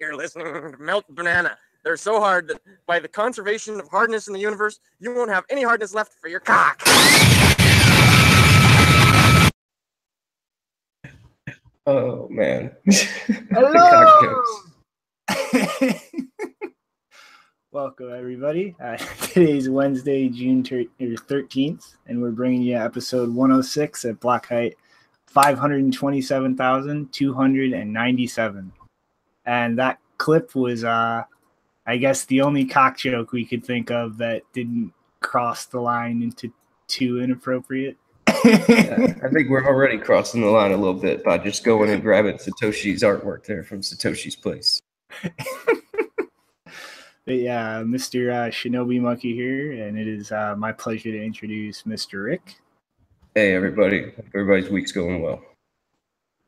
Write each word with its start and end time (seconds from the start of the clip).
You're 0.00 0.14
listening 0.14 0.46
to 0.46 0.74
Melt 0.78 1.06
Banana. 1.08 1.58
They're 1.82 1.96
so 1.96 2.20
hard 2.20 2.46
that 2.48 2.60
by 2.86 3.00
the 3.00 3.08
conservation 3.08 3.80
of 3.80 3.88
hardness 3.88 4.28
in 4.28 4.32
the 4.32 4.38
universe, 4.38 4.78
you 5.00 5.12
won't 5.12 5.28
have 5.28 5.44
any 5.50 5.64
hardness 5.64 5.92
left 5.92 6.12
for 6.20 6.28
your 6.28 6.38
cock. 6.38 6.80
Oh 11.84 12.28
man. 12.28 12.70
Hello. 13.50 14.44
Welcome 17.72 18.12
everybody. 18.12 18.76
Uh, 18.80 18.96
today 19.22 19.56
is 19.58 19.68
Wednesday, 19.68 20.28
June 20.28 20.62
thirteenth, 20.62 21.96
and 22.06 22.22
we're 22.22 22.30
bringing 22.30 22.62
you 22.62 22.76
episode 22.76 23.34
one 23.34 23.50
hundred 23.50 23.64
six 23.64 24.04
at 24.04 24.20
block 24.20 24.46
height 24.46 24.76
five 25.26 25.58
hundred 25.58 25.92
twenty-seven 25.92 26.56
thousand 26.56 27.12
two 27.12 27.34
hundred 27.34 27.72
and 27.72 27.92
ninety-seven. 27.92 28.72
And 29.48 29.78
that 29.78 29.98
clip 30.18 30.54
was, 30.54 30.84
uh, 30.84 31.24
I 31.86 31.96
guess, 31.96 32.26
the 32.26 32.42
only 32.42 32.66
cock 32.66 32.98
joke 32.98 33.32
we 33.32 33.46
could 33.46 33.64
think 33.64 33.90
of 33.90 34.18
that 34.18 34.42
didn't 34.52 34.92
cross 35.20 35.64
the 35.64 35.80
line 35.80 36.22
into 36.22 36.52
too 36.86 37.22
inappropriate. 37.22 37.96
yeah, 38.44 39.14
I 39.24 39.28
think 39.28 39.48
we're 39.48 39.64
already 39.66 39.96
crossing 39.96 40.42
the 40.42 40.48
line 40.48 40.72
a 40.72 40.76
little 40.76 41.00
bit 41.00 41.24
by 41.24 41.38
just 41.38 41.64
going 41.64 41.88
and 41.88 42.02
grabbing 42.02 42.36
Satoshi's 42.36 43.02
artwork 43.02 43.46
there 43.46 43.64
from 43.64 43.80
Satoshi's 43.80 44.36
place. 44.36 44.82
but 45.22 45.34
yeah, 47.26 47.82
Mr. 47.82 48.30
Uh, 48.30 48.50
Shinobi 48.50 49.00
Monkey 49.00 49.34
here, 49.34 49.82
and 49.82 49.98
it 49.98 50.06
is 50.06 50.30
uh, 50.30 50.56
my 50.58 50.72
pleasure 50.72 51.10
to 51.10 51.24
introduce 51.24 51.84
Mr. 51.84 52.22
Rick. 52.22 52.56
Hey, 53.34 53.54
everybody. 53.54 54.12
Everybody's 54.34 54.68
week's 54.68 54.92
going 54.92 55.22
well. 55.22 55.40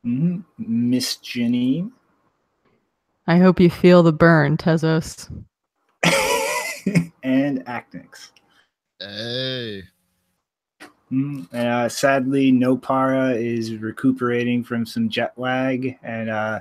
Mm-hmm. 0.06 0.40
Miss 0.58 1.16
Jenny. 1.16 1.90
I 3.26 3.38
hope 3.38 3.60
you 3.60 3.70
feel 3.70 4.02
the 4.02 4.12
burn, 4.12 4.56
Tezos. 4.56 5.30
and 7.22 7.64
Aknix. 7.66 8.30
Hey. 8.98 9.84
Mm, 11.12 11.48
and 11.52 11.68
uh, 11.68 11.88
sadly, 11.88 12.52
Nopara 12.52 13.34
is 13.36 13.74
recuperating 13.76 14.62
from 14.62 14.86
some 14.86 15.08
jet 15.08 15.32
lag, 15.36 15.98
and 16.02 16.30
uh, 16.30 16.60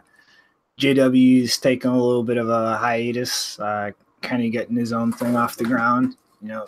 JW's 0.80 1.58
taking 1.58 1.92
a 1.92 2.02
little 2.02 2.24
bit 2.24 2.38
of 2.38 2.50
a 2.50 2.78
hiatus, 2.78 3.60
uh, 3.60 3.92
kind 4.22 4.44
of 4.44 4.52
getting 4.52 4.76
his 4.76 4.92
own 4.92 5.12
thing 5.12 5.36
off 5.36 5.56
the 5.56 5.66
ground. 5.66 6.16
You 6.42 6.48
know, 6.48 6.68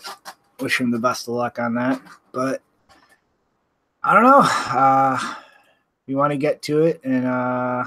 wish 0.60 0.80
him 0.80 0.92
the 0.92 1.00
best 1.00 1.28
of 1.28 1.34
luck 1.34 1.58
on 1.58 1.74
that. 1.76 2.02
But 2.32 2.62
I 4.04 4.14
don't 4.14 4.24
know. 4.24 4.42
Uh, 4.44 5.36
we 6.08 6.16
want 6.16 6.32
to 6.32 6.38
get 6.38 6.62
to 6.64 6.84
it, 6.84 7.02
and 7.04 7.26
uh, 7.26 7.86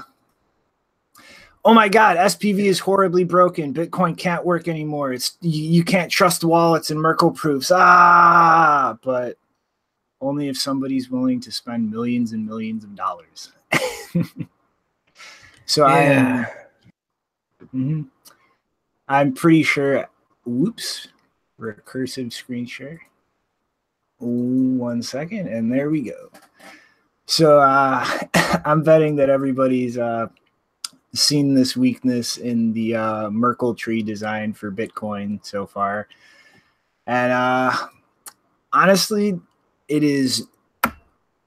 oh 1.65 1.73
my 1.73 1.89
god 1.89 2.17
spv 2.17 2.59
is 2.59 2.79
horribly 2.79 3.23
broken. 3.23 3.73
Bitcoin 3.73 4.17
can't 4.17 4.45
work 4.45 4.67
anymore. 4.67 5.11
It's 5.13 5.37
you, 5.41 5.63
you 5.63 5.83
can't 5.83 6.11
trust 6.11 6.43
wallets 6.43 6.91
and 6.91 7.01
merkle 7.01 7.31
proofs. 7.31 7.71
Ah 7.73 8.97
but 9.01 9.37
only 10.21 10.47
if 10.47 10.57
somebody's 10.57 11.09
willing 11.09 11.41
to 11.41 11.51
spend 11.51 11.91
millions 11.91 12.31
and 12.31 12.45
millions 12.45 12.83
of 12.83 12.95
dollars. 12.95 13.51
So 15.65 15.87
yeah. 15.87 16.45
i'm 17.59 17.67
mm-hmm, 17.67 18.01
i'm 19.07 19.33
pretty 19.33 19.63
sure 19.63 20.07
whoops 20.45 21.07
recursive 21.59 22.31
screen 22.31 22.65
share. 22.65 23.01
One 24.19 25.01
second 25.01 25.47
and 25.47 25.71
there 25.71 25.89
we 25.89 26.01
go. 26.01 26.29
So 27.25 27.59
uh 27.59 28.05
i'm 28.65 28.83
betting 28.83 29.15
that 29.15 29.29
everybody's 29.29 29.97
uh 29.97 30.27
seen 31.15 31.53
this 31.53 31.75
weakness 31.75 32.37
in 32.37 32.73
the 32.73 32.95
uh, 32.95 33.29
Merkle 33.29 33.75
tree 33.75 34.03
design 34.03 34.53
for 34.53 34.71
Bitcoin 34.71 35.43
so 35.45 35.65
far. 35.65 36.07
And 37.07 37.31
uh, 37.31 37.71
honestly, 38.73 39.39
it 39.87 40.03
is 40.03 40.47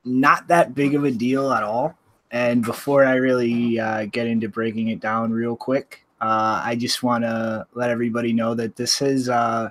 not 0.04 0.48
that 0.48 0.74
big 0.74 0.94
of 0.94 1.04
a 1.04 1.10
deal 1.10 1.52
at 1.52 1.62
all. 1.62 1.96
And 2.30 2.62
before 2.62 3.04
I 3.04 3.14
really 3.14 3.80
uh, 3.80 4.06
get 4.06 4.26
into 4.26 4.48
breaking 4.48 4.88
it 4.88 5.00
down 5.00 5.32
real 5.32 5.56
quick, 5.56 6.04
uh, 6.20 6.60
I 6.64 6.76
just 6.76 7.02
want 7.02 7.24
to 7.24 7.66
let 7.74 7.90
everybody 7.90 8.32
know 8.32 8.54
that 8.54 8.76
this 8.76 9.00
is 9.00 9.28
uh, 9.28 9.70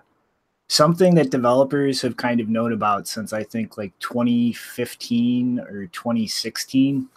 something 0.68 1.16
that 1.16 1.30
developers 1.30 2.02
have 2.02 2.18
kind 2.18 2.40
of 2.40 2.50
known 2.50 2.74
about 2.74 3.08
since 3.08 3.34
I 3.34 3.44
think 3.44 3.78
like 3.78 3.98
2015 4.00 5.60
or 5.60 5.88
2016 5.88 7.08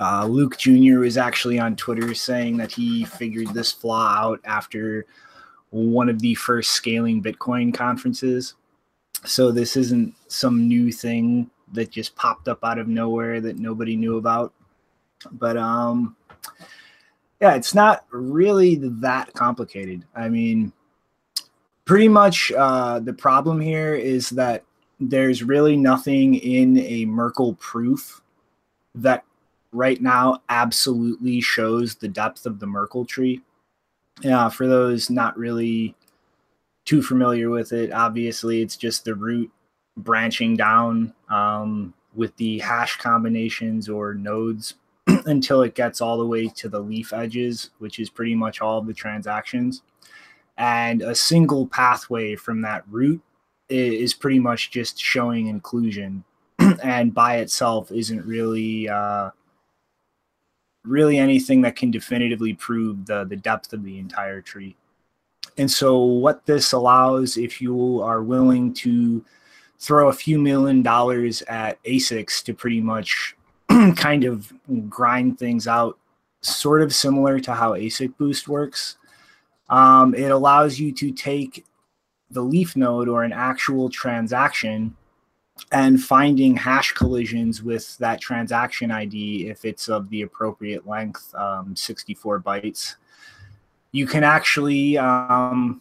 uh, 0.00 0.26
Luke 0.26 0.56
Jr. 0.58 0.98
was 0.98 1.16
actually 1.16 1.58
on 1.58 1.76
Twitter 1.76 2.14
saying 2.14 2.56
that 2.56 2.72
he 2.72 3.04
figured 3.04 3.48
this 3.48 3.72
flaw 3.72 4.08
out 4.08 4.40
after 4.44 5.06
one 5.70 6.08
of 6.08 6.20
the 6.20 6.34
first 6.34 6.70
scaling 6.70 7.22
Bitcoin 7.22 7.72
conferences. 7.72 8.54
So 9.24 9.50
this 9.50 9.76
isn't 9.76 10.14
some 10.28 10.68
new 10.68 10.92
thing 10.92 11.50
that 11.72 11.90
just 11.90 12.14
popped 12.16 12.48
up 12.48 12.64
out 12.64 12.78
of 12.78 12.88
nowhere 12.88 13.40
that 13.40 13.58
nobody 13.58 13.96
knew 13.96 14.16
about. 14.16 14.52
But 15.32 15.56
um 15.56 16.16
yeah, 17.40 17.54
it's 17.54 17.74
not 17.74 18.04
really 18.10 18.76
that 18.76 19.32
complicated. 19.34 20.04
I 20.14 20.28
mean, 20.28 20.72
pretty 21.84 22.08
much 22.08 22.52
uh, 22.52 23.00
the 23.00 23.12
problem 23.12 23.60
here 23.60 23.94
is 23.94 24.30
that 24.30 24.64
there's 25.00 25.42
really 25.42 25.76
nothing 25.76 26.36
in 26.36 26.78
a 26.78 27.04
Merkle 27.04 27.54
proof 27.54 28.22
that 28.94 29.24
right 29.74 30.00
now 30.00 30.40
absolutely 30.48 31.40
shows 31.40 31.96
the 31.96 32.08
depth 32.08 32.46
of 32.46 32.60
the 32.60 32.66
Merkle 32.66 33.04
tree. 33.04 33.42
Yeah, 34.22 34.48
for 34.48 34.66
those 34.66 35.10
not 35.10 35.36
really 35.36 35.94
too 36.84 37.02
familiar 37.02 37.50
with 37.50 37.72
it, 37.72 37.92
obviously 37.92 38.62
it's 38.62 38.76
just 38.76 39.04
the 39.04 39.14
root 39.14 39.50
branching 39.96 40.56
down 40.56 41.12
um, 41.28 41.92
with 42.14 42.34
the 42.36 42.60
hash 42.60 42.96
combinations 42.98 43.88
or 43.88 44.14
nodes 44.14 44.74
until 45.26 45.62
it 45.62 45.74
gets 45.74 46.00
all 46.00 46.16
the 46.16 46.26
way 46.26 46.46
to 46.48 46.68
the 46.68 46.80
leaf 46.80 47.12
edges, 47.12 47.70
which 47.78 47.98
is 47.98 48.08
pretty 48.08 48.34
much 48.34 48.60
all 48.60 48.78
of 48.78 48.86
the 48.86 48.94
transactions. 48.94 49.82
And 50.56 51.02
a 51.02 51.16
single 51.16 51.66
pathway 51.66 52.36
from 52.36 52.62
that 52.62 52.84
root 52.88 53.20
is 53.68 54.14
pretty 54.14 54.38
much 54.38 54.70
just 54.70 55.00
showing 55.00 55.48
inclusion 55.48 56.22
and 56.82 57.12
by 57.12 57.38
itself 57.38 57.90
isn't 57.90 58.24
really 58.24 58.88
uh, 58.88 59.30
really 60.84 61.18
anything 61.18 61.62
that 61.62 61.76
can 61.76 61.90
definitively 61.90 62.54
prove 62.54 63.06
the, 63.06 63.24
the 63.24 63.36
depth 63.36 63.72
of 63.72 63.84
the 63.84 63.98
entire 63.98 64.40
tree. 64.40 64.76
And 65.56 65.70
so, 65.70 66.02
what 66.02 66.44
this 66.46 66.72
allows, 66.72 67.36
if 67.36 67.60
you 67.60 68.02
are 68.02 68.22
willing 68.22 68.74
to 68.74 69.24
throw 69.78 70.08
a 70.08 70.12
few 70.12 70.38
million 70.38 70.82
dollars 70.82 71.42
at 71.42 71.82
ASICs 71.84 72.42
to 72.44 72.54
pretty 72.54 72.80
much 72.80 73.36
kind 73.96 74.24
of 74.24 74.52
grind 74.88 75.38
things 75.38 75.68
out, 75.68 75.98
sort 76.40 76.82
of 76.82 76.94
similar 76.94 77.38
to 77.40 77.54
how 77.54 77.72
ASIC 77.72 78.16
Boost 78.18 78.48
works, 78.48 78.96
um, 79.68 80.14
it 80.14 80.30
allows 80.30 80.78
you 80.78 80.92
to 80.92 81.12
take 81.12 81.64
the 82.30 82.42
leaf 82.42 82.76
node 82.76 83.08
or 83.08 83.22
an 83.22 83.32
actual 83.32 83.88
transaction 83.88 84.96
and 85.72 86.02
finding 86.02 86.56
hash 86.56 86.92
collisions 86.92 87.62
with 87.62 87.96
that 87.98 88.20
transaction 88.20 88.90
ID 88.90 89.48
if 89.48 89.64
it's 89.64 89.88
of 89.88 90.08
the 90.10 90.22
appropriate 90.22 90.86
length, 90.86 91.34
um, 91.34 91.74
64 91.76 92.40
bytes. 92.40 92.96
You 93.92 94.06
can 94.06 94.24
actually, 94.24 94.98
um, 94.98 95.80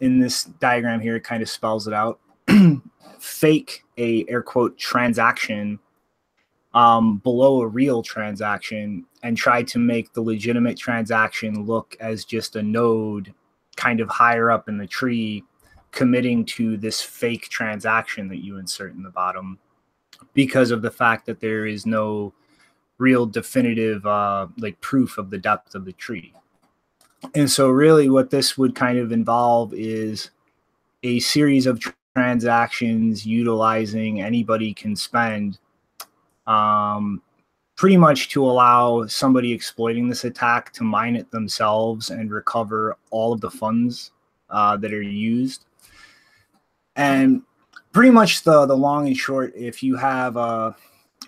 in 0.00 0.18
this 0.18 0.44
diagram 0.44 1.00
here, 1.00 1.16
it 1.16 1.24
kind 1.24 1.42
of 1.42 1.48
spells 1.48 1.86
it 1.86 1.94
out, 1.94 2.20
fake 3.18 3.84
a 3.98 4.26
air 4.28 4.42
quote 4.42 4.76
transaction 4.78 5.78
um, 6.74 7.18
below 7.18 7.60
a 7.60 7.66
real 7.66 8.02
transaction 8.02 9.06
and 9.22 9.36
try 9.36 9.62
to 9.62 9.78
make 9.78 10.12
the 10.12 10.20
legitimate 10.20 10.76
transaction 10.76 11.64
look 11.66 11.96
as 12.00 12.24
just 12.24 12.56
a 12.56 12.62
node 12.62 13.32
kind 13.76 14.00
of 14.00 14.08
higher 14.08 14.50
up 14.50 14.68
in 14.68 14.76
the 14.76 14.86
tree 14.86 15.44
committing 15.94 16.44
to 16.44 16.76
this 16.76 17.00
fake 17.00 17.48
transaction 17.48 18.28
that 18.28 18.44
you 18.44 18.58
insert 18.58 18.94
in 18.94 19.02
the 19.02 19.10
bottom 19.10 19.58
because 20.34 20.70
of 20.70 20.82
the 20.82 20.90
fact 20.90 21.26
that 21.26 21.40
there 21.40 21.66
is 21.66 21.86
no 21.86 22.32
real 22.98 23.26
definitive 23.26 24.04
uh, 24.06 24.46
like 24.58 24.80
proof 24.80 25.18
of 25.18 25.30
the 25.30 25.38
depth 25.38 25.74
of 25.74 25.84
the 25.84 25.92
tree. 25.92 26.32
And 27.34 27.50
so, 27.50 27.70
really, 27.70 28.10
what 28.10 28.30
this 28.30 28.58
would 28.58 28.74
kind 28.74 28.98
of 28.98 29.12
involve 29.12 29.72
is 29.72 30.30
a 31.02 31.20
series 31.20 31.66
of 31.66 31.80
transactions 32.14 33.24
utilizing 33.24 34.20
anybody 34.20 34.74
can 34.74 34.94
spend 34.94 35.58
um, 36.46 37.22
pretty 37.76 37.96
much 37.96 38.28
to 38.30 38.44
allow 38.44 39.06
somebody 39.06 39.52
exploiting 39.52 40.08
this 40.08 40.24
attack 40.24 40.72
to 40.74 40.84
mine 40.84 41.16
it 41.16 41.30
themselves 41.30 42.10
and 42.10 42.30
recover 42.30 42.96
all 43.10 43.32
of 43.32 43.40
the 43.40 43.50
funds 43.50 44.12
uh, 44.50 44.76
that 44.76 44.92
are 44.92 45.02
used 45.02 45.64
and 46.96 47.42
pretty 47.92 48.10
much 48.10 48.42
the 48.42 48.66
the 48.66 48.76
long 48.76 49.06
and 49.06 49.16
short, 49.16 49.52
if 49.56 49.82
you 49.82 49.96
have 49.96 50.36
uh, 50.36 50.72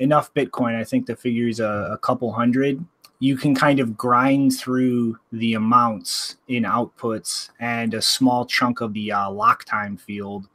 enough 0.01 0.33
Bitcoin, 0.35 0.75
I 0.77 0.85
think 0.85 1.07
the 1.07 1.17
figure 1.17 1.49
is 1.49 1.61
a, 1.61 1.91
a 1.93 1.99
couple 1.99 2.33
hundred. 2.33 2.85
you 3.19 3.37
can 3.37 3.55
kind 3.55 3.81
of 3.81 3.97
grind 3.97 4.57
through 4.59 5.19
the 5.33 5.55
amounts 5.55 6.37
in 6.49 6.65
outputs 6.65 7.51
and 7.61 7.95
a 7.95 8.03
small 8.03 8.45
chunk 8.45 8.81
of 8.81 8.93
the 8.93 9.11
uh, 9.11 9.31
lock 9.31 9.65
time 9.65 9.97
field 9.97 10.49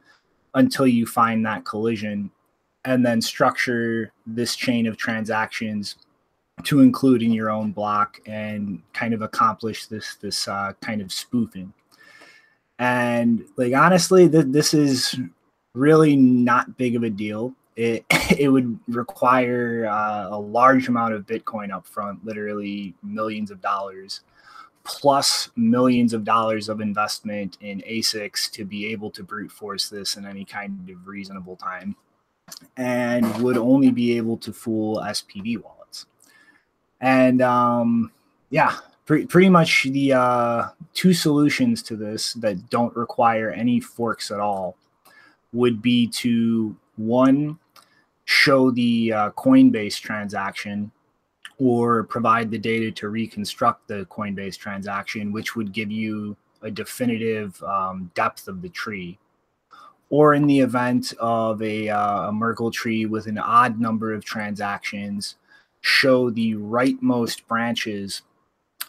until 0.54 0.86
you 0.86 1.06
find 1.06 1.44
that 1.44 1.64
collision 1.64 2.30
and 2.84 3.04
then 3.04 3.20
structure 3.20 4.12
this 4.26 4.54
chain 4.56 4.86
of 4.86 4.96
transactions 4.96 5.96
to 6.64 6.80
include 6.80 7.22
in 7.22 7.32
your 7.32 7.50
own 7.50 7.72
block 7.72 8.20
and 8.26 8.82
kind 8.92 9.14
of 9.14 9.22
accomplish 9.22 9.86
this 9.86 10.16
this 10.16 10.46
uh, 10.46 10.72
kind 10.80 11.00
of 11.00 11.12
spoofing 11.12 11.72
and 12.82 13.44
like 13.56 13.72
honestly 13.74 14.28
th- 14.28 14.46
this 14.48 14.74
is 14.74 15.14
really 15.74 16.16
not 16.16 16.76
big 16.76 16.96
of 16.96 17.04
a 17.04 17.10
deal. 17.10 17.54
It 17.76 18.04
it 18.36 18.48
would 18.48 18.76
require 18.88 19.86
uh, 19.86 20.30
a 20.30 20.38
large 20.38 20.88
amount 20.88 21.14
of 21.14 21.24
bitcoin 21.24 21.70
up 21.70 21.86
front 21.86 22.24
literally 22.24 22.94
millions 23.04 23.52
of 23.52 23.62
dollars 23.62 24.22
plus 24.84 25.48
millions 25.54 26.12
of 26.12 26.24
dollars 26.24 26.68
of 26.68 26.80
investment 26.80 27.56
in 27.60 27.80
asics 27.88 28.50
to 28.50 28.64
be 28.64 28.88
able 28.88 29.12
to 29.12 29.22
brute 29.22 29.52
force 29.52 29.88
this 29.88 30.16
in 30.16 30.26
any 30.26 30.44
kind 30.44 30.90
of 30.90 31.06
reasonable 31.06 31.54
time 31.54 31.94
and 32.76 33.24
would 33.40 33.56
only 33.56 33.92
be 33.92 34.16
able 34.16 34.36
to 34.36 34.52
fool 34.52 35.00
spv 35.06 35.62
wallets. 35.62 36.06
And 37.00 37.42
um 37.42 38.10
yeah 38.50 38.76
pre- 39.06 39.26
pretty 39.26 39.48
much 39.48 39.84
the 39.84 40.12
uh 40.12 40.68
two 40.94 41.12
solutions 41.14 41.82
to 41.82 41.96
this 41.96 42.34
that 42.34 42.70
don't 42.70 42.94
require 42.96 43.50
any 43.50 43.80
forks 43.80 44.30
at 44.30 44.40
all 44.40 44.76
would 45.52 45.82
be 45.82 46.06
to 46.08 46.74
one 46.96 47.58
show 48.24 48.70
the 48.70 49.12
uh, 49.12 49.30
Coinbase 49.30 50.00
transaction 50.00 50.90
or 51.58 52.04
provide 52.04 52.50
the 52.50 52.58
data 52.58 52.90
to 52.90 53.08
reconstruct 53.08 53.86
the 53.88 54.06
Coinbase 54.06 54.56
transaction, 54.56 55.32
which 55.32 55.54
would 55.54 55.72
give 55.72 55.90
you 55.90 56.36
a 56.62 56.70
definitive 56.70 57.62
um, 57.62 58.10
depth 58.14 58.48
of 58.48 58.62
the 58.62 58.68
tree. 58.68 59.18
Or 60.10 60.34
in 60.34 60.46
the 60.46 60.60
event 60.60 61.14
of 61.20 61.62
a, 61.62 61.88
uh, 61.88 62.28
a 62.28 62.32
Merkle 62.32 62.70
tree 62.70 63.06
with 63.06 63.26
an 63.26 63.38
odd 63.38 63.80
number 63.80 64.12
of 64.12 64.24
transactions, 64.24 65.36
show 65.80 66.30
the 66.30 66.54
rightmost 66.54 67.46
branches 67.46 68.22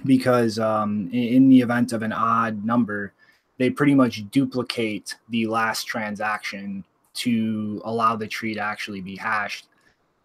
because 0.06 0.60
um, 0.60 1.10
in, 1.12 1.50
the 1.50 1.62
event 1.62 1.94
of 1.94 2.04
an 2.04 2.12
odd 2.12 2.64
number, 2.66 3.14
they 3.58 3.70
pretty 3.70 3.96
much 3.96 4.30
duplicate 4.32 5.16
the 5.30 5.48
last 5.48 5.86
transaction 5.86 6.84
to 7.16 7.82
allow 7.86 8.16
the 8.16 8.28
tree 8.28 8.54
to 8.54 8.60
actually 8.60 9.02
be 9.02 9.16
hashed. 9.16 9.68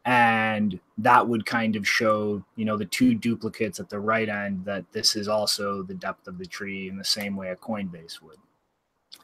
And 0.05 0.81
that 0.97 1.27
would 1.27 1.45
kind 1.45 1.77
of 1.77 1.87
show 1.87 2.43
you 2.57 2.65
know 2.65 2.79
the 2.79 2.87
two 2.87 3.15
duplicates 3.15 3.79
at 3.79 3.91
the 3.91 4.01
right 4.01 4.29
end 4.29 4.65
that 4.65 4.91
this 4.91 5.17
is 5.17 5.29
also 5.29 5.83
the 5.83 5.95
depth 5.95 6.27
of 6.29 6.39
the 6.39 6.47
tree 6.47 6.89
in 6.89 6.97
the 6.97 7.05
same 7.05 7.37
way 7.37 7.51
a 7.51 7.57
coinbase 7.57 8.23
would. 8.23 8.39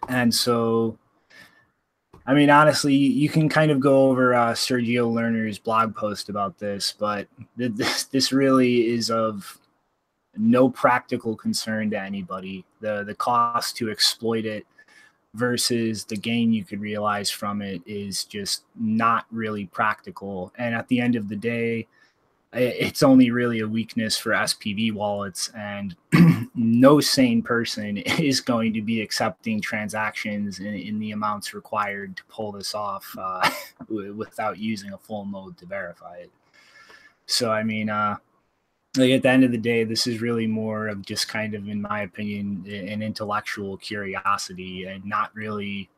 And 0.09 0.35
so 0.35 0.99
i 2.27 2.33
mean 2.33 2.51
honestly 2.51 2.95
you 2.95 3.29
can 3.29 3.49
kind 3.49 3.71
of 3.71 3.81
go 3.81 4.09
over 4.09 4.35
uh, 4.35 4.53
sergio 4.53 5.13
lerner's 5.13 5.59
blog 5.59 5.95
post 5.95 6.29
about 6.29 6.59
this 6.59 6.95
but 6.99 7.29
th- 7.59 7.73
this 7.75 8.05
this 8.05 8.33
really 8.33 8.87
is 8.87 9.11
of 9.11 9.59
no 10.37 10.69
practical 10.69 11.37
concern 11.37 11.91
to 11.91 11.99
anybody 11.99 12.65
the 12.81 13.05
the 13.05 13.15
cost 13.15 13.77
to 13.77 13.91
exploit 13.91 14.45
it 14.45 14.67
versus 15.35 16.05
the 16.05 16.17
gain 16.17 16.53
you 16.53 16.65
could 16.65 16.81
realize 16.81 17.31
from 17.31 17.61
it 17.61 17.83
is 17.85 18.25
just 18.25 18.63
not 18.77 19.27
really 19.31 19.67
practical. 19.67 20.53
And 20.57 20.75
at 20.75 20.89
the 20.89 21.01
end 21.01 21.17
of 21.17 21.29
the 21.29 21.37
day, 21.37 21.89
it's 22.53 23.03
only 23.03 23.33
really 23.33 23.59
a 23.61 23.67
weakness 23.67 24.17
for 24.17 24.31
SPV 24.31 24.93
wallets, 24.93 25.51
and 25.57 25.97
no 26.55 27.01
sane 27.01 27.43
person 27.43 27.97
is 27.99 28.41
going 28.41 28.73
to 28.75 28.81
be 28.81 29.01
accepting 29.01 29.61
transactions 29.61 30.61
in, 30.61 30.75
in 30.75 31.01
the 31.01 31.11
amounts 31.11 31.53
required 31.53 32.17
to 32.17 32.23
pull 32.29 32.53
this 32.53 32.73
off 32.73 33.13
uh, 33.19 33.51
without 33.89 34.57
using 34.57 34.93
a 34.93 34.99
full 34.99 35.27
node 35.27 35.59
to 35.59 35.67
verify 35.67 36.19
it. 36.19 36.31
So, 37.27 37.51
I 37.51 37.65
mean, 37.65 37.91
uh, 37.91 38.19
like 38.97 39.11
at 39.11 39.23
the 39.23 39.29
end 39.29 39.45
of 39.45 39.51
the 39.51 39.59
day, 39.59 39.85
this 39.85 40.07
is 40.07 40.21
really 40.21 40.47
more 40.47 40.89
of 40.89 41.03
just 41.05 41.29
kind 41.29 41.55
of, 41.55 41.69
in 41.69 41.83
my 41.83 42.03
opinion, 42.03 42.65
an 42.67 43.03
intellectual 43.03 43.77
curiosity 43.77 44.85
and 44.85 45.05
not 45.05 45.35
really 45.35 45.89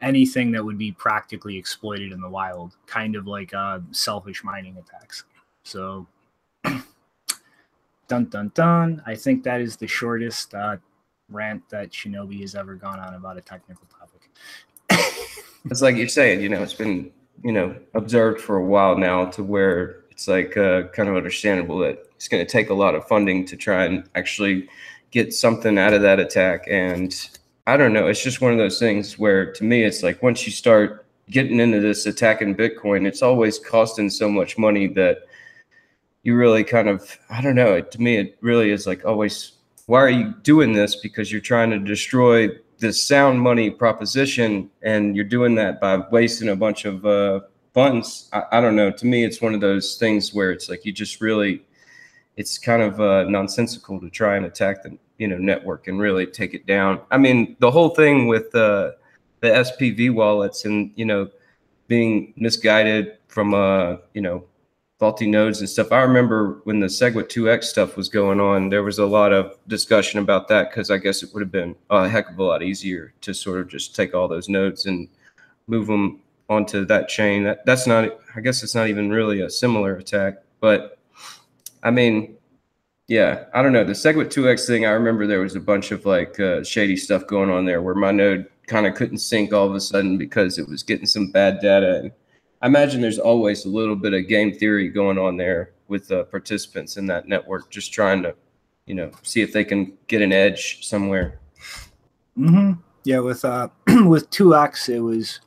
anything 0.00 0.50
that 0.52 0.64
would 0.64 0.78
be 0.78 0.92
practically 0.92 1.56
exploited 1.56 2.10
in 2.10 2.20
the 2.20 2.28
wild, 2.28 2.76
kind 2.86 3.16
of 3.16 3.26
like 3.26 3.52
uh, 3.54 3.80
selfish 3.90 4.42
mining 4.42 4.76
attacks. 4.78 5.24
So, 5.62 6.06
dun 6.64 8.24
dun 8.26 8.50
dun. 8.54 9.02
I 9.06 9.14
think 9.14 9.44
that 9.44 9.60
is 9.60 9.76
the 9.76 9.86
shortest 9.86 10.54
uh, 10.54 10.78
rant 11.28 11.68
that 11.68 11.90
Shinobi 11.90 12.40
has 12.40 12.54
ever 12.54 12.74
gone 12.74 12.98
on 12.98 13.14
about 13.14 13.36
a 13.36 13.42
technical 13.42 13.86
topic. 13.98 14.30
it's 15.66 15.82
like 15.82 15.96
you're 15.96 16.08
saying, 16.08 16.40
you 16.40 16.48
know, 16.48 16.62
it's 16.62 16.74
been, 16.74 17.10
you 17.44 17.52
know, 17.52 17.76
observed 17.94 18.40
for 18.40 18.56
a 18.56 18.64
while 18.64 18.96
now 18.96 19.26
to 19.26 19.44
where 19.44 20.02
it's 20.10 20.28
like 20.28 20.56
uh, 20.56 20.84
kind 20.88 21.08
of 21.08 21.16
understandable 21.16 21.78
that 21.78 22.11
it's 22.22 22.28
going 22.28 22.46
to 22.46 22.48
take 22.48 22.70
a 22.70 22.74
lot 22.74 22.94
of 22.94 23.04
funding 23.08 23.44
to 23.44 23.56
try 23.56 23.84
and 23.84 24.08
actually 24.14 24.68
get 25.10 25.34
something 25.34 25.76
out 25.76 25.92
of 25.92 26.02
that 26.02 26.20
attack. 26.20 26.64
And 26.70 27.12
I 27.66 27.76
don't 27.76 27.92
know, 27.92 28.06
it's 28.06 28.22
just 28.22 28.40
one 28.40 28.52
of 28.52 28.58
those 28.58 28.78
things 28.78 29.18
where 29.18 29.52
to 29.54 29.64
me, 29.64 29.82
it's 29.82 30.04
like 30.04 30.22
once 30.22 30.46
you 30.46 30.52
start 30.52 31.04
getting 31.30 31.58
into 31.58 31.80
this 31.80 32.06
attacking 32.06 32.54
Bitcoin, 32.54 33.08
it's 33.08 33.22
always 33.22 33.58
costing 33.58 34.08
so 34.08 34.28
much 34.28 34.56
money 34.56 34.86
that 34.86 35.26
you 36.22 36.36
really 36.36 36.62
kind 36.62 36.88
of, 36.88 37.18
I 37.28 37.40
don't 37.40 37.56
know, 37.56 37.80
to 37.80 38.00
me, 38.00 38.18
it 38.18 38.38
really 38.40 38.70
is 38.70 38.86
like 38.86 39.04
always, 39.04 39.54
why 39.86 39.98
are 39.98 40.08
you 40.08 40.32
doing 40.44 40.74
this? 40.74 40.94
Because 40.94 41.32
you're 41.32 41.40
trying 41.40 41.70
to 41.70 41.80
destroy 41.80 42.50
this 42.78 43.02
sound 43.02 43.40
money 43.40 43.68
proposition 43.68 44.70
and 44.82 45.16
you're 45.16 45.24
doing 45.24 45.56
that 45.56 45.80
by 45.80 45.96
wasting 46.12 46.50
a 46.50 46.56
bunch 46.56 46.84
of 46.84 47.04
uh, 47.04 47.40
funds. 47.74 48.28
I, 48.32 48.44
I, 48.52 48.60
don't 48.60 48.76
know. 48.76 48.92
To 48.92 49.06
me, 49.06 49.24
it's 49.24 49.42
one 49.42 49.54
of 49.54 49.60
those 49.60 49.96
things 49.96 50.32
where 50.32 50.52
it's 50.52 50.68
like 50.68 50.84
you 50.84 50.92
just 50.92 51.20
really 51.20 51.64
it's 52.36 52.58
kind 52.58 52.82
of 52.82 53.00
uh, 53.00 53.24
nonsensical 53.24 54.00
to 54.00 54.10
try 54.10 54.36
and 54.36 54.46
attack 54.46 54.82
the 54.82 54.96
you 55.18 55.28
know 55.28 55.38
network 55.38 55.88
and 55.88 56.00
really 56.00 56.26
take 56.26 56.54
it 56.54 56.66
down. 56.66 57.00
I 57.10 57.18
mean, 57.18 57.56
the 57.60 57.70
whole 57.70 57.90
thing 57.90 58.26
with 58.26 58.54
uh, 58.54 58.92
the 59.40 59.48
SPV 59.48 60.12
wallets 60.14 60.64
and 60.64 60.92
you 60.96 61.04
know 61.04 61.30
being 61.88 62.32
misguided 62.36 63.18
from 63.28 63.52
uh 63.52 63.96
you 64.14 64.22
know 64.22 64.44
faulty 65.02 65.28
nodes 65.28 65.58
and 65.58 65.68
stuff. 65.68 65.90
I 65.90 66.02
remember 66.02 66.60
when 66.62 66.78
the 66.78 66.86
SegWit 66.86 67.24
2x 67.24 67.64
stuff 67.64 67.96
was 67.96 68.08
going 68.08 68.38
on, 68.38 68.68
there 68.68 68.84
was 68.84 69.00
a 69.00 69.04
lot 69.04 69.32
of 69.32 69.58
discussion 69.66 70.20
about 70.20 70.46
that 70.46 70.70
because 70.70 70.92
I 70.92 70.98
guess 70.98 71.24
it 71.24 71.30
would 71.34 71.40
have 71.40 71.50
been 71.50 71.74
a 71.90 72.08
heck 72.08 72.30
of 72.30 72.38
a 72.38 72.44
lot 72.44 72.62
easier 72.62 73.12
to 73.22 73.34
sort 73.34 73.58
of 73.58 73.66
just 73.66 73.96
take 73.96 74.14
all 74.14 74.28
those 74.28 74.48
nodes 74.48 74.86
and 74.86 75.08
move 75.66 75.88
them 75.88 76.20
onto 76.48 76.84
that 76.84 77.08
chain. 77.08 77.42
That, 77.42 77.66
that's 77.66 77.84
not, 77.84 78.16
I 78.36 78.40
guess 78.40 78.62
it's 78.62 78.76
not 78.76 78.86
even 78.86 79.10
really 79.10 79.40
a 79.40 79.50
similar 79.50 79.96
attack, 79.96 80.34
but 80.60 80.98
I 81.82 81.90
mean, 81.90 82.36
yeah, 83.08 83.44
I 83.52 83.62
don't 83.62 83.72
know. 83.72 83.84
The 83.84 83.92
SegWit 83.92 84.32
2x 84.32 84.66
thing, 84.66 84.86
I 84.86 84.90
remember 84.90 85.26
there 85.26 85.40
was 85.40 85.56
a 85.56 85.60
bunch 85.60 85.90
of 85.90 86.06
like 86.06 86.38
uh, 86.38 86.62
shady 86.62 86.96
stuff 86.96 87.26
going 87.26 87.50
on 87.50 87.64
there 87.64 87.82
where 87.82 87.94
my 87.94 88.12
node 88.12 88.46
kind 88.66 88.86
of 88.86 88.94
couldn't 88.94 89.18
sync 89.18 89.52
all 89.52 89.66
of 89.66 89.74
a 89.74 89.80
sudden 89.80 90.16
because 90.16 90.58
it 90.58 90.68
was 90.68 90.82
getting 90.82 91.06
some 91.06 91.30
bad 91.30 91.60
data. 91.60 91.98
And 91.98 92.12
I 92.62 92.66
imagine 92.66 93.00
there's 93.00 93.18
always 93.18 93.64
a 93.64 93.68
little 93.68 93.96
bit 93.96 94.14
of 94.14 94.28
game 94.28 94.52
theory 94.52 94.88
going 94.88 95.18
on 95.18 95.36
there 95.36 95.72
with 95.88 96.08
the 96.08 96.24
participants 96.24 96.96
in 96.96 97.06
that 97.06 97.28
network, 97.28 97.70
just 97.70 97.92
trying 97.92 98.22
to, 98.22 98.34
you 98.86 98.94
know, 98.94 99.10
see 99.22 99.42
if 99.42 99.52
they 99.52 99.64
can 99.64 99.92
get 100.06 100.22
an 100.22 100.32
edge 100.32 100.86
somewhere. 100.86 101.40
Mm-hmm. 102.38 102.80
Yeah, 103.04 103.18
with 103.18 103.44
uh, 103.44 103.68
with 104.06 104.30
2x, 104.30 104.88
it 104.88 105.00
was 105.00 105.40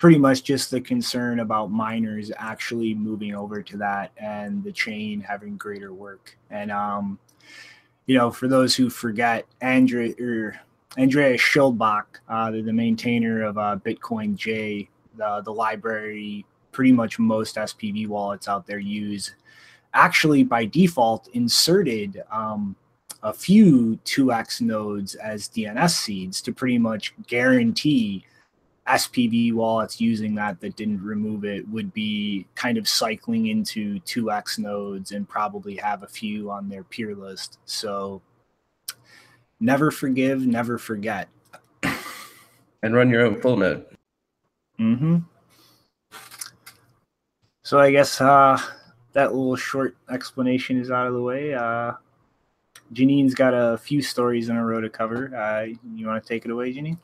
pretty 0.00 0.18
much 0.18 0.42
just 0.42 0.70
the 0.70 0.80
concern 0.80 1.40
about 1.40 1.70
miners 1.70 2.32
actually 2.38 2.94
moving 2.94 3.34
over 3.34 3.62
to 3.62 3.76
that 3.76 4.10
and 4.16 4.64
the 4.64 4.72
chain 4.72 5.20
having 5.20 5.58
greater 5.58 5.92
work. 5.92 6.36
And 6.48 6.72
um, 6.72 7.18
you 8.06 8.16
know, 8.16 8.30
for 8.30 8.48
those 8.48 8.74
who 8.74 8.88
forget, 8.88 9.46
Andre 9.62 10.14
or 10.14 10.58
Andreas 10.98 11.40
Schildbach, 11.40 12.06
uh, 12.30 12.50
the, 12.50 12.62
the 12.62 12.72
maintainer 12.72 13.42
of 13.44 13.58
uh, 13.58 13.76
Bitcoin 13.84 14.34
J, 14.34 14.88
the 15.16 15.42
the 15.44 15.52
library, 15.52 16.46
pretty 16.72 16.92
much 16.92 17.18
most 17.18 17.56
SPV 17.56 18.08
wallets 18.08 18.48
out 18.48 18.66
there 18.66 18.78
use, 18.78 19.34
actually 19.92 20.42
by 20.42 20.64
default 20.64 21.28
inserted 21.34 22.22
um, 22.32 22.74
a 23.22 23.34
few 23.34 23.98
2x 24.06 24.62
nodes 24.62 25.14
as 25.16 25.46
DNS 25.50 25.90
seeds 25.90 26.40
to 26.40 26.52
pretty 26.54 26.78
much 26.78 27.12
guarantee 27.26 28.24
SPV 28.90 29.52
wallets 29.52 30.00
using 30.00 30.34
that 30.34 30.60
that 30.60 30.76
didn't 30.76 31.02
remove 31.02 31.44
it 31.44 31.68
would 31.68 31.92
be 31.92 32.46
kind 32.54 32.78
of 32.78 32.88
cycling 32.88 33.46
into 33.46 34.00
2x 34.00 34.58
nodes 34.58 35.12
and 35.12 35.28
probably 35.28 35.76
have 35.76 36.02
a 36.02 36.06
few 36.06 36.50
on 36.50 36.68
their 36.68 36.84
peer 36.84 37.14
list. 37.14 37.58
So 37.64 38.20
never 39.60 39.90
forgive, 39.90 40.46
never 40.46 40.78
forget. 40.78 41.28
And 42.82 42.94
run 42.94 43.10
your 43.10 43.26
own 43.26 43.40
full 43.40 43.56
node. 43.56 43.84
Mm-hmm. 44.78 45.18
So 47.62 47.78
I 47.78 47.90
guess 47.90 48.20
uh 48.20 48.58
that 49.12 49.34
little 49.34 49.56
short 49.56 49.96
explanation 50.10 50.80
is 50.80 50.90
out 50.90 51.06
of 51.06 51.14
the 51.14 51.22
way, 51.22 51.54
uh, 51.54 51.92
Janine's 52.92 53.34
got 53.34 53.54
a 53.54 53.78
few 53.78 54.02
stories 54.02 54.48
in 54.48 54.56
a 54.56 54.64
row 54.64 54.80
to 54.80 54.88
cover. 54.88 55.34
Uh, 55.34 55.74
you 55.94 56.06
want 56.06 56.22
to 56.22 56.28
take 56.28 56.44
it 56.44 56.50
away, 56.50 56.72
Janine? 56.72 56.98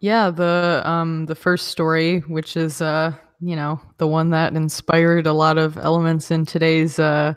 Yeah, 0.00 0.30
the 0.30 0.82
um 0.84 1.26
the 1.26 1.34
first 1.34 1.68
story, 1.68 2.20
which 2.20 2.56
is 2.56 2.80
uh 2.80 3.12
you 3.40 3.54
know 3.56 3.80
the 3.98 4.06
one 4.06 4.30
that 4.30 4.54
inspired 4.54 5.26
a 5.26 5.32
lot 5.32 5.58
of 5.58 5.76
elements 5.78 6.30
in 6.30 6.46
today's 6.46 6.98
uh, 6.98 7.34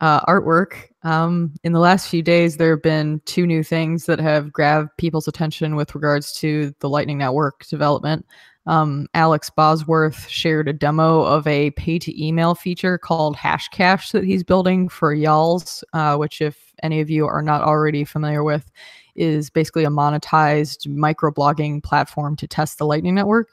uh 0.00 0.20
artwork. 0.26 0.88
Um, 1.02 1.52
in 1.64 1.72
the 1.72 1.80
last 1.80 2.08
few 2.08 2.22
days, 2.22 2.56
there 2.56 2.70
have 2.72 2.82
been 2.82 3.20
two 3.26 3.46
new 3.46 3.62
things 3.62 4.06
that 4.06 4.20
have 4.20 4.52
grabbed 4.52 4.90
people's 4.98 5.28
attention 5.28 5.76
with 5.76 5.94
regards 5.94 6.32
to 6.40 6.74
the 6.80 6.88
Lightning 6.88 7.18
Network 7.18 7.66
development. 7.66 8.26
Um, 8.66 9.06
Alex 9.12 9.50
Bosworth 9.50 10.26
shared 10.28 10.68
a 10.68 10.72
demo 10.72 11.22
of 11.22 11.46
a 11.46 11.70
pay 11.72 11.98
to 11.98 12.24
email 12.26 12.54
feature 12.54 12.96
called 12.96 13.36
Hashcash 13.36 14.12
that 14.12 14.24
he's 14.24 14.42
building 14.42 14.88
for 14.88 15.14
Yalls, 15.14 15.82
uh, 15.92 16.16
which, 16.16 16.40
if 16.40 16.72
any 16.82 17.00
of 17.02 17.10
you 17.10 17.26
are 17.26 17.42
not 17.42 17.60
already 17.62 18.04
familiar 18.04 18.42
with, 18.42 18.70
is 19.16 19.50
basically 19.50 19.84
a 19.84 19.90
monetized 19.90 20.86
microblogging 20.86 21.82
platform 21.82 22.36
to 22.36 22.46
test 22.46 22.78
the 22.78 22.86
Lightning 22.86 23.14
Network. 23.14 23.50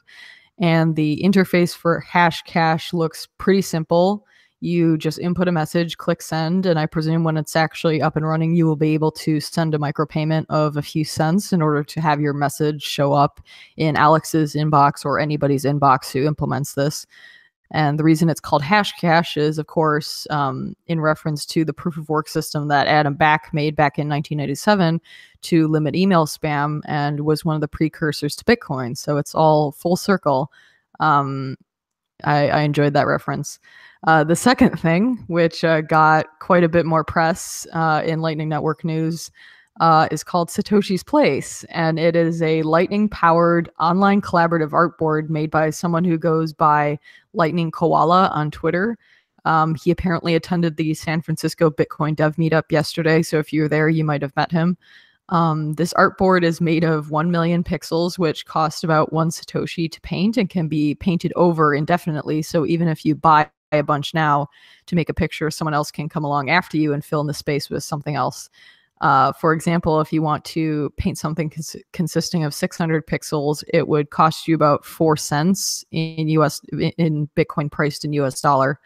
And 0.60 0.96
the 0.96 1.22
interface 1.24 1.76
for 1.76 2.04
Hashcash 2.08 2.94
looks 2.94 3.28
pretty 3.38 3.62
simple 3.62 4.26
you 4.62 4.96
just 4.96 5.18
input 5.18 5.48
a 5.48 5.52
message, 5.52 5.98
click 5.98 6.22
send, 6.22 6.68
and 6.68 6.78
I 6.78 6.86
presume 6.86 7.24
when 7.24 7.36
it's 7.36 7.56
actually 7.56 8.00
up 8.00 8.16
and 8.16 8.28
running, 8.28 8.54
you 8.56 8.68
will 8.68 8.76
be 8.76 8.94
able 8.94 9.12
to 9.14 9.40
send 9.40 9.74
a 9.74 9.80
micropayment 9.80 10.46
of 10.50 10.78
a 10.78 10.84
few 10.84 11.04
cents 11.04 11.52
in 11.52 11.64
order 11.64 11.84
to 11.84 12.00
have 12.00 12.22
your 12.22 12.34
message 12.34 12.84
show 12.84 13.12
up 13.12 13.42
in 13.76 13.96
Alex's 13.96 14.54
inbox 14.54 15.04
or 15.04 15.20
anybody's 15.20 15.66
inbox 15.66 16.12
who 16.12 16.28
implements 16.28 16.76
this. 16.76 17.08
And 17.72 17.98
the 17.98 18.04
reason 18.04 18.30
it's 18.30 18.42
called 18.42 18.62
Hashcash 18.62 19.38
is, 19.38 19.58
of 19.58 19.68
course, 19.68 20.28
um, 20.30 20.76
in 20.88 21.00
reference 21.00 21.46
to 21.48 21.64
the 21.64 21.74
proof 21.74 21.98
of 21.98 22.10
work 22.10 22.28
system 22.28 22.68
that 22.68 22.88
Adam 22.88 23.14
Back 23.14 23.54
made 23.54 23.76
back 23.76 23.98
in 23.98 24.10
1997 24.10 25.00
to 25.44 25.68
limit 25.68 25.96
email 25.96 26.26
spam 26.26 26.82
and 26.86 27.22
was 27.22 27.46
one 27.46 27.56
of 27.56 27.62
the 27.62 27.68
precursors 27.68 28.36
to 28.36 28.46
Bitcoin. 28.46 28.98
So 28.98 29.18
it's 29.18 29.34
all 29.34 29.72
full 29.72 29.96
circle. 29.96 30.52
Um, 31.00 31.56
I, 32.24 32.50
I 32.50 32.62
enjoyed 32.62 32.94
that 32.94 33.08
reference. 33.08 33.58
Uh, 34.06 34.24
the 34.24 34.36
second 34.36 34.80
thing, 34.80 35.24
which 35.28 35.64
uh, 35.64 35.82
got 35.82 36.26
quite 36.40 36.64
a 36.64 36.70
bit 36.70 36.86
more 36.86 37.04
press 37.04 37.66
uh, 37.74 38.02
in 38.06 38.22
Lightning 38.22 38.50
Network 38.50 38.84
news, 38.84 39.32
uh, 39.80 40.08
is 40.12 40.24
called 40.24 40.50
Satoshi's 40.50 41.04
Place. 41.04 41.64
And 41.70 41.98
it 41.98 42.16
is 42.16 42.42
a 42.42 42.62
Lightning 42.64 43.08
powered 43.10 43.70
online 43.80 44.22
collaborative 44.22 44.74
art 44.74 44.98
board 44.98 45.30
made 45.30 45.50
by 45.50 45.70
someone 45.70 46.04
who 46.04 46.18
goes 46.18 46.54
by 46.54 47.00
Lightning 47.34 47.72
Koala 47.72 48.30
on 48.34 48.52
Twitter. 48.52 48.98
Um, 49.46 49.76
he 49.76 49.90
apparently 49.90 50.36
attended 50.36 50.78
the 50.78 50.94
San 50.94 51.22
Francisco 51.22 51.72
Bitcoin 51.72 52.16
Dev 52.16 52.36
Meetup 52.36 52.72
yesterday. 52.72 53.24
So 53.24 53.40
if 53.40 53.52
you 53.52 53.64
were 53.64 53.68
there, 53.68 53.90
you 53.90 54.04
might 54.04 54.22
have 54.22 54.36
met 54.36 54.52
him. 54.52 54.78
Um, 55.30 55.74
this 55.74 55.94
art 55.94 56.18
board 56.18 56.44
is 56.44 56.60
made 56.60 56.84
of 56.84 57.10
1 57.10 57.32
million 57.32 57.64
pixels, 57.64 58.20
which 58.20 58.46
cost 58.46 58.84
about 58.84 59.14
one 59.14 59.30
Satoshi 59.30 59.90
to 59.90 60.02
paint 60.02 60.36
and 60.36 60.50
can 60.50 60.68
be 60.68 60.94
painted 60.96 61.32
over 61.36 61.74
indefinitely. 61.74 62.42
So 62.42 62.66
even 62.66 62.90
if 62.90 63.06
you 63.06 63.16
buy 63.16 63.50
a 63.72 63.82
bunch 63.82 64.14
now 64.14 64.48
to 64.88 64.96
make 64.96 65.08
a 65.08 65.14
picture, 65.14 65.50
someone 65.50 65.74
else 65.74 65.90
can 65.90 66.10
come 66.10 66.26
along 66.26 66.50
after 66.50 66.76
you 66.76 66.92
and 66.92 67.04
fill 67.04 67.22
in 67.22 67.28
the 67.28 67.34
space 67.34 67.70
with 67.70 67.84
something 67.84 68.16
else. 68.16 68.50
Uh, 69.02 69.34
for 69.34 69.52
example, 69.52 70.00
if 70.00 70.14
you 70.14 70.22
want 70.22 70.46
to 70.46 70.94
paint 70.96 71.18
something 71.18 71.50
cons- 71.50 71.76
consisting 71.92 72.44
of 72.44 72.54
600 72.54 73.06
pixels, 73.08 73.64
it 73.74 73.88
would 73.88 74.12
cost 74.12 74.48
you 74.48 74.56
about 74.56 74.86
four 74.86 75.18
cents 75.18 75.84
in 75.92 76.28
US 76.30 76.62
in 76.98 77.28
Bitcoin 77.36 77.70
priced 77.70 78.06
in 78.06 78.14
US 78.14 78.40
dollar 78.40 78.80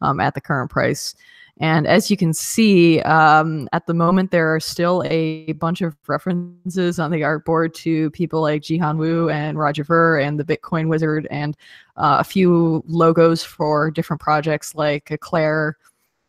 um, 0.00 0.20
at 0.20 0.34
the 0.34 0.40
current 0.40 0.70
price. 0.70 1.14
And 1.60 1.86
as 1.86 2.10
you 2.10 2.16
can 2.16 2.32
see, 2.32 3.00
um, 3.02 3.68
at 3.72 3.86
the 3.86 3.92
moment, 3.92 4.30
there 4.30 4.52
are 4.52 4.60
still 4.60 5.04
a 5.06 5.52
bunch 5.52 5.82
of 5.82 5.94
references 6.08 6.98
on 6.98 7.10
the 7.10 7.20
artboard 7.20 7.74
to 7.74 8.10
people 8.12 8.40
like 8.40 8.62
Jihan 8.62 8.96
Wu 8.96 9.28
and 9.28 9.58
Roger 9.58 9.84
Ver 9.84 10.18
and 10.18 10.40
the 10.40 10.44
Bitcoin 10.44 10.88
Wizard, 10.88 11.28
and 11.30 11.56
uh, 11.98 12.16
a 12.18 12.24
few 12.24 12.82
logos 12.86 13.44
for 13.44 13.90
different 13.90 14.22
projects 14.22 14.74
like 14.74 15.10
Eclair 15.10 15.76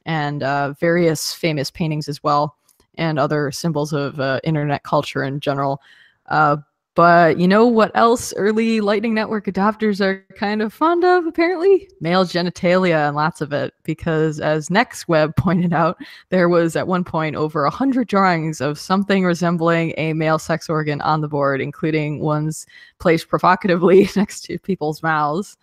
and 0.06 0.44
uh, 0.44 0.74
various 0.74 1.34
famous 1.34 1.72
paintings 1.72 2.10
as 2.10 2.22
well, 2.24 2.58
and 2.96 3.20
other 3.20 3.52
symbols 3.52 3.94
of 3.94 4.20
uh, 4.20 4.40
internet 4.44 4.84
culture 4.84 5.24
in 5.24 5.40
general. 5.40 5.82
Uh, 6.28 6.58
but 6.94 7.40
you 7.40 7.48
know 7.48 7.66
what 7.66 7.92
else 7.96 8.34
early 8.36 8.82
Lightning 8.82 9.14
Network 9.14 9.46
adopters 9.46 10.02
are 10.02 10.26
kind 10.36 10.62
of 10.62 10.74
fond 10.74 11.06
of, 11.06 11.26
apparently? 11.26 11.90
Male 12.02 12.26
genitalia 12.26 13.08
and 13.08 13.16
lots 13.16 13.40
of 13.40 13.54
it. 13.54 13.74
Because 13.84 14.42
as 14.42 14.68
NextWeb 14.68 15.36
pointed 15.38 15.72
out, 15.72 15.98
there 16.30 16.50
was 16.50 16.76
at 16.76 16.88
one 16.88 17.06
point 17.06 17.38
over 17.38 17.64
100 17.64 18.08
drawings 18.10 18.60
of 18.60 18.78
something 18.78 19.24
resembling 19.24 19.94
a 19.98 20.12
male 20.14 20.38
sex 20.38 20.70
organ 20.70 21.00
on 21.02 21.22
the 21.22 21.30
board, 21.30 21.62
including 21.62 22.20
ones 22.20 22.66
placed 23.00 23.30
provocatively 23.30 24.10
next 24.18 24.42
to 24.42 24.60
people's 24.60 25.02
mouths. 25.02 25.58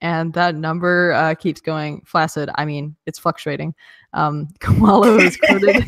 And 0.00 0.32
that 0.32 0.56
number 0.56 1.12
uh, 1.12 1.36
keeps 1.36 1.60
going 1.60 2.02
flaccid. 2.04 2.50
I 2.56 2.64
mean, 2.64 2.96
it's 3.06 3.20
fluctuating. 3.20 3.72
Um, 4.14 4.48
Koala 4.58 5.18
is 5.18 5.36
quoted. 5.36 5.84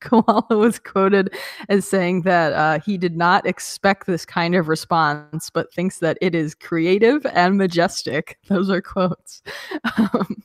Koala 0.10 0.46
was 0.50 0.78
quoted 0.78 1.34
as 1.68 1.86
saying 1.86 2.22
that 2.22 2.52
uh, 2.52 2.78
he 2.80 2.98
did 2.98 3.16
not 3.16 3.46
expect 3.46 4.06
this 4.06 4.24
kind 4.24 4.54
of 4.54 4.68
response, 4.68 5.50
but 5.50 5.72
thinks 5.72 5.98
that 5.98 6.18
it 6.20 6.34
is 6.34 6.54
creative 6.54 7.26
and 7.26 7.58
majestic. 7.58 8.38
Those 8.48 8.70
are 8.70 8.82
quotes. 8.82 9.42
Um, 9.98 10.42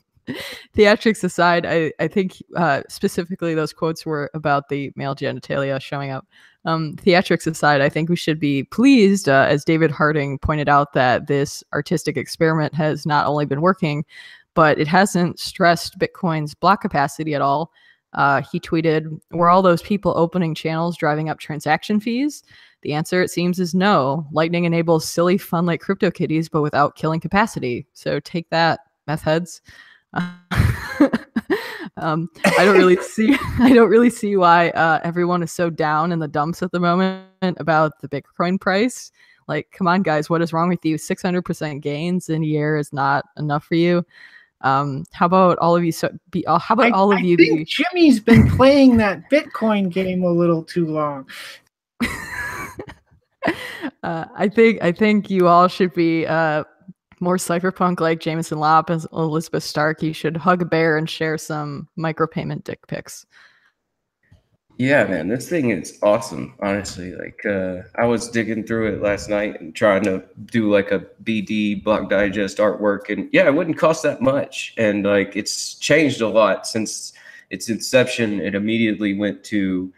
theatrics 0.75 1.23
aside, 1.23 1.65
I, 1.65 1.93
I 1.99 2.07
think 2.07 2.41
uh, 2.55 2.81
specifically 2.89 3.53
those 3.53 3.73
quotes 3.73 4.05
were 4.05 4.31
about 4.33 4.69
the 4.69 4.91
male 4.95 5.15
genitalia 5.15 5.79
showing 5.79 6.11
up. 6.11 6.25
Um, 6.65 6.95
theatrics 6.95 7.45
aside, 7.45 7.81
I 7.81 7.89
think 7.89 8.09
we 8.09 8.15
should 8.15 8.39
be 8.39 8.63
pleased, 8.63 9.29
uh, 9.29 9.45
as 9.47 9.63
David 9.63 9.91
Harding 9.91 10.39
pointed 10.39 10.67
out, 10.67 10.93
that 10.93 11.27
this 11.27 11.63
artistic 11.73 12.17
experiment 12.17 12.73
has 12.73 13.05
not 13.05 13.27
only 13.27 13.45
been 13.45 13.61
working, 13.61 14.03
but 14.55 14.79
it 14.79 14.87
hasn't 14.87 15.39
stressed 15.39 15.99
Bitcoin's 15.99 16.55
block 16.55 16.81
capacity 16.81 17.35
at 17.35 17.41
all. 17.41 17.71
Uh, 18.15 18.41
he 18.41 18.59
tweeted, 18.59 19.19
Were 19.31 19.49
all 19.49 19.61
those 19.61 19.81
people 19.81 20.13
opening 20.15 20.55
channels 20.55 20.97
driving 20.97 21.29
up 21.29 21.39
transaction 21.39 21.99
fees? 21.99 22.43
The 22.81 22.93
answer, 22.93 23.21
it 23.21 23.29
seems, 23.29 23.59
is 23.59 23.75
no. 23.75 24.27
Lightning 24.31 24.65
enables 24.65 25.07
silly 25.07 25.37
fun 25.37 25.65
like 25.65 25.81
CryptoKitties, 25.81 26.49
but 26.51 26.61
without 26.61 26.95
killing 26.95 27.19
capacity. 27.19 27.87
So 27.93 28.19
take 28.19 28.49
that, 28.49 28.79
meth 29.07 29.21
heads. 29.21 29.61
um, 31.97 32.29
I 32.45 32.63
don't 32.63 32.77
really 32.77 32.97
see. 33.01 33.35
I 33.59 33.73
don't 33.73 33.89
really 33.89 34.09
see 34.09 34.37
why 34.37 34.69
uh, 34.69 34.99
everyone 35.03 35.43
is 35.43 35.51
so 35.51 35.69
down 35.69 36.11
in 36.11 36.19
the 36.19 36.27
dumps 36.27 36.63
at 36.63 36.71
the 36.71 36.79
moment 36.79 37.25
about 37.59 37.99
the 38.01 38.07
Bitcoin 38.07 38.59
price. 38.59 39.11
Like, 39.47 39.69
come 39.71 39.87
on, 39.87 40.01
guys, 40.01 40.29
what 40.29 40.41
is 40.41 40.53
wrong 40.53 40.69
with 40.69 40.83
you? 40.85 40.97
Six 40.97 41.21
hundred 41.21 41.43
percent 41.43 41.81
gains 41.81 42.29
in 42.29 42.43
a 42.43 42.45
year 42.45 42.77
is 42.77 42.93
not 42.93 43.25
enough 43.37 43.65
for 43.65 43.75
you. 43.75 44.05
Um, 44.61 45.05
how 45.11 45.25
about 45.25 45.57
all 45.59 45.75
of 45.75 45.83
you? 45.83 45.91
So 45.91 46.09
be, 46.31 46.45
uh, 46.47 46.57
how 46.59 46.73
about 46.73 46.87
I, 46.87 46.91
all 46.91 47.11
of 47.11 47.19
I 47.19 47.21
you? 47.21 47.37
think 47.37 47.59
Be, 47.59 47.65
Jimmy's 47.93 48.19
been 48.19 48.49
playing 48.49 48.97
that 48.97 49.29
Bitcoin 49.29 49.91
game 49.91 50.23
a 50.23 50.31
little 50.31 50.63
too 50.63 50.85
long. 50.87 51.27
uh, 54.03 54.25
I 54.35 54.47
think 54.47 54.81
I 54.81 54.91
think 54.91 55.29
you 55.29 55.47
all 55.47 55.67
should 55.67 55.93
be 55.93 56.25
uh, 56.25 56.63
more 57.19 57.37
cypherpunk 57.37 57.99
like 57.99 58.19
Jameson 58.19 58.59
Lopp 58.59 58.89
and 58.89 59.05
Elizabeth 59.13 59.63
Stark. 59.63 60.01
You 60.01 60.13
should 60.13 60.37
hug 60.37 60.61
a 60.61 60.65
bear 60.65 60.97
and 60.97 61.09
share 61.09 61.37
some 61.37 61.87
micropayment 61.97 62.63
dick 62.63 62.85
pics. 62.87 63.25
Yeah, 64.77 65.05
man, 65.05 65.29
this 65.29 65.47
thing 65.47 65.69
is 65.69 65.97
awesome. 66.01 66.53
Honestly, 66.59 67.15
like 67.15 67.45
uh, 67.45 67.83
I 67.95 68.05
was 68.05 68.29
digging 68.29 68.65
through 68.65 68.93
it 68.93 69.01
last 69.01 69.29
night 69.29 69.61
and 69.61 69.73
trying 69.73 70.03
to 70.03 70.23
do 70.45 70.71
like 70.71 70.91
a 70.91 70.99
BD 71.23 71.81
block 71.81 72.09
digest 72.09 72.57
artwork, 72.57 73.09
and 73.09 73.29
yeah, 73.31 73.45
it 73.45 73.53
wouldn't 73.53 73.77
cost 73.77 74.03
that 74.03 74.21
much. 74.21 74.73
And 74.77 75.05
like 75.05 75.35
it's 75.35 75.75
changed 75.75 76.19
a 76.19 76.27
lot 76.27 76.67
since 76.67 77.13
its 77.49 77.69
inception. 77.69 78.41
It 78.41 78.53
immediately 78.53 79.13
went 79.13 79.45
to, 79.45 79.93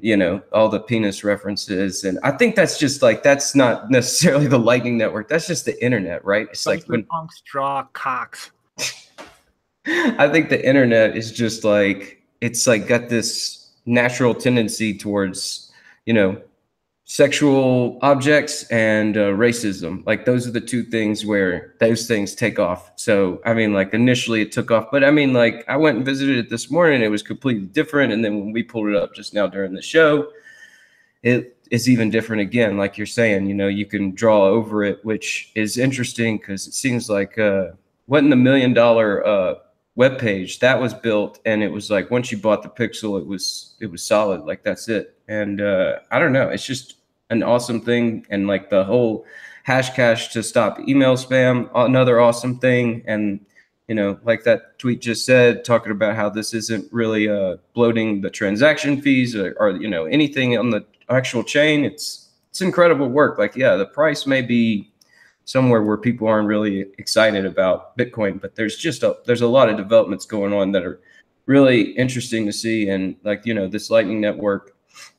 you 0.00 0.16
know, 0.16 0.42
all 0.52 0.68
the 0.68 0.80
penis 0.80 1.22
references, 1.22 2.02
and 2.02 2.18
I 2.24 2.32
think 2.32 2.56
that's 2.56 2.78
just 2.78 3.02
like 3.02 3.22
that's 3.22 3.54
not 3.54 3.92
necessarily 3.92 4.48
the 4.48 4.58
Lightning 4.58 4.98
Network. 4.98 5.28
That's 5.28 5.46
just 5.46 5.66
the 5.66 5.84
internet, 5.84 6.24
right? 6.24 6.48
It's 6.50 6.66
like 6.66 6.82
when 6.86 7.04
punks 7.04 7.42
draw 7.46 7.84
cocks. 7.92 8.50
I 9.86 10.28
think 10.28 10.48
the 10.48 10.66
internet 10.66 11.16
is 11.16 11.30
just 11.30 11.62
like 11.62 12.24
it's 12.40 12.66
like 12.66 12.88
got 12.88 13.08
this 13.08 13.59
natural 13.90 14.34
tendency 14.34 14.96
towards 14.96 15.70
you 16.06 16.14
know 16.14 16.40
sexual 17.04 17.98
objects 18.02 18.62
and 18.70 19.16
uh, 19.16 19.32
racism. 19.32 20.06
Like 20.06 20.24
those 20.24 20.46
are 20.46 20.52
the 20.52 20.60
two 20.60 20.84
things 20.84 21.26
where 21.26 21.74
those 21.80 22.06
things 22.06 22.36
take 22.36 22.58
off. 22.60 22.92
So 22.94 23.40
i 23.44 23.52
mean 23.52 23.74
like 23.74 23.92
initially 23.92 24.40
it 24.42 24.52
took 24.52 24.70
off 24.70 24.86
but 24.92 25.02
i 25.02 25.10
mean 25.10 25.32
like 25.32 25.64
i 25.68 25.76
went 25.76 25.96
and 25.96 26.06
visited 26.06 26.36
it 26.36 26.48
this 26.48 26.70
morning 26.70 27.02
it 27.02 27.10
was 27.10 27.22
completely 27.22 27.66
different. 27.66 28.12
And 28.12 28.24
then 28.24 28.38
when 28.38 28.52
we 28.52 28.62
pulled 28.62 28.88
it 28.88 28.94
up 28.94 29.14
just 29.14 29.34
now 29.34 29.46
during 29.48 29.74
the 29.74 29.82
show 29.82 30.30
it 31.22 31.56
is 31.70 31.88
even 31.88 32.10
different 32.10 32.42
again. 32.42 32.76
Like 32.78 32.96
you're 32.96 33.06
saying 33.06 33.46
you 33.46 33.54
know 33.54 33.68
you 33.68 33.86
can 33.86 34.14
draw 34.14 34.44
over 34.44 34.84
it 34.84 35.04
which 35.04 35.50
is 35.56 35.78
interesting 35.78 36.38
because 36.38 36.68
it 36.68 36.74
seems 36.74 37.10
like 37.10 37.38
uh 37.38 37.72
wasn't 38.06 38.30
the 38.30 38.36
million 38.36 38.72
dollar 38.72 39.26
uh, 39.26 39.54
web 40.00 40.18
page 40.18 40.60
that 40.60 40.80
was 40.80 40.94
built, 40.94 41.40
and 41.44 41.62
it 41.62 41.70
was 41.70 41.90
like 41.90 42.10
once 42.10 42.32
you 42.32 42.38
bought 42.38 42.62
the 42.62 42.70
pixel, 42.70 43.20
it 43.20 43.26
was 43.26 43.74
it 43.80 43.90
was 43.90 44.02
solid. 44.02 44.40
Like 44.46 44.62
that's 44.64 44.88
it. 44.88 45.14
And 45.28 45.60
uh, 45.60 45.98
I 46.10 46.18
don't 46.18 46.32
know, 46.32 46.48
it's 46.48 46.64
just 46.64 46.96
an 47.28 47.42
awesome 47.42 47.82
thing, 47.82 48.26
and 48.30 48.46
like 48.46 48.70
the 48.70 48.82
whole 48.82 49.26
Hashcash 49.68 50.32
to 50.32 50.42
stop 50.42 50.80
email 50.88 51.16
spam, 51.16 51.70
another 51.74 52.18
awesome 52.18 52.58
thing, 52.58 53.04
and 53.06 53.44
you 53.88 53.94
know, 53.94 54.18
like 54.24 54.44
that 54.44 54.78
tweet 54.78 55.02
just 55.02 55.26
said, 55.26 55.66
talking 55.66 55.92
about 55.92 56.16
how 56.16 56.30
this 56.30 56.54
isn't 56.54 56.90
really 56.92 57.28
uh, 57.28 57.58
bloating 57.74 58.22
the 58.22 58.30
transaction 58.30 59.02
fees 59.02 59.36
or, 59.36 59.54
or 59.60 59.72
you 59.72 59.88
know 59.88 60.06
anything 60.06 60.56
on 60.56 60.70
the 60.70 60.82
actual 61.10 61.44
chain. 61.44 61.84
It's 61.84 62.30
it's 62.48 62.62
incredible 62.62 63.08
work. 63.08 63.38
Like, 63.38 63.54
yeah, 63.54 63.76
the 63.76 63.86
price 63.86 64.26
may 64.26 64.40
be 64.40 64.90
somewhere 65.50 65.82
where 65.82 65.96
people 65.96 66.28
aren't 66.28 66.46
really 66.46 66.86
excited 66.98 67.44
about 67.44 67.98
Bitcoin, 67.98 68.40
but 68.40 68.54
there's 68.54 68.76
just 68.76 69.02
a 69.02 69.16
there's 69.26 69.40
a 69.40 69.48
lot 69.48 69.68
of 69.68 69.76
developments 69.76 70.24
going 70.24 70.52
on 70.52 70.70
that 70.72 70.84
are 70.84 71.00
really 71.46 71.90
interesting 71.92 72.46
to 72.46 72.52
see. 72.52 72.88
And 72.88 73.16
like, 73.24 73.44
you 73.44 73.52
know, 73.52 73.66
this 73.66 73.90
Lightning 73.90 74.20
Network, 74.20 74.76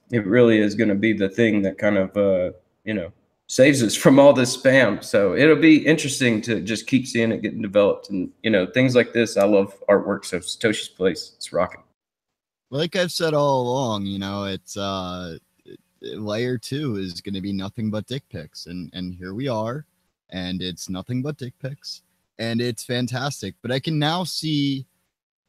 it 0.10 0.26
really 0.26 0.60
is 0.60 0.74
going 0.74 0.88
to 0.88 0.96
be 0.96 1.12
the 1.12 1.28
thing 1.28 1.62
that 1.64 1.78
kind 1.78 1.98
of 1.98 2.16
uh, 2.16 2.52
you 2.86 2.94
know 2.94 3.12
saves 3.48 3.84
us 3.84 3.94
from 3.94 4.20
all 4.20 4.32
this 4.32 4.56
spam. 4.56 5.04
So 5.04 5.36
it'll 5.36 5.58
be 5.58 5.86
interesting 5.86 6.42
to 6.44 6.62
just 6.62 6.88
keep 6.88 7.06
seeing 7.08 7.34
it 7.34 7.42
getting 7.42 7.62
developed 7.62 8.10
and 8.10 8.32
you 8.42 8.52
know 8.52 8.66
things 8.66 8.96
like 8.96 9.12
this. 9.12 9.36
I 9.36 9.44
love 9.44 9.74
artwork, 9.90 10.24
so 10.24 10.40
Satoshi's 10.40 10.88
place, 10.88 11.34
it's 11.36 11.52
rocking. 11.52 11.84
Like 12.70 12.96
I've 12.96 13.12
said 13.12 13.34
all 13.34 13.64
along, 13.64 14.06
you 14.06 14.18
know, 14.18 14.46
it's 14.46 14.78
uh 14.78 15.40
layer 16.02 16.58
two 16.58 16.96
is 16.96 17.20
going 17.20 17.36
to 17.36 17.42
be 17.42 17.52
nothing 17.52 17.92
but 17.92 18.08
dick 18.08 18.24
pics, 18.30 18.68
and 18.68 18.90
and 18.94 19.14
here 19.14 19.34
we 19.34 19.50
are, 19.50 19.86
and 20.32 20.62
it's 20.62 20.90
nothing 20.90 21.22
but 21.22 21.38
dick 21.38 21.54
pics, 21.62 22.02
and 22.40 22.62
it's 22.62 22.84
fantastic. 22.84 23.56
But 23.62 23.72
I 23.72 23.80
can 23.80 24.00
now 24.00 24.24
see 24.24 24.86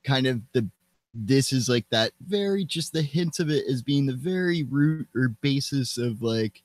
kind 0.05 0.27
of 0.27 0.41
the 0.53 0.69
this 1.15 1.53
is 1.53 1.69
like 1.69 1.87
that 1.91 2.13
very 2.27 2.65
just 2.65 2.93
the 2.93 3.03
hint 3.03 3.39
of 3.39 3.51
it 3.51 3.67
as 3.69 3.83
being 3.83 4.07
the 4.07 4.15
very 4.15 4.63
root 4.65 5.07
or 5.15 5.29
basis 5.43 5.99
of 5.99 6.23
like 6.23 6.63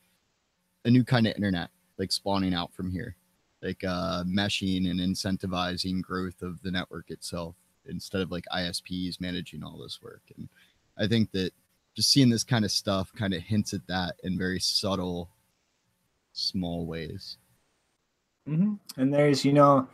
a 0.86 0.89
new 0.89 1.03
kind 1.03 1.27
of 1.27 1.36
internet 1.36 1.69
like 1.97 2.12
spawning 2.12 2.53
out 2.53 2.74
from 2.74 2.91
here. 2.91 3.15
Like 3.62 3.83
uh 3.83 4.24
meshing 4.24 4.89
and 4.89 5.00
incentivizing 5.00 6.01
growth 6.01 6.41
of 6.41 6.62
the 6.62 6.71
network 6.71 7.09
itself 7.09 7.55
instead 7.88 8.21
of 8.21 8.31
like 8.31 8.45
isps 8.53 9.19
managing 9.19 9.63
all 9.63 9.77
this 9.77 10.00
work. 10.01 10.21
And 10.36 10.47
i 10.97 11.07
think 11.07 11.31
that 11.31 11.51
just 11.95 12.12
seeing 12.12 12.29
this 12.29 12.43
kind 12.43 12.63
of 12.63 12.71
stuff 12.71 13.12
kind 13.17 13.33
of 13.33 13.41
hints 13.41 13.74
at 13.74 13.86
that 13.88 14.15
in 14.24 14.38
very 14.38 14.59
subtle 14.59 15.29
small 16.33 16.86
ways 16.86 17.38
hmm 18.47 18.75
And 18.95 19.13
there's, 19.13 19.43
you 19.43 19.53
know, 19.53 19.87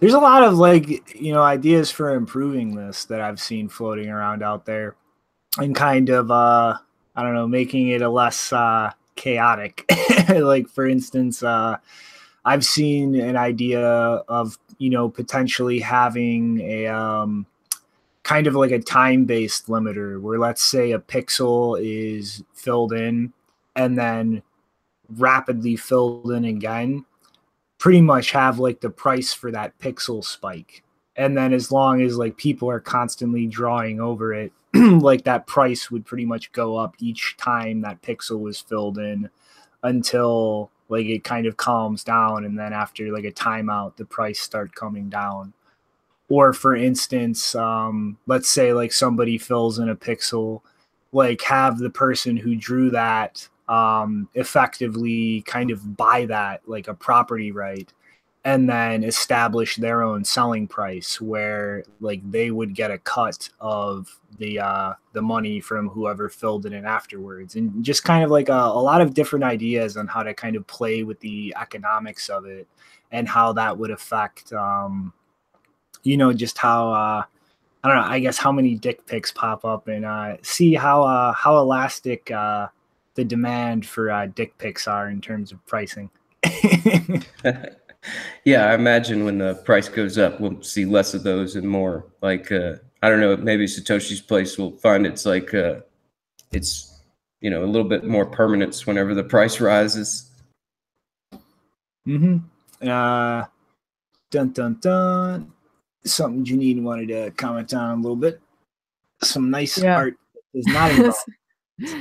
there's 0.00 0.14
a 0.14 0.20
lot 0.20 0.44
of 0.44 0.58
like, 0.58 1.14
you 1.14 1.32
know, 1.32 1.42
ideas 1.42 1.90
for 1.90 2.14
improving 2.14 2.74
this 2.76 3.06
that 3.06 3.20
I've 3.20 3.40
seen 3.40 3.68
floating 3.68 4.10
around 4.10 4.42
out 4.42 4.66
there 4.66 4.96
and 5.58 5.74
kind 5.74 6.10
of, 6.10 6.30
uh, 6.30 6.78
I 7.16 7.22
don't 7.22 7.34
know, 7.34 7.48
making 7.48 7.88
it 7.88 8.02
a 8.02 8.10
less 8.10 8.52
uh, 8.52 8.92
chaotic. 9.16 9.84
like, 10.30 10.68
for 10.68 10.86
instance, 10.86 11.42
uh, 11.42 11.78
I've 12.44 12.64
seen 12.64 13.14
an 13.16 13.36
idea 13.36 13.82
of, 13.82 14.58
you 14.78 14.90
know, 14.90 15.08
potentially 15.08 15.80
having 15.80 16.60
a, 16.60 16.86
um, 16.88 17.46
kind 18.24 18.46
of 18.46 18.54
like 18.54 18.72
a 18.72 18.80
time 18.80 19.24
based 19.24 19.68
limiter 19.68 20.20
where 20.20 20.38
let's 20.38 20.62
say 20.62 20.92
a 20.92 20.98
pixel 20.98 21.80
is 21.82 22.44
filled 22.54 22.92
in 22.92 23.32
and 23.76 23.98
then 23.98 24.42
rapidly 25.16 25.76
filled 25.76 26.30
in 26.32 26.44
again 26.44 27.04
pretty 27.78 28.00
much 28.00 28.32
have 28.32 28.58
like 28.58 28.80
the 28.80 28.90
price 28.90 29.32
for 29.32 29.50
that 29.52 29.78
pixel 29.78 30.24
spike. 30.24 30.82
And 31.16 31.36
then 31.36 31.52
as 31.52 31.72
long 31.72 32.02
as 32.02 32.16
like 32.16 32.36
people 32.36 32.70
are 32.70 32.80
constantly 32.80 33.46
drawing 33.46 34.00
over 34.00 34.34
it 34.34 34.52
like 34.74 35.24
that 35.24 35.46
price 35.46 35.90
would 35.90 36.04
pretty 36.04 36.24
much 36.24 36.52
go 36.52 36.76
up 36.76 36.94
each 36.98 37.36
time 37.36 37.80
that 37.80 38.02
pixel 38.02 38.40
was 38.40 38.60
filled 38.60 38.98
in 38.98 39.30
until 39.82 40.70
like 40.88 41.06
it 41.06 41.24
kind 41.24 41.46
of 41.46 41.56
calms 41.56 42.04
down 42.04 42.44
and 42.44 42.58
then 42.58 42.72
after 42.72 43.12
like 43.12 43.24
a 43.24 43.32
timeout 43.32 43.96
the 43.96 44.04
price 44.04 44.40
start 44.40 44.74
coming 44.74 45.08
down. 45.08 45.52
Or 46.28 46.52
for 46.52 46.76
instance 46.76 47.54
um 47.54 48.18
let's 48.26 48.48
say 48.48 48.72
like 48.72 48.92
somebody 48.92 49.38
fills 49.38 49.78
in 49.78 49.88
a 49.88 49.96
pixel 49.96 50.62
like 51.12 51.42
have 51.42 51.78
the 51.78 51.90
person 51.90 52.36
who 52.36 52.54
drew 52.54 52.90
that 52.90 53.48
um 53.68 54.28
effectively 54.34 55.42
kind 55.42 55.70
of 55.70 55.96
buy 55.96 56.24
that 56.24 56.62
like 56.66 56.88
a 56.88 56.94
property 56.94 57.52
right 57.52 57.92
and 58.44 58.68
then 58.68 59.04
establish 59.04 59.76
their 59.76 60.02
own 60.02 60.24
selling 60.24 60.66
price 60.66 61.20
where 61.20 61.84
like 62.00 62.22
they 62.30 62.50
would 62.50 62.74
get 62.74 62.90
a 62.90 62.98
cut 62.98 63.48
of 63.60 64.18
the 64.38 64.58
uh 64.58 64.94
the 65.12 65.20
money 65.20 65.60
from 65.60 65.88
whoever 65.88 66.28
filled 66.28 66.64
it 66.64 66.72
in 66.72 66.86
afterwards. 66.86 67.56
And 67.56 67.84
just 67.84 68.04
kind 68.04 68.24
of 68.24 68.30
like 68.30 68.48
a, 68.48 68.52
a 68.52 68.80
lot 68.80 69.00
of 69.00 69.12
different 69.12 69.44
ideas 69.44 69.96
on 69.96 70.06
how 70.06 70.22
to 70.22 70.32
kind 70.32 70.56
of 70.56 70.66
play 70.66 71.02
with 71.02 71.18
the 71.20 71.54
economics 71.60 72.28
of 72.28 72.46
it 72.46 72.66
and 73.10 73.28
how 73.28 73.52
that 73.52 73.76
would 73.76 73.90
affect 73.90 74.52
um 74.52 75.12
you 76.02 76.16
know 76.16 76.32
just 76.32 76.58
how 76.58 76.90
uh 76.92 77.22
i 77.82 77.88
don't 77.88 77.96
know 77.96 78.08
i 78.08 78.18
guess 78.18 78.38
how 78.38 78.52
many 78.52 78.74
dick 78.74 79.04
pics 79.06 79.32
pop 79.32 79.64
up 79.64 79.88
and 79.88 80.04
uh 80.04 80.36
see 80.42 80.74
how 80.74 81.02
uh 81.02 81.32
how 81.32 81.58
elastic 81.58 82.30
uh 82.30 82.68
the 83.18 83.24
demand 83.24 83.84
for 83.84 84.10
uh, 84.10 84.26
dick 84.26 84.56
pics 84.58 84.86
are 84.86 85.10
in 85.10 85.20
terms 85.20 85.50
of 85.50 85.58
pricing 85.66 86.08
yeah, 88.44 88.66
I 88.66 88.74
imagine 88.74 89.24
when 89.24 89.38
the 89.38 89.54
price 89.56 89.88
goes 89.88 90.18
up, 90.18 90.40
we'll 90.40 90.62
see 90.62 90.84
less 90.84 91.14
of 91.14 91.22
those 91.22 91.56
and 91.56 91.68
more 91.68 92.06
like 92.22 92.50
uh, 92.52 92.74
I 93.02 93.08
don't 93.08 93.20
know, 93.20 93.36
maybe 93.36 93.66
Satoshi's 93.66 94.20
place 94.20 94.58
will 94.58 94.72
find 94.78 95.06
it's 95.06 95.26
like 95.26 95.54
uh, 95.54 95.80
it's 96.52 97.00
you 97.40 97.50
know 97.50 97.64
a 97.64 97.66
little 97.66 97.88
bit 97.88 98.04
more 98.04 98.26
permanence 98.26 98.86
whenever 98.86 99.14
the 99.14 99.24
price 99.24 99.60
rises. 99.60 100.30
Mm-hmm. 102.06 102.38
Uh, 102.88 103.44
dun 104.30 104.50
dun 104.50 104.78
dun. 104.80 105.52
Something 106.04 106.44
Janine 106.44 106.82
wanted 106.82 107.08
to 107.08 107.30
comment 107.32 107.74
on 107.74 107.98
a 107.98 108.00
little 108.00 108.16
bit. 108.16 108.40
Some 109.22 109.50
nice 109.50 109.76
Yeah. 109.78 109.96
art 109.96 110.16
is 110.54 110.66
not 110.66 110.90
involved. 110.92 111.16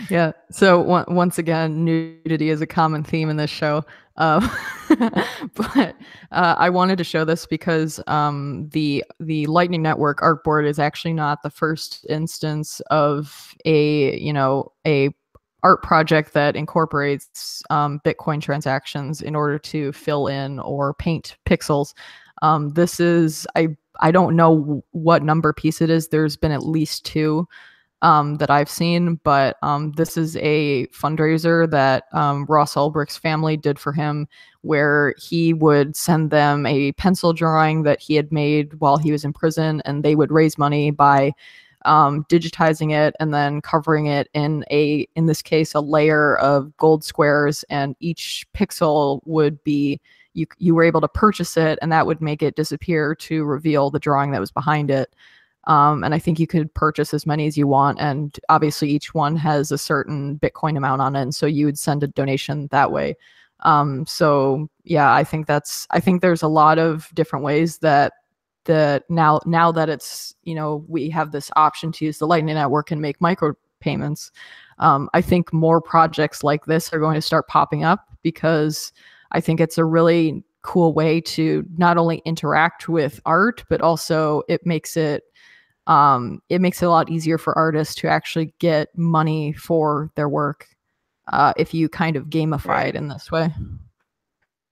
yeah. 0.10 0.32
So 0.52 0.90
on- 0.90 1.06
once 1.08 1.38
again, 1.38 1.86
nudity 1.86 2.50
is 2.50 2.62
a 2.62 2.68
common 2.68 3.04
theme 3.04 3.30
in 3.30 3.38
this 3.38 3.50
show. 3.50 3.84
Um, 4.18 4.50
but 4.90 5.96
uh, 6.32 6.56
I 6.58 6.70
wanted 6.70 6.98
to 6.98 7.04
show 7.04 7.24
this 7.24 7.46
because 7.46 8.00
um, 8.08 8.68
the 8.70 9.04
the 9.20 9.46
Lightning 9.46 9.82
Network 9.82 10.20
artboard 10.20 10.68
is 10.68 10.80
actually 10.80 11.14
not 11.14 11.44
the 11.44 11.52
first 11.52 12.06
instance 12.10 12.80
of 12.90 13.56
a 13.66 14.20
you 14.20 14.34
know 14.34 14.72
a 14.86 15.14
art 15.64 15.84
project 15.84 16.34
that 16.34 16.56
incorporates 16.56 17.62
um, 17.70 18.00
Bitcoin 18.06 18.42
transactions 18.42 19.22
in 19.22 19.36
order 19.36 19.60
to 19.60 19.92
fill 19.92 20.28
in 20.28 20.60
or 20.60 20.94
paint 20.96 21.38
pixels. 21.46 21.94
Um, 22.42 22.70
this 22.70 23.00
is 23.00 23.46
I 23.56 23.76
I 24.00 24.12
don't 24.12 24.36
know 24.36 24.84
what 24.92 25.24
number 25.24 25.54
piece 25.54 25.82
it 25.82 25.90
is. 25.90 26.08
There's 26.08 26.38
been 26.38 26.52
at 26.52 26.66
least 26.66 27.06
two 27.06 27.48
um, 28.02 28.36
that 28.36 28.52
I've 28.52 28.70
seen, 28.70 29.16
but 29.24 29.58
um, 29.64 29.92
this 29.94 30.18
is 30.18 30.38
a 30.38 30.88
fundraiser 30.88 31.70
that 31.72 32.06
um, 32.14 32.46
Ross 32.46 32.76
Ulbricht's 32.76 33.18
family 33.18 33.58
did 33.58 33.80
for 33.80 33.92
him, 33.92 34.28
where 34.62 35.16
he 35.18 35.54
would 35.54 35.96
send 35.96 36.30
them 36.30 36.66
a 36.66 36.92
pencil 36.94 37.34
drawing 37.34 37.84
that 37.84 38.00
he 38.00 38.16
had 38.16 38.32
made 38.32 38.76
while 38.76 38.98
he 38.98 39.12
was 39.12 39.26
in 39.26 39.34
prison, 39.34 39.82
and 39.86 40.04
they 40.04 40.16
would 40.16 40.32
raise 40.32 40.58
money 40.58 40.92
by 40.92 41.32
um, 41.86 42.26
digitizing 42.26 42.92
it 42.92 43.16
and 43.20 43.34
then 43.34 43.62
covering 43.62 44.08
it 44.08 44.30
in 44.34 44.64
a, 44.70 45.08
in 45.16 45.26
this 45.26 45.42
case, 45.42 45.74
a 45.74 45.80
layer 45.80 46.38
of 46.38 46.76
gold 46.78 47.04
squares, 47.04 47.64
and 47.70 47.96
each 48.00 48.46
pixel 48.54 49.22
would 49.26 49.64
be. 49.64 50.00
You, 50.34 50.46
you 50.60 50.76
were 50.76 50.84
able 50.84 51.02
to 51.02 51.08
purchase 51.08 51.58
it 51.58 51.80
and 51.82 51.92
that 51.92 52.06
would 52.06 52.22
make 52.22 52.44
it 52.44 52.56
disappear 52.56 53.16
to 53.16 53.44
reveal 53.44 53.90
the 53.90 53.98
drawing 53.98 54.30
that 54.34 54.40
was 54.40 54.52
behind 54.52 54.92
it 54.92 55.12
um, 55.68 56.04
and 56.04 56.16
I 56.16 56.20
think 56.20 56.40
you 56.40 56.48
could 56.48 56.74
purchase 56.74 57.14
as 57.14 57.26
many 57.26 57.46
as 57.46 57.58
you 57.58 57.68
want. 57.68 58.00
And 58.00 58.38
obviously, 58.50 58.90
each 58.90 59.14
one 59.14 59.36
has 59.36 59.72
a 59.72 59.78
certain 59.78 60.40
Bitcoin 60.40 60.78
amount 60.78 61.02
on 61.02 61.16
it, 61.16 61.22
and 61.22 61.36
so 61.36 61.46
you 61.46 61.66
would 61.66 61.78
send 61.78 62.04
a 62.04 62.08
donation 62.08 62.68
that 62.72 62.92
way. 62.92 63.16
Um, 63.62 64.06
so 64.06 64.70
yeah, 64.86 65.14
I 65.14 65.24
think 65.24 65.46
that's. 65.46 65.86
I 65.92 66.00
think 66.00 66.22
there's 66.22 66.42
a 66.42 66.48
lot 66.48 66.80
of 66.80 67.10
different 67.14 67.44
ways 67.44 67.80
that 67.80 68.14
the 68.64 69.04
now 69.10 69.42
now 69.46 69.72
that 69.74 69.90
it's 69.90 70.34
you 70.44 70.56
know 70.56 70.86
we 70.88 71.10
have 71.10 71.32
this 71.32 71.52
option 71.56 71.92
to 71.94 72.06
use 72.06 72.18
the 72.18 72.28
Lightning 72.28 72.56
Network 72.56 72.90
and 72.92 73.02
make 73.02 73.20
micro 73.20 73.54
payments. 73.82 74.32
Um, 74.80 75.10
I 75.14 75.22
think 75.22 75.52
more 75.52 75.82
projects 75.82 76.44
like 76.44 76.66
this 76.66 76.94
are 76.94 77.00
going 77.00 77.16
to 77.16 77.22
start 77.22 77.48
popping 77.48 77.84
up 77.84 78.08
because 78.22 78.94
I 79.32 79.42
think 79.42 79.60
it's 79.60 79.78
a 79.78 79.86
really 79.86 80.44
cool 80.62 80.94
way 80.94 81.22
to 81.22 81.66
not 81.78 81.98
only 81.98 82.22
interact 82.26 82.90
with 82.90 83.20
art, 83.26 83.64
but 83.70 83.82
also 83.82 84.44
it 84.48 84.66
makes 84.66 84.98
it 84.98 85.24
um, 85.88 86.42
it 86.50 86.62
makes 86.62 86.82
it 86.82 86.86
a 86.86 86.90
lot 86.90 87.10
easier 87.10 87.38
for 87.38 87.58
artists 87.58 87.96
to 87.96 88.08
actually 88.08 88.54
get 88.60 88.96
money 88.98 89.54
for 89.54 90.12
their 90.16 90.30
work 90.30 90.68
uh, 91.32 91.54
if 91.58 91.74
you 91.74 91.90
kind 91.90 92.16
of 92.16 92.26
gamify 92.26 92.68
Right. 92.68 92.88
it 92.90 92.96
in 92.96 93.08
this 93.08 93.32
way. 93.32 93.54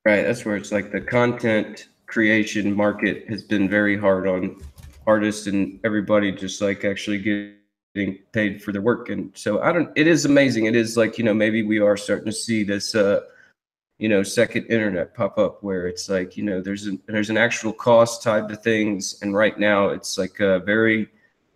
Right, 0.06 0.22
that's 0.22 0.46
where 0.46 0.56
it's 0.56 0.72
like 0.72 0.92
the 0.92 1.02
content 1.02 1.88
creation 2.06 2.76
market 2.76 3.28
has 3.28 3.44
been 3.44 3.68
very 3.68 3.98
hard 3.98 4.28
on 4.28 4.62
artists 5.08 5.48
and 5.48 5.80
everybody 5.84 6.32
just 6.32 6.62
like 6.62 6.86
actually 6.86 7.18
getting 7.18 8.20
paid 8.32 8.62
for 8.62 8.72
their 8.72 8.82
work. 8.82 9.10
And 9.10 9.32
so 9.36 9.62
I 9.62 9.72
don't, 9.72 9.92
it 9.96 10.06
is 10.06 10.26
amazing. 10.26 10.66
It 10.66 10.76
is 10.76 10.96
like, 10.96 11.18
you 11.18 11.24
know, 11.24 11.34
maybe 11.34 11.64
we 11.64 11.80
are 11.80 11.98
starting 11.98 12.26
to 12.26 12.32
see 12.32 12.64
this, 12.64 12.94
uh, 12.94 13.22
you 13.98 14.10
know, 14.10 14.24
second 14.24 14.66
internet 14.66 15.14
pop 15.14 15.38
up 15.38 15.64
where 15.64 15.88
it's 15.88 16.10
like, 16.10 16.36
you 16.36 16.44
know, 16.44 16.62
there's 16.62 16.86
an, 16.86 17.02
there's 17.06 17.30
an 17.30 17.38
actual 17.38 17.72
cost 17.72 18.22
tied 18.22 18.50
to 18.50 18.56
things. 18.56 19.20
And 19.22 19.34
right 19.34 19.58
now 19.58 19.90
it's 19.90 20.18
like 20.18 20.40
a 20.42 20.60
very, 20.60 21.08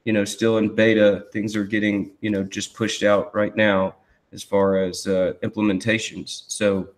you 0.05 0.13
know, 0.13 0.23
still 0.23 0.57
in 0.57 0.73
beta, 0.73 1.25
things 1.33 1.55
are 1.55 1.65
getting, 1.65 2.11
you 2.21 2.29
know, 2.29 2.43
just 2.43 2.73
pushed 2.73 3.03
out 3.03 3.35
right 3.35 3.55
now 3.55 3.95
as 4.31 4.41
far 4.41 4.81
as 4.81 5.05
uh, 5.05 5.33
implementations. 5.43 6.43
So, 6.47 6.89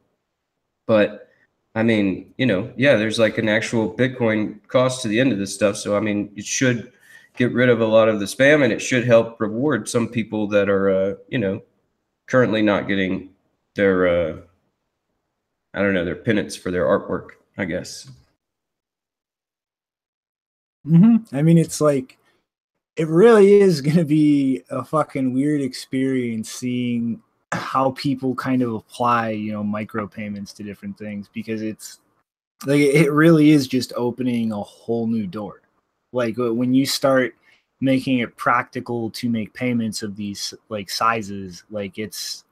but 0.85 1.29
I 1.73 1.83
mean, 1.83 2.33
you 2.37 2.45
know, 2.45 2.71
yeah, 2.75 2.95
there's 2.95 3.17
like 3.17 3.37
an 3.37 3.49
actual 3.49 3.91
Bitcoin 3.91 4.59
cost 4.67 5.01
to 5.01 5.07
the 5.07 5.19
end 5.19 5.31
of 5.31 5.39
this 5.39 5.55
stuff. 5.55 5.77
So, 5.77 5.97
I 5.97 6.01
mean, 6.01 6.31
it 6.35 6.45
should 6.45 6.91
get 7.35 7.51
rid 7.53 7.69
of 7.69 7.81
a 7.81 7.85
lot 7.85 8.09
of 8.09 8.19
the 8.19 8.25
spam 8.25 8.63
and 8.63 8.73
it 8.73 8.81
should 8.81 9.05
help 9.05 9.39
reward 9.41 9.89
some 9.89 10.07
people 10.07 10.47
that 10.49 10.69
are, 10.69 10.89
uh, 10.89 11.15
you 11.29 11.39
know, 11.39 11.63
currently 12.27 12.61
not 12.61 12.87
getting 12.87 13.29
their, 13.73 14.07
uh, 14.07 14.37
I 15.73 15.81
don't 15.81 15.93
know, 15.93 16.05
their 16.05 16.15
penance 16.15 16.55
for 16.55 16.71
their 16.71 16.85
artwork, 16.85 17.31
I 17.57 17.65
guess. 17.65 18.09
Mm-hmm. 20.85 21.35
I 21.35 21.41
mean, 21.41 21.57
it's 21.57 21.79
like, 21.79 22.17
it 22.95 23.07
really 23.07 23.53
is 23.53 23.81
going 23.81 23.97
to 23.97 24.05
be 24.05 24.63
a 24.69 24.83
fucking 24.83 25.33
weird 25.33 25.61
experience 25.61 26.51
seeing 26.51 27.21
how 27.51 27.91
people 27.91 28.33
kind 28.35 28.61
of 28.61 28.73
apply, 28.73 29.29
you 29.31 29.51
know, 29.51 29.63
micropayments 29.63 30.55
to 30.55 30.63
different 30.63 30.97
things 30.97 31.29
because 31.33 31.61
it's 31.61 31.99
like 32.65 32.79
it 32.79 33.11
really 33.11 33.49
is 33.51 33.67
just 33.67 33.91
opening 33.95 34.51
a 34.51 34.61
whole 34.61 35.07
new 35.07 35.27
door. 35.27 35.61
Like 36.13 36.35
when 36.37 36.73
you 36.73 36.85
start 36.85 37.35
making 37.81 38.19
it 38.19 38.37
practical 38.37 39.09
to 39.09 39.29
make 39.29 39.53
payments 39.53 40.03
of 40.03 40.15
these 40.15 40.53
like 40.69 40.89
sizes, 40.89 41.63
like 41.69 41.97
it's 41.97 42.45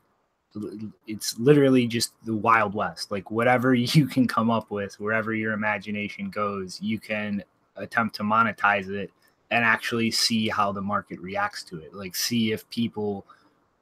it's 1.07 1.37
literally 1.37 1.87
just 1.87 2.13
the 2.25 2.35
wild 2.35 2.73
west. 2.73 3.11
Like 3.11 3.31
whatever 3.31 3.73
you 3.75 4.07
can 4.07 4.27
come 4.27 4.49
up 4.49 4.71
with, 4.71 4.99
wherever 4.99 5.33
your 5.33 5.53
imagination 5.53 6.29
goes, 6.29 6.79
you 6.81 6.99
can 6.99 7.43
attempt 7.75 8.15
to 8.15 8.23
monetize 8.23 8.89
it 8.89 9.11
and 9.51 9.63
actually 9.65 10.11
see 10.11 10.47
how 10.47 10.71
the 10.71 10.81
market 10.81 11.19
reacts 11.19 11.63
to 11.63 11.79
it. 11.79 11.93
Like 11.93 12.15
see 12.15 12.51
if 12.51 12.69
people 12.69 13.25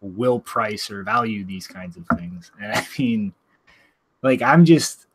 will 0.02 0.40
price 0.40 0.90
or 0.92 1.04
value 1.04 1.44
these 1.44 1.68
kinds 1.68 1.98
of 1.98 2.06
things. 2.18 2.52
And 2.62 2.72
I 2.74 2.86
mean, 2.98 3.34
like, 4.24 4.42
I'm 4.42 4.66
just 4.66 5.08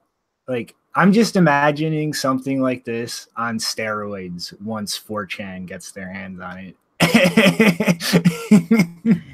like, 0.49 0.75
I'm 0.95 1.13
just 1.13 1.37
imagining 1.37 2.13
something 2.13 2.61
like 2.61 2.85
this 2.85 3.29
on 3.37 3.59
steroids 3.59 4.61
once 4.61 4.99
4chan 4.99 5.67
gets 5.67 5.93
their 5.93 6.11
hands 6.11 6.41
on 6.41 6.59
it. 6.59 6.77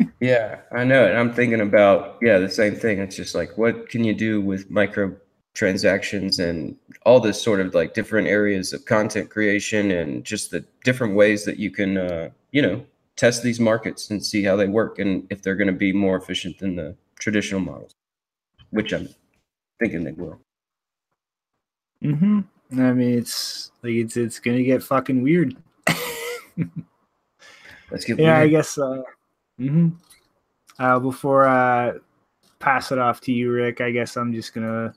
yeah, 0.20 0.60
I 0.72 0.84
know. 0.84 1.06
And 1.06 1.16
I'm 1.16 1.32
thinking 1.32 1.60
about, 1.60 2.18
yeah, 2.20 2.38
the 2.38 2.48
same 2.48 2.74
thing. 2.74 2.98
It's 2.98 3.16
just 3.16 3.34
like, 3.34 3.56
what 3.58 3.88
can 3.88 4.04
you 4.04 4.14
do 4.14 4.40
with 4.40 4.70
micro 4.70 5.16
transactions 5.54 6.38
and 6.38 6.76
all 7.04 7.20
this 7.20 7.40
sort 7.42 7.60
of 7.60 7.74
like 7.74 7.94
different 7.94 8.28
areas 8.28 8.72
of 8.72 8.84
content 8.84 9.28
creation 9.30 9.90
and 9.90 10.24
just 10.24 10.50
the 10.50 10.64
different 10.84 11.14
ways 11.14 11.44
that 11.44 11.58
you 11.58 11.70
can, 11.70 11.96
uh, 11.98 12.30
you 12.52 12.62
know, 12.62 12.84
test 13.16 13.42
these 13.42 13.58
markets 13.58 14.10
and 14.10 14.24
see 14.24 14.42
how 14.42 14.54
they 14.54 14.68
work 14.68 14.98
and 14.98 15.26
if 15.30 15.42
they're 15.42 15.56
going 15.56 15.66
to 15.66 15.72
be 15.72 15.92
more 15.92 16.16
efficient 16.16 16.58
than 16.58 16.76
the 16.76 16.94
traditional 17.18 17.60
models, 17.60 17.92
which 18.70 18.92
I'm 18.92 19.08
thinking 19.80 20.04
they 20.04 20.12
will. 20.12 20.38
Mm-hmm. 22.02 22.40
I 22.72 22.92
mean, 22.92 23.18
it's 23.18 23.72
like 23.82 23.94
it's 23.94 24.16
it's 24.16 24.38
gonna 24.38 24.62
get 24.62 24.82
fucking 24.82 25.22
weird. 25.22 25.56
Let's 27.90 28.04
get 28.04 28.18
yeah, 28.18 28.38
weird. 28.38 28.46
I 28.46 28.48
guess. 28.48 28.78
Uh, 28.78 29.02
mm-hmm. 29.58 29.88
Uh, 30.78 30.98
before 30.98 31.46
I 31.46 31.94
pass 32.58 32.92
it 32.92 32.98
off 32.98 33.20
to 33.22 33.32
you, 33.32 33.52
Rick, 33.52 33.80
I 33.80 33.90
guess 33.90 34.16
I'm 34.16 34.32
just 34.32 34.54
gonna 34.54 34.94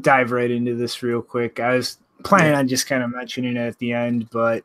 dive 0.00 0.32
right 0.32 0.50
into 0.50 0.74
this 0.74 1.02
real 1.02 1.22
quick. 1.22 1.60
I 1.60 1.74
was 1.74 1.98
planning 2.24 2.54
on 2.54 2.68
just 2.68 2.86
kind 2.86 3.02
of 3.02 3.10
mentioning 3.10 3.56
it 3.56 3.66
at 3.66 3.78
the 3.78 3.92
end, 3.92 4.30
but 4.30 4.64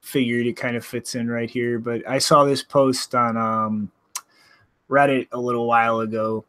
figured 0.00 0.46
it 0.46 0.56
kind 0.56 0.76
of 0.76 0.84
fits 0.84 1.14
in 1.14 1.28
right 1.28 1.50
here. 1.50 1.78
But 1.78 2.06
I 2.08 2.18
saw 2.18 2.44
this 2.44 2.62
post 2.62 3.14
on 3.14 3.36
um, 3.36 3.90
Reddit 4.88 5.28
a 5.32 5.40
little 5.40 5.66
while 5.66 6.00
ago 6.00 6.44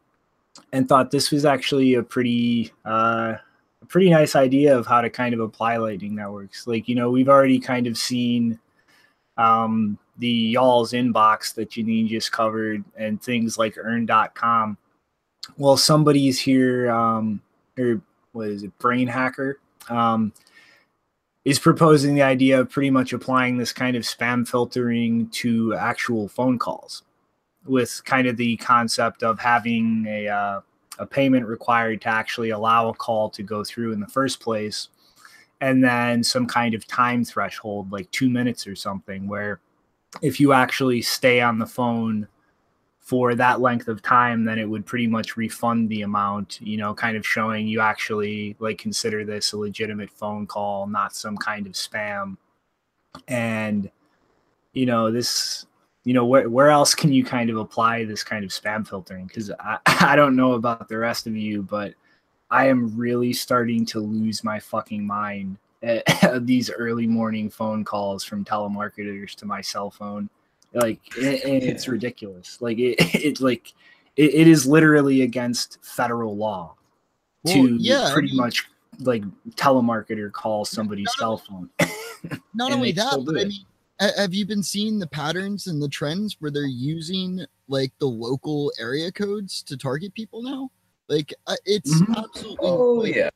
and 0.72 0.88
thought 0.88 1.10
this 1.10 1.30
was 1.30 1.44
actually 1.44 1.94
a 1.94 2.02
pretty 2.02 2.72
uh, 2.84 3.34
a 3.80 3.86
pretty 3.88 4.10
nice 4.10 4.36
idea 4.36 4.76
of 4.76 4.86
how 4.86 5.00
to 5.00 5.10
kind 5.10 5.34
of 5.34 5.40
apply 5.40 5.76
lightning 5.76 6.14
networks. 6.14 6.66
Like 6.66 6.88
you 6.88 6.94
know, 6.94 7.10
we've 7.10 7.28
already 7.28 7.58
kind 7.58 7.86
of 7.86 7.98
seen 7.98 8.58
um, 9.36 9.98
the 10.18 10.28
y'all's 10.28 10.92
inbox 10.92 11.54
that 11.54 11.70
Janine 11.70 12.08
just 12.08 12.32
covered 12.32 12.84
and 12.96 13.22
things 13.22 13.58
like 13.58 13.76
earn.com. 13.78 14.76
Well, 15.56 15.76
somebody's 15.76 16.38
here, 16.38 16.90
um, 16.90 17.40
or 17.78 18.00
what 18.32 18.48
is 18.48 18.62
it, 18.62 18.76
Brain 18.78 19.08
Hacker, 19.08 19.58
um, 19.88 20.32
is 21.44 21.58
proposing 21.58 22.14
the 22.14 22.22
idea 22.22 22.60
of 22.60 22.70
pretty 22.70 22.90
much 22.90 23.12
applying 23.12 23.56
this 23.56 23.72
kind 23.72 23.96
of 23.96 24.04
spam 24.04 24.46
filtering 24.46 25.28
to 25.30 25.74
actual 25.74 26.28
phone 26.28 26.58
calls 26.58 27.02
with 27.64 28.02
kind 28.04 28.26
of 28.26 28.36
the 28.36 28.56
concept 28.58 29.22
of 29.22 29.38
having 29.38 30.06
a, 30.08 30.28
uh, 30.28 30.60
a 30.98 31.06
payment 31.06 31.46
required 31.46 32.00
to 32.02 32.08
actually 32.08 32.50
allow 32.50 32.88
a 32.88 32.94
call 32.94 33.30
to 33.30 33.42
go 33.42 33.64
through 33.64 33.92
in 33.92 34.00
the 34.00 34.06
first 34.06 34.40
place 34.40 34.88
and 35.60 35.82
then 35.82 36.22
some 36.22 36.46
kind 36.46 36.74
of 36.74 36.86
time 36.86 37.24
threshold 37.24 37.90
like 37.90 38.10
two 38.10 38.28
minutes 38.28 38.66
or 38.66 38.74
something 38.74 39.28
where 39.28 39.60
if 40.20 40.38
you 40.38 40.52
actually 40.52 41.00
stay 41.00 41.40
on 41.40 41.58
the 41.58 41.66
phone 41.66 42.28
for 42.98 43.34
that 43.34 43.60
length 43.60 43.88
of 43.88 44.00
time 44.02 44.44
then 44.44 44.58
it 44.58 44.68
would 44.68 44.86
pretty 44.86 45.06
much 45.06 45.36
refund 45.36 45.88
the 45.88 46.02
amount 46.02 46.60
you 46.60 46.76
know 46.76 46.94
kind 46.94 47.16
of 47.16 47.26
showing 47.26 47.66
you 47.66 47.80
actually 47.80 48.54
like 48.58 48.78
consider 48.78 49.24
this 49.24 49.52
a 49.52 49.56
legitimate 49.56 50.10
phone 50.10 50.46
call 50.46 50.86
not 50.86 51.14
some 51.14 51.36
kind 51.36 51.66
of 51.66 51.72
spam. 51.72 52.36
And 53.28 53.90
you 54.72 54.86
know 54.86 55.10
this 55.10 55.66
you 56.04 56.14
know 56.14 56.24
where, 56.24 56.48
where 56.48 56.70
else 56.70 56.94
can 56.94 57.12
you 57.12 57.24
kind 57.24 57.50
of 57.50 57.56
apply 57.56 58.04
this 58.04 58.24
kind 58.24 58.44
of 58.44 58.50
spam 58.50 58.86
filtering? 58.88 59.26
Because 59.26 59.50
I, 59.60 59.78
I 59.86 60.16
don't 60.16 60.36
know 60.36 60.52
about 60.52 60.88
the 60.88 60.98
rest 60.98 61.26
of 61.26 61.36
you 61.36 61.62
but 61.62 61.94
i 62.52 62.68
am 62.68 62.96
really 62.96 63.32
starting 63.32 63.84
to 63.86 63.98
lose 63.98 64.44
my 64.44 64.60
fucking 64.60 65.04
mind 65.04 65.56
at 65.82 66.46
these 66.46 66.70
early 66.70 67.06
morning 67.06 67.50
phone 67.50 67.84
calls 67.84 68.24
from 68.24 68.44
telemarketers 68.44 69.34
to 69.34 69.46
my 69.46 69.60
cell 69.60 69.90
phone 69.90 70.28
like 70.74 71.00
it, 71.16 71.40
it's 71.44 71.88
ridiculous 71.88 72.58
like 72.60 72.78
it, 72.78 72.94
it 73.14 73.40
like 73.40 73.72
it, 74.16 74.34
it 74.34 74.48
is 74.48 74.66
literally 74.66 75.22
against 75.22 75.78
federal 75.84 76.36
law 76.36 76.74
Well, 77.44 77.54
to 77.54 77.76
yeah, 77.80 78.04
I 78.04 78.12
pretty 78.12 78.28
mean- 78.28 78.36
much 78.36 78.68
like 79.00 79.24
telemarketer 79.56 80.30
call 80.30 80.64
somebody's 80.64 81.14
cell 81.18 81.38
phone 81.38 81.70
Not 82.54 82.70
only 82.72 82.92
that, 82.92 83.22
but 83.24 83.40
I 83.40 83.44
mean, 83.44 83.64
have 84.18 84.34
you 84.34 84.44
been 84.44 84.62
seeing 84.62 84.98
the 84.98 85.06
patterns 85.06 85.66
and 85.66 85.80
the 85.82 85.88
trends 85.88 86.36
where 86.38 86.50
they're 86.50 86.66
using 86.66 87.44
like 87.68 87.92
the 87.98 88.06
local 88.06 88.70
area 88.78 89.10
codes 89.10 89.62
to 89.62 89.76
target 89.78 90.12
people 90.14 90.42
now? 90.42 90.70
Like 91.08 91.32
uh, 91.46 91.56
it's 91.64 92.02
Mhm. 92.02 92.16
absolutely 92.18 92.68
Oh 92.68 92.92
like, 93.02 93.14
yeah. 93.14 93.30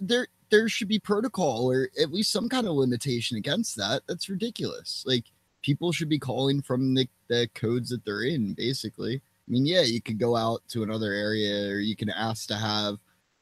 There 0.00 0.28
there 0.50 0.68
should 0.68 0.88
be 0.88 0.98
protocol 0.98 1.70
or 1.70 1.88
at 2.00 2.12
least 2.12 2.30
some 2.30 2.48
kind 2.48 2.66
of 2.66 2.74
limitation 2.74 3.36
against 3.36 3.76
that. 3.76 4.02
That's 4.06 4.28
ridiculous. 4.28 5.02
Like 5.06 5.24
people 5.62 5.92
should 5.92 6.08
be 6.08 6.18
calling 6.18 6.60
from 6.60 6.94
the, 6.94 7.08
the 7.28 7.48
codes 7.54 7.88
that 7.88 8.04
they're 8.04 8.24
in, 8.24 8.52
basically. 8.52 9.16
I 9.16 9.50
mean, 9.50 9.64
yeah, 9.64 9.82
you 9.82 10.02
could 10.02 10.18
go 10.18 10.36
out 10.36 10.62
to 10.68 10.82
another 10.82 11.12
area 11.12 11.70
or 11.70 11.80
you 11.80 11.96
can 11.96 12.10
ask 12.10 12.46
to 12.48 12.56
have 12.56 12.98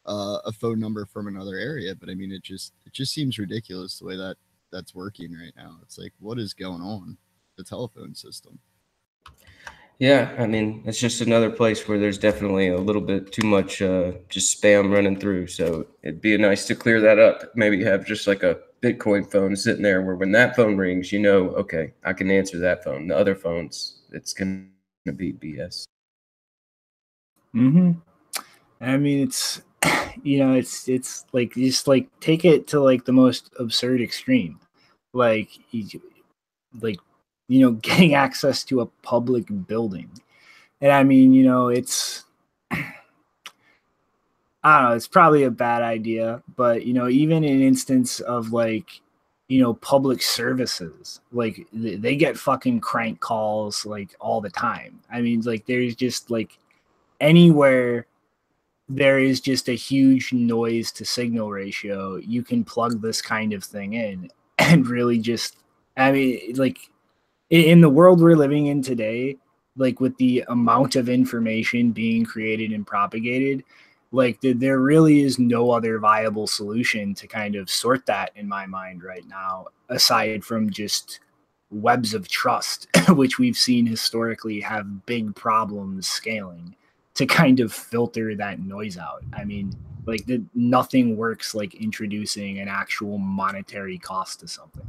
uh, 0.07 0.39
a 0.45 0.53
phone 0.53 0.79
number 0.79 1.05
from 1.05 1.27
another 1.27 1.57
area, 1.57 1.95
but 1.95 2.09
I 2.09 2.15
mean, 2.15 2.33
it 2.33 2.43
just 2.43 2.73
it 2.87 2.93
just 2.93 3.13
seems 3.13 3.39
ridiculous 3.39 3.99
the 3.99 4.07
way 4.07 4.17
that 4.17 4.37
that's 4.73 4.95
working 4.95 5.33
right 5.33 5.53
now. 5.57 5.79
It's 5.83 5.99
like, 5.99 6.13
what 6.21 6.39
is 6.39 6.55
going 6.55 6.81
on? 6.81 7.19
The 7.57 7.65
telephone 7.65 8.15
system. 8.15 8.59
Yeah, 10.01 10.35
I 10.39 10.47
mean, 10.47 10.83
it's 10.87 10.99
just 10.99 11.21
another 11.21 11.51
place 11.51 11.87
where 11.87 11.99
there's 11.99 12.17
definitely 12.17 12.69
a 12.69 12.79
little 12.79 13.03
bit 13.03 13.33
too 13.33 13.47
much 13.47 13.83
uh, 13.83 14.13
just 14.31 14.59
spam 14.61 14.91
running 14.91 15.21
through. 15.21 15.49
So 15.49 15.87
it'd 16.03 16.23
be 16.23 16.39
nice 16.39 16.67
to 16.69 16.75
clear 16.75 17.03
that 17.03 17.19
up. 17.19 17.55
Maybe 17.55 17.85
have 17.85 18.07
just 18.07 18.27
like 18.27 18.43
a 18.43 18.59
Bitcoin 18.81 19.31
phone 19.31 19.55
sitting 19.55 19.83
there 19.83 20.01
where 20.01 20.17
when 20.17 20.33
that 20.33 20.57
phone 20.57 20.79
rings, 20.79 21.13
you 21.13 21.19
know, 21.19 21.51
okay, 21.51 21.93
I 22.03 22.15
can 22.15 22.31
answer 22.31 22.59
that 22.61 22.83
phone. 22.83 23.09
The 23.09 23.17
other 23.17 23.35
phones, 23.35 24.01
it's 24.11 24.33
going 24.33 24.71
to 25.05 25.13
be 25.13 25.35
BS. 25.35 25.85
Mm-hmm. 27.55 27.93
I 28.81 28.97
mean, 28.97 29.23
it's 29.23 29.61
you 30.23 30.39
know, 30.39 30.55
it's 30.55 30.89
it's 30.89 31.27
like 31.33 31.53
just 31.53 31.87
like 31.87 32.09
take 32.21 32.47
it 32.47 32.67
to 32.69 32.81
like 32.81 33.05
the 33.05 33.13
most 33.13 33.51
absurd 33.59 34.01
extreme, 34.01 34.61
like 35.13 35.51
like 36.81 36.99
you 37.51 37.61
know, 37.61 37.73
getting 37.83 38.15
access 38.15 38.63
to 38.65 38.81
a 38.81 38.87
public 38.87 39.45
building, 39.67 40.09
and 40.81 40.93
I 40.93 41.03
mean, 41.03 41.33
you 41.33 41.45
know, 41.45 41.69
it's 41.69 42.25
I 42.71 42.79
don't 44.65 44.91
know, 44.91 44.97
it's 44.97 45.09
probably 45.09 45.45
a 45.45 45.51
bad 45.51 45.83
idea, 45.83 46.43
but 46.57 46.87
you 46.87 46.95
know, 46.95 47.09
even 47.09 47.45
in 47.45 47.57
an 47.57 47.63
instance 47.63 48.21
of 48.21 48.53
like, 48.53 49.01
you 49.49 49.61
know, 49.61 49.75
public 49.75 50.23
services, 50.23 51.21
like 51.33 51.67
they 51.73 52.15
get 52.17 52.39
fucking 52.39 52.81
crank 52.81 53.21
calls 53.21 53.85
like 53.85 54.15
all 54.21 54.41
the 54.41 54.51
time. 54.51 55.01
I 55.11 55.21
mean, 55.23 55.41
like 55.43 55.67
there's 55.67 55.97
just 55.97 56.31
like 56.31 56.59
anywhere 57.21 58.07
there 58.89 59.19
is 59.21 59.41
just 59.41 59.69
a 59.69 59.73
huge 59.73 60.33
noise 60.33 60.91
to 60.93 61.05
signal 61.05 61.51
ratio, 61.51 62.17
you 62.17 62.43
can 62.43 62.65
plug 62.65 63.01
this 63.01 63.23
kind 63.23 63.53
of 63.53 63.65
thing 63.65 63.95
in 63.95 64.31
and 64.59 64.87
really 64.87 65.19
just 65.19 65.57
I 65.97 66.13
mean, 66.13 66.55
like 66.57 66.79
in 67.51 67.81
the 67.81 67.91
world 67.91 68.21
we're 68.21 68.37
living 68.37 68.67
in 68.67 68.83
today, 68.83 69.37
like 69.77 70.01
with 70.01 70.17
the 70.19 70.45
amount 70.49 70.97
of 70.97 71.09
information 71.09 71.91
being 71.91 72.25
created 72.25 72.71
and 72.73 72.87
propagated, 72.87 73.65
like 74.13 74.41
there 74.41 74.79
really 74.79 75.21
is 75.21 75.39
no 75.39 75.71
other 75.71 75.99
viable 75.99 76.47
solution 76.47 77.15
to 77.15 77.27
kind 77.27 77.55
of 77.55 77.71
sort 77.71 78.07
that 78.07 78.31
in 78.35 78.49
my 78.49 78.67
mind 78.67 79.03
right 79.03 79.27
now, 79.29 79.67
aside 79.89 80.45
from 80.45 80.71
just 80.71 81.21
webs 81.71 82.15
of 82.15 82.29
trust, 82.29 82.89
which 83.11 83.39
we've 83.39 83.57
seen 83.57 83.87
historically 83.87 84.61
have 84.61 85.07
big 85.07 85.35
problems 85.35 86.07
scaling 86.07 86.75
to 87.15 87.27
kind 87.27 87.61
of 87.61 87.73
filter 87.73 88.35
that 88.35 88.61
noise 88.61 88.97
out. 88.97 89.23
I 89.33 89.45
mean, 89.45 89.73
like 90.07 90.27
the, 90.27 90.43
nothing 90.55 91.17
works 91.17 91.55
like 91.55 91.75
introducing 91.75 92.59
an 92.59 92.69
actual 92.69 93.19
monetary 93.19 93.99
cost 93.99 94.41
to 94.41 94.49
something. 94.49 94.87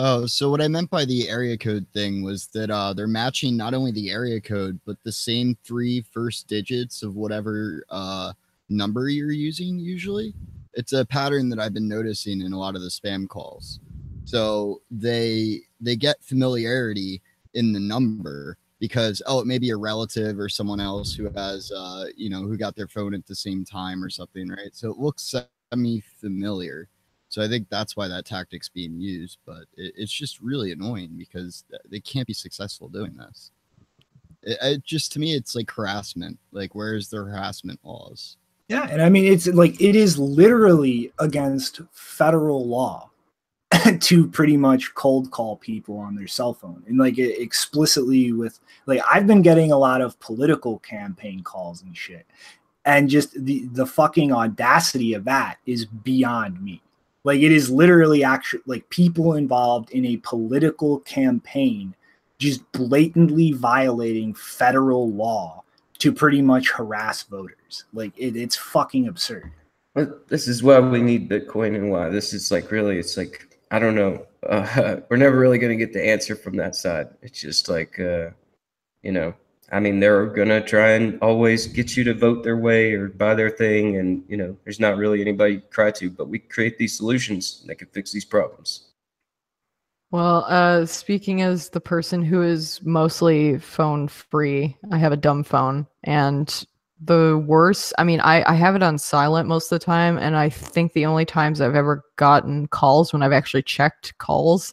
Oh, 0.00 0.26
so 0.26 0.48
what 0.48 0.60
I 0.62 0.68
meant 0.68 0.90
by 0.90 1.04
the 1.04 1.28
area 1.28 1.58
code 1.58 1.84
thing 1.92 2.22
was 2.22 2.46
that 2.54 2.70
uh, 2.70 2.92
they're 2.92 3.08
matching 3.08 3.56
not 3.56 3.74
only 3.74 3.90
the 3.90 4.12
area 4.12 4.40
code, 4.40 4.78
but 4.86 4.96
the 5.02 5.10
same 5.10 5.58
three 5.64 6.02
first 6.12 6.46
digits 6.46 7.02
of 7.02 7.16
whatever 7.16 7.82
uh, 7.90 8.32
number 8.68 9.08
you're 9.08 9.32
using 9.32 9.76
usually. 9.76 10.34
It's 10.74 10.92
a 10.92 11.04
pattern 11.04 11.48
that 11.48 11.58
I've 11.58 11.74
been 11.74 11.88
noticing 11.88 12.42
in 12.42 12.52
a 12.52 12.58
lot 12.58 12.76
of 12.76 12.82
the 12.82 12.90
spam 12.90 13.28
calls. 13.28 13.80
So 14.24 14.82
they 14.88 15.62
they 15.80 15.96
get 15.96 16.22
familiarity 16.22 17.20
in 17.54 17.72
the 17.72 17.80
number 17.80 18.56
because 18.78 19.20
oh 19.26 19.40
it 19.40 19.48
may 19.48 19.58
be 19.58 19.70
a 19.70 19.76
relative 19.76 20.38
or 20.38 20.48
someone 20.48 20.78
else 20.78 21.12
who 21.12 21.28
has 21.30 21.72
uh 21.72 22.04
you 22.16 22.30
know 22.30 22.42
who 22.42 22.56
got 22.56 22.76
their 22.76 22.86
phone 22.86 23.14
at 23.14 23.26
the 23.26 23.34
same 23.34 23.64
time 23.64 24.04
or 24.04 24.10
something 24.10 24.48
right 24.48 24.74
so 24.74 24.90
it 24.90 24.98
looks 24.98 25.34
semi 25.72 26.02
familiar 26.20 26.88
so 27.38 27.44
I 27.44 27.48
think 27.48 27.68
that's 27.68 27.96
why 27.96 28.08
that 28.08 28.24
tactic's 28.24 28.68
being 28.68 28.98
used, 28.98 29.38
but 29.46 29.62
it, 29.76 29.94
it's 29.96 30.12
just 30.12 30.40
really 30.40 30.72
annoying 30.72 31.10
because 31.16 31.62
they 31.88 32.00
can't 32.00 32.26
be 32.26 32.32
successful 32.32 32.88
doing 32.88 33.14
this. 33.16 33.52
It, 34.42 34.58
it, 34.60 34.84
just 34.84 35.12
to 35.12 35.20
me, 35.20 35.36
it's 35.36 35.54
like 35.54 35.70
harassment. 35.70 36.36
Like, 36.50 36.74
where's 36.74 37.10
the 37.10 37.18
harassment 37.18 37.78
laws? 37.84 38.38
Yeah, 38.68 38.88
and 38.90 39.00
I 39.00 39.08
mean, 39.08 39.32
it's 39.32 39.46
like 39.46 39.80
it 39.80 39.94
is 39.94 40.18
literally 40.18 41.12
against 41.20 41.80
federal 41.92 42.66
law 42.66 43.08
to 44.00 44.26
pretty 44.26 44.56
much 44.56 44.92
cold 44.96 45.30
call 45.30 45.58
people 45.58 45.96
on 45.96 46.16
their 46.16 46.26
cell 46.26 46.54
phone, 46.54 46.82
and 46.88 46.98
like 46.98 47.20
explicitly 47.20 48.32
with 48.32 48.58
like 48.86 49.00
I've 49.08 49.28
been 49.28 49.42
getting 49.42 49.70
a 49.70 49.78
lot 49.78 50.00
of 50.00 50.18
political 50.18 50.80
campaign 50.80 51.44
calls 51.44 51.82
and 51.82 51.96
shit, 51.96 52.26
and 52.84 53.08
just 53.08 53.32
the 53.44 53.68
the 53.68 53.86
fucking 53.86 54.32
audacity 54.32 55.14
of 55.14 55.22
that 55.26 55.58
is 55.66 55.84
beyond 55.84 56.60
me 56.60 56.82
like 57.24 57.40
it 57.40 57.52
is 57.52 57.70
literally 57.70 58.24
actually 58.24 58.62
like 58.66 58.88
people 58.90 59.34
involved 59.34 59.90
in 59.90 60.04
a 60.06 60.16
political 60.18 61.00
campaign 61.00 61.94
just 62.38 62.70
blatantly 62.72 63.52
violating 63.52 64.32
federal 64.34 65.10
law 65.10 65.62
to 65.98 66.12
pretty 66.12 66.40
much 66.40 66.70
harass 66.70 67.24
voters. 67.24 67.84
Like 67.92 68.12
it, 68.16 68.36
it's 68.36 68.56
fucking 68.56 69.08
absurd. 69.08 69.50
But 69.94 70.28
this 70.28 70.46
is 70.46 70.62
why 70.62 70.78
we 70.78 71.02
need 71.02 71.28
Bitcoin 71.28 71.74
and 71.74 71.90
why 71.90 72.08
this 72.08 72.32
is 72.32 72.52
like 72.52 72.70
really, 72.70 72.98
it's 72.98 73.16
like, 73.16 73.56
I 73.70 73.78
don't 73.78 73.96
know. 73.96 74.24
Uh, 74.48 74.96
we're 75.10 75.16
never 75.16 75.38
really 75.38 75.58
going 75.58 75.76
to 75.76 75.84
get 75.84 75.92
the 75.92 76.04
answer 76.04 76.36
from 76.36 76.56
that 76.56 76.76
side. 76.76 77.08
It's 77.22 77.40
just 77.40 77.68
like, 77.68 77.98
uh, 77.98 78.30
you 79.02 79.12
know, 79.12 79.34
I 79.70 79.80
mean, 79.80 80.00
they're 80.00 80.26
gonna 80.26 80.62
try 80.62 80.92
and 80.92 81.18
always 81.20 81.66
get 81.66 81.96
you 81.96 82.04
to 82.04 82.14
vote 82.14 82.42
their 82.42 82.56
way 82.56 82.94
or 82.94 83.08
buy 83.08 83.34
their 83.34 83.50
thing, 83.50 83.96
and 83.96 84.24
you 84.28 84.36
know, 84.36 84.56
there's 84.64 84.80
not 84.80 84.96
really 84.96 85.20
anybody 85.20 85.58
to 85.58 85.66
cry 85.66 85.90
to. 85.92 86.10
But 86.10 86.28
we 86.28 86.38
create 86.38 86.78
these 86.78 86.96
solutions 86.96 87.64
that 87.66 87.76
can 87.76 87.88
fix 87.88 88.12
these 88.12 88.24
problems. 88.24 88.88
Well, 90.10 90.46
uh, 90.48 90.86
speaking 90.86 91.42
as 91.42 91.68
the 91.68 91.82
person 91.82 92.22
who 92.22 92.40
is 92.40 92.80
mostly 92.82 93.58
phone 93.58 94.08
free, 94.08 94.74
I 94.90 94.96
have 94.96 95.12
a 95.12 95.18
dumb 95.18 95.44
phone, 95.44 95.86
and 96.04 96.64
the 97.00 97.42
worst. 97.46 97.92
I 97.98 98.04
mean, 98.04 98.20
I 98.20 98.42
I 98.50 98.54
have 98.54 98.74
it 98.74 98.82
on 98.82 98.96
silent 98.96 99.48
most 99.48 99.70
of 99.70 99.78
the 99.78 99.84
time, 99.84 100.16
and 100.16 100.34
I 100.34 100.48
think 100.48 100.94
the 100.94 101.04
only 101.04 101.26
times 101.26 101.60
I've 101.60 101.74
ever 101.74 102.04
gotten 102.16 102.68
calls 102.68 103.12
when 103.12 103.22
I've 103.22 103.32
actually 103.32 103.62
checked 103.62 104.16
calls 104.16 104.72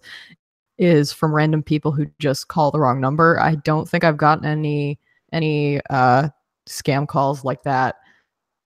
is 0.77 1.13
from 1.13 1.33
random 1.33 1.63
people 1.63 1.91
who 1.91 2.07
just 2.19 2.47
call 2.47 2.71
the 2.71 2.79
wrong 2.79 2.99
number. 2.99 3.39
I 3.39 3.55
don't 3.55 3.87
think 3.87 4.03
I've 4.03 4.17
gotten 4.17 4.45
any 4.45 4.99
any 5.31 5.81
uh 5.89 6.29
scam 6.67 7.07
calls 7.07 7.43
like 7.43 7.63
that. 7.63 7.95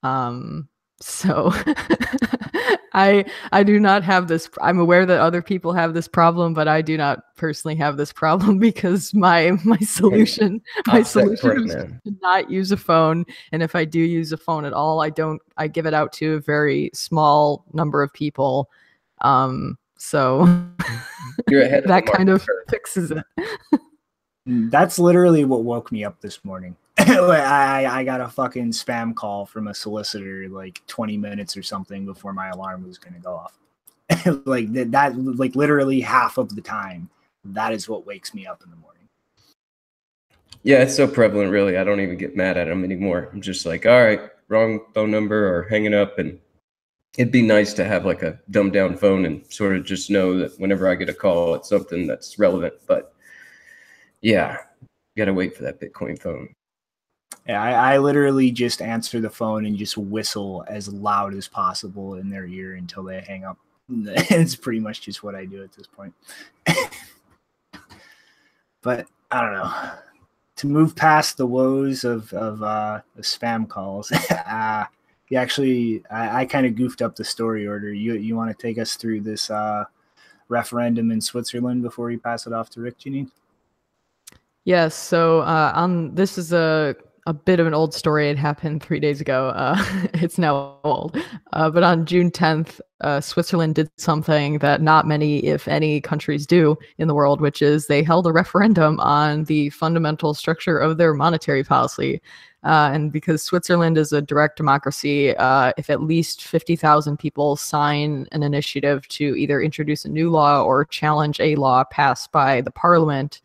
Um 0.03 0.67
so 1.01 1.51
I 2.93 3.23
I 3.51 3.63
do 3.63 3.79
not 3.79 4.03
have 4.03 4.27
this 4.27 4.49
I'm 4.61 4.79
aware 4.79 5.05
that 5.05 5.19
other 5.21 5.41
people 5.41 5.71
have 5.73 5.93
this 5.93 6.07
problem 6.07 6.53
but 6.53 6.67
I 6.67 6.81
do 6.81 6.97
not 6.97 7.19
personally 7.37 7.75
have 7.75 7.95
this 7.95 8.11
problem 8.11 8.59
because 8.59 9.13
my 9.13 9.51
my 9.63 9.77
solution 9.77 10.61
my 10.87 11.01
solution 11.03 11.69
is 11.69 11.75
to 11.75 12.15
not 12.21 12.49
use 12.49 12.71
a 12.71 12.77
phone 12.77 13.25
and 13.51 13.63
if 13.63 13.75
I 13.75 13.85
do 13.85 13.99
use 13.99 14.31
a 14.31 14.37
phone 14.37 14.65
at 14.65 14.73
all 14.73 15.01
I 15.01 15.09
don't 15.09 15.41
I 15.57 15.67
give 15.67 15.85
it 15.85 15.93
out 15.93 16.11
to 16.13 16.33
a 16.33 16.39
very 16.41 16.91
small 16.93 17.65
number 17.73 18.03
of 18.03 18.11
people 18.11 18.69
um 19.21 19.77
so 19.99 20.47
You're 21.49 21.61
ahead. 21.61 21.83
that 21.87 22.05
kind 22.05 22.29
of 22.29 22.45
fixes 22.69 23.11
it. 23.11 23.23
Mm, 24.47 24.71
that's 24.71 24.97
literally 24.97 25.45
what 25.45 25.63
woke 25.63 25.91
me 25.91 26.03
up 26.03 26.19
this 26.21 26.43
morning. 26.43 26.75
I, 26.97 27.85
I 27.85 28.03
got 28.03 28.21
a 28.21 28.27
fucking 28.27 28.71
spam 28.71 29.13
call 29.13 29.45
from 29.45 29.67
a 29.67 29.73
solicitor 29.73 30.47
like 30.49 30.81
20 30.87 31.17
minutes 31.17 31.55
or 31.55 31.63
something 31.63 32.05
before 32.05 32.33
my 32.33 32.49
alarm 32.49 32.85
was 32.87 32.97
going 32.97 33.13
to 33.13 33.19
go 33.19 33.35
off. 33.35 33.57
like 34.45 34.73
that, 34.73 34.91
that, 34.91 35.15
like 35.17 35.55
literally 35.55 36.01
half 36.01 36.37
of 36.37 36.55
the 36.55 36.61
time, 36.61 37.09
that 37.43 37.73
is 37.73 37.87
what 37.87 38.07
wakes 38.07 38.33
me 38.33 38.47
up 38.47 38.63
in 38.63 38.69
the 38.69 38.75
morning. 38.77 39.07
Yeah, 40.63 40.79
it's 40.79 40.95
so 40.95 41.07
prevalent, 41.07 41.51
really. 41.51 41.77
I 41.77 41.83
don't 41.83 42.01
even 42.01 42.17
get 42.17 42.35
mad 42.35 42.57
at 42.57 42.67
them 42.67 42.83
anymore. 42.83 43.29
I'm 43.31 43.41
just 43.41 43.65
like, 43.65 43.85
all 43.85 44.03
right, 44.03 44.21
wrong 44.47 44.81
phone 44.93 45.11
number 45.11 45.55
or 45.55 45.63
hanging 45.63 45.93
up 45.93 46.19
and 46.19 46.39
it'd 47.17 47.31
be 47.31 47.41
nice 47.41 47.73
to 47.73 47.85
have 47.85 48.05
like 48.05 48.21
a 48.21 48.39
dumbed 48.51 48.73
down 48.73 48.95
phone 48.95 49.25
and 49.25 49.43
sort 49.51 49.75
of 49.75 49.85
just 49.85 50.09
know 50.09 50.37
that 50.37 50.59
whenever 50.59 50.87
I 50.87 50.95
get 50.95 51.09
a 51.09 51.13
call, 51.13 51.55
it's 51.55 51.69
something 51.69 52.07
that's 52.07 52.39
relevant. 52.39 52.73
But 52.87 53.13
yeah, 54.21 54.57
got 55.17 55.25
to 55.25 55.33
wait 55.33 55.55
for 55.55 55.63
that 55.63 55.81
Bitcoin 55.81 56.19
phone. 56.19 56.49
Yeah, 57.47 57.61
I, 57.61 57.93
I, 57.93 57.97
literally 57.97 58.51
just 58.51 58.81
answer 58.81 59.19
the 59.19 59.29
phone 59.29 59.65
and 59.65 59.77
just 59.77 59.97
whistle 59.97 60.63
as 60.67 60.87
loud 60.87 61.33
as 61.33 61.47
possible 61.47 62.15
in 62.15 62.29
their 62.29 62.45
ear 62.45 62.75
until 62.75 63.03
they 63.03 63.21
hang 63.21 63.43
up. 63.43 63.57
it's 63.89 64.55
pretty 64.55 64.79
much 64.79 65.01
just 65.01 65.23
what 65.23 65.35
I 65.35 65.45
do 65.45 65.63
at 65.63 65.71
this 65.71 65.87
point. 65.87 66.13
but 68.81 69.07
I 69.31 69.41
don't 69.41 69.53
know. 69.53 69.91
To 70.57 70.67
move 70.67 70.95
past 70.95 71.37
the 71.37 71.47
woes 71.47 72.03
of 72.03 72.31
of 72.33 72.61
uh, 72.61 73.01
spam 73.19 73.67
calls, 73.67 74.11
uh, 74.11 74.85
you 75.29 75.37
actually 75.37 76.03
I, 76.11 76.41
I 76.41 76.45
kind 76.45 76.65
of 76.65 76.75
goofed 76.75 77.01
up 77.01 77.15
the 77.15 77.23
story 77.23 77.67
order. 77.67 77.93
You 77.93 78.15
you 78.15 78.35
want 78.35 78.55
to 78.55 78.61
take 78.61 78.77
us 78.77 78.95
through 78.95 79.21
this 79.21 79.49
uh, 79.49 79.85
referendum 80.49 81.11
in 81.11 81.21
Switzerland 81.21 81.81
before 81.81 82.07
we 82.07 82.17
pass 82.17 82.47
it 82.47 82.53
off 82.53 82.69
to 82.71 82.81
Rick, 82.81 82.99
Janine? 82.99 83.29
Yes. 84.65 84.95
So 84.95 85.41
uh, 85.41 85.71
on 85.75 86.13
this 86.13 86.37
is 86.37 86.53
a 86.53 86.95
a 87.29 87.33
bit 87.33 87.59
of 87.59 87.67
an 87.67 87.75
old 87.75 87.93
story. 87.93 88.27
It 88.27 88.39
happened 88.39 88.81
three 88.81 88.99
days 88.99 89.21
ago. 89.21 89.49
Uh, 89.49 89.77
it's 90.15 90.39
now 90.39 90.79
old. 90.83 91.15
Uh, 91.53 91.69
but 91.69 91.83
on 91.83 92.07
June 92.07 92.31
10th, 92.31 92.81
uh, 93.01 93.21
Switzerland 93.21 93.75
did 93.75 93.87
something 93.97 94.57
that 94.59 94.81
not 94.81 95.05
many, 95.05 95.45
if 95.45 95.67
any, 95.67 96.01
countries 96.01 96.47
do 96.47 96.75
in 96.97 97.07
the 97.07 97.13
world, 97.13 97.39
which 97.39 97.61
is 97.61 97.85
they 97.85 98.01
held 98.01 98.25
a 98.25 98.31
referendum 98.31 98.99
on 98.99 99.43
the 99.43 99.69
fundamental 99.69 100.33
structure 100.33 100.79
of 100.79 100.97
their 100.97 101.13
monetary 101.13 101.63
policy. 101.63 102.19
Uh, 102.63 102.89
and 102.91 103.11
because 103.11 103.43
Switzerland 103.43 103.95
is 103.95 104.11
a 104.11 104.23
direct 104.23 104.57
democracy, 104.57 105.37
uh, 105.37 105.71
if 105.77 105.91
at 105.91 106.01
least 106.01 106.43
50,000 106.43 107.17
people 107.17 107.55
sign 107.55 108.27
an 108.31 108.41
initiative 108.41 109.07
to 109.09 109.35
either 109.37 109.61
introduce 109.61 110.03
a 110.03 110.09
new 110.09 110.31
law 110.31 110.63
or 110.63 110.83
challenge 110.83 111.39
a 111.39 111.55
law 111.55 111.83
passed 111.85 112.31
by 112.31 112.59
the 112.61 112.71
parliament, 112.71 113.39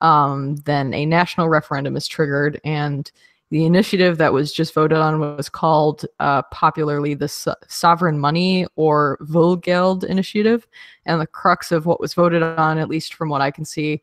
um, 0.00 0.56
then 0.64 0.94
a 0.94 1.06
national 1.06 1.48
referendum 1.48 1.96
is 1.96 2.08
triggered. 2.08 2.60
And 2.64 3.10
the 3.50 3.64
initiative 3.64 4.18
that 4.18 4.32
was 4.32 4.52
just 4.52 4.74
voted 4.74 4.98
on 4.98 5.18
was 5.18 5.48
called 5.48 6.06
uh, 6.20 6.42
popularly 6.42 7.14
the 7.14 7.28
so- 7.28 7.54
Sovereign 7.66 8.18
Money 8.18 8.66
or 8.76 9.18
Vollgeld 9.22 10.04
Initiative. 10.04 10.66
And 11.06 11.20
the 11.20 11.26
crux 11.26 11.72
of 11.72 11.84
what 11.84 12.00
was 12.00 12.14
voted 12.14 12.42
on, 12.42 12.78
at 12.78 12.88
least 12.88 13.14
from 13.14 13.28
what 13.28 13.40
I 13.40 13.50
can 13.50 13.64
see, 13.64 14.00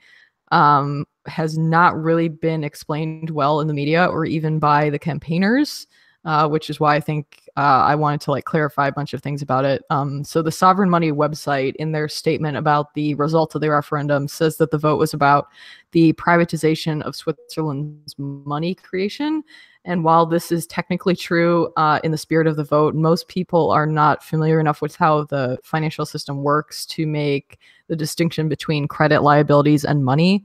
um, 0.52 1.06
has 1.26 1.58
not 1.58 2.02
really 2.02 2.30
been 2.30 2.64
explained 2.64 3.30
well 3.30 3.60
in 3.62 3.68
the 3.68 3.74
media 3.74 4.06
or 4.06 4.26
even 4.26 4.60
by 4.60 4.90
the 4.90 5.00
campaigners. 5.00 5.88
Uh, 6.28 6.46
which 6.46 6.70
is 6.70 6.78
why 6.78 6.94
I 6.94 7.00
think 7.00 7.50
uh, 7.56 7.84
I 7.86 7.96
wanted 7.96 8.20
to 8.22 8.32
like 8.32 8.44
clarify 8.44 8.90
a 8.90 8.92
bunch 8.92 9.14
of 9.14 9.24
things 9.24 9.42
about 9.42 9.64
it. 9.64 9.82
Um, 9.90 10.26
so 10.26 10.42
the 10.42 10.52
Sovereign 10.52 10.90
Money 10.90 11.14
website, 11.14 11.74
in 11.78 11.94
their 11.94 12.10
statement 12.10 12.58
about 12.58 12.94
the 12.96 13.16
results 13.16 13.56
of 13.56 13.62
the 13.62 13.70
referendum, 13.72 14.28
says 14.28 14.58
that 14.58 14.70
the 14.70 14.78
vote 14.78 15.00
was 15.00 15.14
about 15.14 15.48
the 15.94 16.12
privatization 16.14 17.02
of 17.04 17.16
Switzerland's 17.16 18.14
money 18.18 18.76
creation. 18.76 19.42
And 19.86 20.04
while 20.04 20.26
this 20.26 20.52
is 20.52 20.68
technically 20.68 21.16
true 21.16 21.72
uh, 21.78 22.02
in 22.04 22.12
the 22.12 22.18
spirit 22.18 22.46
of 22.46 22.58
the 22.58 22.64
vote, 22.66 22.94
most 22.94 23.30
people 23.30 23.72
are 23.72 23.88
not 23.88 24.22
familiar 24.22 24.60
enough 24.60 24.82
with 24.82 24.98
how 24.98 25.24
the 25.24 25.58
financial 25.64 26.06
system 26.06 26.44
works 26.44 26.86
to 26.88 27.08
make 27.08 27.58
the 27.88 27.96
distinction 27.96 28.50
between 28.50 28.86
credit 28.86 29.22
liabilities 29.22 29.86
and 29.86 30.04
money 30.04 30.44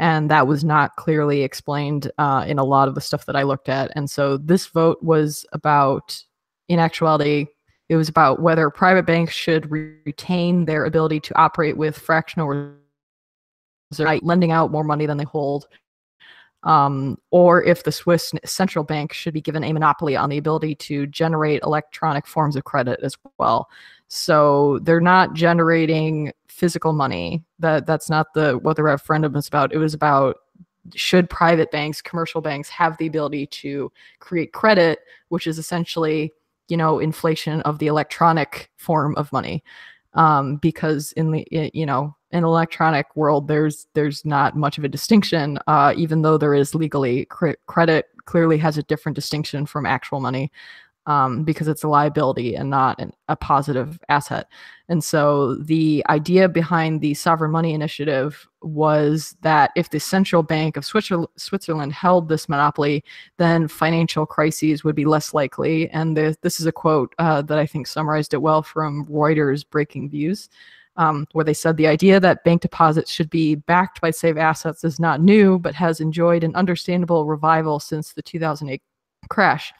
and 0.00 0.30
that 0.30 0.46
was 0.46 0.64
not 0.64 0.96
clearly 0.96 1.42
explained 1.42 2.10
uh, 2.16 2.42
in 2.48 2.58
a 2.58 2.64
lot 2.64 2.88
of 2.88 2.94
the 2.94 3.02
stuff 3.02 3.26
that 3.26 3.36
I 3.36 3.42
looked 3.42 3.68
at. 3.68 3.92
And 3.94 4.10
so 4.10 4.38
this 4.38 4.66
vote 4.66 5.00
was 5.02 5.44
about, 5.52 6.24
in 6.68 6.78
actuality, 6.78 7.46
it 7.90 7.96
was 7.96 8.08
about 8.08 8.40
whether 8.40 8.70
private 8.70 9.04
banks 9.04 9.34
should 9.34 9.70
re- 9.70 9.96
retain 10.06 10.64
their 10.64 10.86
ability 10.86 11.20
to 11.20 11.38
operate 11.38 11.76
with 11.76 11.98
fractional 11.98 12.48
reserves, 12.48 14.22
lending 14.22 14.52
out 14.52 14.72
more 14.72 14.84
money 14.84 15.04
than 15.04 15.18
they 15.18 15.24
hold, 15.24 15.68
um, 16.62 17.18
or 17.30 17.62
if 17.62 17.84
the 17.84 17.92
Swiss 17.92 18.32
central 18.46 18.86
bank 18.86 19.12
should 19.12 19.34
be 19.34 19.42
given 19.42 19.64
a 19.64 19.72
monopoly 19.72 20.16
on 20.16 20.30
the 20.30 20.38
ability 20.38 20.76
to 20.76 21.06
generate 21.08 21.62
electronic 21.62 22.26
forms 22.26 22.56
of 22.56 22.64
credit 22.64 23.00
as 23.02 23.18
well. 23.38 23.68
So 24.12 24.80
they're 24.82 25.00
not 25.00 25.34
generating 25.34 26.32
physical 26.48 26.92
money. 26.92 27.44
That 27.60 27.86
that's 27.86 28.10
not 28.10 28.34
the 28.34 28.58
what 28.58 28.74
the 28.74 28.82
referendum 28.82 29.34
was 29.34 29.46
about. 29.46 29.72
It 29.72 29.78
was 29.78 29.94
about 29.94 30.38
should 30.96 31.30
private 31.30 31.70
banks, 31.70 32.02
commercial 32.02 32.40
banks 32.40 32.68
have 32.70 32.96
the 32.98 33.06
ability 33.06 33.46
to 33.46 33.92
create 34.18 34.52
credit, 34.52 34.98
which 35.28 35.46
is 35.46 35.60
essentially, 35.60 36.32
you 36.66 36.76
know, 36.76 36.98
inflation 36.98 37.60
of 37.60 37.78
the 37.78 37.86
electronic 37.86 38.72
form 38.78 39.14
of 39.14 39.32
money. 39.32 39.62
Um, 40.14 40.56
because 40.56 41.12
in 41.12 41.30
the 41.30 41.46
you 41.72 41.86
know 41.86 42.16
in 42.32 42.42
electronic 42.42 43.14
world 43.14 43.46
there's 43.46 43.86
there's 43.94 44.24
not 44.24 44.56
much 44.56 44.76
of 44.76 44.82
a 44.82 44.88
distinction 44.88 45.56
uh, 45.68 45.94
even 45.96 46.22
though 46.22 46.36
there 46.36 46.52
is 46.54 46.74
legally 46.74 47.26
cre- 47.26 47.60
credit 47.66 48.06
clearly 48.24 48.58
has 48.58 48.76
a 48.76 48.82
different 48.82 49.14
distinction 49.14 49.66
from 49.66 49.86
actual 49.86 50.18
money 50.18 50.50
um, 51.06 51.44
because 51.44 51.68
it's 51.68 51.82
a 51.82 51.88
liability 51.88 52.54
and 52.54 52.70
not 52.70 52.98
an, 53.00 53.12
a 53.28 53.36
positive 53.36 53.98
asset. 54.08 54.46
And 54.88 55.02
so 55.02 55.54
the 55.54 56.04
idea 56.08 56.48
behind 56.48 57.00
the 57.00 57.14
sovereign 57.14 57.50
money 57.50 57.72
initiative 57.72 58.48
was 58.62 59.36
that 59.42 59.70
if 59.76 59.90
the 59.90 60.00
central 60.00 60.42
bank 60.42 60.76
of 60.76 60.84
Switzerland 60.84 61.92
held 61.92 62.28
this 62.28 62.48
monopoly, 62.48 63.04
then 63.38 63.68
financial 63.68 64.26
crises 64.26 64.84
would 64.84 64.96
be 64.96 65.04
less 65.04 65.32
likely. 65.32 65.88
And 65.90 66.16
the, 66.16 66.36
this 66.42 66.60
is 66.60 66.66
a 66.66 66.72
quote 66.72 67.14
uh, 67.18 67.42
that 67.42 67.58
I 67.58 67.66
think 67.66 67.86
summarized 67.86 68.34
it 68.34 68.42
well 68.42 68.62
from 68.62 69.06
Reuters 69.06 69.64
Breakingviews. 69.64 70.48
Um, 70.96 71.26
where 71.32 71.44
they 71.44 71.54
said 71.54 71.76
the 71.76 71.86
idea 71.86 72.20
that 72.20 72.44
bank 72.44 72.60
deposits 72.60 73.10
should 73.10 73.30
be 73.30 73.54
backed 73.54 74.00
by 74.02 74.10
safe 74.10 74.36
assets 74.36 74.84
is 74.84 75.00
not 75.00 75.22
new, 75.22 75.58
but 75.58 75.74
has 75.74 76.00
enjoyed 76.00 76.44
an 76.44 76.54
understandable 76.56 77.24
revival 77.24 77.78
since 77.78 78.12
the 78.12 78.20
2008 78.20 78.82
crash. 79.30 79.72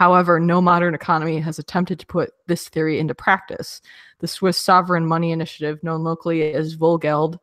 However, 0.00 0.40
no 0.40 0.62
modern 0.62 0.94
economy 0.94 1.40
has 1.40 1.58
attempted 1.58 1.98
to 1.98 2.06
put 2.06 2.30
this 2.46 2.70
theory 2.70 2.98
into 2.98 3.14
practice. 3.14 3.82
The 4.20 4.28
Swiss 4.28 4.56
sovereign 4.56 5.04
money 5.04 5.30
initiative, 5.30 5.78
known 5.84 6.04
locally 6.04 6.54
as 6.54 6.74
Vollgeld, 6.74 7.36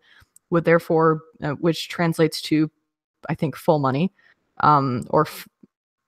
would 0.50 0.66
therefore, 0.66 1.22
uh, 1.44 1.52
which 1.52 1.88
translates 1.88 2.42
to, 2.42 2.72
I 3.30 3.36
think, 3.36 3.56
full 3.56 3.78
money, 3.78 4.12
um, 4.62 5.06
or 5.12 5.28
f- 5.28 5.48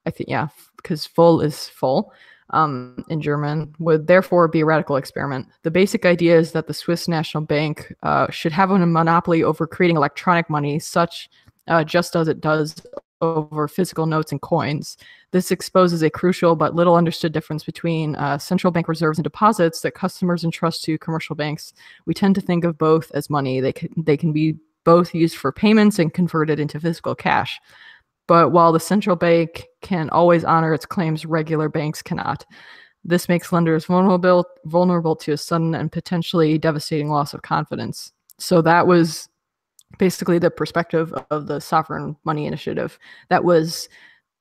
I 0.06 0.10
think, 0.10 0.28
yeah, 0.28 0.48
because 0.74 1.06
full 1.06 1.40
is 1.40 1.68
full 1.68 2.12
um, 2.50 3.04
in 3.08 3.20
German, 3.20 3.72
would 3.78 4.08
therefore 4.08 4.48
be 4.48 4.62
a 4.62 4.66
radical 4.66 4.96
experiment. 4.96 5.46
The 5.62 5.70
basic 5.70 6.04
idea 6.04 6.36
is 6.36 6.50
that 6.50 6.66
the 6.66 6.74
Swiss 6.74 7.06
National 7.06 7.44
Bank 7.44 7.94
uh, 8.02 8.28
should 8.32 8.50
have 8.50 8.72
a 8.72 8.84
monopoly 8.84 9.44
over 9.44 9.68
creating 9.68 9.96
electronic 9.96 10.50
money, 10.50 10.80
such 10.80 11.30
uh, 11.68 11.84
just 11.84 12.16
as 12.16 12.26
it 12.26 12.40
does 12.40 12.74
over 13.20 13.68
physical 13.68 14.06
notes 14.06 14.32
and 14.32 14.40
coins. 14.40 14.96
This 15.32 15.50
exposes 15.50 16.02
a 16.02 16.10
crucial 16.10 16.56
but 16.56 16.74
little 16.74 16.96
understood 16.96 17.32
difference 17.32 17.64
between 17.64 18.16
uh, 18.16 18.38
central 18.38 18.70
bank 18.70 18.88
reserves 18.88 19.18
and 19.18 19.24
deposits 19.24 19.80
that 19.80 19.92
customers 19.92 20.44
entrust 20.44 20.84
to 20.84 20.98
commercial 20.98 21.36
banks. 21.36 21.72
We 22.06 22.14
tend 22.14 22.34
to 22.36 22.40
think 22.40 22.64
of 22.64 22.78
both 22.78 23.10
as 23.14 23.30
money. 23.30 23.60
They 23.60 23.72
can, 23.72 23.90
they 23.96 24.16
can 24.16 24.32
be 24.32 24.56
both 24.84 25.14
used 25.14 25.36
for 25.36 25.52
payments 25.52 25.98
and 25.98 26.12
converted 26.12 26.58
into 26.58 26.80
physical 26.80 27.14
cash. 27.14 27.60
But 28.26 28.50
while 28.50 28.72
the 28.72 28.80
central 28.80 29.16
bank 29.16 29.66
can 29.82 30.08
always 30.10 30.44
honor 30.44 30.72
its 30.72 30.86
claims, 30.86 31.26
regular 31.26 31.68
banks 31.68 32.00
cannot. 32.00 32.46
This 33.04 33.28
makes 33.28 33.52
lenders 33.52 33.86
vulnerable 33.86 34.44
vulnerable 34.66 35.16
to 35.16 35.32
a 35.32 35.36
sudden 35.36 35.74
and 35.74 35.90
potentially 35.90 36.58
devastating 36.58 37.08
loss 37.08 37.34
of 37.34 37.42
confidence. 37.42 38.12
So 38.38 38.62
that 38.62 38.86
was 38.86 39.28
basically 39.98 40.38
the 40.38 40.50
perspective 40.50 41.12
of 41.30 41.46
the 41.46 41.60
sovereign 41.60 42.16
money 42.24 42.46
initiative 42.46 42.98
that 43.28 43.44
was 43.44 43.88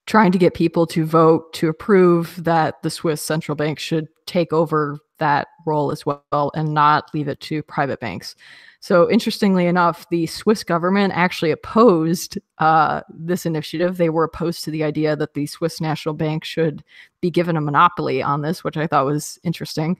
trying 0.05 0.31
to 0.31 0.37
get 0.37 0.53
people 0.53 0.87
to 0.87 1.05
vote 1.05 1.53
to 1.53 1.69
approve 1.69 2.43
that 2.43 2.81
the 2.81 2.89
Swiss 2.89 3.21
central 3.21 3.55
bank 3.55 3.77
should 3.77 4.07
take 4.25 4.51
over 4.51 4.97
that 5.19 5.49
role 5.65 5.91
as 5.91 6.05
well 6.05 6.51
and 6.55 6.73
not 6.73 7.13
leave 7.13 7.27
it 7.27 7.39
to 7.41 7.61
private 7.63 7.99
banks. 7.99 8.35
So, 8.81 9.11
interestingly 9.11 9.67
enough, 9.67 10.07
the 10.09 10.25
Swiss 10.25 10.63
government 10.63 11.13
actually 11.13 11.51
opposed 11.51 12.39
uh, 12.59 13.01
this 13.09 13.45
initiative. 13.45 13.97
They 13.97 14.09
were 14.09 14.23
opposed 14.23 14.63
to 14.63 14.71
the 14.71 14.83
idea 14.85 15.17
that 15.17 15.33
the 15.33 15.47
Swiss 15.47 15.81
National 15.81 16.15
Bank 16.15 16.45
should 16.45 16.83
be 17.21 17.29
given 17.29 17.57
a 17.57 17.61
monopoly 17.61 18.23
on 18.23 18.41
this, 18.41 18.63
which 18.63 18.77
I 18.77 18.87
thought 18.87 19.05
was 19.05 19.37
interesting. 19.43 19.97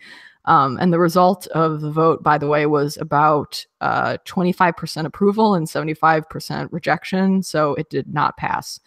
Um, 0.49 0.79
and 0.81 0.91
the 0.91 0.99
result 0.99 1.45
of 1.47 1.81
the 1.81 1.91
vote, 1.91 2.23
by 2.23 2.39
the 2.39 2.47
way, 2.47 2.65
was 2.65 2.97
about 2.97 3.63
uh, 3.81 4.17
25% 4.25 5.05
approval 5.05 5.53
and 5.53 5.67
75% 5.67 6.69
rejection. 6.71 7.43
So 7.43 7.75
it 7.75 7.91
did 7.91 8.12
not 8.12 8.35
pass. 8.35 8.79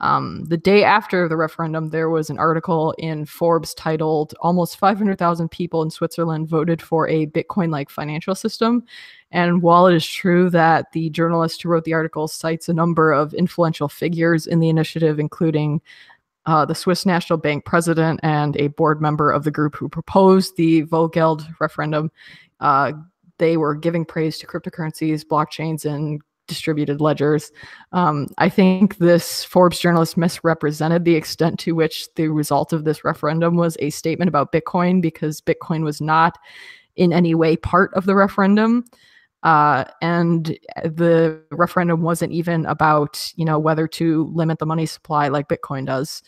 Um, 0.00 0.44
the 0.46 0.56
day 0.56 0.82
after 0.82 1.28
the 1.28 1.36
referendum, 1.36 1.90
there 1.90 2.10
was 2.10 2.28
an 2.28 2.40
article 2.40 2.92
in 2.98 3.24
Forbes 3.24 3.72
titled 3.72 4.34
Almost 4.40 4.78
500,000 4.78 5.48
People 5.48 5.80
in 5.82 5.90
Switzerland 5.90 6.48
Voted 6.48 6.82
for 6.82 7.08
a 7.08 7.26
Bitcoin 7.26 7.70
like 7.70 7.88
Financial 7.88 8.34
System. 8.34 8.82
And 9.30 9.62
while 9.62 9.86
it 9.86 9.94
is 9.94 10.04
true 10.04 10.50
that 10.50 10.90
the 10.90 11.08
journalist 11.10 11.62
who 11.62 11.68
wrote 11.68 11.84
the 11.84 11.94
article 11.94 12.26
cites 12.26 12.68
a 12.68 12.74
number 12.74 13.12
of 13.12 13.32
influential 13.32 13.88
figures 13.88 14.48
in 14.48 14.58
the 14.58 14.68
initiative, 14.68 15.20
including 15.20 15.80
uh, 16.46 16.64
the 16.64 16.74
Swiss 16.74 17.04
National 17.04 17.38
Bank 17.38 17.64
president 17.64 18.20
and 18.22 18.56
a 18.56 18.68
board 18.68 19.02
member 19.02 19.30
of 19.30 19.44
the 19.44 19.50
group 19.50 19.74
who 19.74 19.88
proposed 19.88 20.56
the 20.56 20.84
Vollgeld 20.84 21.44
referendum. 21.60 22.10
Uh, 22.60 22.92
they 23.38 23.56
were 23.56 23.74
giving 23.74 24.04
praise 24.04 24.38
to 24.38 24.46
cryptocurrencies, 24.46 25.24
blockchains, 25.24 25.84
and 25.84 26.22
distributed 26.46 27.00
ledgers. 27.00 27.50
Um, 27.92 28.28
I 28.38 28.48
think 28.48 28.98
this 28.98 29.44
Forbes 29.44 29.80
journalist 29.80 30.16
misrepresented 30.16 31.04
the 31.04 31.16
extent 31.16 31.58
to 31.60 31.74
which 31.74 32.12
the 32.14 32.28
result 32.28 32.72
of 32.72 32.84
this 32.84 33.04
referendum 33.04 33.56
was 33.56 33.76
a 33.80 33.90
statement 33.90 34.28
about 34.28 34.52
Bitcoin 34.52 35.02
because 35.02 35.40
Bitcoin 35.40 35.82
was 35.82 36.00
not 36.00 36.38
in 36.94 37.12
any 37.12 37.34
way 37.34 37.56
part 37.56 37.92
of 37.94 38.06
the 38.06 38.14
referendum. 38.14 38.84
Uh, 39.42 39.84
and 40.02 40.58
the 40.84 41.40
referendum 41.52 42.02
wasn't 42.02 42.32
even 42.32 42.66
about 42.66 43.32
you 43.36 43.44
know 43.44 43.58
whether 43.58 43.86
to 43.86 44.24
limit 44.34 44.58
the 44.58 44.66
money 44.66 44.86
supply 44.86 45.28
like 45.28 45.48
Bitcoin 45.48 45.86
does. 45.86 46.22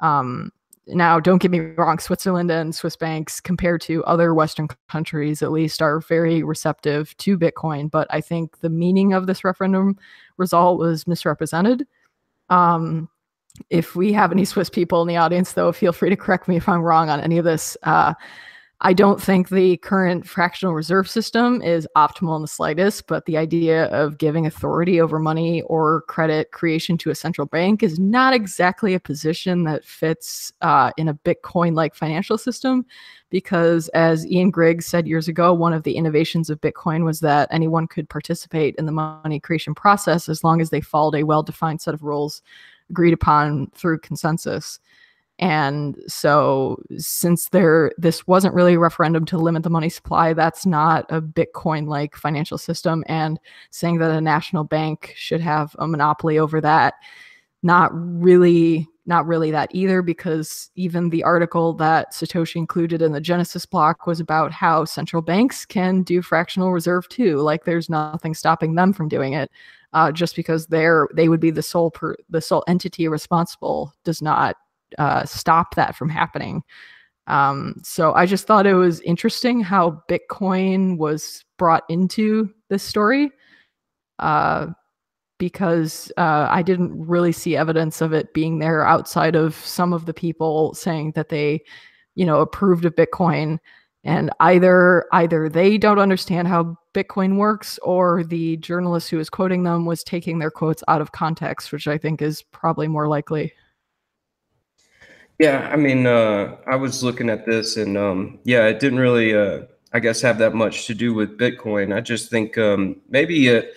Um, 0.00 0.50
now, 0.88 1.20
don't 1.20 1.40
get 1.40 1.52
me 1.52 1.60
wrong, 1.60 1.98
Switzerland 1.98 2.50
and 2.50 2.74
Swiss 2.74 2.96
banks, 2.96 3.40
compared 3.40 3.80
to 3.82 4.04
other 4.04 4.34
Western 4.34 4.68
countries 4.88 5.40
at 5.40 5.52
least, 5.52 5.80
are 5.80 6.00
very 6.00 6.42
receptive 6.42 7.16
to 7.18 7.38
Bitcoin. 7.38 7.90
But 7.90 8.08
I 8.10 8.20
think 8.20 8.58
the 8.60 8.68
meaning 8.68 9.12
of 9.12 9.26
this 9.26 9.44
referendum 9.44 9.96
result 10.38 10.78
was 10.78 11.06
misrepresented. 11.06 11.86
Um, 12.50 13.08
if 13.70 13.94
we 13.94 14.12
have 14.12 14.32
any 14.32 14.44
Swiss 14.44 14.70
people 14.70 15.02
in 15.02 15.08
the 15.08 15.16
audience, 15.16 15.52
though, 15.52 15.70
feel 15.72 15.92
free 15.92 16.10
to 16.10 16.16
correct 16.16 16.48
me 16.48 16.56
if 16.56 16.68
I'm 16.68 16.82
wrong 16.82 17.10
on 17.10 17.20
any 17.20 17.38
of 17.38 17.44
this. 17.44 17.76
Uh, 17.84 18.14
I 18.84 18.92
don't 18.92 19.22
think 19.22 19.48
the 19.48 19.76
current 19.76 20.26
fractional 20.26 20.74
reserve 20.74 21.08
system 21.08 21.62
is 21.62 21.86
optimal 21.96 22.34
in 22.34 22.42
the 22.42 22.48
slightest, 22.48 23.06
but 23.06 23.24
the 23.26 23.36
idea 23.36 23.84
of 23.86 24.18
giving 24.18 24.44
authority 24.44 25.00
over 25.00 25.20
money 25.20 25.62
or 25.62 26.02
credit 26.08 26.50
creation 26.50 26.98
to 26.98 27.10
a 27.10 27.14
central 27.14 27.46
bank 27.46 27.84
is 27.84 28.00
not 28.00 28.34
exactly 28.34 28.94
a 28.94 29.00
position 29.00 29.62
that 29.64 29.84
fits 29.84 30.52
uh, 30.62 30.90
in 30.96 31.06
a 31.06 31.14
Bitcoin 31.14 31.74
like 31.76 31.94
financial 31.94 32.36
system. 32.36 32.84
Because, 33.30 33.86
as 33.90 34.26
Ian 34.26 34.50
Griggs 34.50 34.86
said 34.86 35.06
years 35.06 35.28
ago, 35.28 35.54
one 35.54 35.72
of 35.72 35.84
the 35.84 35.94
innovations 35.94 36.50
of 36.50 36.60
Bitcoin 36.60 37.04
was 37.04 37.20
that 37.20 37.48
anyone 37.52 37.86
could 37.86 38.08
participate 38.08 38.74
in 38.76 38.86
the 38.86 38.92
money 38.92 39.38
creation 39.38 39.76
process 39.76 40.28
as 40.28 40.42
long 40.42 40.60
as 40.60 40.70
they 40.70 40.80
followed 40.80 41.14
a 41.14 41.22
well 41.22 41.44
defined 41.44 41.80
set 41.80 41.94
of 41.94 42.02
rules 42.02 42.42
agreed 42.90 43.14
upon 43.14 43.70
through 43.76 44.00
consensus. 44.00 44.80
And 45.38 45.98
so 46.06 46.80
since 46.98 47.48
there 47.48 47.92
this 47.98 48.26
wasn't 48.26 48.54
really 48.54 48.74
a 48.74 48.78
referendum 48.78 49.24
to 49.26 49.38
limit 49.38 49.62
the 49.62 49.70
money 49.70 49.88
supply, 49.88 50.34
that's 50.34 50.66
not 50.66 51.06
a 51.08 51.20
Bitcoin 51.20 51.88
like 51.88 52.16
financial 52.16 52.58
system 52.58 53.02
and 53.08 53.40
saying 53.70 53.98
that 53.98 54.10
a 54.10 54.20
national 54.20 54.64
bank 54.64 55.14
should 55.16 55.40
have 55.40 55.74
a 55.78 55.88
monopoly 55.88 56.38
over 56.38 56.60
that 56.60 56.94
not 57.62 57.90
really 57.92 58.88
not 59.04 59.26
really 59.26 59.50
that 59.50 59.68
either, 59.74 60.00
because 60.00 60.70
even 60.76 61.10
the 61.10 61.24
article 61.24 61.72
that 61.74 62.12
Satoshi 62.12 62.54
included 62.56 63.02
in 63.02 63.10
the 63.10 63.20
Genesis 63.20 63.66
block 63.66 64.06
was 64.06 64.20
about 64.20 64.52
how 64.52 64.84
central 64.84 65.22
banks 65.22 65.66
can 65.66 66.04
do 66.04 66.22
fractional 66.22 66.70
reserve 66.72 67.08
too. 67.08 67.38
Like 67.38 67.64
there's 67.64 67.90
nothing 67.90 68.32
stopping 68.34 68.76
them 68.76 68.92
from 68.92 69.08
doing 69.08 69.32
it. 69.32 69.50
Uh, 69.92 70.12
just 70.12 70.36
because 70.36 70.68
they're 70.68 71.08
they 71.14 71.28
would 71.28 71.40
be 71.40 71.50
the 71.50 71.62
sole 71.62 71.90
per, 71.90 72.16
the 72.30 72.40
sole 72.40 72.64
entity 72.68 73.08
responsible 73.08 73.92
does 74.04 74.22
not 74.22 74.56
uh, 74.98 75.24
stop 75.24 75.74
that 75.74 75.96
from 75.96 76.08
happening. 76.08 76.62
Um, 77.26 77.76
so 77.82 78.14
I 78.14 78.26
just 78.26 78.46
thought 78.46 78.66
it 78.66 78.74
was 78.74 79.00
interesting 79.00 79.60
how 79.60 80.02
Bitcoin 80.08 80.98
was 80.98 81.44
brought 81.58 81.84
into 81.88 82.50
this 82.68 82.82
story. 82.82 83.30
Uh, 84.18 84.68
because 85.42 86.12
uh, 86.18 86.46
I 86.48 86.62
didn't 86.62 86.92
really 87.04 87.32
see 87.32 87.56
evidence 87.56 88.00
of 88.00 88.12
it 88.12 88.32
being 88.32 88.60
there 88.60 88.86
outside 88.86 89.34
of 89.34 89.56
some 89.56 89.92
of 89.92 90.06
the 90.06 90.14
people 90.14 90.72
saying 90.72 91.14
that 91.16 91.30
they, 91.30 91.64
you 92.14 92.24
know, 92.24 92.40
approved 92.40 92.84
of 92.84 92.94
Bitcoin, 92.94 93.58
and 94.04 94.30
either 94.38 95.04
either 95.12 95.48
they 95.48 95.78
don't 95.78 95.98
understand 95.98 96.46
how 96.46 96.76
Bitcoin 96.94 97.38
works, 97.38 97.76
or 97.82 98.22
the 98.22 98.56
journalist 98.58 99.10
who 99.10 99.16
was 99.16 99.28
quoting 99.28 99.64
them 99.64 99.84
was 99.84 100.04
taking 100.04 100.38
their 100.38 100.52
quotes 100.52 100.84
out 100.86 101.00
of 101.00 101.10
context, 101.10 101.72
which 101.72 101.88
I 101.88 101.98
think 101.98 102.22
is 102.22 102.44
probably 102.52 102.86
more 102.86 103.08
likely. 103.08 103.52
Yeah, 105.38 105.68
I 105.72 105.76
mean, 105.76 106.06
uh, 106.06 106.56
I 106.66 106.76
was 106.76 107.02
looking 107.02 107.28
at 107.28 107.46
this, 107.46 107.76
and 107.76 107.96
um, 107.98 108.38
yeah, 108.44 108.66
it 108.66 108.80
didn't 108.80 109.00
really, 109.00 109.34
uh, 109.34 109.62
I 109.92 110.00
guess, 110.00 110.20
have 110.20 110.38
that 110.38 110.54
much 110.54 110.86
to 110.86 110.94
do 110.94 111.14
with 111.14 111.38
Bitcoin. 111.38 111.94
I 111.94 112.00
just 112.00 112.30
think 112.30 112.56
um, 112.58 113.00
maybe 113.08 113.48
it, 113.48 113.74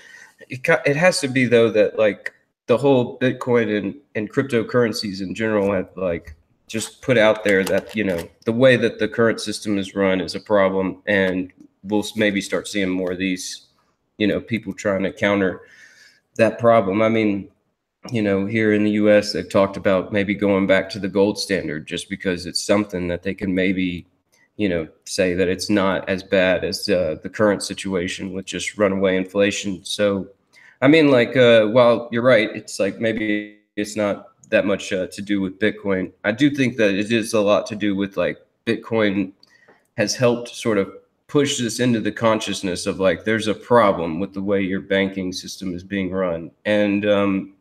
it 0.50 0.68
it 0.86 0.96
has 0.96 1.20
to 1.22 1.28
be 1.28 1.46
though 1.46 1.72
that 1.72 1.98
like 1.98 2.34
the 2.68 2.78
whole 2.78 3.18
Bitcoin 3.20 3.76
and 3.78 3.96
and 4.16 4.32
cryptocurrencies 4.32 5.22
in 5.22 5.34
general 5.34 5.72
have 5.74 5.90
like 5.96 6.36
just 6.68 7.02
put 7.02 7.18
out 7.18 7.44
there 7.44 7.64
that 7.64 7.96
you 7.96 8.04
know 8.04 8.28
the 8.46 8.52
way 8.52 8.76
that 8.76 9.00
the 9.00 9.08
current 9.08 9.40
system 9.40 9.78
is 9.78 9.96
run 9.96 10.22
is 10.22 10.36
a 10.36 10.40
problem, 10.40 11.02
and 11.08 11.52
we'll 11.84 12.06
maybe 12.16 12.42
start 12.42 12.68
seeing 12.68 12.90
more 12.90 13.12
of 13.12 13.18
these, 13.18 13.68
you 14.18 14.28
know, 14.28 14.40
people 14.40 14.74
trying 14.74 15.04
to 15.04 15.12
counter 15.12 15.62
that 16.36 16.60
problem. 16.60 17.02
I 17.02 17.10
mean, 17.10 17.50
you 18.12 18.22
know, 18.22 18.46
here 18.46 18.74
in 18.74 18.84
the 18.84 18.92
US, 18.92 19.34
they've 19.34 19.50
talked 19.50 19.78
about 19.78 20.14
maybe 20.14 20.36
going 20.36 20.68
back 20.68 20.90
to 20.92 21.00
the 21.00 21.08
gold 21.08 21.40
standard 21.40 21.88
just 21.88 22.10
because 22.10 22.46
it's 22.46 22.62
something 22.62 23.08
that 23.08 23.24
they 23.24 23.34
can 23.34 23.54
maybe, 23.54 24.06
you 24.58 24.70
know, 24.70 24.88
say 25.06 25.34
that 25.34 25.48
it's 25.48 25.70
not 25.70 26.08
as 26.08 26.24
bad 26.24 26.64
as 26.64 26.88
uh, 26.90 27.18
the 27.24 27.30
current 27.30 27.64
situation 27.64 28.34
with 28.34 28.46
just 28.46 28.78
runaway 28.78 29.18
inflation. 29.18 29.84
So, 29.84 30.28
I 30.82 30.88
mean, 30.88 31.10
like, 31.10 31.36
uh, 31.36 31.68
while 31.68 32.10
you're 32.12 32.22
right, 32.22 32.50
it's 32.56 32.80
like 32.80 33.00
maybe 33.00 33.58
it's 33.76 33.96
not 33.96 34.28
that 34.50 34.66
much 34.66 34.94
uh, 34.94 35.08
to 35.08 35.22
do 35.22 35.42
with 35.42 35.60
Bitcoin. 35.60 36.12
I 36.24 36.32
do 36.32 36.50
think 36.50 36.78
that 36.78 36.94
it 36.94 37.12
is 37.12 37.34
a 37.34 37.42
lot 37.42 37.66
to 37.68 37.76
do 37.76 37.96
with 37.96 38.18
like 38.18 38.38
Bitcoin 38.66 39.32
has 39.98 40.16
helped 40.16 40.50
sort 40.50 40.78
of 40.78 40.92
push 41.28 41.58
this 41.58 41.80
into 41.80 42.00
the 42.00 42.12
consciousness 42.12 42.86
of 42.86 43.00
like 43.00 43.24
there's 43.24 43.48
a 43.48 43.54
problem 43.54 44.20
with 44.20 44.34
the 44.34 44.42
way 44.42 44.62
your 44.62 44.82
banking 44.82 45.34
system 45.34 45.74
is 45.74 45.84
being 45.84 46.12
run 46.12 46.52
and 46.66 47.06
um, 47.06 47.55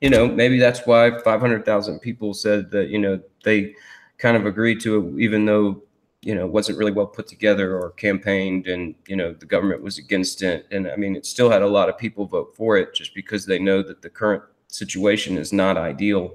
you 0.00 0.10
know, 0.10 0.28
maybe 0.28 0.58
that's 0.58 0.86
why 0.86 1.18
500,000 1.20 2.00
people 2.00 2.34
said 2.34 2.70
that, 2.70 2.88
you 2.88 2.98
know, 2.98 3.20
they 3.44 3.74
kind 4.18 4.36
of 4.36 4.46
agreed 4.46 4.80
to 4.80 4.98
it, 4.98 5.20
even 5.20 5.46
though, 5.46 5.82
you 6.22 6.34
know, 6.34 6.44
it 6.44 6.52
wasn't 6.52 6.78
really 6.78 6.92
well 6.92 7.06
put 7.06 7.26
together 7.26 7.78
or 7.78 7.90
campaigned 7.92 8.66
and, 8.66 8.94
you 9.06 9.16
know, 9.16 9.32
the 9.32 9.46
government 9.46 9.82
was 9.82 9.98
against 9.98 10.42
it. 10.42 10.66
And 10.70 10.88
I 10.88 10.96
mean, 10.96 11.16
it 11.16 11.24
still 11.24 11.50
had 11.50 11.62
a 11.62 11.68
lot 11.68 11.88
of 11.88 11.96
people 11.96 12.26
vote 12.26 12.54
for 12.56 12.76
it 12.76 12.94
just 12.94 13.14
because 13.14 13.46
they 13.46 13.58
know 13.58 13.82
that 13.82 14.02
the 14.02 14.10
current 14.10 14.42
situation 14.68 15.38
is 15.38 15.52
not 15.52 15.76
ideal. 15.76 16.34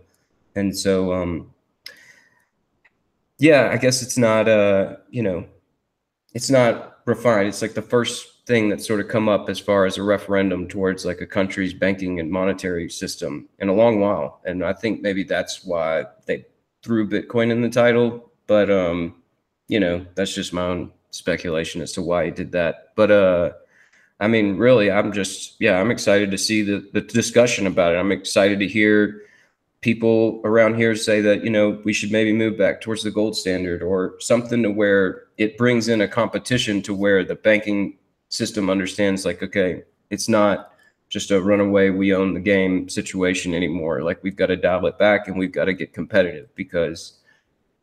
And 0.56 0.76
so, 0.78 1.14
um, 1.14 1.54
yeah, 3.38 3.70
I 3.72 3.78
guess 3.78 4.02
it's 4.02 4.18
not, 4.18 4.48
uh, 4.48 4.98
you 5.10 5.24
know, 5.24 5.46
it's 6.34 6.50
not 6.50 7.00
refined. 7.06 7.48
It's 7.48 7.62
like 7.62 7.74
the 7.74 7.82
first 7.82 8.31
thing 8.52 8.68
that's 8.68 8.86
sort 8.86 9.00
of 9.00 9.08
come 9.08 9.30
up 9.30 9.50
as 9.50 9.60
far 9.60 9.86
as 9.86 9.98
a 9.98 10.04
referendum 10.04 10.68
towards 10.68 11.06
like 11.06 11.22
a 11.22 11.26
country's 11.26 11.74
banking 11.74 12.20
and 12.20 12.30
monetary 12.30 12.90
system 12.90 13.48
in 13.60 13.70
a 13.70 13.74
long 13.74 14.02
while. 14.02 14.42
And 14.44 14.62
I 14.62 14.74
think 14.74 15.02
maybe 15.02 15.24
that's 15.24 15.64
why 15.64 16.04
they 16.26 16.46
threw 16.84 17.08
Bitcoin 17.08 17.50
in 17.50 17.62
the 17.62 17.70
title. 17.70 18.30
But 18.48 18.70
um, 18.70 19.16
you 19.70 19.80
know, 19.80 20.06
that's 20.16 20.36
just 20.36 20.52
my 20.52 20.64
own 20.64 20.92
speculation 21.12 21.82
as 21.82 21.94
to 21.94 22.02
why 22.02 22.26
he 22.26 22.32
did 22.32 22.52
that. 22.52 22.90
But 22.96 23.12
uh 23.12 23.52
I 24.20 24.28
mean, 24.28 24.58
really, 24.58 24.92
I'm 24.92 25.14
just 25.14 25.56
yeah, 25.60 25.80
I'm 25.80 25.90
excited 25.90 26.30
to 26.32 26.38
see 26.38 26.62
the 26.62 26.86
the 26.92 27.02
discussion 27.02 27.66
about 27.66 27.94
it. 27.94 28.00
I'm 28.00 28.12
excited 28.12 28.60
to 28.60 28.68
hear 28.68 29.22
people 29.80 30.42
around 30.44 30.76
here 30.76 30.94
say 30.96 31.22
that 31.22 31.44
you 31.46 31.50
know 31.50 31.82
we 31.86 31.94
should 31.94 32.12
maybe 32.12 32.34
move 32.34 32.58
back 32.58 32.82
towards 32.82 33.04
the 33.04 33.12
gold 33.12 33.38
standard 33.38 33.82
or 33.82 34.16
something 34.20 34.62
to 34.64 34.70
where 34.70 35.24
it 35.38 35.58
brings 35.58 35.88
in 35.88 36.02
a 36.02 36.08
competition 36.08 36.82
to 36.82 36.94
where 36.94 37.24
the 37.24 37.36
banking 37.36 37.98
system 38.32 38.70
understands 38.70 39.26
like 39.26 39.44
okay 39.44 39.84
it's 40.10 40.28
not 40.28 40.72
just 41.12 41.30
a 41.30 41.42
runaway 41.42 41.90
we 41.90 42.16
own 42.16 42.34
the 42.34 42.40
game 42.40 42.88
situation 42.88 43.54
anymore. 43.54 44.02
Like 44.02 44.24
we've 44.24 44.36
got 44.36 44.46
to 44.48 44.56
dial 44.56 44.86
it 44.88 44.98
back 44.98 45.28
and 45.28 45.38
we've 45.38 45.52
got 45.52 45.66
to 45.66 45.74
get 45.74 45.94
competitive 45.94 46.48
because 46.56 47.20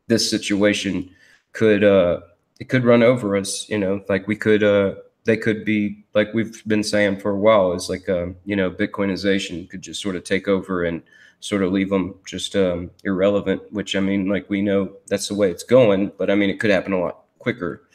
this 0.07 0.29
situation 0.29 1.11
could 1.53 1.85
uh 1.85 2.21
it 2.59 2.71
could 2.71 2.85
run 2.85 3.03
over 3.03 3.37
us 3.37 3.69
you 3.69 3.79
know? 3.79 4.03
Like 4.09 4.27
we 4.27 4.35
could 4.35 4.63
uh 4.63 4.95
they 5.25 5.37
could 5.37 5.63
be 5.63 6.05
like 6.15 6.33
we've 6.33 6.65
been 6.67 6.83
saying 6.83 7.21
for 7.21 7.33
a 7.33 7.39
while 7.39 7.75
is 7.75 7.91
like 7.91 8.09
um 8.09 8.35
you 8.47 8.57
know 8.57 8.71
bitcoinization 8.71 9.69
could 9.69 9.83
just 9.83 10.01
sort 10.01 10.17
of 10.17 10.25
take 10.25 10.49
over 10.49 10.85
and 10.85 11.03
sort 11.41 11.63
of 11.63 11.71
leave 11.71 11.91
them 11.91 12.15
just 12.25 12.57
um 12.57 12.91
irrelevant 13.05 13.61
which 13.71 13.95
i 13.95 14.01
mean 14.01 14.27
like 14.29 14.49
we 14.49 14.63
know 14.63 14.91
that's 15.07 15.29
the 15.29 15.35
way 15.35 15.51
it's 15.51 15.63
going 15.63 16.11
but 16.17 16.31
i 16.31 16.35
mean 16.35 16.49
it 16.49 16.59
could 16.59 16.71
happen 16.71 16.93
a 16.95 16.99
lot 16.99 17.25
quicker 17.39 17.89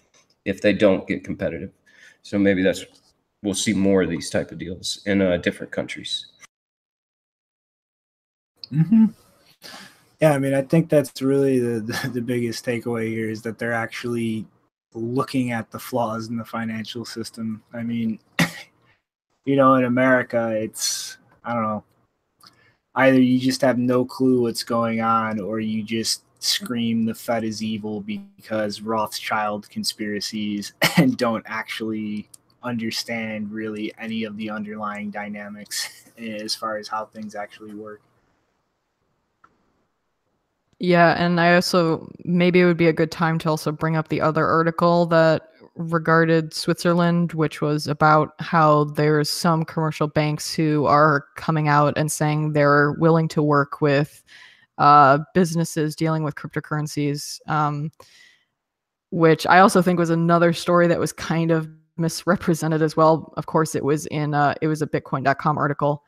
if 0.46 0.62
they 0.62 0.74
don't 0.74 1.08
get 1.08 1.24
competitive 1.24 1.72
so 2.24 2.40
maybe 2.40 2.64
that's 2.64 2.86
we'll 3.44 3.54
see 3.54 3.74
more 3.74 4.02
of 4.02 4.10
these 4.10 4.30
type 4.30 4.52
of 4.52 4.58
deals 4.58 5.02
in 5.06 5.22
uh, 5.22 5.38
different 5.38 5.72
countries. 5.72 6.28
Mm-hmm. 8.72 9.06
Yeah, 10.22 10.32
I 10.32 10.40
mean, 10.40 10.54
I 10.54 10.62
think 10.62 10.90
that's 10.90 11.22
really 11.22 11.60
the, 11.60 11.82
the, 11.82 12.10
the 12.14 12.22
biggest 12.22 12.66
takeaway 12.66 13.10
here 13.10 13.30
is 13.30 13.42
that 13.42 13.60
they're 13.60 13.74
actually 13.74 14.46
looking 14.94 15.52
at 15.52 15.70
the 15.70 15.80
flaws 15.80 16.30
in 16.30 16.38
the 16.38 16.46
financial 16.46 17.04
system. 17.04 17.62
I 17.74 17.84
mean, 17.84 18.20
you 19.46 19.58
know, 19.58 19.76
in 19.76 19.84
America, 19.84 20.52
it's 20.52 21.18
I 21.44 21.54
don't 21.54 21.64
know. 21.64 21.84
Either 22.96 23.20
you 23.20 23.40
just 23.40 23.62
have 23.62 23.78
no 23.78 24.06
clue 24.06 24.42
what's 24.42 24.64
going 24.64 25.02
on, 25.02 25.40
or 25.40 25.60
you 25.60 25.84
just 25.84 26.24
scream 26.44 27.06
the 27.06 27.14
Fed 27.14 27.44
is 27.44 27.64
evil 27.64 28.02
because 28.02 28.82
Rothschild 28.82 29.70
conspiracies 29.70 30.74
and 30.98 31.18
don't 31.18 31.44
actually 31.48 32.30
understand 32.64 33.52
really 33.52 33.94
any 33.98 34.24
of 34.24 34.38
the 34.38 34.50
underlying 34.50 35.12
dynamics 35.12 36.10
as 36.18 36.56
far 36.56 36.78
as 36.78 36.88
how 36.88 37.06
things 37.06 37.36
actually 37.36 37.74
work. 37.74 38.02
Yeah, 40.80 41.16
and 41.18 41.40
I 41.40 41.56
also 41.56 42.10
maybe 42.26 42.60
it 42.60 42.66
would 42.66 42.78
be 42.78 42.88
a 42.88 42.94
good 42.94 43.12
time 43.12 43.40
to 43.40 43.50
also 43.50 43.72
bring 43.72 43.96
up 43.96 44.10
the 44.10 44.20
other 44.20 44.46
article 44.46 45.06
that 45.08 45.50
regarded 45.76 46.54
Switzerland, 46.54 47.32
which 47.34 47.62
was 47.62 47.88
about 47.88 48.34
how 48.40 48.84
there's 48.84 49.30
some 49.30 49.64
commercial 49.64 50.08
banks 50.08 50.54
who 50.54 50.86
are 50.86 51.26
coming 51.36 51.70
out 51.70 51.94
and 51.98 52.12
saying 52.12 52.52
they're 52.52 52.92
willing 52.94 53.30
to 53.30 53.42
work 53.42 53.80
with 53.80 54.24
uh, 54.78 55.20
businesses 55.34 55.96
dealing 55.96 56.24
with 56.24 56.36
cryptocurrencies, 56.36 57.40
um, 57.48 57.92
which 59.12 59.46
I 59.48 59.60
also 59.60 59.82
think 59.82 60.00
was 60.00 60.10
another 60.10 60.54
story 60.54 60.88
that 60.88 61.00
was 61.00 61.14
kind 61.14 61.52
of 61.52 61.70
misrepresented 61.98 62.82
as 62.82 62.98
well. 62.98 63.34
Of 63.38 63.46
course, 63.46 63.76
it 63.76 63.84
was 63.84 64.06
in 64.08 64.34
uh, 64.34 64.56
it 64.62 64.68
was 64.68 64.82
a 64.82 64.88
Bitcoin.com 64.88 65.58
article, 65.58 66.04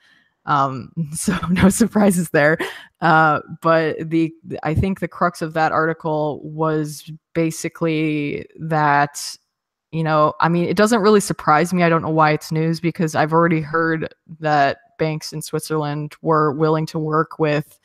um, 0.45 0.91
so 1.13 1.37
no 1.49 1.69
surprises 1.69 2.29
there. 2.31 2.57
Uh, 3.01 3.41
but 3.61 4.09
the 4.09 4.33
I 4.63 4.73
think 4.73 4.99
the 4.99 5.07
crux 5.07 5.41
of 5.41 5.53
that 5.53 5.71
article 5.71 6.41
was 6.43 7.11
basically 7.33 8.45
that 8.59 9.37
you 9.91 10.03
know 10.03 10.33
i 10.41 10.49
mean 10.49 10.65
it 10.65 10.75
doesn't 10.75 11.01
really 11.01 11.21
surprise 11.21 11.73
me 11.73 11.81
i 11.81 11.89
don't 11.89 12.01
know 12.01 12.09
why 12.09 12.31
it's 12.31 12.51
news 12.51 12.81
because 12.81 13.15
i've 13.15 13.31
already 13.31 13.61
heard 13.61 14.13
that 14.39 14.79
banks 14.99 15.31
in 15.31 15.41
switzerland 15.41 16.15
were 16.21 16.51
willing 16.51 16.85
to 16.85 16.99
work 16.99 17.39
with 17.39 17.79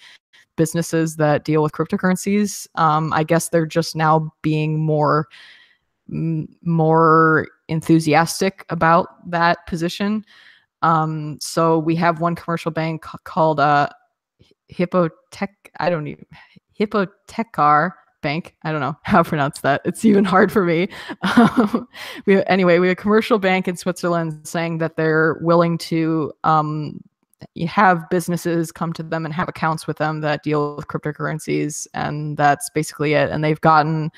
businesses 0.60 1.16
that 1.16 1.42
deal 1.46 1.62
with 1.62 1.72
cryptocurrencies. 1.72 2.68
Um, 2.74 3.14
I 3.14 3.24
guess 3.24 3.48
they're 3.48 3.64
just 3.64 3.96
now 3.96 4.30
being 4.42 4.78
more 4.78 5.26
more 6.10 7.48
enthusiastic 7.68 8.66
about 8.68 9.08
that 9.30 9.66
position. 9.66 10.22
Um, 10.82 11.38
so 11.40 11.78
we 11.78 11.96
have 11.96 12.20
one 12.20 12.34
commercial 12.34 12.70
bank 12.70 13.06
called 13.24 13.58
uh, 13.58 13.88
Hippotech. 14.70 15.48
I 15.78 15.88
don't 15.88 16.08
even 16.08 16.26
Hypothekar 16.78 17.92
Bank. 18.20 18.54
I 18.64 18.70
don't 18.70 18.82
know 18.82 18.98
how 19.02 19.22
to 19.22 19.28
pronounce 19.28 19.62
that. 19.62 19.80
It's 19.86 20.04
even 20.04 20.26
hard 20.26 20.52
for 20.52 20.64
me. 20.66 20.88
We 22.26 22.44
anyway 22.44 22.80
we 22.80 22.88
have 22.88 22.98
a 22.98 23.00
commercial 23.00 23.38
bank 23.38 23.66
in 23.66 23.78
Switzerland 23.78 24.46
saying 24.46 24.76
that 24.78 24.96
they're 24.96 25.38
willing 25.40 25.78
to 25.78 26.32
um, 26.44 27.00
have 27.66 28.08
businesses 28.10 28.72
come 28.72 28.92
to 28.94 29.02
them 29.02 29.24
and 29.24 29.34
have 29.34 29.48
accounts 29.48 29.86
with 29.86 29.98
them 29.98 30.20
that 30.20 30.42
deal 30.42 30.76
with 30.76 30.88
cryptocurrencies, 30.88 31.86
and 31.94 32.36
that's 32.36 32.70
basically 32.70 33.14
it. 33.14 33.30
And 33.30 33.42
they've 33.42 33.60
gotten 33.60 34.10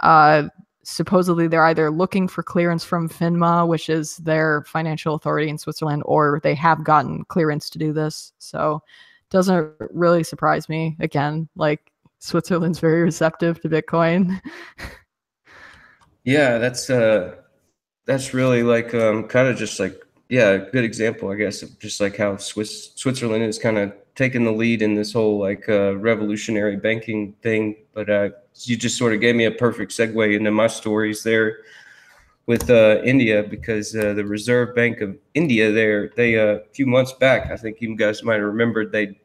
uh, 0.00 0.48
supposedly 0.86 1.48
they're 1.48 1.64
either 1.64 1.90
looking 1.90 2.28
for 2.28 2.44
clearance 2.44 2.84
from 2.84 3.08
FINMA, 3.08 3.66
which 3.66 3.88
is 3.88 4.18
their 4.18 4.62
financial 4.68 5.16
authority 5.16 5.48
in 5.48 5.58
Switzerland, 5.58 6.02
or 6.06 6.40
they 6.44 6.54
have 6.54 6.84
gotten 6.84 7.24
clearance 7.24 7.68
to 7.70 7.78
do 7.78 7.92
this. 7.92 8.32
So 8.38 8.82
doesn't 9.30 9.72
really 9.90 10.22
surprise 10.22 10.68
me. 10.68 10.96
Again, 11.00 11.48
like 11.56 11.90
Switzerland's 12.20 12.78
very 12.78 13.02
receptive 13.02 13.60
to 13.62 13.68
Bitcoin. 13.68 14.40
yeah, 16.24 16.58
that's 16.58 16.88
uh 16.88 17.34
that's 18.06 18.32
really 18.32 18.62
like 18.62 18.94
um 18.94 19.26
kind 19.26 19.48
of 19.48 19.56
just 19.56 19.80
like 19.80 20.00
yeah, 20.28 20.50
a 20.50 20.70
good 20.70 20.84
example, 20.84 21.30
I 21.30 21.36
guess, 21.36 21.62
of 21.62 21.78
just 21.78 22.00
like 22.00 22.16
how 22.16 22.36
Swiss 22.36 22.92
Switzerland 22.94 23.44
is 23.44 23.58
kind 23.58 23.78
of 23.78 23.92
taking 24.14 24.44
the 24.44 24.52
lead 24.52 24.82
in 24.82 24.94
this 24.94 25.12
whole 25.12 25.38
like 25.38 25.68
uh, 25.68 25.96
revolutionary 25.96 26.76
banking 26.76 27.32
thing. 27.42 27.76
But 27.94 28.10
uh, 28.10 28.30
you 28.62 28.76
just 28.76 28.98
sort 28.98 29.14
of 29.14 29.20
gave 29.20 29.36
me 29.36 29.44
a 29.44 29.50
perfect 29.50 29.92
segue 29.92 30.34
into 30.34 30.50
my 30.50 30.66
stories 30.66 31.22
there 31.22 31.58
with 32.46 32.70
uh, 32.70 33.00
India 33.04 33.42
because 33.42 33.94
uh, 33.94 34.14
the 34.14 34.24
Reserve 34.24 34.74
Bank 34.74 35.00
of 35.00 35.16
India 35.34 35.70
there, 35.70 36.10
they 36.16 36.38
uh, 36.38 36.56
a 36.56 36.64
few 36.72 36.86
months 36.86 37.12
back, 37.12 37.50
I 37.50 37.56
think 37.56 37.80
you 37.80 37.94
guys 37.96 38.22
might 38.22 38.36
have 38.36 38.44
remembered, 38.44 38.92
they 38.92 39.18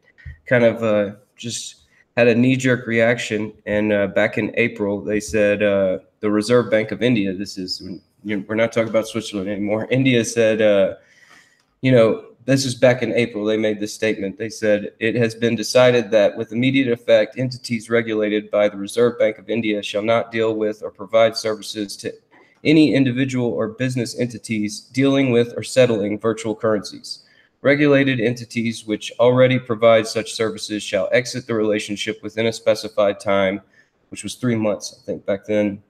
kind 0.45 0.63
of 0.63 0.83
uh, 0.83 1.15
just 1.35 1.83
had 2.17 2.27
a 2.27 2.35
knee 2.35 2.57
jerk 2.57 2.85
reaction. 2.87 3.53
And 3.65 4.13
back 4.13 4.37
in 4.37 4.53
April, 4.55 5.01
they 5.01 5.19
said 5.19 5.59
the 5.59 6.31
Reserve 6.31 6.69
Bank 6.69 6.91
of 6.91 7.01
India, 7.01 7.33
this 7.33 7.57
is, 7.57 7.81
we're 8.23 8.55
not 8.55 8.71
talking 8.71 8.89
about 8.89 9.07
Switzerland 9.07 9.49
anymore. 9.49 9.87
India 9.91 10.23
said, 10.23 10.61
uh, 10.61 10.95
you 11.81 11.91
know, 11.91 12.25
this 12.45 12.65
is 12.65 12.75
back 12.75 13.03
in 13.03 13.13
April. 13.13 13.45
They 13.45 13.57
made 13.57 13.79
this 13.79 13.93
statement. 13.93 14.37
They 14.37 14.49
said 14.49 14.93
it 14.99 15.15
has 15.15 15.35
been 15.35 15.55
decided 15.55 16.09
that 16.11 16.35
with 16.35 16.51
immediate 16.51 16.91
effect, 16.91 17.37
entities 17.37 17.89
regulated 17.89 18.49
by 18.49 18.67
the 18.67 18.77
Reserve 18.77 19.19
Bank 19.19 19.37
of 19.37 19.49
India 19.49 19.81
shall 19.83 20.01
not 20.01 20.31
deal 20.31 20.55
with 20.55 20.81
or 20.81 20.91
provide 20.91 21.35
services 21.35 21.95
to 21.97 22.13
any 22.63 22.93
individual 22.93 23.47
or 23.47 23.69
business 23.69 24.19
entities 24.19 24.81
dealing 24.81 25.31
with 25.31 25.53
or 25.57 25.63
settling 25.63 26.19
virtual 26.19 26.55
currencies. 26.55 27.23
Regulated 27.61 28.19
entities 28.19 28.85
which 28.85 29.11
already 29.19 29.59
provide 29.59 30.07
such 30.07 30.33
services 30.33 30.81
shall 30.81 31.09
exit 31.11 31.45
the 31.45 31.53
relationship 31.53 32.21
within 32.23 32.47
a 32.47 32.53
specified 32.53 33.19
time, 33.19 33.61
which 34.09 34.23
was 34.23 34.35
three 34.35 34.55
months, 34.55 34.99
I 34.99 35.05
think, 35.05 35.25
back 35.25 35.45
then. 35.45 35.81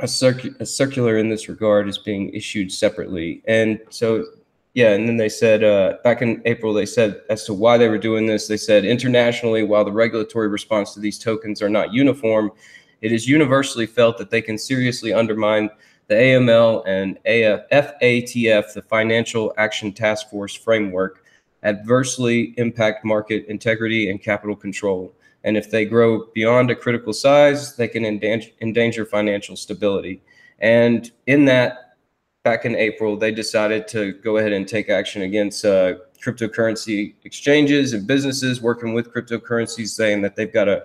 A, 0.00 0.04
circu- 0.04 0.58
a 0.60 0.66
circular 0.66 1.18
in 1.18 1.28
this 1.28 1.48
regard 1.48 1.88
is 1.88 1.98
being 1.98 2.32
issued 2.32 2.70
separately. 2.70 3.42
And 3.46 3.80
so, 3.90 4.26
yeah, 4.74 4.92
and 4.92 5.08
then 5.08 5.16
they 5.16 5.28
said 5.28 5.64
uh, 5.64 5.96
back 6.04 6.22
in 6.22 6.40
April, 6.44 6.72
they 6.72 6.86
said 6.86 7.20
as 7.28 7.44
to 7.46 7.54
why 7.54 7.78
they 7.78 7.88
were 7.88 7.98
doing 7.98 8.26
this, 8.26 8.46
they 8.46 8.56
said 8.56 8.84
internationally, 8.84 9.64
while 9.64 9.84
the 9.84 9.92
regulatory 9.92 10.46
response 10.48 10.94
to 10.94 11.00
these 11.00 11.18
tokens 11.18 11.60
are 11.60 11.68
not 11.68 11.92
uniform, 11.92 12.52
it 13.00 13.12
is 13.12 13.28
universally 13.28 13.86
felt 13.86 14.18
that 14.18 14.30
they 14.30 14.42
can 14.42 14.56
seriously 14.56 15.12
undermine 15.12 15.68
the 16.08 16.14
AML 16.14 16.84
and 16.86 17.18
FATF, 17.24 18.72
the 18.72 18.82
Financial 18.82 19.52
Action 19.58 19.92
Task 19.92 20.30
Force 20.30 20.54
framework, 20.54 21.24
adversely 21.62 22.54
impact 22.56 23.04
market 23.04 23.46
integrity 23.46 24.10
and 24.10 24.22
capital 24.22 24.56
control. 24.56 25.12
And 25.44 25.56
if 25.56 25.70
they 25.70 25.84
grow 25.84 26.26
beyond 26.34 26.70
a 26.70 26.76
critical 26.76 27.12
size, 27.12 27.76
they 27.76 27.88
can 27.88 28.04
endanger, 28.04 28.50
endanger 28.60 29.04
financial 29.04 29.56
stability. 29.56 30.22
And 30.58 31.10
in 31.26 31.44
that, 31.46 31.96
back 32.42 32.64
in 32.64 32.74
April, 32.74 33.16
they 33.16 33.30
decided 33.30 33.86
to 33.88 34.12
go 34.24 34.38
ahead 34.38 34.52
and 34.52 34.66
take 34.66 34.88
action 34.88 35.22
against 35.22 35.64
uh, 35.64 35.94
cryptocurrency 36.22 37.14
exchanges 37.24 37.92
and 37.92 38.06
businesses 38.06 38.60
working 38.60 38.94
with 38.94 39.12
cryptocurrencies, 39.12 39.88
saying 39.88 40.22
that 40.22 40.34
they've 40.34 40.52
got 40.52 40.64
to 40.64 40.84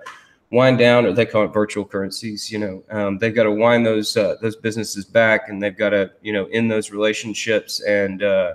wind 0.51 0.77
down, 0.77 1.05
or 1.05 1.13
they 1.13 1.25
call 1.25 1.45
it 1.45 1.53
virtual 1.53 1.83
currencies. 1.83 2.51
You 2.51 2.59
know, 2.59 2.83
um, 2.91 3.17
they've 3.17 3.33
got 3.33 3.43
to 3.43 3.51
wind 3.51 3.85
those 3.85 4.15
uh, 4.15 4.35
those 4.41 4.55
businesses 4.55 5.05
back, 5.05 5.49
and 5.49 5.61
they've 5.61 5.77
got 5.77 5.89
to 5.89 6.11
you 6.21 6.33
know 6.33 6.45
end 6.47 6.69
those 6.69 6.91
relationships, 6.91 7.81
and 7.81 8.21
uh, 8.21 8.53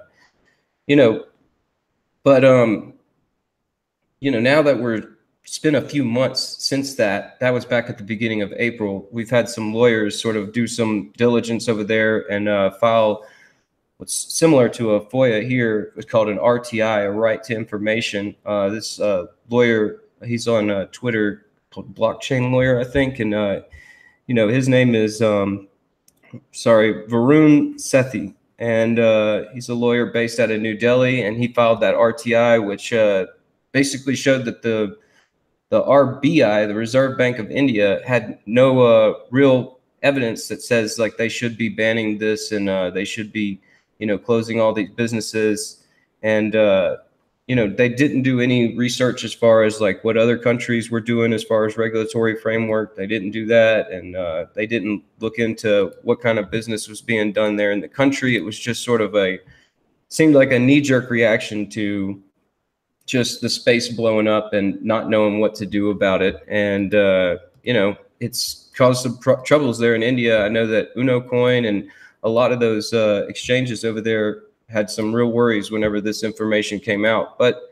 you 0.87 0.97
know, 0.97 1.25
but 2.23 2.45
um, 2.45 2.95
you 4.21 4.31
know, 4.31 4.41
now 4.41 4.63
that 4.63 4.79
we're 4.79 5.18
it's 5.49 5.59
been 5.59 5.77
a 5.77 5.81
few 5.81 6.05
months 6.05 6.63
since 6.63 6.95
that. 6.97 7.41
That 7.41 7.55
was 7.55 7.65
back 7.65 7.89
at 7.89 7.97
the 7.97 8.05
beginning 8.05 8.43
of 8.43 8.53
April. 8.59 9.09
We've 9.11 9.31
had 9.31 9.49
some 9.49 9.73
lawyers 9.73 10.21
sort 10.21 10.37
of 10.37 10.53
do 10.53 10.67
some 10.67 11.11
diligence 11.17 11.71
over 11.71 11.83
there 11.83 12.31
and 12.31 12.51
uh, 12.51 12.73
file 12.73 13.25
what's 13.97 14.13
similar 14.15 14.69
to 14.69 14.97
a 14.97 15.07
FOIA 15.07 15.49
here. 15.49 15.95
It's 15.97 16.05
called 16.05 16.29
an 16.29 16.37
RTI, 16.37 17.07
a 17.07 17.11
right 17.11 17.43
to 17.45 17.57
information. 17.57 18.37
Uh, 18.45 18.69
this 18.69 19.01
uh, 19.01 19.27
lawyer, 19.49 20.03
he's 20.23 20.47
on 20.47 20.71
uh, 20.71 20.85
Twitter 20.93 21.47
called 21.71 21.95
blockchain 21.95 22.53
lawyer, 22.53 22.79
I 22.79 22.85
think, 22.85 23.19
and 23.19 23.35
uh, 23.35 23.63
you 24.27 24.35
know 24.35 24.49
his 24.49 24.69
name 24.69 24.95
is 24.95 25.23
um, 25.23 25.67
sorry 26.53 27.07
Varun 27.09 27.77
Sethi, 27.77 28.35
and 28.59 28.99
uh, 28.99 29.45
he's 29.55 29.71
a 29.71 29.75
lawyer 29.75 30.05
based 30.05 30.41
out 30.41 30.51
of 30.51 30.61
New 30.61 30.77
Delhi, 30.77 31.23
and 31.23 31.39
he 31.39 31.49
filed 31.49 31.81
that 31.81 31.95
RTI, 31.95 32.67
which 32.67 32.93
basically 33.73 34.15
showed 34.15 34.45
that 34.45 34.61
the 34.61 34.99
the 35.71 35.83
RBI, 35.83 36.67
the 36.67 36.75
Reserve 36.75 37.19
Bank 37.19 37.39
of 37.39 37.51
India, 37.51 38.01
had 38.07 38.39
no 38.47 38.81
uh, 38.81 39.15
real 39.31 39.79
evidence 40.03 40.49
that 40.49 40.63
says 40.63 40.99
like 40.99 41.17
they 41.17 41.29
should 41.29 41.59
be 41.59 41.69
banning 41.69 42.19
this 42.19 42.53
and 42.53 42.69
uh, 42.69 42.91
they 42.91 43.05
should 43.05 43.33
be, 43.33 43.61
you 43.99 44.07
know, 44.07 44.17
closing 44.17 44.61
all 44.61 44.73
these 44.73 44.91
businesses. 44.91 45.85
And 46.23 46.57
uh, 46.57 46.97
you 47.49 47.57
know, 47.57 47.67
they 47.67 47.89
didn't 47.89 48.23
do 48.23 48.41
any 48.41 48.77
research 48.77 49.25
as 49.25 49.33
far 49.33 49.63
as 49.63 49.81
like 49.81 50.05
what 50.05 50.19
other 50.19 50.37
countries 50.37 50.91
were 50.91 51.01
doing 51.01 51.33
as 51.33 51.43
far 51.43 51.65
as 51.65 51.79
regulatory 51.79 52.37
framework. 52.37 52.95
They 52.95 53.07
didn't 53.07 53.31
do 53.31 53.47
that, 53.47 53.91
and 53.91 54.15
uh, 54.15 54.47
they 54.55 54.67
didn't 54.67 55.03
look 55.21 55.39
into 55.39 55.95
what 56.03 56.21
kind 56.21 56.39
of 56.39 56.51
business 56.51 56.89
was 56.89 57.01
being 57.01 57.33
done 57.33 57.57
there 57.57 57.73
in 57.73 57.81
the 57.81 57.89
country. 57.89 58.37
It 58.37 58.45
was 58.45 58.59
just 58.59 58.85
sort 58.85 59.01
of 59.01 59.17
a 59.17 59.39
seemed 60.11 60.35
like 60.35 60.53
a 60.53 60.59
knee 60.59 60.83
jerk 60.83 61.09
reaction 61.09 61.71
to 61.71 62.23
just 63.09 63.41
the 63.41 63.49
space 63.49 63.89
blowing 63.89 64.29
up 64.29 64.53
and 64.53 64.81
not 64.85 65.09
knowing 65.09 65.41
what 65.41 65.55
to 65.57 65.67
do 65.67 65.91
about 65.91 66.23
it. 66.23 66.45
And 66.47 66.95
uh, 66.95 67.39
you 67.65 67.73
know, 67.73 67.97
it's 68.21 68.71
caused 68.77 69.03
some 69.03 69.19
troubles 69.45 69.79
there 69.79 69.97
in 69.97 70.03
India. 70.03 70.45
I 70.45 70.49
know 70.49 70.67
that 70.67 70.95
Unocoin 70.95 71.67
and 71.67 71.91
a 72.23 72.29
lot 72.29 72.53
of 72.53 72.61
those 72.61 72.93
uh, 72.93 73.25
exchanges 73.29 73.85
over 73.85 74.01
there 74.01 74.43
had 74.69 74.91
some 74.91 75.15
real 75.15 75.33
worries 75.33 75.71
whenever 75.71 76.01
this 76.01 76.23
information 76.23 76.79
came 76.79 77.05
out. 77.05 77.39
But 77.39 77.63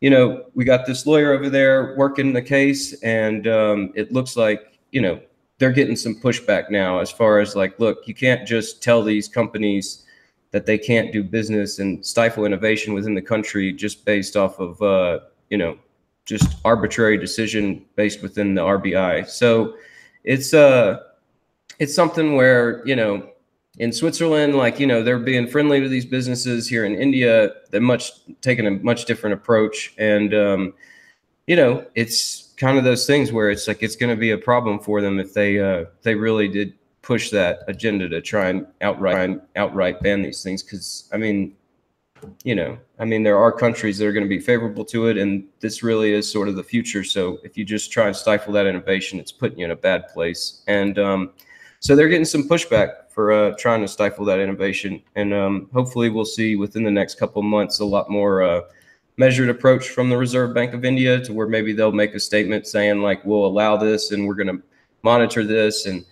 you 0.00 0.08
know, 0.08 0.46
we 0.54 0.64
got 0.64 0.86
this 0.86 1.06
lawyer 1.06 1.34
over 1.34 1.50
there 1.50 1.94
working 1.96 2.32
the 2.32 2.40
case, 2.40 2.98
and 3.02 3.46
um, 3.46 3.92
it 3.94 4.12
looks 4.12 4.34
like 4.34 4.78
you 4.92 5.02
know 5.02 5.20
they're 5.58 5.72
getting 5.72 5.96
some 5.96 6.14
pushback 6.14 6.70
now 6.70 7.00
as 7.00 7.10
far 7.10 7.38
as 7.38 7.54
like, 7.54 7.78
look, 7.78 8.08
you 8.08 8.14
can't 8.14 8.48
just 8.48 8.82
tell 8.82 9.02
these 9.02 9.28
companies 9.28 10.06
that 10.52 10.66
they 10.66 10.78
can't 10.78 11.12
do 11.12 11.22
business 11.22 11.78
and 11.78 12.04
stifle 12.04 12.44
innovation 12.44 12.92
within 12.92 13.14
the 13.14 13.22
country 13.22 13.72
just 13.72 14.04
based 14.04 14.36
off 14.36 14.58
of 14.58 14.80
uh, 14.82 15.20
you 15.48 15.58
know 15.58 15.76
just 16.24 16.56
arbitrary 16.64 17.18
decision 17.18 17.84
based 17.96 18.22
within 18.22 18.54
the 18.54 18.62
RBI. 18.62 19.28
So 19.28 19.74
it's 20.24 20.52
uh 20.52 21.00
it's 21.78 21.94
something 21.94 22.36
where 22.36 22.86
you 22.86 22.94
know 22.94 23.30
in 23.78 23.92
Switzerland, 23.92 24.56
like 24.56 24.80
you 24.80 24.86
know, 24.86 25.02
they're 25.02 25.18
being 25.18 25.46
friendly 25.46 25.80
to 25.80 25.88
these 25.88 26.04
businesses. 26.04 26.68
Here 26.68 26.84
in 26.84 26.94
India, 26.94 27.50
they're 27.70 27.80
much 27.80 28.12
taking 28.40 28.66
a 28.66 28.70
much 28.70 29.04
different 29.04 29.34
approach, 29.34 29.94
and 29.96 30.34
um, 30.34 30.74
you 31.46 31.56
know, 31.56 31.84
it's 31.94 32.52
kind 32.56 32.78
of 32.78 32.84
those 32.84 33.06
things 33.06 33.32
where 33.32 33.50
it's 33.50 33.68
like 33.68 33.82
it's 33.82 33.96
going 33.96 34.14
to 34.14 34.20
be 34.20 34.32
a 34.32 34.38
problem 34.38 34.80
for 34.80 35.00
them 35.00 35.18
if 35.18 35.32
they 35.34 35.58
uh, 35.58 35.84
they 36.02 36.14
really 36.14 36.48
did 36.48 36.74
push 37.02 37.30
that 37.30 37.60
agenda 37.68 38.08
to 38.08 38.20
try 38.20 38.48
and 38.48 38.66
outright 38.80 39.40
outright 39.56 40.00
ban 40.00 40.22
these 40.22 40.42
things. 40.42 40.62
Because 40.62 41.08
I 41.12 41.16
mean, 41.16 41.56
you 42.44 42.54
know, 42.54 42.78
I 42.98 43.04
mean, 43.04 43.22
there 43.22 43.38
are 43.38 43.52
countries 43.52 43.98
that 43.98 44.06
are 44.06 44.12
going 44.12 44.24
to 44.24 44.28
be 44.28 44.40
favorable 44.40 44.84
to 44.86 45.06
it, 45.08 45.16
and 45.16 45.44
this 45.60 45.82
really 45.82 46.12
is 46.12 46.30
sort 46.30 46.48
of 46.48 46.56
the 46.56 46.62
future. 46.62 47.04
So 47.04 47.38
if 47.42 47.56
you 47.56 47.64
just 47.64 47.90
try 47.90 48.06
and 48.06 48.16
stifle 48.16 48.52
that 48.54 48.66
innovation, 48.66 49.18
it's 49.18 49.32
putting 49.32 49.58
you 49.58 49.64
in 49.64 49.70
a 49.70 49.76
bad 49.76 50.08
place. 50.08 50.62
And 50.66 50.98
um, 50.98 51.30
so 51.80 51.96
they're 51.96 52.08
getting 52.08 52.24
some 52.24 52.48
pushback 52.48 53.10
for 53.10 53.32
uh, 53.32 53.54
trying 53.58 53.80
to 53.80 53.88
stifle 53.88 54.24
that 54.26 54.38
innovation. 54.38 55.02
And 55.16 55.32
um, 55.32 55.68
hopefully, 55.72 56.10
we'll 56.10 56.24
see 56.24 56.56
within 56.56 56.84
the 56.84 56.90
next 56.90 57.18
couple 57.18 57.42
months 57.42 57.80
a 57.80 57.84
lot 57.84 58.10
more 58.10 58.42
uh, 58.42 58.60
measured 59.16 59.48
approach 59.48 59.90
from 59.90 60.08
the 60.08 60.16
Reserve 60.16 60.54
Bank 60.54 60.72
of 60.74 60.84
India 60.84 61.20
to 61.20 61.32
where 61.32 61.46
maybe 61.46 61.72
they'll 61.72 61.92
make 61.92 62.14
a 62.14 62.20
statement 62.20 62.66
saying 62.66 63.02
like 63.02 63.24
we'll 63.24 63.46
allow 63.46 63.76
this 63.76 64.12
and 64.12 64.26
we're 64.26 64.34
going 64.34 64.46
to 64.46 64.62
monitor 65.02 65.44
this 65.44 65.86
and 65.86 66.04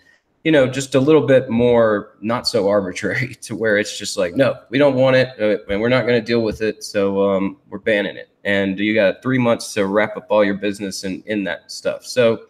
you 0.44 0.52
know 0.52 0.66
just 0.66 0.94
a 0.94 1.00
little 1.00 1.26
bit 1.26 1.50
more 1.50 2.16
not 2.20 2.46
so 2.46 2.68
arbitrary 2.68 3.34
to 3.42 3.56
where 3.56 3.78
it's 3.78 3.98
just 3.98 4.16
like 4.16 4.36
no 4.36 4.58
we 4.70 4.78
don't 4.78 4.94
want 4.94 5.16
it 5.16 5.28
uh, 5.40 5.58
and 5.70 5.80
we're 5.80 5.88
not 5.88 6.06
going 6.06 6.18
to 6.18 6.24
deal 6.24 6.42
with 6.42 6.62
it 6.62 6.82
so 6.84 7.28
um, 7.28 7.56
we're 7.68 7.78
banning 7.78 8.16
it. 8.16 8.30
And 8.44 8.78
you 8.78 8.94
got 8.94 9.22
three 9.22 9.38
months 9.38 9.74
to 9.74 9.86
wrap 9.86 10.16
up 10.16 10.26
all 10.30 10.44
your 10.44 10.56
business 10.56 11.04
and 11.04 11.24
in 11.26 11.44
that 11.44 11.70
stuff. 11.70 12.04
So 12.04 12.46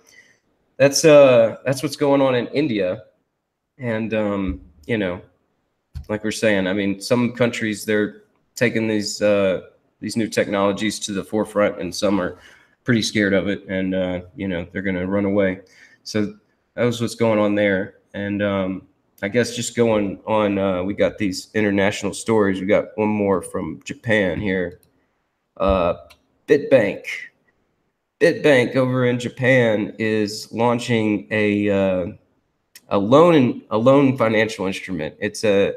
that's 0.77 1.05
uh 1.05 1.57
that's 1.65 1.83
what's 1.83 1.97
going 1.97 2.23
on 2.23 2.35
in 2.35 2.47
india. 2.49 3.05
And 3.79 4.15
um, 4.15 4.61
you 4.87 4.99
know, 4.99 5.21
like 6.09 6.25
we're 6.25 6.31
saying, 6.31 6.67
I 6.67 6.73
mean, 6.73 7.01
some 7.01 7.33
countries 7.33 7.85
they're 7.85 8.23
taking 8.55 8.89
these 8.89 9.23
uh, 9.23 9.63
these 10.01 10.17
new 10.17 10.29
technologies 10.29 10.99
to 11.01 11.13
the 11.13 11.23
forefront, 11.25 11.81
and 11.81 11.95
some 11.95 12.21
are 12.21 12.39
pretty 12.85 13.03
scared 13.03 13.35
of 13.35 13.49
it, 13.49 13.65
and 13.69 13.95
uh, 13.95 14.21
you 14.35 14.49
know 14.49 14.67
they're 14.73 14.83
going 14.83 14.97
to 14.97 15.07
run 15.07 15.25
away. 15.25 15.61
So 16.03 16.35
that 16.79 16.85
was 16.85 17.01
what's 17.01 17.17
going 17.17 17.41
on 17.41 17.57
there, 17.57 17.97
and 18.15 18.41
um, 18.41 18.83
I 19.21 19.27
guess 19.27 19.57
just 19.57 19.75
going 19.75 20.21
on, 20.29 20.59
uh, 20.59 20.85
we 20.85 20.95
got 20.95 21.19
these 21.19 21.49
international 21.53 22.15
stories. 22.15 22.61
We 22.61 22.67
got 22.67 22.97
one 22.97 23.09
more 23.09 23.43
from 23.43 23.81
Japan 23.83 24.41
here. 24.41 24.81
Uh, 25.57 25.95
Bitbank. 26.47 27.05
Bitbank 28.21 28.77
over 28.77 29.07
in 29.07 29.19
Japan 29.19 29.93
is 29.99 30.53
launching 30.53 31.27
a 31.33 31.69
uh, 31.69 32.07
a 32.91 32.99
loan 32.99 33.63
a 33.73 33.77
loan 33.77 34.17
financial 34.17 34.67
instrument. 34.67 35.17
It's 35.19 35.43
a 35.43 35.75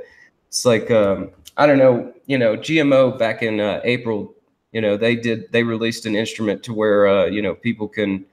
it's 0.49 0.65
like 0.65 0.91
um, 0.91 1.31
I 1.57 1.65
don't 1.65 1.79
know, 1.79 2.13
you 2.27 2.37
know, 2.37 2.55
GMO 2.55 3.17
back 3.17 3.41
in 3.41 3.59
uh, 3.59 3.81
April, 3.83 4.35
you 4.71 4.81
know, 4.81 4.97
they 4.97 5.15
did 5.15 5.51
they 5.51 5.63
released 5.63 6.05
an 6.05 6.15
instrument 6.15 6.61
to 6.61 6.75
where 6.75 7.07
uh, 7.07 7.25
you 7.25 7.41
know 7.41 7.55
people 7.55 7.87
can 7.87 8.23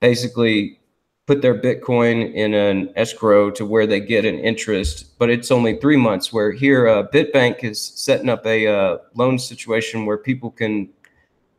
basically 0.00 0.78
put 1.26 1.40
their 1.40 1.58
Bitcoin 1.58 2.32
in 2.34 2.52
an 2.52 2.90
escrow 2.96 3.50
to 3.50 3.64
where 3.64 3.86
they 3.86 4.00
get 4.00 4.24
an 4.24 4.38
interest, 4.38 5.18
but 5.18 5.30
it's 5.30 5.50
only 5.50 5.76
three 5.78 5.96
months. 5.96 6.32
Where 6.32 6.52
here, 6.52 6.86
uh, 6.86 7.06
Bitbank 7.08 7.64
is 7.64 7.80
setting 7.80 8.28
up 8.28 8.44
a 8.46 8.66
uh, 8.66 8.98
loan 9.14 9.38
situation 9.38 10.04
where 10.04 10.18
people 10.18 10.50
can, 10.50 10.88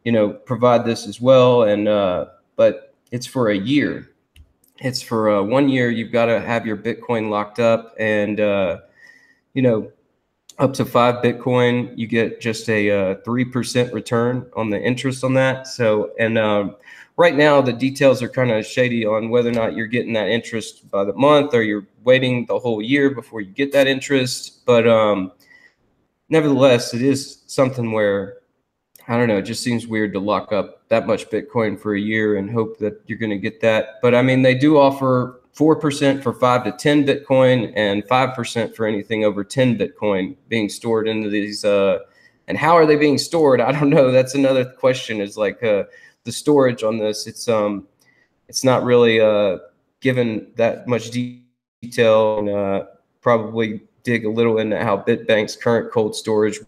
you 0.03 0.11
know, 0.11 0.29
provide 0.29 0.85
this 0.85 1.07
as 1.07 1.19
well, 1.19 1.63
and 1.63 1.87
uh, 1.87 2.25
but 2.55 2.93
it's 3.11 3.25
for 3.25 3.49
a 3.49 3.57
year. 3.57 4.11
It's 4.79 5.01
for 5.01 5.29
uh, 5.29 5.41
one 5.41 5.69
year. 5.69 5.89
You've 5.89 6.11
got 6.11 6.25
to 6.25 6.39
have 6.39 6.65
your 6.65 6.77
Bitcoin 6.77 7.29
locked 7.29 7.59
up, 7.59 7.95
and 7.97 8.39
uh, 8.39 8.79
you 9.53 9.63
know, 9.63 9.91
up 10.57 10.73
to 10.73 10.85
five 10.85 11.23
Bitcoin, 11.23 11.97
you 11.97 12.07
get 12.07 12.39
just 12.39 12.69
a 12.69 12.89
uh, 12.89 13.15
three 13.25 13.45
percent 13.45 13.93
return 13.93 14.49
on 14.55 14.69
the 14.69 14.81
interest 14.81 15.23
on 15.23 15.33
that. 15.33 15.67
So, 15.67 16.11
and 16.19 16.37
um, 16.37 16.75
right 17.17 17.35
now 17.35 17.61
the 17.61 17.73
details 17.73 18.21
are 18.21 18.29
kind 18.29 18.51
of 18.51 18.65
shady 18.65 19.05
on 19.05 19.29
whether 19.29 19.49
or 19.49 19.53
not 19.53 19.75
you're 19.75 19.87
getting 19.87 20.13
that 20.13 20.29
interest 20.29 20.89
by 20.89 21.03
the 21.03 21.13
month 21.13 21.53
or 21.53 21.63
you're 21.63 21.87
waiting 22.03 22.45
the 22.45 22.59
whole 22.59 22.81
year 22.81 23.09
before 23.09 23.41
you 23.41 23.51
get 23.51 23.71
that 23.73 23.87
interest. 23.87 24.65
But 24.65 24.87
um, 24.87 25.31
nevertheless, 26.29 26.93
it 26.93 27.01
is 27.01 27.43
something 27.47 27.91
where 27.91 28.37
I 29.07 29.17
don't 29.17 29.27
know. 29.27 29.37
It 29.37 29.43
just 29.43 29.63
seems 29.63 29.85
weird 29.87 30.13
to 30.13 30.19
lock 30.19 30.51
up 30.51 30.87
that 30.89 31.05
much 31.05 31.29
Bitcoin 31.29 31.79
for 31.79 31.95
a 31.95 31.99
year 31.99 32.37
and 32.37 32.49
hope 32.49 32.79
that 32.79 33.01
you're 33.05 33.19
going 33.19 33.29
to 33.29 33.37
get 33.37 33.61
that. 33.61 34.01
But 34.01 34.15
I 34.15 34.21
mean, 34.21 34.41
they 34.41 34.55
do 34.55 34.77
offer 34.77 35.41
4% 35.55 36.21
for 36.21 36.33
5 36.33 36.63
to 36.65 36.71
10 36.73 37.05
Bitcoin 37.05 37.71
and 37.75 38.03
5% 38.03 38.75
for 38.75 38.85
anything 38.85 39.23
over 39.23 39.43
10 39.43 39.77
Bitcoin 39.77 40.35
being 40.49 40.67
stored 40.67 41.07
into 41.07 41.29
these. 41.29 41.63
Uh, 41.63 41.99
and 42.47 42.57
how 42.57 42.75
are 42.75 42.85
they 42.85 42.97
being 42.97 43.17
stored? 43.17 43.61
I 43.61 43.71
don't 43.71 43.89
know. 43.89 44.11
That's 44.11 44.35
another 44.35 44.65
question 44.65 45.21
is 45.21 45.37
like 45.37 45.63
uh, 45.63 45.85
the 46.25 46.31
storage 46.31 46.83
on 46.83 46.97
this. 46.97 47.25
It's 47.25 47.47
um, 47.47 47.87
it's 48.49 48.63
not 48.63 48.83
really 48.83 49.21
uh, 49.21 49.59
given 50.01 50.51
that 50.55 50.87
much 50.87 51.09
detail 51.11 52.39
and 52.39 52.49
uh, 52.49 52.85
probably 53.21 53.81
dig 54.03 54.25
a 54.25 54.29
little 54.29 54.59
into 54.59 54.83
how 54.83 54.97
Bitbank's 54.97 55.55
current 55.55 55.91
cold 55.91 56.15
storage 56.15 56.59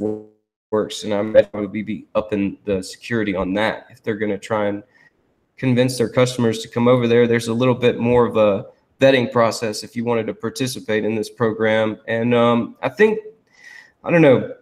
works. 0.72 1.04
And 1.04 1.14
I'm 1.14 1.34
probably 1.52 1.84
be 1.84 2.08
upping 2.16 2.58
the 2.64 2.82
security 2.82 3.36
on 3.36 3.54
that 3.56 3.88
if 3.90 4.02
they're 4.02 4.16
going 4.16 4.32
to 4.32 4.40
try 4.40 4.68
and 4.68 4.82
convince 5.58 5.98
their 5.98 6.10
customers 6.10 6.60
to 6.60 6.68
come 6.68 6.88
over 6.88 7.08
there. 7.08 7.28
There's 7.28 7.48
a 7.48 7.54
little 7.54 7.76
bit 7.76 8.00
more 8.00 8.26
of 8.26 8.38
a 8.38 8.66
vetting 9.00 9.32
process 9.32 9.84
if 9.84 9.96
you 9.96 10.04
wanted 10.04 10.28
to 10.28 10.34
participate 10.34 11.06
in 11.06 11.16
this 11.16 11.30
program. 11.30 11.98
And 12.08 12.34
um, 12.34 12.76
I 12.82 12.90
think, 12.90 13.20
I 14.04 14.12
don't 14.12 14.22
know, 14.22 14.54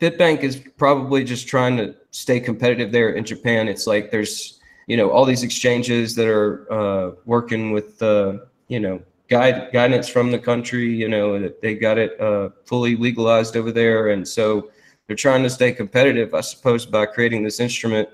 Bitbank 0.00 0.40
is 0.40 0.56
probably 0.76 1.24
just 1.24 1.46
trying 1.46 1.76
to 1.76 1.94
stay 2.10 2.40
competitive 2.40 2.90
there 2.92 3.10
in 3.10 3.24
Japan. 3.24 3.68
It's 3.68 3.86
like 3.86 4.10
there's, 4.10 4.60
you 4.86 4.96
know, 4.96 5.10
all 5.10 5.24
these 5.24 5.42
exchanges 5.42 6.14
that 6.14 6.26
are 6.26 6.72
uh, 6.72 7.14
working 7.26 7.72
with, 7.72 8.02
uh, 8.02 8.38
you 8.68 8.80
know, 8.80 9.02
guide 9.28 9.70
guidance 9.72 10.08
from 10.08 10.30
the 10.30 10.38
country. 10.38 10.88
You 10.88 11.08
know, 11.08 11.50
they 11.62 11.74
got 11.74 11.98
it 11.98 12.20
uh, 12.20 12.50
fully 12.64 12.96
legalized 12.96 13.56
over 13.56 13.72
there, 13.72 14.08
and 14.08 14.26
so 14.26 14.70
they're 15.06 15.16
trying 15.16 15.42
to 15.42 15.50
stay 15.50 15.72
competitive, 15.72 16.34
I 16.34 16.40
suppose, 16.40 16.86
by 16.86 17.06
creating 17.06 17.44
this 17.44 17.60
instrument. 17.60 18.08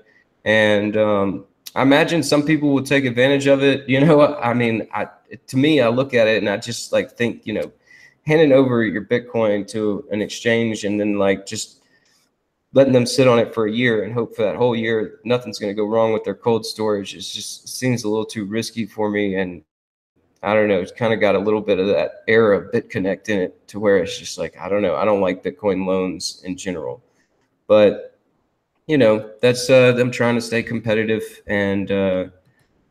And 0.45 0.97
um, 0.97 1.45
I 1.77 1.83
imagine 1.83 2.23
some 2.23 2.41
people 2.41 2.73
will 2.73 2.81
take 2.81 3.05
advantage 3.05 3.45
of 3.45 3.61
it. 3.61 3.87
You 3.87 4.03
know, 4.03 4.35
I 4.37 4.51
mean, 4.55 4.87
I, 4.91 5.07
to 5.45 5.57
me, 5.57 5.79
I 5.79 5.89
look 5.89 6.15
at 6.15 6.27
it 6.27 6.39
and 6.39 6.49
I 6.49 6.57
just 6.57 6.91
like 6.91 7.11
think, 7.11 7.45
you 7.45 7.53
know, 7.53 7.71
handing 8.25 8.51
over 8.51 8.83
your 8.83 9.05
Bitcoin 9.05 9.67
to 9.67 10.03
an 10.09 10.19
exchange 10.19 10.85
and 10.85 10.99
then 10.99 11.19
like 11.19 11.45
just 11.45 11.83
letting 12.73 12.93
them 12.93 13.05
sit 13.05 13.27
on 13.27 13.37
it 13.37 13.53
for 13.53 13.67
a 13.67 13.71
year 13.71 14.03
and 14.03 14.11
hope 14.11 14.35
for 14.35 14.41
that 14.41 14.55
whole 14.55 14.75
year 14.75 15.19
nothing's 15.23 15.59
going 15.59 15.69
to 15.69 15.75
go 15.75 15.87
wrong 15.87 16.13
with 16.13 16.23
their 16.23 16.33
cold 16.33 16.65
storage 16.65 17.13
is 17.13 17.31
just 17.31 17.69
seems 17.69 18.03
a 18.03 18.09
little 18.09 18.25
too 18.25 18.45
risky 18.45 18.87
for 18.87 19.11
me. 19.11 19.35
And 19.35 19.63
I 20.41 20.55
don't 20.55 20.69
know, 20.69 20.79
it's 20.79 20.91
kind 20.91 21.13
of 21.13 21.19
got 21.19 21.35
a 21.35 21.39
little 21.39 21.61
bit 21.61 21.77
of 21.77 21.85
that 21.87 22.23
air 22.27 22.53
of 22.53 22.71
BitConnect 22.71 23.29
in 23.29 23.39
it 23.39 23.67
to 23.67 23.79
where 23.79 23.97
it's 23.97 24.17
just 24.17 24.39
like, 24.39 24.57
I 24.57 24.67
don't 24.67 24.81
know, 24.81 24.95
I 24.95 25.05
don't 25.05 25.21
like 25.21 25.43
Bitcoin 25.43 25.85
loans 25.85 26.41
in 26.43 26.57
general. 26.57 27.03
But 27.67 28.16
you 28.87 28.97
know, 28.97 29.29
that's 29.41 29.69
uh, 29.69 29.91
them 29.91 30.09
trying 30.09 30.35
to 30.35 30.41
stay 30.41 30.63
competitive. 30.63 31.23
And 31.45 31.91
uh, 31.91 32.25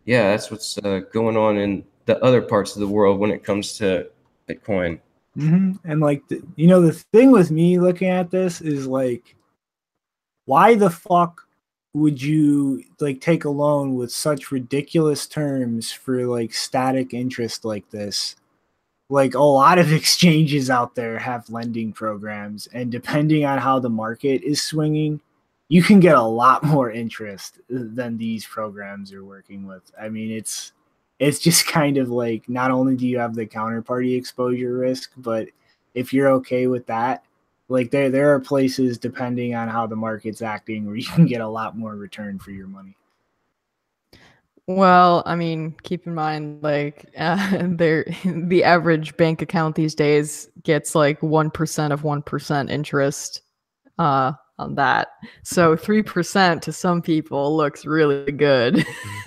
yeah, 0.05 0.31
that's 0.31 0.51
what's 0.51 0.79
uh, 0.79 1.01
going 1.13 1.37
on 1.37 1.57
in 1.57 1.85
the 2.05 2.23
other 2.23 2.43
parts 2.43 2.77
of 2.77 2.81
the 2.81 2.89
world 2.89 3.19
when 3.19 3.31
it 3.31 3.43
comes 3.43 3.77
to 3.79 4.09
Bitcoin. 4.49 5.01
Mm-hmm. 5.37 5.91
And 5.91 6.01
like, 6.01 6.27
the, 6.29 6.43
you 6.57 6.67
know, 6.67 6.81
the 6.81 6.93
thing 6.93 7.31
with 7.31 7.51
me 7.51 7.79
looking 7.79 8.09
at 8.09 8.31
this 8.31 8.61
is 8.61 8.87
like, 8.87 9.35
why 10.45 10.75
the 10.75 10.91
fuck 10.91 11.43
would 11.95 12.23
you 12.23 12.85
like 13.01 13.21
take 13.23 13.45
a 13.45 13.51
loan 13.51 13.95
with 13.95 14.13
such 14.13 14.53
ridiculous 14.53 15.27
terms 15.27 15.91
for 15.91 16.27
like 16.27 16.53
static 16.53 17.15
interest 17.15 17.65
like 17.65 17.89
this? 17.91 18.37
Like 19.09 19.35
a 19.35 19.43
lot 19.43 19.79
of 19.79 19.93
exchanges 19.95 20.69
out 20.69 20.95
there 20.95 21.19
have 21.19 21.49
lending 21.49 21.93
programs, 21.93 22.67
and 22.69 22.93
depending 22.93 23.47
on 23.47 23.59
how 23.59 23.79
the 23.79 23.91
market 23.91 24.43
is 24.43 24.63
swinging, 24.63 25.21
you 25.69 25.83
can 25.83 26.01
get 26.01 26.17
a 26.17 26.23
lot 26.23 26.63
more 26.65 26.91
interest 26.91 27.61
than 27.69 28.17
these 28.17 28.47
programs 28.47 29.11
you're 29.11 29.25
working 29.25 29.67
with. 29.67 29.91
I 30.01 30.09
mean, 30.09 30.31
it's 30.31 30.73
it's 31.19 31.39
just 31.39 31.67
kind 31.69 31.97
of 31.99 32.09
like 32.11 32.49
not 32.49 32.71
only 32.71 32.97
do 32.97 33.07
you 33.07 33.19
have 33.19 33.35
the 33.35 33.47
counterparty 33.47 34.17
exposure 34.17 34.77
risk, 34.77 35.13
but 35.17 35.49
if 35.95 36.13
you're 36.13 36.29
okay 36.29 36.67
with 36.67 36.87
that, 36.87 37.25
like 37.69 37.91
there 37.91 38.11
there 38.11 38.35
are 38.35 38.41
places 38.41 38.99
depending 38.99 39.55
on 39.55 39.69
how 39.69 39.87
the 39.87 39.97
market's 39.97 40.43
acting 40.43 40.87
where 40.87 40.97
you 40.97 41.07
can 41.07 41.27
get 41.27 41.41
a 41.41 41.49
lot 41.49 41.77
more 41.77 41.97
return 41.97 42.39
for 42.39 42.51
your 42.51 42.69
money. 42.69 42.97
Well, 44.69 45.23
I 45.27 45.37
mean, 45.37 45.77
keep 45.85 46.09
in 46.09 46.15
mind, 46.17 46.61
like, 46.61 47.09
uh, 47.17 47.63
there, 47.63 48.05
the 48.25 48.65
average 48.65 49.17
bank 49.17 49.41
account 49.41 49.77
these 49.77 49.95
days 49.95 50.49
gets 50.65 50.97
like 50.97 51.23
one 51.23 51.53
percent 51.53 51.93
of 51.93 52.03
one 52.03 52.21
percent 52.21 52.69
interest 52.69 53.43
uh, 53.99 54.33
on 54.59 54.75
that. 54.77 55.09
So 55.43 55.77
three 55.77 56.03
percent 56.03 56.63
to 56.65 56.73
some 56.73 57.03
people 57.03 57.57
looks 57.57 57.85
really 57.85 58.33
good. 58.33 58.87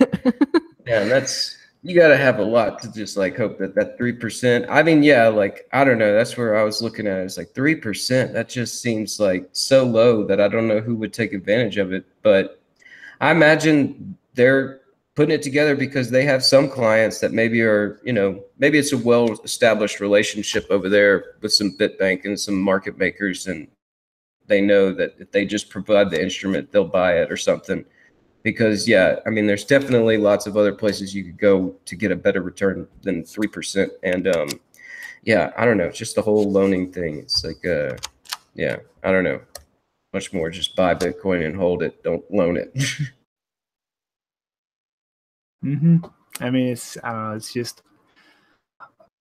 yeah, 0.86 1.04
that's 1.04 1.56
you 1.82 1.94
got 1.94 2.08
to 2.08 2.16
have 2.16 2.38
a 2.38 2.44
lot 2.44 2.82
to 2.82 2.92
just 2.92 3.16
like 3.16 3.36
hope 3.36 3.58
that 3.58 3.74
that 3.74 3.96
three 3.96 4.12
percent. 4.12 4.66
I 4.68 4.82
mean, 4.82 5.02
yeah, 5.02 5.28
like 5.28 5.68
I 5.72 5.84
don't 5.84 5.98
know. 5.98 6.12
That's 6.12 6.36
where 6.36 6.56
I 6.56 6.62
was 6.62 6.82
looking 6.82 7.06
at. 7.06 7.18
It's 7.18 7.38
like 7.38 7.54
three 7.54 7.74
percent. 7.74 8.32
That 8.32 8.48
just 8.48 8.82
seems 8.82 9.18
like 9.18 9.48
so 9.52 9.84
low 9.84 10.24
that 10.26 10.40
I 10.40 10.48
don't 10.48 10.68
know 10.68 10.80
who 10.80 10.96
would 10.96 11.12
take 11.12 11.32
advantage 11.32 11.78
of 11.78 11.92
it. 11.92 12.04
But 12.22 12.60
I 13.20 13.30
imagine 13.30 14.16
they're 14.34 14.80
putting 15.14 15.34
it 15.34 15.42
together 15.42 15.74
because 15.76 16.10
they 16.10 16.24
have 16.24 16.44
some 16.44 16.68
clients 16.68 17.18
that 17.20 17.32
maybe 17.32 17.62
are, 17.62 18.00
you 18.04 18.12
know, 18.12 18.42
maybe 18.58 18.78
it's 18.78 18.92
a 18.92 18.98
well 18.98 19.32
established 19.44 20.00
relationship 20.00 20.66
over 20.70 20.88
there 20.88 21.34
with 21.40 21.52
some 21.52 21.76
Bitbank 21.76 22.24
and 22.24 22.38
some 22.38 22.60
market 22.60 22.96
makers 22.96 23.46
and 23.46 23.68
they 24.50 24.60
know 24.60 24.92
that 24.92 25.14
if 25.18 25.30
they 25.30 25.46
just 25.46 25.70
provide 25.70 26.10
the 26.10 26.22
instrument, 26.22 26.70
they'll 26.70 26.84
buy 26.84 27.14
it 27.14 27.32
or 27.32 27.38
something. 27.38 27.84
Because 28.42 28.88
yeah, 28.88 29.20
I 29.26 29.30
mean, 29.30 29.46
there's 29.46 29.64
definitely 29.64 30.18
lots 30.18 30.46
of 30.46 30.56
other 30.56 30.74
places 30.74 31.14
you 31.14 31.24
could 31.24 31.38
go 31.38 31.74
to 31.86 31.96
get 31.96 32.10
a 32.10 32.16
better 32.16 32.42
return 32.42 32.86
than 33.02 33.24
three 33.24 33.46
percent. 33.46 33.92
And 34.02 34.28
um, 34.28 34.48
yeah, 35.22 35.52
I 35.56 35.64
don't 35.64 35.78
know, 35.78 35.90
just 35.90 36.16
the 36.16 36.22
whole 36.22 36.50
loaning 36.50 36.92
thing. 36.92 37.18
It's 37.18 37.44
like, 37.44 37.64
uh, 37.64 37.96
yeah, 38.54 38.76
I 39.04 39.12
don't 39.12 39.24
know, 39.24 39.40
much 40.12 40.32
more. 40.32 40.50
Just 40.50 40.74
buy 40.74 40.94
Bitcoin 40.94 41.46
and 41.46 41.54
hold 41.54 41.82
it. 41.82 42.02
Don't 42.02 42.28
loan 42.30 42.56
it. 42.56 42.74
mm-hmm. 45.64 45.98
I 46.40 46.50
mean, 46.50 46.68
it's 46.68 46.96
know. 47.04 47.34
It's 47.36 47.52
just 47.52 47.82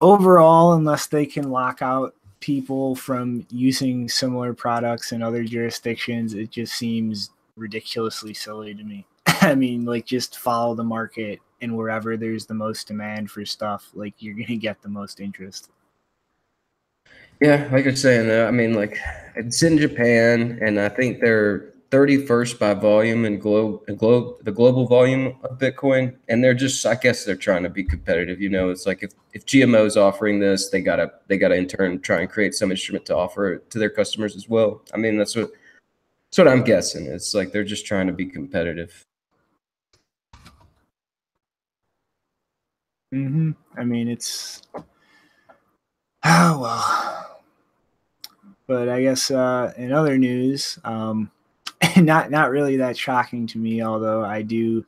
overall, 0.02 0.74
unless 0.74 1.08
they 1.08 1.26
can 1.26 1.52
lock 1.52 1.82
out 1.82 2.16
people 2.40 2.96
from 2.96 3.46
using 3.50 4.08
similar 4.08 4.54
products 4.54 5.12
in 5.12 5.22
other 5.22 5.44
jurisdictions, 5.44 6.34
it 6.34 6.52
just 6.52 6.74
seems 6.74 7.32
ridiculously 7.56 8.34
silly 8.34 8.74
to 8.74 8.84
me. 8.84 9.06
I 9.28 9.56
mean, 9.56 9.86
like 9.86 10.06
just 10.06 10.40
follow 10.40 10.76
the 10.76 10.84
market 10.84 11.40
and 11.62 11.76
wherever 11.76 12.16
there's 12.18 12.46
the 12.46 12.54
most 12.54 12.88
demand 12.88 13.30
for 13.30 13.46
stuff, 13.46 13.90
like 13.94 14.14
you're 14.20 14.36
gonna 14.36 14.58
get 14.58 14.82
the 14.82 14.90
most 14.90 15.20
interest. 15.20 15.70
Yeah, 17.42 17.70
like 17.72 17.86
you're 17.86 17.96
saying, 17.96 18.30
uh, 18.30 18.48
I 18.48 18.52
mean, 18.52 18.74
like 18.74 18.98
it's 19.36 19.64
in 19.64 19.78
Japan, 19.78 20.60
and 20.62 20.80
I 20.80 20.90
think 20.90 21.22
they're 21.22 21.74
31st 21.92 22.60
by 22.60 22.74
volume 22.76 23.26
and 23.26 23.42
globe 23.42 23.82
the 23.88 24.52
global 24.52 24.86
volume 24.86 25.36
of 25.44 25.58
Bitcoin, 25.58 26.16
and 26.28 26.44
they're 26.44 26.54
just 26.54 26.86
I 26.86 26.96
guess 26.96 27.26
they're 27.26 27.36
trying 27.36 27.64
to 27.64 27.70
be 27.70 27.84
competitive. 27.84 28.40
You 28.40 28.50
know, 28.50 28.70
it's 28.70 28.86
like 28.86 29.02
if 29.02 29.12
if 29.34 29.46
GMO 29.46 29.86
is 29.86 29.98
offering 29.98 30.40
this, 30.40 30.70
they 30.70 30.82
gotta 30.82 31.12
they 31.28 31.38
gotta 31.38 31.56
in 31.56 31.68
turn 31.68 32.00
try 32.02 32.22
and 32.22 32.30
create 32.30 32.54
some 32.54 32.72
instrument 32.72 33.06
to 33.08 33.16
offer 33.16 33.58
to 33.58 33.80
their 33.80 33.90
customers 33.90 34.36
as 34.36 34.48
well. 34.48 34.84
I 34.94 34.98
mean, 34.98 35.18
that's 35.18 35.36
what 35.36 35.52
that's 36.30 36.38
what 36.38 36.48
I'm 36.48 36.64
guessing. 36.64 37.08
It's 37.08 37.34
like 37.34 37.52
they're 37.52 37.64
just 37.64 37.86
trying 37.88 38.08
to 38.08 38.14
be 38.14 38.26
competitive. 38.26 39.04
hmm 43.12 43.52
I 43.76 43.84
mean, 43.84 44.08
it's 44.08 44.62
oh 46.24 46.60
well. 46.62 47.42
But 48.68 48.90
I 48.90 49.02
guess 49.02 49.32
uh, 49.32 49.74
in 49.78 49.92
other 49.92 50.20
news, 50.20 50.78
um, 50.84 51.32
not 51.98 52.30
not 52.30 52.52
really 52.52 52.78
that 52.78 52.98
shocking 52.98 53.48
to 53.48 53.58
me. 53.58 53.82
Although 53.82 54.24
I 54.24 54.42
do 54.42 54.86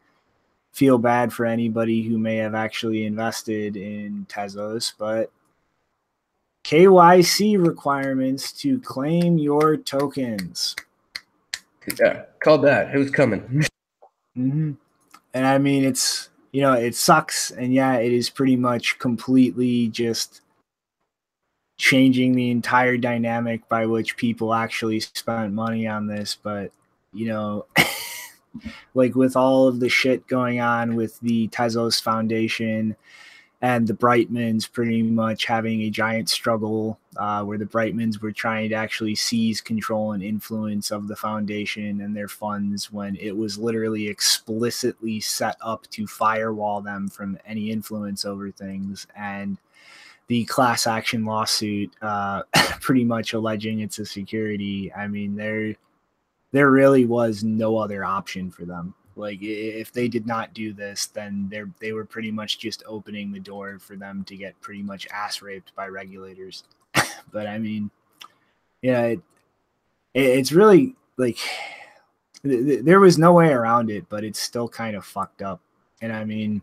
feel 0.74 0.98
bad 0.98 1.34
for 1.34 1.46
anybody 1.46 2.02
who 2.02 2.18
may 2.18 2.38
have 2.38 2.56
actually 2.56 3.06
invested 3.06 3.76
in 3.76 4.26
Tezos, 4.30 4.94
but 4.98 5.32
KYC 6.64 7.64
requirements 7.64 8.52
to 8.54 8.80
claim 8.80 9.38
your 9.38 9.78
tokens. 9.78 10.76
Yeah, 12.00 12.24
called 12.44 12.64
that. 12.64 12.90
Who's 12.92 13.10
coming? 13.10 13.66
hmm 14.36 14.74
And 15.34 15.46
I 15.48 15.58
mean, 15.58 15.84
it's 15.84 16.30
you 16.52 16.62
know, 16.62 16.74
it 16.74 16.96
sucks, 16.96 17.52
and 17.52 17.74
yeah, 17.74 17.96
it 17.96 18.12
is 18.12 18.30
pretty 18.30 18.56
much 18.58 19.00
completely 19.00 19.88
just 19.88 20.42
changing 21.78 22.36
the 22.36 22.52
entire 22.52 22.98
dynamic 22.98 23.68
by 23.68 23.86
which 23.86 24.18
people 24.18 24.54
actually 24.54 25.00
spent 25.00 25.54
money 25.54 25.88
on 25.88 26.08
this. 26.08 26.38
But 26.42 26.72
you 27.14 27.28
know, 27.28 27.66
like 28.94 29.16
with 29.16 29.36
all 29.36 29.68
of 29.68 29.80
the 29.80 29.90
shit 29.90 30.28
going 30.28 30.60
on 30.60 30.96
with 30.96 31.20
the 31.20 31.48
Tezos 31.50 32.02
Foundation 32.02 32.96
and 33.64 33.88
the 33.88 33.94
Breitmans 33.94 34.72
pretty 34.72 35.04
much 35.04 35.46
having 35.46 35.82
a 35.82 35.90
giant 35.90 36.30
struggle 36.30 37.00
uh, 37.18 37.44
where 37.44 37.60
the 37.60 37.66
Breitmans 37.66 38.20
were 38.20 38.32
trying 38.32 38.70
to 38.70 38.76
actually 38.76 39.14
seize 39.14 39.62
control 39.62 40.14
and 40.14 40.24
influence 40.24 40.90
of 40.90 41.08
the 41.08 41.16
foundation 41.16 42.02
and 42.02 42.16
their 42.16 42.28
funds 42.28 42.92
when 42.92 43.16
it 43.18 43.38
was 43.38 43.60
literally 43.60 44.08
explicitly 44.08 45.20
set 45.20 45.58
up 45.62 45.86
to 45.92 46.08
firewall 46.08 46.82
them 46.82 47.08
from 47.08 47.38
any 47.46 47.70
influence 47.70 48.26
over 48.26 48.50
things. 48.50 49.06
And 49.16 49.60
the 50.26 50.44
class 50.46 50.88
action 50.88 51.24
lawsuit, 51.24 51.92
uh, 52.02 52.42
pretty 52.82 53.04
much 53.04 53.34
alleging 53.34 53.82
it's 53.82 54.00
a 54.00 54.06
security. 54.08 54.92
I 54.92 55.08
mean, 55.08 55.36
there, 55.36 55.76
there 56.52 56.72
really 56.72 57.06
was 57.06 57.44
no 57.44 57.78
other 57.78 58.04
option 58.04 58.52
for 58.52 58.66
them. 58.66 58.94
Like 59.16 59.40
if 59.42 59.92
they 59.92 60.08
did 60.08 60.26
not 60.26 60.54
do 60.54 60.74
this, 60.74 61.08
then 61.08 61.48
they 61.50 61.64
they 61.80 61.92
were 61.92 62.06
pretty 62.06 62.32
much 62.32 62.60
just 62.60 62.84
opening 62.88 63.32
the 63.32 63.40
door 63.40 63.78
for 63.80 63.96
them 63.96 64.24
to 64.26 64.36
get 64.36 64.60
pretty 64.62 64.82
much 64.82 65.08
ass 65.12 65.42
raped 65.42 65.76
by 65.76 65.88
regulators. 65.88 66.64
but 67.32 67.48
I 67.48 67.58
mean, 67.58 67.92
yeah, 68.82 69.02
it, 69.04 69.22
it, 70.14 70.24
it's 70.24 70.52
really 70.52 70.96
like 71.18 71.38
th- 72.44 72.66
th- 72.66 72.86
there 72.86 73.00
was 73.00 73.18
no 73.18 73.34
way 73.34 73.50
around 73.50 73.90
it, 73.90 74.06
but 74.10 74.24
it's 74.24 74.40
still 74.40 74.68
kind 74.68 74.96
of 74.96 75.06
fucked 75.06 75.42
up. 75.42 75.62
And 76.02 76.14
I 76.14 76.24
mean, 76.24 76.62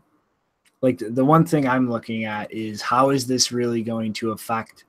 like 0.80 0.98
the, 0.98 1.10
the 1.10 1.24
one 1.24 1.44
thing 1.44 1.68
I'm 1.68 1.90
looking 1.90 2.24
at 2.24 2.52
is 2.52 2.80
how 2.80 3.10
is 3.10 3.26
this 3.26 3.52
really 3.52 3.82
going 3.82 4.12
to 4.14 4.32
affect 4.32 4.84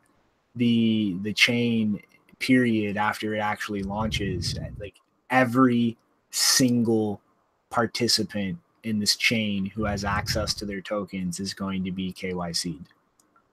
the 0.55 1.17
the 1.21 1.33
chain 1.33 2.01
period 2.39 2.97
after 2.97 3.35
it 3.35 3.39
actually 3.39 3.83
launches? 3.83 4.57
Like 4.79 4.95
every 5.29 5.97
single 6.31 7.21
participant 7.69 8.57
in 8.83 8.99
this 8.99 9.15
chain 9.15 9.65
who 9.65 9.83
has 9.83 10.03
access 10.03 10.53
to 10.55 10.65
their 10.65 10.81
tokens 10.81 11.39
is 11.39 11.53
going 11.53 11.83
to 11.83 11.91
be 11.91 12.13
KYC'd. 12.13 12.87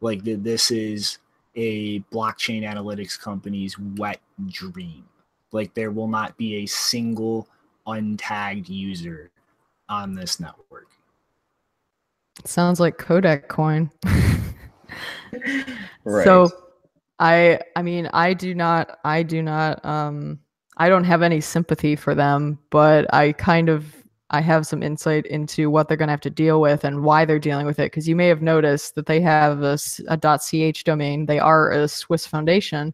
Like 0.00 0.24
th- 0.24 0.40
this 0.40 0.70
is 0.70 1.18
a 1.54 2.00
blockchain 2.12 2.62
analytics 2.62 3.18
company's 3.18 3.78
wet 3.78 4.20
dream. 4.48 5.04
Like 5.52 5.74
there 5.74 5.90
will 5.90 6.08
not 6.08 6.36
be 6.36 6.56
a 6.56 6.66
single 6.66 7.48
untagged 7.86 8.68
user 8.68 9.30
on 9.88 10.14
this 10.14 10.38
network. 10.38 10.88
Sounds 12.44 12.78
like 12.78 12.98
KodakCoin. 12.98 13.90
Right. 16.04 16.24
So 16.24 16.48
I 17.18 17.60
I 17.74 17.82
mean 17.82 18.08
I 18.12 18.34
do 18.34 18.54
not 18.54 18.98
I 19.04 19.22
do 19.22 19.42
not 19.42 19.84
um 19.84 20.40
I 20.76 20.88
don't 20.88 21.04
have 21.04 21.22
any 21.22 21.40
sympathy 21.40 21.96
for 21.96 22.14
them, 22.14 22.58
but 22.70 23.12
I 23.14 23.32
kind 23.32 23.68
of 23.68 23.94
I 24.30 24.40
have 24.40 24.66
some 24.66 24.82
insight 24.82 25.26
into 25.26 25.70
what 25.70 25.88
they're 25.88 25.96
going 25.96 26.08
to 26.08 26.12
have 26.12 26.20
to 26.22 26.30
deal 26.30 26.60
with 26.60 26.84
and 26.84 27.04
why 27.04 27.24
they're 27.24 27.38
dealing 27.38 27.64
with 27.64 27.78
it 27.78 27.92
because 27.92 28.08
you 28.08 28.16
may 28.16 28.26
have 28.26 28.42
noticed 28.42 28.96
that 28.96 29.06
they 29.06 29.20
have 29.20 29.62
a, 29.62 29.78
a 30.08 30.38
.ch 30.38 30.84
domain. 30.84 31.26
They 31.26 31.38
are 31.38 31.70
a 31.70 31.86
Swiss 31.86 32.26
foundation. 32.26 32.92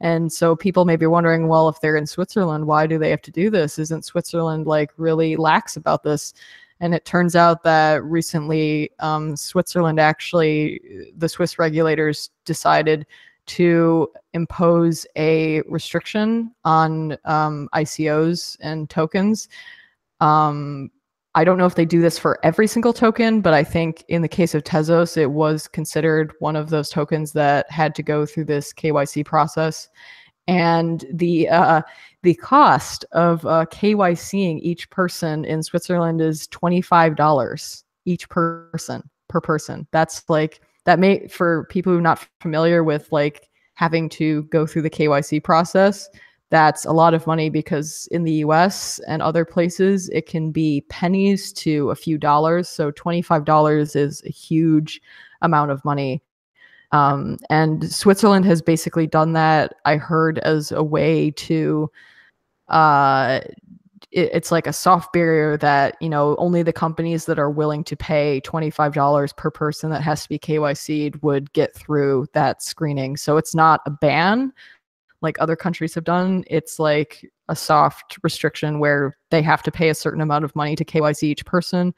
And 0.00 0.30
so 0.30 0.56
people 0.56 0.84
may 0.84 0.96
be 0.96 1.06
wondering, 1.06 1.48
well, 1.48 1.68
if 1.68 1.80
they're 1.80 1.96
in 1.96 2.06
Switzerland, 2.06 2.66
why 2.66 2.86
do 2.86 2.98
they 2.98 3.10
have 3.10 3.22
to 3.22 3.30
do 3.30 3.48
this? 3.48 3.78
Isn't 3.78 4.04
Switzerland 4.04 4.66
like 4.66 4.90
really 4.96 5.36
lax 5.36 5.76
about 5.76 6.02
this? 6.02 6.34
And 6.80 6.94
it 6.94 7.06
turns 7.06 7.34
out 7.34 7.62
that 7.62 8.04
recently, 8.04 8.90
um, 8.98 9.36
Switzerland 9.36 9.98
actually, 9.98 10.80
the 11.16 11.28
Swiss 11.28 11.58
regulators 11.58 12.30
decided 12.44 13.06
to 13.46 14.08
impose 14.32 15.06
a 15.16 15.62
restriction 15.62 16.52
on 16.64 17.16
um, 17.24 17.68
ICOs 17.74 18.56
and 18.60 18.90
tokens. 18.90 19.48
Um, 20.20 20.90
I 21.36 21.44
don't 21.44 21.58
know 21.58 21.66
if 21.66 21.74
they 21.74 21.84
do 21.84 22.00
this 22.00 22.18
for 22.18 22.38
every 22.42 22.66
single 22.66 22.94
token, 22.94 23.42
but 23.42 23.52
I 23.52 23.62
think 23.62 24.04
in 24.08 24.22
the 24.22 24.28
case 24.28 24.54
of 24.54 24.64
Tezos, 24.64 25.18
it 25.18 25.32
was 25.32 25.68
considered 25.68 26.32
one 26.38 26.56
of 26.56 26.70
those 26.70 26.88
tokens 26.88 27.32
that 27.32 27.70
had 27.70 27.94
to 27.96 28.02
go 28.02 28.24
through 28.24 28.46
this 28.46 28.72
KYC 28.72 29.24
process. 29.26 29.88
And 30.48 31.04
the 31.12 31.48
uh, 31.48 31.82
the 32.22 32.34
cost 32.34 33.04
of 33.12 33.44
uh, 33.44 33.66
KYCing 33.66 34.60
each 34.62 34.88
person 34.90 35.44
in 35.44 35.62
Switzerland 35.62 36.20
is 36.20 36.46
twenty 36.46 36.80
five 36.80 37.16
dollars 37.16 37.84
each 38.06 38.28
person 38.30 39.02
per 39.28 39.40
person. 39.40 39.86
That's 39.90 40.22
like 40.30 40.62
that 40.86 40.98
may 40.98 41.26
for 41.28 41.64
people 41.64 41.92
who 41.92 41.98
are 41.98 42.02
not 42.02 42.26
familiar 42.40 42.82
with 42.82 43.10
like 43.12 43.48
having 43.74 44.08
to 44.08 44.44
go 44.44 44.66
through 44.66 44.82
the 44.82 44.90
KYC 44.90 45.44
process. 45.44 46.08
That's 46.50 46.84
a 46.84 46.92
lot 46.92 47.12
of 47.12 47.26
money 47.26 47.50
because 47.50 48.08
in 48.12 48.22
the 48.22 48.34
US 48.44 49.00
and 49.08 49.20
other 49.20 49.44
places, 49.44 50.08
it 50.10 50.26
can 50.26 50.52
be 50.52 50.84
pennies 50.88 51.52
to 51.54 51.90
a 51.90 51.96
few 51.96 52.16
dollars. 52.18 52.68
So 52.68 52.92
$25 52.92 53.96
is 53.96 54.22
a 54.24 54.30
huge 54.30 55.00
amount 55.42 55.72
of 55.72 55.84
money. 55.84 56.22
Um, 56.92 57.36
and 57.50 57.92
Switzerland 57.92 58.44
has 58.44 58.62
basically 58.62 59.08
done 59.08 59.32
that, 59.32 59.74
I 59.84 59.96
heard, 59.96 60.38
as 60.38 60.70
a 60.70 60.84
way 60.84 61.32
to 61.32 61.90
uh, 62.68 63.40
it, 64.10 64.30
it's 64.32 64.52
like 64.52 64.66
a 64.66 64.72
soft 64.72 65.12
barrier 65.12 65.56
that 65.58 65.96
you 66.00 66.08
know 66.08 66.36
only 66.36 66.62
the 66.62 66.72
companies 66.72 67.26
that 67.26 67.38
are 67.38 67.50
willing 67.50 67.84
to 67.84 67.96
pay 67.96 68.40
$25 68.42 69.36
per 69.36 69.50
person 69.50 69.90
that 69.90 70.02
has 70.02 70.22
to 70.22 70.28
be 70.28 70.38
KYC'd 70.38 71.22
would 71.22 71.52
get 71.52 71.74
through 71.74 72.26
that 72.32 72.62
screening. 72.62 73.16
So 73.16 73.36
it's 73.36 73.54
not 73.54 73.80
a 73.86 73.90
ban 73.90 74.52
like 75.22 75.36
other 75.40 75.56
countries 75.56 75.94
have 75.94 76.04
done. 76.04 76.44
It's 76.46 76.78
like 76.78 77.30
a 77.48 77.56
soft 77.56 78.18
restriction 78.22 78.78
where 78.78 79.16
they 79.30 79.42
have 79.42 79.62
to 79.64 79.70
pay 79.70 79.88
a 79.88 79.94
certain 79.94 80.20
amount 80.20 80.44
of 80.44 80.54
money 80.54 80.76
to 80.76 80.84
KYC 80.84 81.24
each 81.24 81.44
person. 81.44 81.94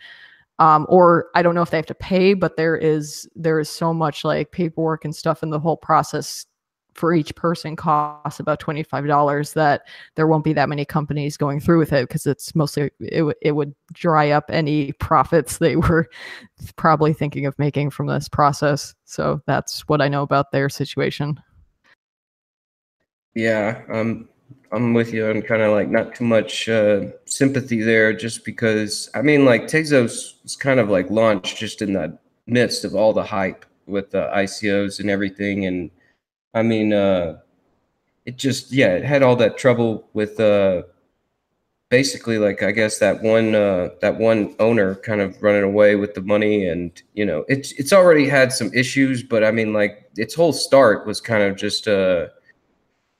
Um, 0.59 0.87
or 0.89 1.27
I 1.35 1.43
don't 1.43 1.55
know 1.55 1.63
if 1.63 1.71
they 1.71 1.77
have 1.77 1.87
to 1.87 1.95
pay, 1.95 2.35
but 2.35 2.57
there 2.57 2.77
is 2.77 3.29
there 3.37 3.61
is 3.61 3.69
so 3.69 3.95
much 3.95 4.25
like 4.25 4.51
paperwork 4.51 5.05
and 5.05 5.15
stuff 5.15 5.43
in 5.43 5.51
the 5.51 5.61
whole 5.61 5.77
process 5.77 6.47
for 6.99 7.15
each 7.15 7.35
person 7.37 7.77
costs 7.77 8.41
about 8.41 8.61
$25 8.61 9.55
that 9.55 9.83
there 10.17 10.27
won't 10.27 10.45
be 10.45 10.53
that 10.53 10.69
many 10.69 10.85
companies 10.85 11.37
going 11.37 11.61
through 11.61 11.79
with 11.79 11.93
it 11.93 12.09
because 12.09 12.27
it's 12.27 12.55
mostly 12.57 12.91
it, 12.99 13.37
it 13.41 13.53
would 13.53 13.75
dry 13.93 14.31
up 14.31 14.47
any 14.49 14.93
profits 15.01 15.59
they 15.59 15.77
were 15.77 16.09
probably 16.77 17.13
thinking 17.13 17.47
of 17.47 17.59
making 17.59 17.91
from 17.91 18.09
this 18.09 18.29
process. 18.29 18.95
So 19.05 19.41
that's 19.47 19.87
what 19.89 20.03
i 20.03 20.09
know 20.09 20.23
about 20.23 20.51
their 20.51 20.69
situation. 20.69 21.41
Yeah, 23.35 23.83
I'm 23.93 24.29
I'm 24.73 24.95
with 24.95 25.13
you. 25.13 25.31
I'm 25.31 25.43
kind 25.43 25.63
of 25.63 25.73
like 25.73 25.89
not 25.89 26.15
too 26.15 26.25
much 26.25 26.69
uh, 26.69 27.07
sympathy 27.27 27.83
there, 27.83 28.13
just 28.13 28.45
because 28.45 29.09
I 29.15 29.23
mean, 29.23 29.45
like 29.45 29.65
Tezos 29.65 30.43
was 30.43 30.57
kind 30.57 30.81
of 30.81 30.91
like 30.91 31.09
launched 31.11 31.57
just 31.57 31.81
in 31.81 31.93
the 31.93 32.19
midst 32.47 32.85
of 32.85 32.95
all 32.95 33.13
the 33.13 33.23
hype 33.23 33.65
with 33.87 34.11
the 34.11 34.31
ICOs 34.35 34.99
and 34.99 35.09
everything, 35.09 35.67
and 35.67 35.91
I 36.59 36.63
mean, 36.63 36.93
uh, 36.93 37.39
it 38.27 38.37
just 38.37 38.73
yeah, 38.73 38.95
it 38.95 39.05
had 39.05 39.23
all 39.23 39.37
that 39.37 39.57
trouble 39.59 40.09
with 40.13 40.41
uh, 40.41 40.83
basically 41.89 42.39
like 42.39 42.63
I 42.63 42.73
guess 42.73 42.99
that 42.99 43.23
one 43.23 43.55
uh, 43.55 43.91
that 44.01 44.19
one 44.19 44.55
owner 44.59 44.97
kind 44.97 45.21
of 45.21 45.41
running 45.43 45.63
away 45.63 45.97
with 45.97 46.15
the 46.15 46.23
money, 46.23 46.67
and 46.69 47.01
you 47.15 47.25
know, 47.25 47.45
it's 47.49 47.73
it's 47.73 47.93
already 47.93 48.29
had 48.29 48.53
some 48.53 48.73
issues, 48.75 49.23
but 49.23 49.45
I 49.45 49.51
mean, 49.53 49.73
like 49.73 50.11
its 50.17 50.35
whole 50.35 50.53
start 50.53 51.07
was 51.07 51.21
kind 51.21 51.43
of 51.43 51.57
just 51.57 51.89
uh 51.89 52.29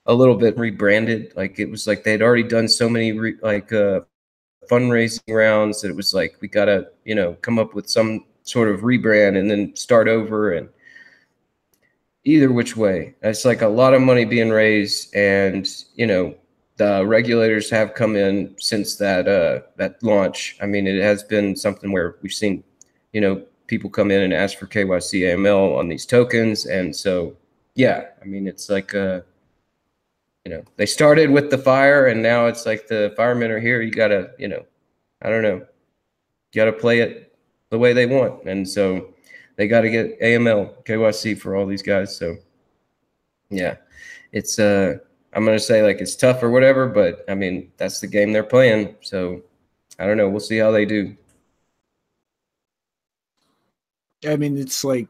a 0.05 0.13
little 0.13 0.35
bit 0.35 0.57
rebranded. 0.57 1.33
Like 1.35 1.59
it 1.59 1.69
was 1.69 1.87
like 1.87 2.03
they'd 2.03 2.21
already 2.21 2.43
done 2.43 2.67
so 2.67 2.89
many 2.89 3.13
re, 3.13 3.35
like 3.41 3.71
uh, 3.71 4.01
fundraising 4.69 5.33
rounds 5.33 5.81
that 5.81 5.89
it 5.89 5.95
was 5.95 6.13
like 6.13 6.37
we 6.41 6.47
gotta 6.47 6.89
you 7.05 7.15
know 7.15 7.33
come 7.41 7.59
up 7.59 7.73
with 7.73 7.89
some 7.89 8.25
sort 8.43 8.69
of 8.69 8.81
rebrand 8.81 9.37
and 9.37 9.49
then 9.49 9.75
start 9.75 10.07
over 10.07 10.53
and 10.53 10.69
either 12.29 12.51
which 12.51 12.77
way. 12.77 13.15
It's 13.21 13.43
like 13.43 13.61
a 13.61 13.67
lot 13.67 13.93
of 13.93 14.01
money 14.01 14.23
being 14.23 14.49
raised 14.49 15.13
and 15.15 15.67
you 15.95 16.05
know 16.05 16.35
the 16.77 17.05
regulators 17.05 17.69
have 17.71 17.93
come 17.93 18.15
in 18.15 18.55
since 18.59 18.95
that 18.97 19.27
uh 19.27 19.61
that 19.77 20.01
launch. 20.03 20.57
I 20.61 20.65
mean 20.67 20.87
it 20.87 21.01
has 21.01 21.23
been 21.23 21.55
something 21.55 21.91
where 21.91 22.15
we've 22.21 22.31
seen 22.31 22.63
you 23.13 23.21
know 23.21 23.43
people 23.67 23.89
come 23.89 24.11
in 24.11 24.21
and 24.21 24.33
ask 24.33 24.57
for 24.57 24.67
kyc 24.67 24.85
aml 24.87 25.77
on 25.77 25.89
these 25.89 26.05
tokens. 26.05 26.65
And 26.65 26.95
so 26.95 27.35
yeah 27.75 28.07
i 28.21 28.25
mean 28.25 28.47
it's 28.47 28.69
like 28.69 28.93
uh 28.95 29.21
you 30.43 30.51
know 30.51 30.63
they 30.77 30.85
started 30.85 31.29
with 31.29 31.49
the 31.51 31.57
fire 31.57 32.07
and 32.07 32.21
now 32.21 32.47
it's 32.47 32.65
like 32.65 32.87
the 32.87 33.13
firemen 33.17 33.51
are 33.51 33.59
here. 33.59 33.81
You 33.81 33.91
gotta 33.91 34.31
you 34.37 34.47
know 34.47 34.65
i 35.23 35.29
don't 35.29 35.43
know. 35.43 35.65
You 36.51 36.61
gotta 36.61 36.73
play 36.73 36.99
it 36.99 37.35
the 37.69 37.79
way 37.79 37.93
they 37.93 38.05
want. 38.05 38.45
And 38.45 38.67
so 38.67 39.13
they 39.59 39.67
got 39.67 39.81
to 39.81 39.89
get 39.89 40.17
aml 40.21 40.73
kyc 40.85 41.37
for 41.37 41.55
all 41.55 41.67
these 41.67 41.83
guys 41.83 42.15
so 42.15 42.35
yeah. 43.51 43.75
It's 44.31 44.57
uh 44.57 44.95
i'm 45.33 45.43
gonna 45.43 45.59
say 45.59 45.83
like 45.83 45.99
it's 45.99 46.15
tough 46.15 46.41
or 46.41 46.49
whatever 46.49 46.87
but 46.87 47.25
i 47.27 47.35
mean 47.35 47.71
that's 47.77 47.99
the 47.99 48.07
game 48.07 48.31
they're 48.31 48.43
playing 48.43 48.95
so 49.01 49.43
i 49.99 50.05
don't 50.05 50.17
know. 50.17 50.29
We'll 50.29 50.39
see 50.39 50.57
how 50.57 50.71
they 50.71 50.85
do. 50.85 51.15
I 54.27 54.35
mean, 54.35 54.57
it's 54.57 54.83
like 54.83 55.07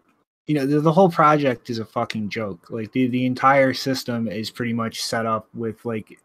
you 0.47 0.56
know 0.56 0.66
the, 0.66 0.82
the 0.82 0.91
whole 0.91 1.10
project 1.10 1.70
is 1.70 1.80
a 1.80 1.86
fucking 1.86 2.30
joke. 2.30 2.70
Like 2.70 2.91
the 2.91 3.08
the 3.08 3.26
entire 3.26 3.74
system 3.74 4.28
is 4.28 4.52
pretty 4.52 4.74
much 4.74 5.02
set 5.02 5.26
up 5.26 5.47
with 5.54 5.84
like 5.86 6.20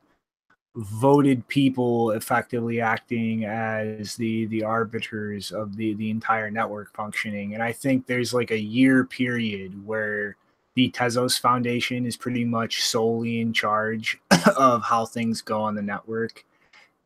voted 0.77 1.47
people 1.47 2.11
effectively 2.13 2.81
acting 2.81 3.45
as 3.45 4.17
the 4.17 4.47
the 4.47 4.63
arbiters 4.65 5.53
of 5.53 5.77
the 5.77 5.95
the 5.95 6.11
entire 6.11 6.51
network 6.51 6.93
functioning. 6.95 7.55
And 7.55 7.63
i 7.63 7.73
think 7.73 8.07
there's 8.07 8.35
like 8.35 8.51
a 8.51 8.59
year 8.59 9.05
period 9.05 9.87
where 9.87 10.37
the 10.75 10.91
tezos 10.91 11.39
foundation 11.41 12.05
is 12.05 12.17
pretty 12.17 12.45
much 12.45 12.83
solely 12.83 13.41
in 13.41 13.53
charge 13.53 14.21
of 14.57 14.83
how 14.83 15.07
things 15.07 15.41
go 15.41 15.63
on 15.63 15.77
the 15.77 15.83
network. 15.83 16.45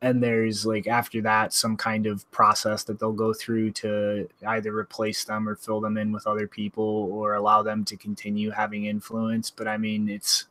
And 0.01 0.23
there's 0.23 0.65
like 0.65 0.87
after 0.87 1.21
that 1.23 1.53
some 1.53 1.77
kind 1.77 2.07
of 2.07 2.31
process 2.31 2.85
that 2.85 2.99
they'll 2.99 3.13
go 3.13 3.35
through 3.35 3.73
to 3.73 4.29
either 4.47 4.75
replace 4.75 5.25
them 5.25 5.49
or 5.49 5.57
fill 5.57 5.81
them 5.81 5.99
in 5.99 6.13
with 6.13 6.27
other 6.27 6.47
people 6.47 7.09
or 7.13 7.35
allow 7.35 7.63
them 7.63 7.85
to 7.87 7.97
continue 7.97 8.51
having 8.51 8.87
influence. 8.87 9.51
But 9.51 9.69
i 9.69 9.77
mean 9.77 10.09
it's 10.09 10.47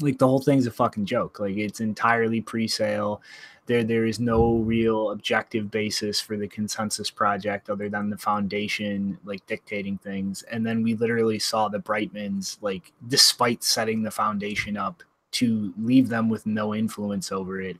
like 0.00 0.18
the 0.18 0.26
whole 0.26 0.40
thing's 0.40 0.66
a 0.66 0.70
fucking 0.70 1.04
joke 1.04 1.40
like 1.40 1.56
it's 1.56 1.80
entirely 1.80 2.40
pre-sale 2.40 3.22
there 3.66 3.84
there 3.84 4.06
is 4.06 4.18
no 4.18 4.56
real 4.56 5.10
objective 5.10 5.70
basis 5.70 6.20
for 6.20 6.36
the 6.36 6.48
consensus 6.48 7.10
project 7.10 7.70
other 7.70 7.88
than 7.88 8.10
the 8.10 8.16
foundation 8.16 9.18
like 9.24 9.44
dictating 9.46 9.98
things 9.98 10.42
and 10.50 10.66
then 10.66 10.82
we 10.82 10.94
literally 10.94 11.38
saw 11.38 11.68
the 11.68 11.78
Breitmans 11.78 12.58
like 12.60 12.92
despite 13.08 13.62
setting 13.62 14.02
the 14.02 14.10
foundation 14.10 14.76
up 14.76 15.02
to 15.32 15.72
leave 15.78 16.08
them 16.08 16.28
with 16.28 16.46
no 16.46 16.74
influence 16.74 17.30
over 17.30 17.60
it 17.60 17.76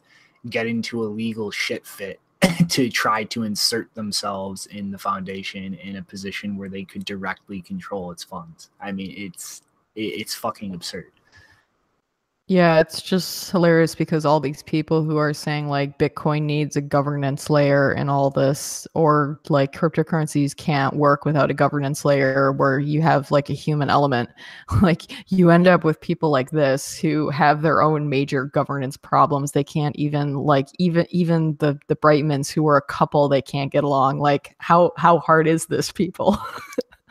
get 0.48 0.66
into 0.66 1.02
a 1.02 1.04
legal 1.04 1.50
shit 1.50 1.86
fit 1.86 2.20
to 2.68 2.88
try 2.88 3.24
to 3.24 3.42
insert 3.42 3.92
themselves 3.94 4.66
in 4.66 4.90
the 4.90 4.98
foundation 4.98 5.74
in 5.74 5.96
a 5.96 6.02
position 6.02 6.56
where 6.56 6.68
they 6.68 6.84
could 6.84 7.04
directly 7.04 7.60
control 7.60 8.10
its 8.10 8.24
funds. 8.24 8.70
I 8.80 8.92
mean, 8.92 9.12
it's 9.16 9.62
it's 9.94 10.34
fucking 10.34 10.74
absurd. 10.74 11.10
Yeah, 12.50 12.80
it's 12.80 13.00
just 13.00 13.52
hilarious 13.52 13.94
because 13.94 14.24
all 14.24 14.40
these 14.40 14.64
people 14.64 15.04
who 15.04 15.18
are 15.18 15.32
saying 15.32 15.68
like 15.68 16.00
Bitcoin 16.00 16.42
needs 16.42 16.74
a 16.74 16.80
governance 16.80 17.48
layer 17.48 17.92
and 17.92 18.10
all 18.10 18.28
this, 18.28 18.88
or 18.92 19.38
like 19.48 19.72
cryptocurrencies 19.72 20.56
can't 20.56 20.96
work 20.96 21.24
without 21.24 21.52
a 21.52 21.54
governance 21.54 22.04
layer 22.04 22.50
where 22.50 22.80
you 22.80 23.02
have 23.02 23.30
like 23.30 23.50
a 23.50 23.52
human 23.52 23.88
element, 23.88 24.30
like 24.82 25.30
you 25.30 25.50
end 25.50 25.68
up 25.68 25.84
with 25.84 26.00
people 26.00 26.30
like 26.30 26.50
this 26.50 26.98
who 26.98 27.30
have 27.30 27.62
their 27.62 27.82
own 27.82 28.08
major 28.08 28.46
governance 28.46 28.96
problems. 28.96 29.52
They 29.52 29.62
can't 29.62 29.94
even 29.94 30.34
like 30.34 30.66
even 30.80 31.06
even 31.10 31.54
the 31.60 31.78
the 31.86 31.94
Breitmans 31.94 32.50
who 32.50 32.64
were 32.64 32.76
a 32.76 32.82
couple, 32.82 33.28
they 33.28 33.42
can't 33.42 33.70
get 33.70 33.84
along. 33.84 34.18
Like 34.18 34.56
how 34.58 34.90
how 34.96 35.20
hard 35.20 35.46
is 35.46 35.66
this, 35.66 35.92
people? 35.92 36.36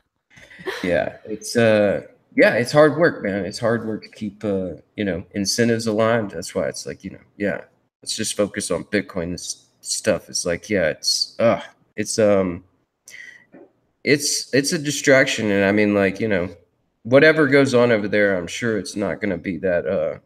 yeah, 0.83 1.15
it's 1.23 1.55
uh 1.55 2.01
yeah, 2.35 2.53
it's 2.53 2.71
hard 2.71 2.97
work, 2.97 3.23
man. 3.23 3.45
It's 3.45 3.59
hard 3.59 3.85
work 3.85 4.03
to 4.03 4.09
keep 4.09 4.43
uh, 4.43 4.73
you 4.95 5.03
know, 5.03 5.23
incentives 5.31 5.87
aligned. 5.87 6.31
That's 6.31 6.53
why 6.53 6.67
it's 6.67 6.85
like, 6.85 7.03
you 7.03 7.11
know, 7.11 7.19
yeah, 7.37 7.61
let's 8.01 8.15
just 8.15 8.37
focus 8.37 8.71
on 8.71 8.83
Bitcoin 8.85 9.31
this 9.31 9.67
stuff. 9.81 10.29
It's 10.29 10.45
like, 10.45 10.69
yeah, 10.69 10.89
it's 10.89 11.35
uh 11.39 11.61
it's 11.95 12.19
um 12.19 12.63
it's 14.03 14.53
it's 14.53 14.71
a 14.73 14.79
distraction 14.79 15.51
and 15.51 15.65
I 15.65 15.71
mean 15.71 15.93
like, 15.93 16.19
you 16.19 16.27
know, 16.27 16.49
whatever 17.03 17.47
goes 17.47 17.73
on 17.73 17.91
over 17.91 18.07
there, 18.07 18.37
I'm 18.37 18.47
sure 18.47 18.77
it's 18.77 18.95
not 18.95 19.21
gonna 19.21 19.37
be 19.37 19.57
that 19.57 19.87
uh 19.87 20.19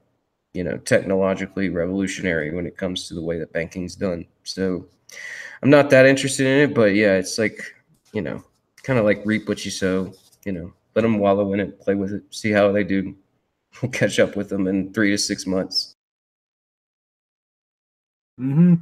you 0.54 0.64
know, 0.64 0.78
technologically 0.78 1.70
revolutionary 1.70 2.54
when 2.54 2.68
it 2.68 2.78
comes 2.78 3.08
to 3.08 3.16
the 3.16 3.22
way 3.22 3.40
that 3.40 3.52
banking's 3.54 3.96
done. 3.96 4.24
So 4.44 4.86
I'm 5.64 5.70
not 5.72 5.90
that 5.90 6.06
interested 6.06 6.46
in 6.46 6.70
it, 6.70 6.76
but 6.76 6.94
yeah, 6.94 7.16
it's 7.16 7.40
like, 7.40 7.60
you 8.14 8.22
know, 8.22 8.44
kind 8.84 9.00
of 9.00 9.06
like 9.06 9.24
reap 9.26 9.48
what 9.48 9.66
you 9.66 9.72
sow, 9.72 10.14
you 10.46 10.52
know 10.52 10.74
let 10.96 11.02
them 11.02 11.18
wallow 11.18 11.54
in 11.54 11.60
it, 11.60 11.80
play 11.82 11.96
with 11.96 12.14
it, 12.14 12.24
see 12.30 12.52
how 12.52 12.72
they 12.72 12.84
do. 12.84 13.16
We'll 13.82 13.92
catch 13.92 14.20
up 14.20 14.36
with 14.36 14.50
them 14.50 14.68
in 14.68 14.94
three 14.94 15.12
to 15.12 15.18
six 15.18 15.46
months. 15.48 15.96
Hmm. 18.38 18.76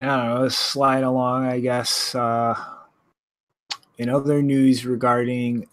I 0.00 0.06
don't 0.06 0.34
know. 0.42 0.48
Slide 0.48 1.04
along. 1.04 1.46
I 1.46 1.60
guess. 1.60 2.14
Uh, 2.14 2.54
in 3.98 4.08
other 4.10 4.42
news 4.42 4.84
regarding 4.84 5.66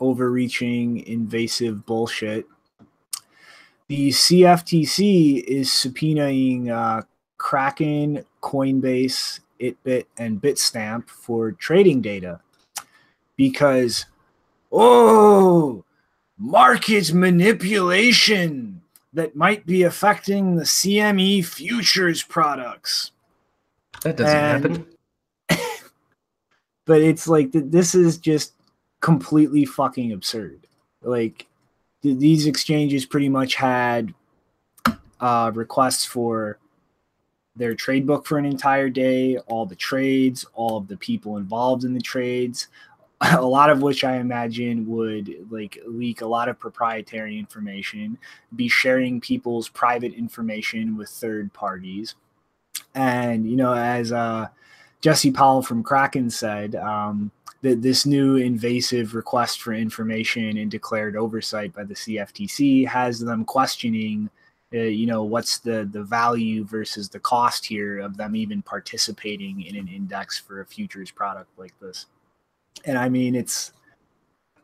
overreaching, 0.00 1.06
invasive 1.06 1.86
bullshit, 1.86 2.46
the 3.86 4.08
CFTC 4.10 5.44
is 5.44 5.68
subpoenaing 5.68 6.70
uh, 6.70 7.02
Kraken, 7.38 8.24
Coinbase, 8.42 9.40
itBit, 9.60 10.06
and 10.18 10.40
Bitstamp 10.40 11.08
for 11.08 11.52
trading 11.52 12.00
data 12.00 12.40
because 13.40 14.04
oh 14.70 15.82
market 16.36 17.10
manipulation 17.14 18.82
that 19.14 19.34
might 19.34 19.64
be 19.64 19.82
affecting 19.82 20.56
the 20.56 20.64
CME 20.64 21.42
futures 21.46 22.22
products. 22.22 23.12
That 24.02 24.18
doesn't 24.18 24.36
and, 24.36 24.86
happen. 25.48 25.66
but 26.84 27.00
it's 27.00 27.26
like 27.26 27.48
this 27.52 27.94
is 27.94 28.18
just 28.18 28.52
completely 29.00 29.64
fucking 29.64 30.12
absurd. 30.12 30.66
Like 31.00 31.46
th- 32.02 32.18
these 32.18 32.46
exchanges 32.46 33.06
pretty 33.06 33.30
much 33.30 33.54
had 33.54 34.12
uh, 35.18 35.50
requests 35.54 36.04
for 36.04 36.58
their 37.56 37.74
trade 37.74 38.06
book 38.06 38.26
for 38.26 38.38
an 38.38 38.46
entire 38.46 38.88
day, 38.88 39.36
all 39.46 39.66
the 39.66 39.76
trades, 39.76 40.44
all 40.54 40.78
of 40.78 40.88
the 40.88 40.96
people 40.96 41.36
involved 41.36 41.84
in 41.84 41.92
the 41.94 42.00
trades, 42.00 42.68
a 43.32 43.42
lot 43.42 43.68
of 43.68 43.82
which 43.82 44.02
I 44.02 44.16
imagine 44.16 44.86
would 44.88 45.34
like 45.50 45.78
leak 45.86 46.22
a 46.22 46.26
lot 46.26 46.48
of 46.48 46.58
proprietary 46.58 47.38
information, 47.38 48.16
be 48.56 48.68
sharing 48.68 49.20
people's 49.20 49.68
private 49.68 50.14
information 50.14 50.96
with 50.96 51.10
third 51.10 51.52
parties. 51.52 52.14
And, 52.94 53.48
you 53.48 53.56
know, 53.56 53.74
as 53.74 54.10
uh, 54.10 54.48
Jesse 55.02 55.30
Powell 55.32 55.60
from 55.60 55.82
Kraken 55.82 56.30
said, 56.30 56.76
um, 56.76 57.30
that 57.62 57.82
this 57.82 58.06
new 58.06 58.36
invasive 58.36 59.14
request 59.14 59.60
for 59.60 59.74
information 59.74 60.56
and 60.56 60.70
declared 60.70 61.14
oversight 61.14 61.74
by 61.74 61.84
the 61.84 61.94
CFTC 61.94 62.86
has 62.86 63.20
them 63.20 63.44
questioning, 63.44 64.30
uh, 64.74 64.78
you 64.78 65.04
know, 65.04 65.24
what's 65.24 65.58
the 65.58 65.86
the 65.92 66.02
value 66.02 66.64
versus 66.64 67.10
the 67.10 67.20
cost 67.20 67.66
here 67.66 67.98
of 67.98 68.16
them 68.16 68.34
even 68.34 68.62
participating 68.62 69.60
in 69.60 69.76
an 69.76 69.88
index 69.88 70.38
for 70.38 70.62
a 70.62 70.66
futures 70.66 71.10
product 71.10 71.50
like 71.58 71.78
this 71.80 72.06
and 72.84 72.98
I 72.98 73.08
mean 73.08 73.34
it's 73.34 73.72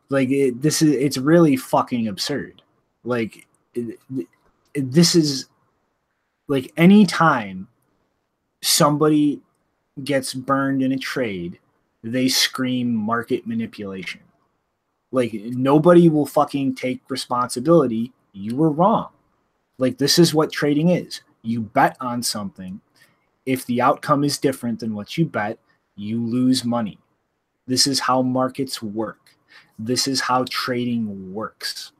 like 0.09 0.29
it, 0.29 0.61
this 0.61 0.81
is 0.81 0.91
it's 0.91 1.17
really 1.17 1.55
fucking 1.55 2.07
absurd. 2.07 2.61
Like 3.03 3.47
it, 3.73 3.99
it, 4.73 4.91
this 4.91 5.15
is 5.15 5.47
like 6.47 6.71
any 6.77 7.05
time 7.05 7.67
somebody 8.61 9.41
gets 10.03 10.33
burned 10.33 10.81
in 10.81 10.91
a 10.91 10.97
trade, 10.97 11.59
they 12.03 12.27
scream 12.27 12.93
market 12.93 13.45
manipulation. 13.45 14.21
Like 15.11 15.33
nobody 15.33 16.09
will 16.09 16.25
fucking 16.25 16.75
take 16.75 17.01
responsibility. 17.09 18.13
You 18.33 18.55
were 18.55 18.69
wrong. 18.69 19.09
Like 19.77 19.97
this 19.97 20.19
is 20.19 20.33
what 20.33 20.51
trading 20.51 20.89
is. 20.89 21.21
You 21.41 21.61
bet 21.61 21.97
on 22.01 22.23
something. 22.23 22.81
If 23.45 23.65
the 23.65 23.81
outcome 23.81 24.23
is 24.23 24.37
different 24.37 24.79
than 24.79 24.93
what 24.93 25.17
you 25.17 25.25
bet, 25.25 25.59
you 25.95 26.25
lose 26.25 26.65
money. 26.65 26.99
This 27.67 27.87
is 27.87 27.99
how 27.99 28.21
markets 28.21 28.81
work. 28.81 29.35
This 29.77 30.07
is 30.07 30.21
how 30.21 30.45
trading 30.49 31.33
works. 31.33 31.91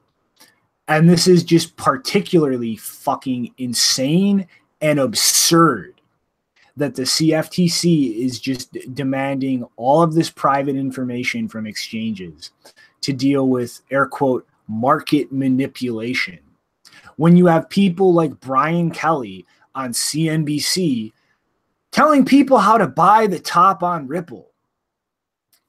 And 0.88 1.10
this 1.10 1.28
is 1.28 1.44
just 1.44 1.76
particularly 1.76 2.78
fucking 2.78 3.54
insane 3.58 4.48
and 4.82 5.00
absurd 5.00 6.02
that 6.78 6.96
the 6.96 7.04
CFTC 7.04 8.18
is 8.18 8.40
just 8.40 8.72
demanding 8.94 9.66
all 9.76 10.02
of 10.02 10.14
this 10.14 10.30
private 10.30 10.76
information 10.76 11.48
from 11.48 11.66
exchanges 11.66 12.52
to 13.02 13.12
deal 13.12 13.50
with 13.50 13.82
air 13.92 14.06
quote 14.06 14.48
market 14.68 15.32
manipulation. 15.32 16.40
When 17.16 17.36
you 17.36 17.48
have 17.48 17.70
people 17.70 18.14
like 18.14 18.40
Brian 18.40 18.92
Kelly 18.92 19.46
on 19.74 19.92
CNBC 19.92 21.12
telling 21.92 22.26
people 22.26 22.58
how 22.58 22.78
to 22.78 22.88
buy 22.88 23.28
the 23.28 23.40
top 23.40 23.82
on 23.82 24.08
Ripple. 24.08 24.52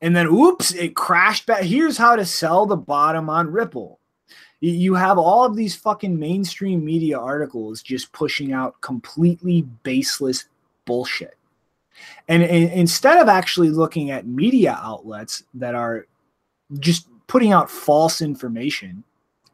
And 0.00 0.14
then, 0.14 0.26
oops, 0.26 0.72
it 0.74 0.94
crashed 0.94 1.46
back. 1.46 1.62
Here's 1.62 1.98
how 1.98 2.16
to 2.16 2.24
sell 2.24 2.66
the 2.66 2.76
bottom 2.76 3.28
on 3.28 3.50
Ripple. 3.50 3.98
You 4.60 4.94
have 4.94 5.18
all 5.18 5.44
of 5.44 5.54
these 5.54 5.76
fucking 5.76 6.18
mainstream 6.18 6.84
media 6.84 7.18
articles 7.18 7.82
just 7.82 8.12
pushing 8.12 8.52
out 8.52 8.80
completely 8.80 9.62
baseless 9.82 10.46
bullshit. 10.84 11.36
And, 12.28 12.42
and 12.42 12.72
instead 12.72 13.18
of 13.18 13.28
actually 13.28 13.70
looking 13.70 14.10
at 14.10 14.26
media 14.26 14.78
outlets 14.82 15.44
that 15.54 15.74
are 15.74 16.06
just 16.78 17.08
putting 17.26 17.52
out 17.52 17.70
false 17.70 18.20
information 18.20 19.04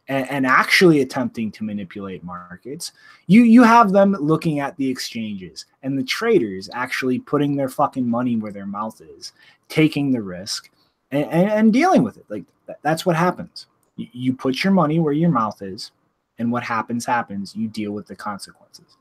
and, 0.09 0.31
and, 0.31 0.47
actually 0.47 1.01
attempting 1.01 1.51
to 1.53 1.65
manipulate 1.65 2.23
markets, 2.23 2.93
you 3.27 3.43
you 3.43 3.63
have 3.63 3.93
them 3.93 4.13
looking 4.21 4.61
at 4.61 4.77
the 4.77 4.89
exchanges 4.89 5.67
and 5.83 5.99
the 5.99 6.05
traders 6.05 6.69
actually 6.73 7.19
putting 7.19 7.57
their 7.57 7.69
fucking 7.69 8.09
money 8.09 8.37
where 8.37 8.53
their 8.53 8.67
mouth 8.67 9.01
is, 9.01 9.33
taking 9.69 10.11
the 10.11 10.21
risk 10.21 10.71
and, 11.11 11.25
and, 11.31 11.51
and 11.51 11.73
dealing 11.73 12.03
with 12.03 12.19
it. 12.19 12.27
Like 12.29 12.45
that's 12.83 13.07
what 13.07 13.17
happens. 13.17 13.67
You, 13.97 14.09
you 14.13 14.33
put 14.35 14.63
your 14.63 14.73
money 14.73 15.01
where 15.01 15.13
your 15.13 15.31
mouth 15.31 15.63
is, 15.63 15.93
and 16.39 16.53
what 16.53 16.63
happens 16.63 17.07
happens. 17.07 17.57
You 17.57 17.69
deal 17.69 17.93
with 17.93 18.07
the 18.07 18.17
consequences, 18.17 18.97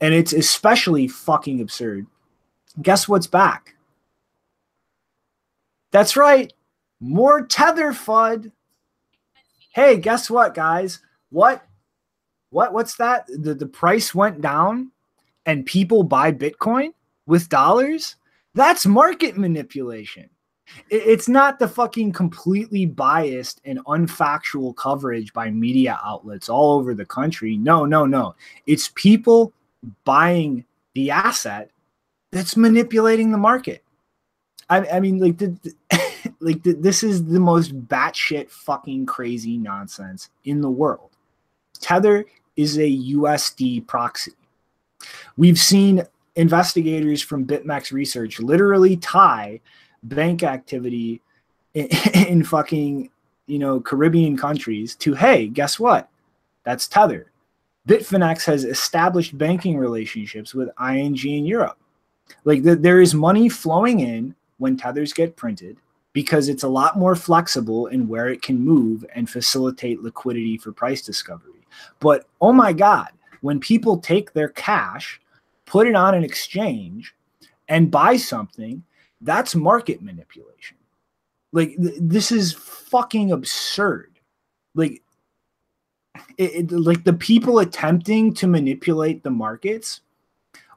and 0.00 0.12
it's 0.12 0.32
especially 0.32 1.06
fucking 1.06 1.60
absurd. 1.60 2.06
Guess 2.82 3.08
what's 3.08 3.26
back? 3.26 3.74
That's 5.92 6.16
right, 6.16 6.52
more 7.00 7.46
tether 7.46 7.92
fud 7.92 8.52
hey, 9.70 9.96
guess 9.96 10.30
what, 10.30 10.54
guys? 10.54 11.00
What? 11.30 11.64
What? 12.50 12.72
What's 12.72 12.96
that? 12.96 13.26
The 13.28 13.54
the 13.54 13.66
price 13.66 14.14
went 14.14 14.40
down, 14.40 14.90
and 15.46 15.66
people 15.66 16.02
buy 16.02 16.32
Bitcoin 16.32 16.92
with 17.26 17.48
dollars. 17.48 18.16
That's 18.54 18.84
market 18.86 19.38
manipulation. 19.38 20.28
It's 20.88 21.28
not 21.28 21.58
the 21.58 21.68
fucking 21.68 22.12
completely 22.12 22.86
biased 22.86 23.60
and 23.64 23.84
unfactual 23.86 24.76
coverage 24.76 25.32
by 25.32 25.50
media 25.50 25.98
outlets 26.04 26.48
all 26.48 26.78
over 26.78 26.94
the 26.94 27.04
country. 27.04 27.56
No, 27.56 27.84
no, 27.84 28.06
no. 28.06 28.36
It's 28.66 28.90
people 28.94 29.52
buying 30.04 30.64
the 30.94 31.10
asset 31.10 31.70
that's 32.30 32.56
manipulating 32.56 33.32
the 33.32 33.38
market. 33.38 33.82
I, 34.70 34.86
I 34.86 35.00
mean, 35.00 35.18
like 35.18 35.36
the, 35.36 35.48
the 35.62 36.00
like 36.40 36.62
th- 36.62 36.76
this 36.78 37.02
is 37.02 37.24
the 37.24 37.40
most 37.40 37.76
batshit 37.88 38.48
fucking 38.48 39.04
crazy 39.04 39.58
nonsense 39.58 40.30
in 40.44 40.60
the 40.60 40.70
world. 40.70 41.10
Tether 41.80 42.24
is 42.56 42.78
a 42.78 42.82
USD 42.82 43.86
proxy. 43.86 44.32
We've 45.36 45.58
seen 45.58 46.06
investigators 46.36 47.20
from 47.20 47.46
BitMEX 47.46 47.92
Research 47.92 48.38
literally 48.38 48.96
tie 48.96 49.60
bank 50.04 50.42
activity 50.42 51.20
in, 51.74 51.86
in 52.14 52.44
fucking 52.44 53.10
you 53.46 53.58
know 53.58 53.80
Caribbean 53.80 54.36
countries 54.36 54.94
to 54.96 55.14
hey, 55.14 55.48
guess 55.48 55.80
what? 55.80 56.08
That's 56.64 56.86
Tether. 56.86 57.32
Bitfinex 57.88 58.44
has 58.44 58.64
established 58.64 59.36
banking 59.36 59.76
relationships 59.76 60.54
with 60.54 60.68
ING 60.80 61.16
in 61.16 61.46
Europe. 61.46 61.78
Like 62.44 62.62
the, 62.62 62.76
there 62.76 63.00
is 63.00 63.14
money 63.14 63.48
flowing 63.48 64.00
in 64.00 64.36
when 64.60 64.76
tethers 64.76 65.12
get 65.12 65.36
printed 65.36 65.78
because 66.12 66.48
it's 66.48 66.62
a 66.62 66.68
lot 66.68 66.98
more 66.98 67.16
flexible 67.16 67.86
in 67.86 68.06
where 68.06 68.28
it 68.28 68.42
can 68.42 68.60
move 68.60 69.04
and 69.14 69.28
facilitate 69.28 70.02
liquidity 70.02 70.58
for 70.58 70.70
price 70.70 71.02
discovery. 71.02 71.66
But 71.98 72.28
oh 72.40 72.52
my 72.52 72.72
God, 72.72 73.08
when 73.40 73.58
people 73.58 73.98
take 73.98 74.32
their 74.32 74.50
cash, 74.50 75.20
put 75.64 75.86
it 75.86 75.94
on 75.94 76.14
an 76.14 76.24
exchange, 76.24 77.14
and 77.68 77.90
buy 77.90 78.16
something, 78.16 78.82
that's 79.22 79.54
market 79.54 80.02
manipulation. 80.02 80.76
Like 81.52 81.76
th- 81.76 81.94
this 81.98 82.30
is 82.30 82.52
fucking 82.52 83.32
absurd. 83.32 84.18
Like, 84.74 85.02
it, 86.36 86.70
it, 86.70 86.72
like 86.72 87.04
the 87.04 87.12
people 87.12 87.60
attempting 87.60 88.34
to 88.34 88.46
manipulate 88.46 89.22
the 89.22 89.30
markets 89.30 90.02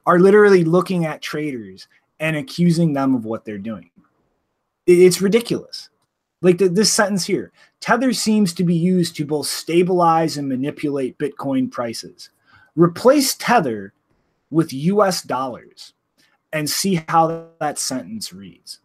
are 0.05 0.19
literally 0.19 0.63
looking 0.63 1.05
at 1.05 1.21
traders 1.21 1.88
and 2.24 2.38
accusing 2.38 2.93
them 2.93 3.13
of 3.15 3.26
what 3.26 3.43
they're 3.43 3.57
doing. 3.57 3.89
It's 4.88 5.21
ridiculous. 5.21 5.89
Like 6.41 6.57
the, 6.57 6.69
this 6.69 6.91
sentence 6.91 7.26
here 7.26 7.51
Tether 7.82 8.13
seems 8.13 8.53
to 8.53 8.63
be 8.63 8.76
used 8.76 9.17
to 9.17 9.26
both 9.26 9.47
stabilize 9.47 10.38
and 10.38 10.47
manipulate 10.47 11.17
Bitcoin 11.17 11.69
prices. 11.69 12.30
Replace 12.78 13.36
Tether 13.36 13.93
with 14.49 14.71
US 14.71 15.21
dollars 15.21 15.93
and 16.53 16.69
see 16.69 17.03
how 17.09 17.49
that 17.59 17.78
sentence 17.78 18.32
reads. 18.32 18.80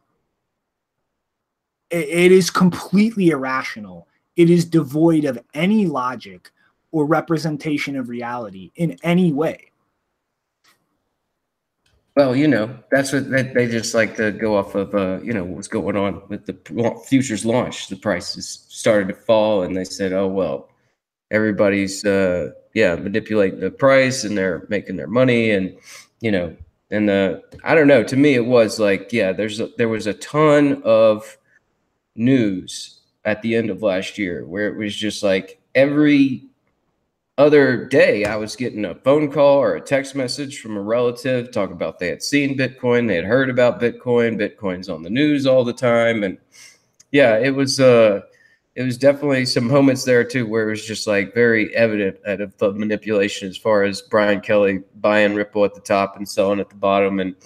it, 1.91 2.09
it 2.09 2.33
is 2.33 2.51
completely 2.51 3.29
irrational. 3.31 4.09
It 4.35 4.51
is 4.51 4.65
devoid 4.65 5.25
of 5.25 5.39
any 5.55 5.87
logic 5.87 6.51
or 6.91 7.07
representation 7.07 7.97
of 7.97 8.09
reality 8.09 8.73
in 8.75 8.97
any 9.05 9.33
way. 9.33 9.71
Well, 12.19 12.35
you 12.35 12.49
know, 12.49 12.77
that's 12.91 13.13
what 13.13 13.31
they, 13.31 13.45
they 13.45 13.69
just 13.69 13.95
like 13.95 14.17
to 14.17 14.33
go 14.33 14.57
off 14.57 14.75
of, 14.75 14.93
uh, 14.93 15.21
you 15.23 15.33
know, 15.33 15.45
what's 15.45 15.69
going 15.69 15.95
on 15.95 16.21
with 16.29 16.47
the 16.47 17.01
futures 17.07 17.45
launch. 17.45 17.87
The 17.87 17.95
prices 17.95 18.67
started 18.69 19.07
to 19.07 19.15
fall, 19.15 19.63
and 19.63 19.77
they 19.77 19.85
said, 19.85 20.13
oh, 20.13 20.27
well, 20.27 20.69
everybody's, 21.31 22.05
uh, 22.05 22.51
yeah, 22.75 22.97
manipulating 22.97 23.61
the 23.61 23.71
price 23.71 24.25
and 24.25 24.37
they're 24.37 24.67
making 24.69 24.97
their 24.97 25.07
money. 25.07 25.53
And, 25.53 25.79
you 26.21 26.33
know, 26.33 26.57
and 26.91 27.09
the, 27.09 27.41
I 27.63 27.77
don't 27.77 27.87
know, 27.87 28.03
to 28.03 28.17
me, 28.17 28.35
it 28.35 28.47
was 28.47 28.81
like, 28.81 29.13
yeah, 29.13 29.31
there's, 29.31 29.61
a, 29.61 29.69
there 29.79 29.89
was 29.89 30.09
a 30.09 30.15
ton 30.15 30.83
of 30.85 31.39
news 32.17 32.99
at 33.27 33.43
the 33.43 33.55
end 33.55 33.71
of 33.71 33.85
last 33.85 34.19
year 34.19 34.45
where 34.45 34.67
it 34.67 34.77
was 34.77 34.97
just 34.97 35.23
like 35.23 35.61
every 35.77 36.43
other 37.39 37.85
day 37.85 38.25
i 38.25 38.35
was 38.35 38.57
getting 38.57 38.85
a 38.85 38.97
phone 38.97 39.31
call 39.31 39.59
or 39.59 39.77
a 39.77 39.81
text 39.81 40.17
message 40.17 40.61
from 40.61 40.77
a 40.77 40.83
relative 40.83 41.51
talking 41.53 41.77
about 41.77 42.01
they 42.01 42.09
had 42.09 42.23
seen 42.23 42.59
bitcoin 42.59 43.07
they 43.07 43.15
had 43.15 43.25
heard 43.25 43.49
about 43.49 43.81
bitcoin 43.81 44.37
bitcoin's 44.37 44.89
on 44.89 45.03
the 45.03 45.11
news 45.11 45.47
all 45.47 45.65
the 45.65 45.73
time. 45.73 46.25
And 46.25 46.37
yeah 47.13 47.39
it 47.39 47.55
was 47.55 47.79
uh 47.79 48.23
it 48.75 48.83
was 48.83 48.99
definitely 48.99 49.47
some 49.47 49.67
moments 49.69 50.05
there 50.05 50.25
too 50.25 50.47
where 50.47 50.67
it 50.67 50.71
was 50.71 50.85
just 50.85 51.07
like 51.07 51.33
very 51.33 51.75
evident 51.77 52.17
out 52.27 52.41
of 52.41 52.57
the 52.59 52.73
manipulation 52.73 53.49
as 53.49 53.57
far 53.57 53.85
as 53.85 54.03
brian 54.03 54.41
kelly 54.41 54.83
buying 54.97 55.35
ripple 55.35 55.65
at 55.65 55.75
the 55.75 55.81
top 55.81 56.17
and 56.17 56.29
selling 56.29 56.61
at 56.61 56.69
the 56.69 56.77
bottom. 56.77 57.21
And 57.21 57.37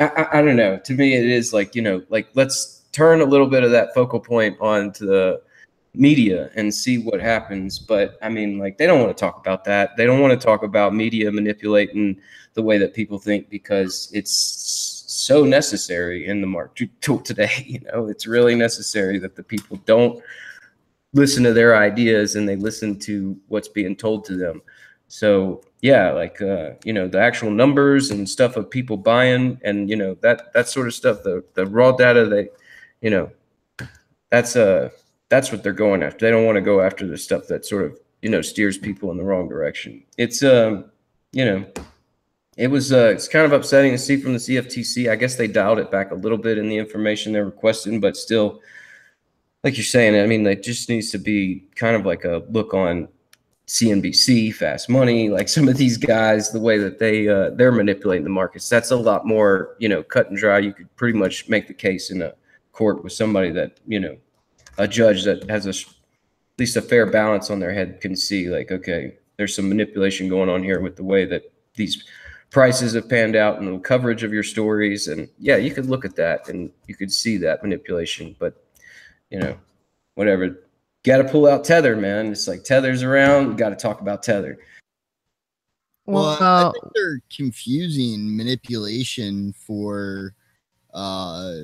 I, 0.00 0.06
I, 0.06 0.38
I 0.38 0.42
don't 0.42 0.56
know. 0.56 0.78
To 0.78 0.94
me 0.94 1.14
it 1.14 1.26
is 1.26 1.52
like 1.52 1.74
you 1.74 1.82
know 1.82 2.02
like 2.08 2.28
let's 2.34 2.82
turn 2.92 3.20
a 3.20 3.26
little 3.26 3.48
bit 3.48 3.64
of 3.64 3.70
that 3.70 3.94
focal 3.94 4.20
point 4.20 4.56
on 4.60 4.92
to 4.92 5.04
the 5.04 5.42
media 5.94 6.50
and 6.54 6.72
see 6.72 6.98
what 6.98 7.20
happens. 7.20 7.78
But 7.78 8.18
I 8.22 8.28
mean, 8.28 8.58
like, 8.58 8.78
they 8.78 8.86
don't 8.86 9.00
want 9.00 9.16
to 9.16 9.20
talk 9.20 9.38
about 9.38 9.64
that. 9.64 9.96
They 9.96 10.06
don't 10.06 10.20
want 10.20 10.38
to 10.38 10.46
talk 10.46 10.62
about 10.62 10.94
media 10.94 11.30
manipulating 11.30 12.18
the 12.54 12.62
way 12.62 12.78
that 12.78 12.94
people 12.94 13.18
think 13.18 13.48
because 13.50 14.10
it's 14.12 15.04
so 15.06 15.44
necessary 15.44 16.26
in 16.26 16.40
the 16.40 16.46
market 16.46 16.90
today. 17.24 17.64
You 17.66 17.80
know, 17.80 18.08
it's 18.08 18.26
really 18.26 18.54
necessary 18.54 19.18
that 19.18 19.36
the 19.36 19.42
people 19.42 19.78
don't 19.84 20.22
listen 21.14 21.44
to 21.44 21.52
their 21.52 21.76
ideas 21.76 22.36
and 22.36 22.48
they 22.48 22.56
listen 22.56 22.98
to 22.98 23.38
what's 23.48 23.68
being 23.68 23.94
told 23.94 24.24
to 24.24 24.36
them. 24.36 24.62
So 25.08 25.62
yeah, 25.82 26.10
like 26.12 26.40
uh, 26.40 26.70
you 26.84 26.92
know, 26.94 27.06
the 27.06 27.20
actual 27.20 27.50
numbers 27.50 28.10
and 28.10 28.26
stuff 28.26 28.56
of 28.56 28.70
people 28.70 28.96
buying 28.96 29.60
and 29.62 29.90
you 29.90 29.96
know 29.96 30.16
that 30.22 30.54
that 30.54 30.68
sort 30.68 30.86
of 30.86 30.94
stuff, 30.94 31.22
the 31.22 31.44
the 31.52 31.66
raw 31.66 31.92
data 31.92 32.24
they 32.24 32.48
you 33.02 33.10
know, 33.10 33.30
that's 34.30 34.56
a 34.56 34.86
uh, 34.86 34.88
that's 35.32 35.50
what 35.50 35.62
they're 35.62 35.72
going 35.72 36.02
after. 36.02 36.26
They 36.26 36.30
don't 36.30 36.44
want 36.44 36.56
to 36.56 36.60
go 36.60 36.82
after 36.82 37.06
the 37.06 37.16
stuff 37.16 37.46
that 37.46 37.64
sort 37.64 37.86
of 37.86 37.98
you 38.20 38.28
know 38.28 38.42
steers 38.42 38.76
people 38.76 39.10
in 39.10 39.16
the 39.16 39.24
wrong 39.24 39.48
direction. 39.48 40.02
It's 40.18 40.42
um 40.42 40.90
you 41.32 41.42
know 41.46 41.64
it 42.58 42.68
was 42.68 42.92
uh 42.92 43.12
it's 43.14 43.28
kind 43.28 43.46
of 43.46 43.52
upsetting 43.52 43.92
to 43.92 43.98
see 43.98 44.18
from 44.18 44.34
the 44.34 44.38
CFTC. 44.38 45.10
I 45.10 45.16
guess 45.16 45.36
they 45.36 45.48
dialed 45.48 45.78
it 45.78 45.90
back 45.90 46.10
a 46.10 46.14
little 46.16 46.36
bit 46.36 46.58
in 46.58 46.68
the 46.68 46.76
information 46.76 47.32
they're 47.32 47.46
requesting, 47.46 47.98
but 47.98 48.14
still, 48.14 48.60
like 49.64 49.78
you're 49.78 49.84
saying, 49.84 50.22
I 50.22 50.26
mean, 50.26 50.46
it 50.46 50.62
just 50.62 50.90
needs 50.90 51.10
to 51.12 51.18
be 51.18 51.66
kind 51.76 51.96
of 51.96 52.04
like 52.04 52.24
a 52.24 52.44
look 52.50 52.74
on 52.74 53.08
CNBC, 53.68 54.54
Fast 54.54 54.90
Money, 54.90 55.30
like 55.30 55.48
some 55.48 55.66
of 55.66 55.78
these 55.78 55.96
guys, 55.96 56.50
the 56.50 56.60
way 56.60 56.76
that 56.76 56.98
they 56.98 57.26
uh, 57.26 57.52
they're 57.54 57.72
manipulating 57.72 58.24
the 58.24 58.28
markets. 58.28 58.68
That's 58.68 58.90
a 58.90 58.96
lot 58.96 59.26
more 59.26 59.76
you 59.78 59.88
know 59.88 60.02
cut 60.02 60.28
and 60.28 60.36
dry. 60.36 60.58
You 60.58 60.74
could 60.74 60.94
pretty 60.96 61.18
much 61.18 61.48
make 61.48 61.68
the 61.68 61.80
case 61.88 62.10
in 62.10 62.20
a 62.20 62.34
court 62.72 63.02
with 63.02 63.14
somebody 63.14 63.50
that 63.52 63.80
you 63.86 63.98
know 63.98 64.18
a 64.78 64.88
judge 64.88 65.24
that 65.24 65.48
has 65.48 65.66
a 65.66 65.70
at 65.70 66.58
least 66.58 66.76
a 66.76 66.82
fair 66.82 67.06
balance 67.06 67.50
on 67.50 67.60
their 67.60 67.72
head 67.72 68.00
can 68.00 68.14
see 68.14 68.48
like, 68.48 68.70
okay, 68.70 69.16
there's 69.36 69.56
some 69.56 69.68
manipulation 69.68 70.28
going 70.28 70.48
on 70.48 70.62
here 70.62 70.80
with 70.80 70.96
the 70.96 71.04
way 71.04 71.24
that 71.24 71.50
these 71.74 72.04
prices 72.50 72.92
have 72.92 73.08
panned 73.08 73.34
out 73.34 73.58
and 73.58 73.66
the 73.66 73.78
coverage 73.78 74.22
of 74.22 74.32
your 74.32 74.42
stories. 74.42 75.08
And 75.08 75.28
yeah, 75.38 75.56
you 75.56 75.72
could 75.72 75.86
look 75.86 76.04
at 76.04 76.16
that 76.16 76.48
and 76.48 76.70
you 76.86 76.94
could 76.94 77.10
see 77.10 77.38
that 77.38 77.62
manipulation, 77.62 78.36
but 78.38 78.62
you 79.30 79.38
know, 79.38 79.58
whatever. 80.14 80.58
Got 81.04 81.18
to 81.18 81.24
pull 81.24 81.48
out 81.48 81.64
tether, 81.64 81.96
man. 81.96 82.30
It's 82.30 82.46
like 82.46 82.62
tether's 82.62 83.02
around. 83.02 83.56
Got 83.56 83.70
to 83.70 83.76
talk 83.76 84.00
about 84.00 84.22
tether. 84.22 84.58
Well, 86.04 86.36
I 86.40 86.70
think 86.70 86.92
they're 86.94 87.20
confusing 87.34 88.36
manipulation 88.36 89.52
for 89.54 90.34
uh 90.92 91.54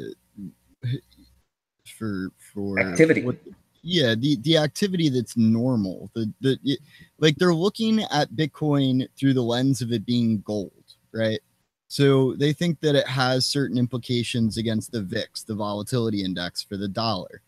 for 1.96 2.30
for 2.52 2.78
Activity. 2.80 3.24
what- 3.24 3.36
yeah, 3.82 4.14
the 4.14 4.36
the 4.42 4.56
activity 4.56 5.08
that's 5.08 5.36
normal. 5.36 6.10
The 6.14 6.30
the 6.40 6.58
it, 6.64 6.80
like 7.18 7.36
they're 7.36 7.54
looking 7.54 8.02
at 8.10 8.32
Bitcoin 8.32 9.06
through 9.16 9.34
the 9.34 9.42
lens 9.42 9.80
of 9.80 9.92
it 9.92 10.04
being 10.04 10.40
gold, 10.40 10.72
right? 11.12 11.40
So 11.86 12.34
they 12.34 12.52
think 12.52 12.80
that 12.80 12.96
it 12.96 13.06
has 13.06 13.46
certain 13.46 13.78
implications 13.78 14.58
against 14.58 14.92
the 14.92 15.00
VIX, 15.02 15.44
the 15.44 15.54
volatility 15.54 16.22
index 16.24 16.62
for 16.62 16.76
the 16.76 16.88
dollar. 16.88 17.40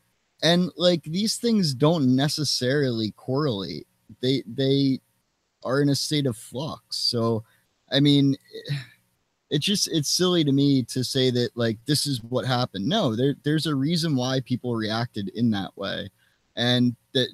And 0.42 0.70
like 0.76 1.02
these 1.02 1.36
things 1.36 1.74
don't 1.74 2.16
necessarily 2.16 3.10
correlate. 3.16 3.86
They 4.22 4.42
they 4.46 5.00
are 5.64 5.82
in 5.82 5.90
a 5.90 5.94
state 5.94 6.26
of 6.26 6.36
flux. 6.36 6.96
So 6.96 7.44
I 7.92 8.00
mean 8.00 8.36
it's 9.50 9.66
just 9.66 9.88
it's 9.88 10.08
silly 10.08 10.44
to 10.44 10.52
me 10.52 10.82
to 10.84 11.02
say 11.02 11.30
that 11.30 11.50
like 11.56 11.78
this 11.86 12.06
is 12.06 12.22
what 12.22 12.46
happened. 12.46 12.86
No, 12.86 13.16
there 13.16 13.34
there's 13.44 13.66
a 13.66 13.74
reason 13.74 14.16
why 14.16 14.40
people 14.40 14.74
reacted 14.74 15.28
in 15.34 15.50
that 15.50 15.76
way. 15.76 16.08
And 16.56 16.96
that 17.14 17.28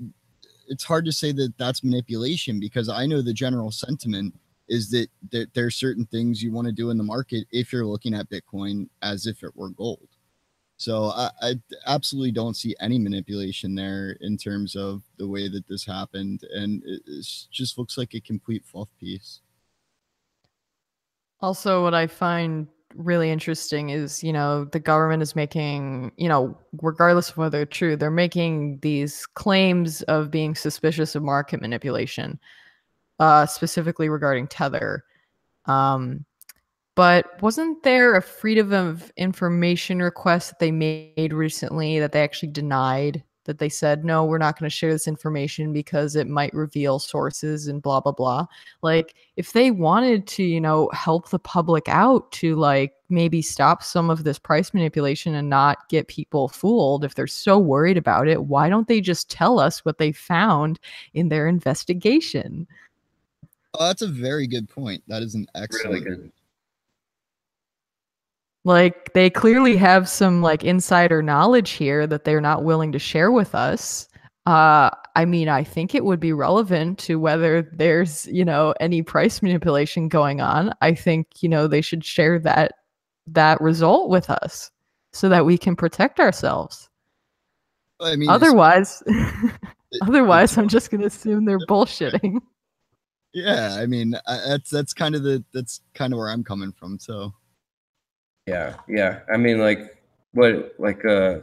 it's 0.68 0.84
hard 0.84 1.04
to 1.04 1.12
say 1.12 1.32
that 1.32 1.56
that's 1.58 1.84
manipulation 1.84 2.58
because 2.58 2.88
I 2.88 3.06
know 3.06 3.22
the 3.22 3.32
general 3.32 3.70
sentiment 3.70 4.34
is 4.68 4.90
that, 4.90 5.08
that 5.30 5.54
there 5.54 5.66
are 5.66 5.70
certain 5.70 6.06
things 6.06 6.42
you 6.42 6.52
want 6.52 6.66
to 6.66 6.72
do 6.72 6.90
in 6.90 6.98
the 6.98 7.04
market 7.04 7.46
if 7.52 7.72
you're 7.72 7.86
looking 7.86 8.14
at 8.14 8.28
Bitcoin 8.28 8.88
as 9.02 9.26
if 9.26 9.42
it 9.42 9.54
were 9.54 9.70
gold. 9.70 10.08
So 10.76 11.06
I, 11.06 11.30
I 11.40 11.54
absolutely 11.86 12.32
don't 12.32 12.56
see 12.56 12.74
any 12.80 12.98
manipulation 12.98 13.74
there 13.74 14.18
in 14.20 14.36
terms 14.36 14.76
of 14.76 15.02
the 15.18 15.26
way 15.26 15.48
that 15.48 15.66
this 15.68 15.86
happened, 15.86 16.42
and 16.54 16.82
it 16.84 17.02
just 17.50 17.78
looks 17.78 17.96
like 17.96 18.12
a 18.14 18.20
complete 18.20 18.64
fluff 18.64 18.88
piece. 19.00 19.40
Also, 21.40 21.82
what 21.82 21.94
I 21.94 22.06
find 22.06 22.66
really 22.94 23.30
interesting 23.30 23.90
is, 23.90 24.24
you 24.24 24.32
know, 24.32 24.64
the 24.64 24.80
government 24.80 25.22
is 25.22 25.36
making, 25.36 26.12
you 26.16 26.28
know, 26.28 26.58
regardless 26.80 27.30
of 27.30 27.36
whether 27.36 27.66
true, 27.66 27.96
they're 27.96 28.10
making 28.10 28.78
these 28.80 29.26
claims 29.26 30.02
of 30.02 30.30
being 30.30 30.54
suspicious 30.54 31.14
of 31.14 31.22
market 31.22 31.60
manipulation, 31.60 32.38
uh, 33.18 33.46
specifically 33.46 34.08
regarding 34.08 34.46
Tether. 34.48 35.04
Um, 35.66 36.24
but 36.94 37.40
wasn't 37.42 37.82
there 37.82 38.14
a 38.14 38.22
freedom 38.22 38.72
of 38.72 39.12
information 39.18 40.00
request 40.00 40.50
that 40.50 40.58
they 40.58 40.72
made 40.72 41.32
recently 41.34 41.98
that 41.98 42.12
they 42.12 42.22
actually 42.22 42.52
denied? 42.52 43.22
That 43.46 43.58
they 43.58 43.68
said, 43.68 44.04
no, 44.04 44.24
we're 44.24 44.38
not 44.38 44.58
going 44.58 44.68
to 44.68 44.74
share 44.74 44.92
this 44.92 45.08
information 45.08 45.72
because 45.72 46.16
it 46.16 46.28
might 46.28 46.52
reveal 46.54 46.98
sources 46.98 47.66
and 47.66 47.80
blah, 47.80 48.00
blah, 48.00 48.12
blah 48.12 48.46
like 48.82 49.14
if 49.36 49.52
they 49.52 49.70
wanted 49.70 50.26
to 50.26 50.42
you 50.42 50.60
know 50.60 50.88
help 50.92 51.30
the 51.30 51.38
public 51.38 51.88
out 51.88 52.30
to 52.32 52.56
like 52.56 52.94
maybe 53.08 53.40
stop 53.40 53.82
some 53.82 54.10
of 54.10 54.24
this 54.24 54.38
price 54.38 54.74
manipulation 54.74 55.34
and 55.34 55.48
not 55.48 55.88
get 55.88 56.08
people 56.08 56.48
fooled 56.48 57.04
if 57.04 57.14
they're 57.14 57.26
so 57.26 57.58
worried 57.58 57.96
about 57.96 58.28
it 58.28 58.44
why 58.44 58.68
don't 58.68 58.88
they 58.88 59.00
just 59.00 59.30
tell 59.30 59.58
us 59.58 59.84
what 59.84 59.98
they 59.98 60.12
found 60.12 60.78
in 61.14 61.28
their 61.28 61.46
investigation 61.46 62.66
Oh, 63.78 63.88
that's 63.88 64.00
a 64.00 64.08
very 64.08 64.46
good 64.46 64.70
point. 64.70 65.02
That 65.06 65.22
is 65.22 65.34
an 65.34 65.46
excellent. 65.54 66.02
Really 66.02 66.16
good. 66.16 66.32
Like 68.66 69.12
they 69.14 69.30
clearly 69.30 69.76
have 69.76 70.08
some 70.08 70.42
like 70.42 70.64
insider 70.64 71.22
knowledge 71.22 71.70
here 71.70 72.04
that 72.04 72.24
they're 72.24 72.40
not 72.40 72.64
willing 72.64 72.90
to 72.90 72.98
share 72.98 73.30
with 73.30 73.54
us 73.54 74.08
uh 74.46 74.90
i 75.14 75.24
mean 75.24 75.48
i 75.48 75.62
think 75.62 75.94
it 75.94 76.04
would 76.04 76.18
be 76.18 76.32
relevant 76.32 76.98
to 76.98 77.20
whether 77.20 77.62
there's 77.62 78.26
you 78.26 78.44
know 78.44 78.74
any 78.80 79.02
price 79.02 79.40
manipulation 79.40 80.08
going 80.08 80.40
on 80.40 80.74
i 80.82 80.92
think 80.92 81.28
you 81.40 81.48
know 81.48 81.68
they 81.68 81.80
should 81.80 82.04
share 82.04 82.40
that 82.40 82.72
that 83.28 83.60
result 83.60 84.10
with 84.10 84.28
us 84.28 84.70
so 85.12 85.28
that 85.28 85.46
we 85.46 85.56
can 85.56 85.76
protect 85.76 86.18
ourselves 86.18 86.88
I 88.00 88.16
mean, 88.16 88.28
otherwise 88.28 89.02
it- 89.06 89.52
otherwise 90.02 90.58
i'm 90.58 90.68
just 90.68 90.90
going 90.90 91.00
to 91.02 91.06
assume 91.06 91.44
they're 91.44 91.58
bullshitting 91.60 92.40
yeah. 93.32 93.76
I 93.78 93.84
mean, 93.84 94.14
I, 94.26 94.40
that's 94.48 94.70
that's 94.70 94.94
kind 94.94 95.14
of 95.14 95.22
the 95.22 95.44
that's 95.52 95.82
kind 95.92 96.14
of 96.14 96.18
where 96.18 96.30
I'm 96.30 96.42
coming 96.42 96.72
from. 96.72 96.98
So 96.98 97.34
Yeah, 98.46 98.76
yeah. 98.88 99.20
I 99.32 99.36
mean, 99.36 99.58
like 99.58 99.96
what, 100.32 100.74
like, 100.78 101.04
uh, 101.04 101.40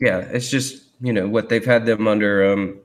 yeah. 0.00 0.18
It's 0.18 0.50
just 0.50 0.84
you 1.00 1.12
know 1.12 1.28
what 1.28 1.48
they've 1.48 1.64
had 1.64 1.86
them 1.86 2.06
under 2.08 2.52
um 2.52 2.80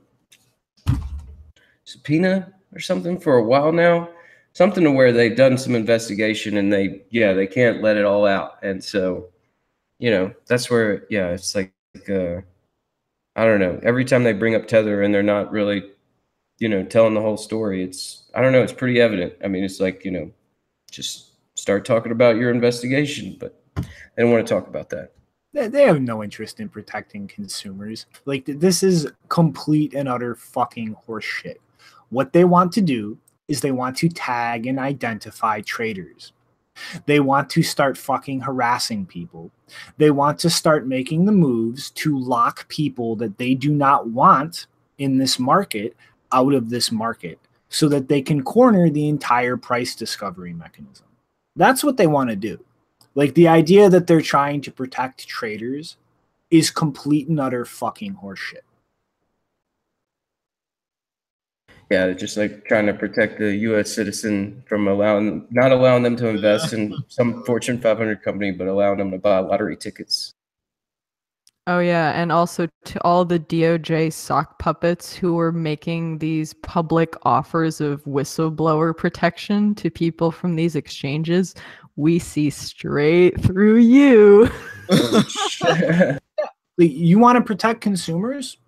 subpoena 1.84 2.52
or 2.74 2.80
something 2.80 3.18
for 3.18 3.36
a 3.36 3.42
while 3.44 3.72
now. 3.72 4.10
Something 4.52 4.84
to 4.84 4.90
where 4.90 5.12
they've 5.12 5.36
done 5.36 5.58
some 5.58 5.74
investigation 5.74 6.56
and 6.56 6.72
they, 6.72 7.02
yeah, 7.10 7.34
they 7.34 7.46
can't 7.46 7.82
let 7.82 7.96
it 7.98 8.06
all 8.06 8.26
out. 8.26 8.58
And 8.62 8.82
so, 8.82 9.28
you 9.98 10.10
know, 10.10 10.32
that's 10.46 10.70
where, 10.70 11.04
yeah, 11.10 11.28
it's 11.28 11.54
like, 11.54 11.74
uh, 12.08 12.40
I 13.36 13.44
don't 13.44 13.60
know. 13.60 13.78
Every 13.82 14.04
time 14.04 14.24
they 14.24 14.32
bring 14.32 14.54
up 14.54 14.66
Tether 14.66 15.02
and 15.02 15.14
they're 15.14 15.22
not 15.22 15.52
really, 15.52 15.90
you 16.58 16.70
know, 16.70 16.82
telling 16.84 17.12
the 17.14 17.20
whole 17.20 17.36
story, 17.36 17.84
it's, 17.84 18.24
I 18.34 18.40
don't 18.40 18.52
know, 18.52 18.62
it's 18.62 18.72
pretty 18.72 18.98
evident. 19.00 19.34
I 19.44 19.48
mean, 19.48 19.62
it's 19.62 19.78
like, 19.80 20.04
you 20.06 20.10
know, 20.10 20.30
just 20.90 21.32
start 21.56 21.84
talking 21.84 22.12
about 22.12 22.36
your 22.36 22.50
investigation, 22.50 23.36
but 23.40 23.60
they 23.74 24.22
don't 24.22 24.30
want 24.30 24.46
to 24.46 24.54
talk 24.54 24.68
about 24.68 24.88
that. 24.90 25.12
They, 25.52 25.84
have 25.84 26.02
no 26.02 26.22
interest 26.22 26.60
in 26.60 26.68
protecting 26.68 27.26
consumers. 27.26 28.06
Like 28.26 28.44
this 28.46 28.82
is 28.82 29.10
complete 29.28 29.94
and 29.94 30.06
utter 30.06 30.34
fucking 30.34 30.94
horseshit. 31.08 31.56
What 32.10 32.34
they 32.34 32.44
want 32.44 32.72
to 32.72 32.82
do 32.82 33.18
is 33.48 33.60
they 33.60 33.72
want 33.72 33.96
to 33.98 34.08
tag 34.10 34.66
and 34.66 34.78
identify 34.78 35.62
traders. 35.62 36.32
They 37.06 37.20
want 37.20 37.48
to 37.50 37.62
start 37.62 37.96
fucking 37.96 38.40
harassing 38.40 39.06
people. 39.06 39.50
They 39.96 40.10
want 40.10 40.38
to 40.40 40.50
start 40.50 40.86
making 40.86 41.24
the 41.24 41.32
moves 41.32 41.90
to 41.92 42.18
lock 42.18 42.68
people 42.68 43.16
that 43.16 43.38
they 43.38 43.54
do 43.54 43.72
not 43.72 44.08
want 44.08 44.66
in 44.98 45.16
this 45.16 45.38
market 45.38 45.96
out 46.32 46.52
of 46.52 46.68
this 46.68 46.92
market 46.92 47.38
so 47.70 47.88
that 47.88 48.08
they 48.08 48.20
can 48.20 48.42
corner 48.42 48.90
the 48.90 49.08
entire 49.08 49.56
price 49.56 49.94
discovery 49.94 50.52
mechanism. 50.52 51.06
That's 51.56 51.82
what 51.82 51.96
they 51.96 52.06
want 52.06 52.30
to 52.30 52.36
do. 52.36 52.62
Like 53.14 53.34
the 53.34 53.48
idea 53.48 53.88
that 53.88 54.06
they're 54.06 54.20
trying 54.20 54.60
to 54.62 54.70
protect 54.70 55.26
traders 55.26 55.96
is 56.50 56.70
complete 56.70 57.28
and 57.28 57.40
utter 57.40 57.64
fucking 57.64 58.18
horseshit. 58.22 58.60
Yeah, 61.90 62.06
they're 62.06 62.14
just 62.14 62.36
like 62.36 62.64
trying 62.66 62.86
to 62.86 62.94
protect 62.94 63.38
the 63.38 63.54
U.S. 63.56 63.94
citizen 63.94 64.62
from 64.68 64.88
allowing, 64.88 65.46
not 65.50 65.72
allowing 65.72 66.02
them 66.02 66.16
to 66.16 66.28
invest 66.28 66.72
in 66.72 66.92
some 67.08 67.44
Fortune 67.44 67.80
500 67.80 68.22
company, 68.22 68.50
but 68.50 68.66
allowing 68.66 68.98
them 68.98 69.12
to 69.12 69.18
buy 69.18 69.38
lottery 69.38 69.76
tickets. 69.76 70.34
Oh 71.68 71.80
yeah, 71.80 72.12
and 72.12 72.30
also 72.30 72.68
to 72.84 73.02
all 73.02 73.24
the 73.24 73.40
DOJ 73.40 74.12
sock 74.12 74.58
puppets 74.60 75.14
who 75.14 75.34
were 75.34 75.50
making 75.50 76.18
these 76.18 76.54
public 76.54 77.14
offers 77.24 77.80
of 77.80 78.04
whistleblower 78.04 78.96
protection 78.96 79.74
to 79.76 79.90
people 79.90 80.30
from 80.30 80.54
these 80.54 80.76
exchanges, 80.76 81.56
we 81.96 82.20
see 82.20 82.50
straight 82.50 83.40
through 83.40 83.78
you. 83.78 84.48
Like, 86.78 86.92
you 86.92 87.18
want 87.18 87.36
to 87.36 87.42
protect 87.42 87.80
consumers? 87.80 88.58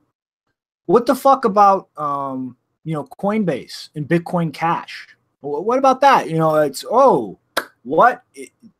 What 0.86 1.04
the 1.04 1.14
fuck 1.14 1.44
about 1.44 1.90
um, 1.96 2.56
you 2.84 2.94
know, 2.94 3.04
Coinbase 3.04 3.90
and 3.94 4.08
Bitcoin 4.08 4.52
Cash? 4.52 5.08
What 5.40 5.78
about 5.78 6.00
that? 6.00 6.30
You 6.30 6.38
know, 6.38 6.56
it's 6.56 6.84
oh, 6.90 7.38
what 7.82 8.22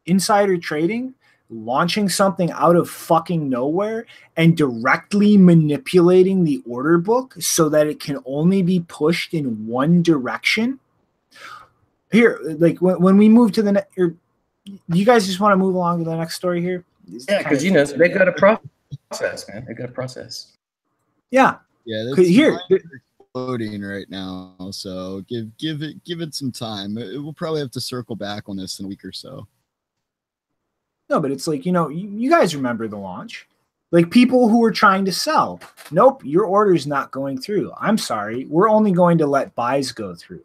insider 0.07 0.57
trading? 0.57 1.15
Launching 1.51 2.09
something 2.11 2.51
out 2.51 2.77
of 2.77 2.91
fucking 2.91 3.49
nowhere 3.49 4.05
and 4.37 4.55
directly 4.57 5.37
manipulating 5.39 6.45
the 6.45 6.63
order 6.69 6.99
book 6.99 7.35
so 7.41 7.71
that 7.71 7.87
it 7.87 8.01
can 8.01 8.19
only 8.27 8.61
be 8.61 8.81
pushed 8.81 9.33
in 9.33 9.67
one 9.67 10.03
direction. 10.03 10.79
Here, 12.13 12.39
like 12.59 12.79
when, 12.83 13.01
when 13.01 13.17
we 13.17 13.29
move 13.31 13.53
to 13.53 13.63
the 13.63 13.73
next, 13.73 13.97
you 13.97 15.05
guys 15.07 15.27
just 15.27 15.41
want 15.41 15.53
to 15.53 15.57
move 15.57 15.75
along 15.75 16.05
to 16.05 16.11
the 16.11 16.17
next 16.17 16.35
story 16.37 16.61
here? 16.61 16.85
It's 17.11 17.25
Yeah, 17.27 17.39
because 17.43 17.65
you 17.65 17.71
know 17.71 17.85
they 17.85 18.11
got 18.11 18.29
a 18.29 18.33
process, 19.11 19.49
man. 19.49 19.65
They 19.67 19.73
got 19.73 19.89
a 19.89 19.93
process. 19.93 20.53
yeah, 21.31 21.57
yeah, 21.87 22.05
that's 22.05 22.17
'Cause 22.17 22.27
here, 22.27 22.53
mine 22.53 22.61
are 22.73 23.03
exploding 23.21 23.81
right 23.83 24.09
now. 24.11 24.55
So 24.73 25.23
give 25.29 25.57
give 25.57 25.83
it 25.83 26.05
give 26.05 26.21
it 26.21 26.35
some 26.35 26.53
time. 26.53 26.99
It- 26.99 27.23
We'll 27.23 27.33
probably 27.33 27.61
have 27.61 27.71
to 27.71 27.81
circle 27.81 28.17
back 28.17 28.51
on 28.51 28.57
this 28.57 28.79
in 28.81 28.85
a 28.85 28.89
week 28.89 29.05
or 29.05 29.13
so. 29.13 29.47
No, 31.09 31.21
but 31.21 31.31
it's 31.31 31.47
like, 31.47 31.65
you 31.65 31.73
know, 31.73 31.89
you, 31.89 32.09
you 32.09 32.31
guys 32.31 32.55
remember 32.55 32.89
the 32.89 32.97
launch. 32.97 33.47
Like 33.91 34.11
people 34.11 34.49
who 34.49 34.63
are 34.65 34.71
trying 34.71 35.07
to 35.07 35.13
sell. 35.13 35.61
Nope, 35.91 36.23
your 36.25 36.45
order's 36.45 36.87
not 36.87 37.11
going 37.11 37.41
through. 37.41 37.73
I'm 37.79 37.97
sorry. 37.97 38.45
We're 38.45 38.69
only 38.69 38.93
going 38.93 39.17
to 39.19 39.27
let 39.27 39.55
buys 39.55 39.93
go 39.93 40.15
through. 40.15 40.45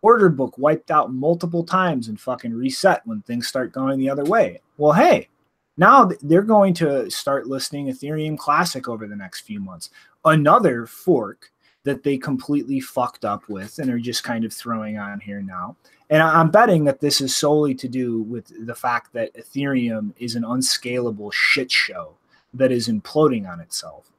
Order 0.00 0.28
book 0.28 0.58
wiped 0.58 0.90
out 0.90 1.12
multiple 1.12 1.62
times 1.62 2.08
and 2.08 2.20
fucking 2.20 2.52
reset 2.52 3.06
when 3.06 3.22
things 3.22 3.46
start 3.46 3.72
going 3.72 4.00
the 4.00 4.10
other 4.10 4.24
way. 4.24 4.60
Well, 4.76 4.92
hey, 4.92 5.28
now 5.76 6.10
they're 6.22 6.42
going 6.42 6.74
to 6.74 7.08
start 7.08 7.46
listing 7.46 7.86
Ethereum 7.86 8.36
Classic 8.36 8.88
over 8.88 9.06
the 9.06 9.14
next 9.14 9.42
few 9.42 9.60
months. 9.60 9.90
Another 10.24 10.86
fork 10.86 11.52
that 11.84 12.02
they 12.02 12.18
completely 12.18 12.80
fucked 12.80 13.24
up 13.24 13.48
with 13.48 13.78
and 13.78 13.90
are 13.90 13.98
just 13.98 14.24
kind 14.24 14.44
of 14.44 14.52
throwing 14.52 14.98
on 14.98 15.20
here 15.20 15.40
now. 15.40 15.76
And 16.12 16.22
I'm 16.22 16.50
betting 16.50 16.84
that 16.84 17.00
this 17.00 17.22
is 17.22 17.34
solely 17.34 17.74
to 17.76 17.88
do 17.88 18.20
with 18.24 18.66
the 18.66 18.74
fact 18.74 19.14
that 19.14 19.32
Ethereum 19.32 20.12
is 20.18 20.36
an 20.36 20.44
unscalable 20.44 21.30
shit 21.30 21.72
show 21.72 22.12
that 22.52 22.70
is 22.70 22.88
imploding 22.88 23.50
on 23.50 23.60
itself. 23.60 24.10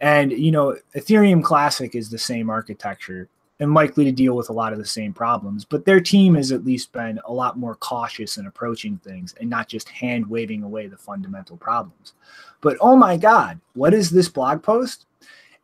And, 0.00 0.32
you 0.32 0.50
know, 0.50 0.78
Ethereum 0.94 1.44
Classic 1.44 1.94
is 1.94 2.08
the 2.08 2.16
same 2.16 2.48
architecture 2.48 3.28
and 3.60 3.74
likely 3.74 4.02
to 4.06 4.12
deal 4.12 4.34
with 4.34 4.48
a 4.48 4.54
lot 4.54 4.72
of 4.72 4.78
the 4.78 4.86
same 4.86 5.12
problems, 5.12 5.66
but 5.66 5.84
their 5.84 6.00
team 6.00 6.36
has 6.36 6.52
at 6.52 6.64
least 6.64 6.90
been 6.92 7.20
a 7.26 7.32
lot 7.32 7.58
more 7.58 7.74
cautious 7.74 8.38
in 8.38 8.46
approaching 8.46 8.96
things 9.04 9.34
and 9.38 9.50
not 9.50 9.68
just 9.68 9.90
hand 9.90 10.26
waving 10.26 10.62
away 10.62 10.86
the 10.86 10.96
fundamental 10.96 11.58
problems. 11.58 12.14
But 12.62 12.78
oh 12.80 12.96
my 12.96 13.18
God, 13.18 13.60
what 13.74 13.92
is 13.92 14.08
this 14.08 14.30
blog 14.30 14.62
post? 14.62 15.04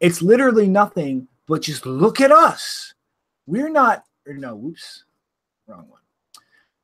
It's 0.00 0.20
literally 0.20 0.68
nothing 0.68 1.28
but 1.46 1.62
just 1.62 1.86
look 1.86 2.20
at 2.20 2.30
us. 2.30 2.92
We're 3.46 3.70
not, 3.70 4.04
or 4.26 4.34
no, 4.34 4.54
whoops, 4.54 5.04
wrong 5.72 5.88
one. 5.88 6.00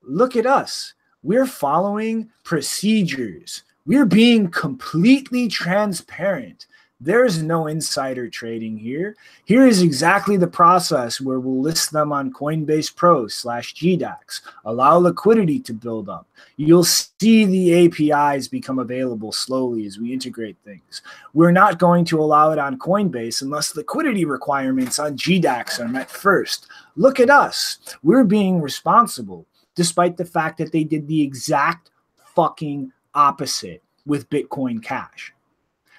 Look 0.03 0.37
at 0.37 0.47
us. 0.47 0.95
We're 1.23 1.47
following 1.47 2.31
procedures 2.45 3.63
we're 3.89 4.05
being 4.05 4.51
completely 4.51 5.49
transparent. 5.49 6.67
There 7.01 7.25
is 7.25 7.45
no 7.45 7.69
insider 7.69 8.29
trading 8.29 8.77
here. 8.77 9.15
Here 9.45 9.65
is 9.65 9.83
exactly 9.83 10.37
the 10.37 10.49
process 10.49 11.21
where 11.21 11.39
we'll 11.39 11.61
list 11.61 11.93
them 11.93 12.13
on 12.13 12.33
Coinbase 12.33 12.93
Pro 12.93 13.29
slash 13.29 13.73
GDAX, 13.75 14.41
allow 14.65 14.97
liquidity 14.97 15.61
to 15.61 15.73
build 15.73 16.09
up. 16.09 16.27
You'll 16.57 16.83
see 16.83 17.45
the 17.45 17.87
APIs 17.87 18.49
become 18.49 18.81
available 18.81 19.31
slowly 19.31 19.87
as 19.87 20.01
we 20.01 20.13
integrate 20.13 20.57
things. 20.65 21.03
We're 21.35 21.53
not 21.53 21.79
going 21.79 22.05
to 22.07 22.21
allow 22.21 22.51
it 22.51 22.59
on 22.59 22.81
Coinbase 22.81 23.43
unless 23.43 23.77
liquidity 23.77 24.25
requirements 24.25 24.99
on 24.99 25.17
GDAX 25.17 25.79
are 25.79 25.87
met 25.87 26.11
first. 26.11 26.67
Look 26.97 27.21
at 27.21 27.31
us. 27.31 27.79
We're 28.03 28.25
being 28.25 28.61
responsible, 28.61 29.47
despite 29.77 30.17
the 30.17 30.25
fact 30.25 30.59
that 30.59 30.73
they 30.73 30.83
did 30.83 31.07
the 31.07 31.23
exact 31.23 31.93
fucking 32.35 32.91
opposite 33.15 33.85
with 34.05 34.29
Bitcoin 34.31 34.83
Cash. 34.83 35.33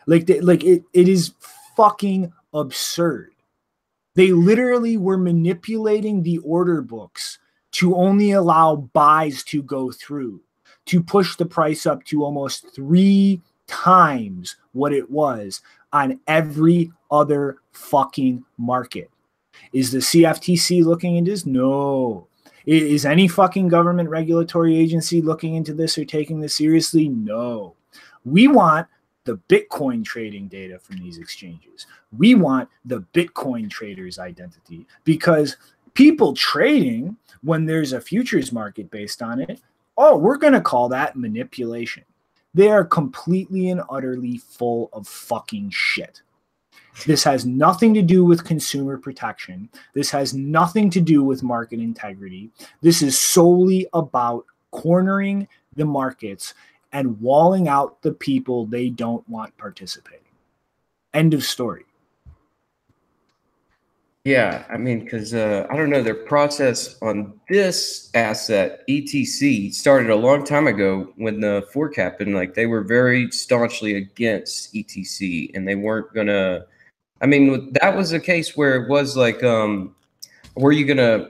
Like, 0.10 0.26
they, 0.26 0.40
like 0.41 0.64
it, 0.64 0.84
it 0.91 1.07
is 1.07 1.34
fucking 1.77 2.34
absurd. 2.52 3.31
They 4.15 4.31
literally 4.31 4.98
were 4.98 5.19
manipulating 5.19 6.23
the 6.23 6.40
order 6.40 6.81
books 6.81 7.38
to 7.73 7.95
only 7.95 8.31
allow 8.31 8.76
buys 8.76 9.44
to 9.44 9.61
go 9.61 9.91
through, 9.91 10.41
to 10.88 11.03
push 11.03 11.36
the 11.36 11.45
price 11.45 11.86
up 11.86 12.03
to 12.06 12.23
almost 12.23 12.73
three 12.73 13.40
times 13.68 14.56
what 14.72 14.94
it 14.94 15.11
was 15.11 15.61
on 15.94 16.19
every 16.26 16.91
other 17.11 17.60
fucking 17.72 18.44
market. 18.57 19.11
Is 19.73 19.91
the 19.91 19.99
CFTC 19.99 20.84
looking 20.84 21.18
into 21.18 21.30
this? 21.30 21.45
No. 21.45 22.27
Is 22.65 23.06
any 23.06 23.27
fucking 23.27 23.68
government 23.68 24.10
regulatory 24.10 24.76
agency 24.76 25.22
looking 25.22 25.53
into 25.53 25.76
this 25.76 25.99
or 25.99 26.06
taking 26.06 26.40
this 26.40 26.56
seriously? 26.56 27.10
No. 27.10 27.76
We 28.26 28.48
want 28.48 28.88
the 29.30 29.38
Bitcoin 29.47 30.03
trading 30.03 30.47
data 30.47 30.80
from 30.80 30.97
these 30.97 31.19
exchanges. 31.19 31.85
We 32.18 32.34
want 32.34 32.68
the 32.84 33.01
Bitcoin 33.14 33.69
trader's 33.69 34.18
identity 34.18 34.88
because 35.03 35.56
people 35.93 36.34
trading 36.34 37.15
when 37.43 37.68
there's 37.68 37.93
a 37.93 38.01
futures 38.01 38.51
market 38.51 38.89
based 38.89 39.22
on 39.22 39.39
it, 39.39 39.61
oh, 39.97 40.18
we're 40.18 40.38
going 40.38 40.53
to 40.53 40.61
call 40.61 40.89
that 40.89 41.15
manipulation. 41.15 42.03
They 42.56 42.69
are 42.69 42.84
completely 42.84 43.69
and 43.69 43.84
utterly 43.91 44.39
full 44.39 44.89
of 44.93 45.07
fucking 45.07 45.69
shit. 45.69 46.23
This 47.06 47.23
has 47.23 47.45
nothing 47.45 47.93
to 47.93 48.01
do 48.01 48.26
with 48.26 48.43
consumer 48.43 48.97
protection. 48.97 49.69
This 49.93 50.10
has 50.10 50.34
nothing 50.34 50.89
to 50.89 51.01
do 51.01 51.23
with 51.23 51.43
market 51.43 51.80
integrity. 51.80 52.49
This 52.81 53.03
is 53.03 53.19
solely 53.19 53.88
about 53.93 54.45
cornering 54.72 55.47
the 55.76 55.85
markets 55.85 56.56
and 56.91 57.20
walling 57.22 57.68
out 57.68 58.02
the 58.02 58.14
people 58.14 58.66
they 58.66 58.90
don't 58.90 59.28
want 59.30 59.56
participating. 59.57 60.20
End 61.14 61.34
of 61.34 61.44
story. 61.44 61.86
Yeah, 64.26 64.66
I 64.70 64.78
mean, 64.78 65.03
because 65.03 65.34
uh, 65.34 65.66
I 65.72 65.78
don't 65.78 65.90
know, 65.90 66.03
their 66.03 66.14
process 66.14 67.02
on 67.02 67.40
this 67.48 68.11
asset, 68.14 68.82
ETC, 68.88 69.74
started 69.74 70.10
a 70.11 70.16
long 70.16 70.44
time 70.44 70.68
ago 70.68 71.14
when 71.16 71.40
the 71.40 71.68
fork 71.74 71.95
happened. 71.95 72.36
Like 72.36 72.53
they 72.53 72.66
were 72.66 72.84
very 72.84 73.32
staunchly 73.32 73.95
against 73.95 74.74
ETC, 74.74 75.52
and 75.56 75.68
they 75.68 75.76
weren't 75.76 76.14
gonna 76.14 76.66
I 77.22 77.26
mean, 77.26 77.74
that 77.82 77.95
was 77.95 78.14
a 78.14 78.20
case 78.20 78.56
where 78.56 78.84
it 78.84 78.90
was 78.90 79.18
like, 79.18 79.44
um, 79.44 79.95
were 80.56 80.72
you 80.72 80.86
gonna 80.86 81.30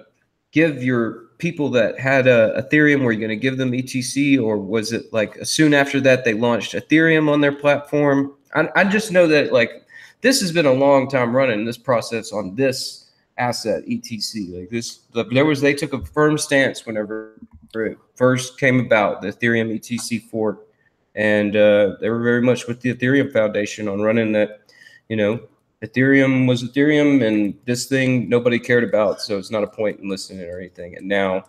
give 0.51 0.83
your 0.83 1.28
people 1.39 1.69
that 1.69 1.97
had 1.99 2.27
uh, 2.27 2.61
Ethereum, 2.61 3.03
were 3.03 3.11
you 3.11 3.19
gonna 3.19 3.35
give 3.35 3.57
them 3.57 3.71
ETC, 3.71 4.41
or 4.41 4.57
was 4.57 4.91
it 4.91 5.11
like 5.11 5.43
soon 5.43 5.73
after 5.73 5.99
that 6.01 6.23
they 6.23 6.33
launched 6.33 6.73
Ethereum 6.73 7.29
on 7.29 7.41
their 7.41 7.51
platform? 7.51 8.33
I, 8.53 8.69
I 8.75 8.83
just 8.83 9.11
know 9.11 9.25
that 9.27 9.51
like 9.51 9.85
this 10.21 10.41
has 10.41 10.51
been 10.51 10.65
a 10.65 10.73
long 10.73 11.09
time 11.09 11.35
running 11.35 11.65
this 11.65 11.77
process 11.77 12.31
on 12.31 12.55
this 12.55 13.09
asset 13.37 13.85
ETC. 13.85 14.59
Like 14.59 14.69
this, 14.69 14.99
there 15.31 15.45
was 15.45 15.61
they 15.61 15.73
took 15.73 15.93
a 15.93 16.05
firm 16.05 16.37
stance 16.37 16.85
whenever 16.85 17.39
it 17.73 17.97
first 18.15 18.59
came 18.59 18.79
about, 18.79 19.21
the 19.21 19.29
Ethereum 19.29 19.73
ETC 19.73 20.29
fork, 20.29 20.67
and 21.15 21.55
uh, 21.55 21.95
they 22.01 22.09
were 22.09 22.21
very 22.21 22.41
much 22.41 22.67
with 22.67 22.81
the 22.81 22.93
Ethereum 22.93 23.31
Foundation 23.31 23.87
on 23.87 24.01
running 24.01 24.33
that, 24.33 24.61
you 25.07 25.15
know, 25.15 25.39
Ethereum 25.83 26.47
was 26.47 26.63
Ethereum, 26.63 27.25
and 27.25 27.57
this 27.65 27.85
thing 27.85 28.27
nobody 28.27 28.59
cared 28.59 28.83
about, 28.83 29.21
so 29.21 29.37
it's 29.37 29.51
not 29.51 29.63
a 29.63 29.67
point 29.67 29.99
in 29.99 30.09
listing 30.09 30.39
it 30.39 30.49
or 30.49 30.59
anything. 30.59 30.95
And 30.97 31.07
now, 31.07 31.45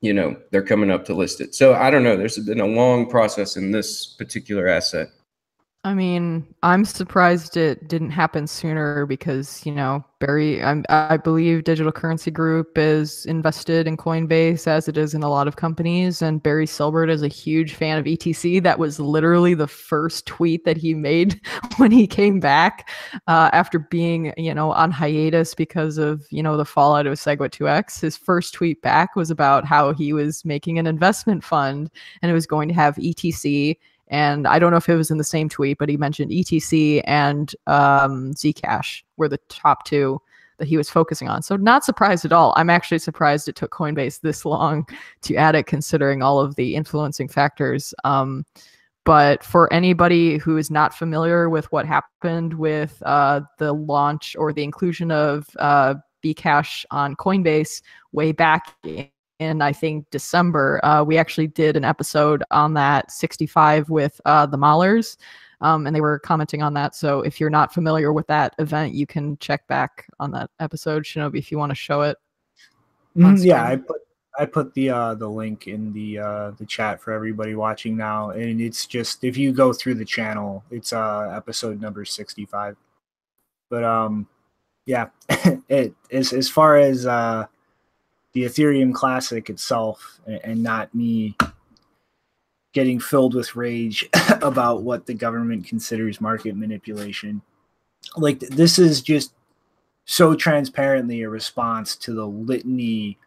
you 0.00 0.12
know, 0.12 0.36
they're 0.50 0.62
coming 0.62 0.90
up 0.90 1.04
to 1.04 1.14
list 1.14 1.40
it. 1.40 1.54
So 1.54 1.74
I 1.74 1.90
don't 1.90 2.02
know. 2.02 2.16
There's 2.16 2.38
been 2.38 2.60
a 2.60 2.66
long 2.66 3.08
process 3.08 3.56
in 3.56 3.70
this 3.70 4.06
particular 4.06 4.66
asset. 4.66 5.08
I 5.84 5.94
mean, 5.94 6.44
I'm 6.64 6.84
surprised 6.84 7.56
it 7.56 7.86
didn't 7.86 8.10
happen 8.10 8.48
sooner 8.48 9.06
because, 9.06 9.64
you 9.64 9.70
know, 9.70 10.04
Barry, 10.18 10.60
I'm, 10.60 10.84
I 10.88 11.16
believe 11.16 11.62
Digital 11.62 11.92
Currency 11.92 12.32
Group 12.32 12.76
is 12.76 13.24
invested 13.26 13.86
in 13.86 13.96
Coinbase 13.96 14.66
as 14.66 14.88
it 14.88 14.98
is 14.98 15.14
in 15.14 15.22
a 15.22 15.30
lot 15.30 15.46
of 15.46 15.54
companies. 15.54 16.20
And 16.20 16.42
Barry 16.42 16.66
Silbert 16.66 17.08
is 17.08 17.22
a 17.22 17.28
huge 17.28 17.74
fan 17.74 17.96
of 17.96 18.06
ETC. 18.06 18.60
That 18.60 18.80
was 18.80 18.98
literally 18.98 19.54
the 19.54 19.68
first 19.68 20.26
tweet 20.26 20.64
that 20.64 20.76
he 20.76 20.94
made 20.94 21.40
when 21.76 21.92
he 21.92 22.08
came 22.08 22.40
back 22.40 22.90
uh, 23.28 23.50
after 23.52 23.78
being, 23.78 24.34
you 24.36 24.52
know, 24.52 24.72
on 24.72 24.90
hiatus 24.90 25.54
because 25.54 25.96
of, 25.96 26.26
you 26.30 26.42
know, 26.42 26.56
the 26.56 26.64
fallout 26.64 27.06
of 27.06 27.14
SegWit 27.14 27.50
2x. 27.50 28.00
His 28.00 28.16
first 28.16 28.52
tweet 28.52 28.82
back 28.82 29.14
was 29.14 29.30
about 29.30 29.64
how 29.64 29.94
he 29.94 30.12
was 30.12 30.44
making 30.44 30.80
an 30.80 30.88
investment 30.88 31.44
fund 31.44 31.88
and 32.20 32.30
it 32.32 32.34
was 32.34 32.48
going 32.48 32.66
to 32.66 32.74
have 32.74 32.96
ETC 32.96 33.76
and 34.10 34.46
I 34.46 34.58
don't 34.58 34.70
know 34.70 34.76
if 34.76 34.88
it 34.88 34.96
was 34.96 35.10
in 35.10 35.18
the 35.18 35.24
same 35.24 35.48
tweet, 35.48 35.78
but 35.78 35.88
he 35.88 35.96
mentioned 35.96 36.30
ETC 36.30 37.02
and 37.04 37.54
um, 37.66 38.34
Zcash 38.34 39.02
were 39.16 39.28
the 39.28 39.40
top 39.48 39.84
two 39.84 40.20
that 40.58 40.68
he 40.68 40.76
was 40.76 40.90
focusing 40.90 41.28
on. 41.28 41.42
So 41.42 41.56
not 41.56 41.84
surprised 41.84 42.24
at 42.24 42.32
all. 42.32 42.52
I'm 42.56 42.70
actually 42.70 42.98
surprised 42.98 43.48
it 43.48 43.56
took 43.56 43.70
Coinbase 43.70 44.20
this 44.20 44.44
long 44.44 44.86
to 45.22 45.36
add 45.36 45.54
it, 45.54 45.66
considering 45.66 46.22
all 46.22 46.40
of 46.40 46.56
the 46.56 46.74
influencing 46.74 47.28
factors. 47.28 47.94
Um, 48.04 48.44
but 49.04 49.42
for 49.42 49.72
anybody 49.72 50.36
who 50.36 50.58
is 50.58 50.70
not 50.70 50.92
familiar 50.92 51.48
with 51.48 51.70
what 51.72 51.86
happened 51.86 52.54
with 52.54 53.02
uh, 53.06 53.40
the 53.58 53.72
launch 53.72 54.36
or 54.38 54.52
the 54.52 54.62
inclusion 54.62 55.10
of 55.10 55.48
uh, 55.58 55.94
Bcash 56.22 56.84
on 56.90 57.16
Coinbase 57.16 57.80
way 58.12 58.32
back 58.32 58.76
in 59.38 59.62
I 59.62 59.72
think 59.72 60.08
December. 60.10 60.80
Uh, 60.84 61.04
we 61.04 61.16
actually 61.16 61.46
did 61.46 61.76
an 61.76 61.84
episode 61.84 62.42
on 62.50 62.74
that 62.74 63.10
65 63.10 63.90
with 63.90 64.20
uh, 64.24 64.46
the 64.46 64.58
Mahlers, 64.58 65.16
um, 65.60 65.86
and 65.86 65.94
they 65.94 66.00
were 66.00 66.18
commenting 66.18 66.62
on 66.62 66.74
that. 66.74 66.94
So 66.94 67.20
if 67.20 67.40
you're 67.40 67.50
not 67.50 67.72
familiar 67.72 68.12
with 68.12 68.26
that 68.28 68.54
event, 68.58 68.94
you 68.94 69.06
can 69.06 69.36
check 69.38 69.66
back 69.66 70.06
on 70.20 70.30
that 70.32 70.50
episode, 70.60 71.04
Shinobi, 71.04 71.38
if 71.38 71.52
you 71.52 71.58
want 71.58 71.70
to 71.70 71.76
show 71.76 72.02
it. 72.02 72.16
Mm, 73.16 73.44
yeah, 73.44 73.64
I 73.64 73.76
put 73.76 74.00
I 74.38 74.46
put 74.46 74.72
the 74.74 74.90
uh, 74.90 75.14
the 75.14 75.28
link 75.28 75.66
in 75.66 75.92
the 75.92 76.18
uh, 76.18 76.50
the 76.52 76.66
chat 76.66 77.00
for 77.00 77.12
everybody 77.12 77.54
watching 77.54 77.96
now, 77.96 78.30
and 78.30 78.60
it's 78.60 78.86
just 78.86 79.24
if 79.24 79.36
you 79.36 79.52
go 79.52 79.72
through 79.72 79.94
the 79.94 80.04
channel, 80.04 80.64
it's 80.70 80.92
uh, 80.92 81.32
episode 81.34 81.80
number 81.80 82.04
65. 82.04 82.76
But 83.68 83.84
um, 83.84 84.28
yeah, 84.86 85.08
it 85.68 85.92
as 86.12 86.32
as 86.32 86.48
far 86.48 86.78
as 86.78 87.04
uh 87.06 87.46
the 88.32 88.44
Ethereum 88.44 88.94
Classic 88.94 89.48
itself, 89.50 90.20
and, 90.44 90.62
not 90.62 90.94
me 90.94 91.36
getting 92.72 93.00
filled 93.00 93.34
with 93.34 93.56
rage 93.56 94.08
about 94.42 94.82
what 94.82 95.06
the 95.06 95.14
government 95.14 95.66
considers 95.66 96.20
market 96.20 96.54
manipulation. 96.54 97.42
Like 98.16 98.40
this 98.40 98.78
is 98.78 99.00
just 99.00 99.32
so 100.04 100.34
transparently 100.34 101.22
a 101.22 101.28
response 101.28 101.96
to 101.96 102.14
the 102.14 102.26
litany 102.26 103.18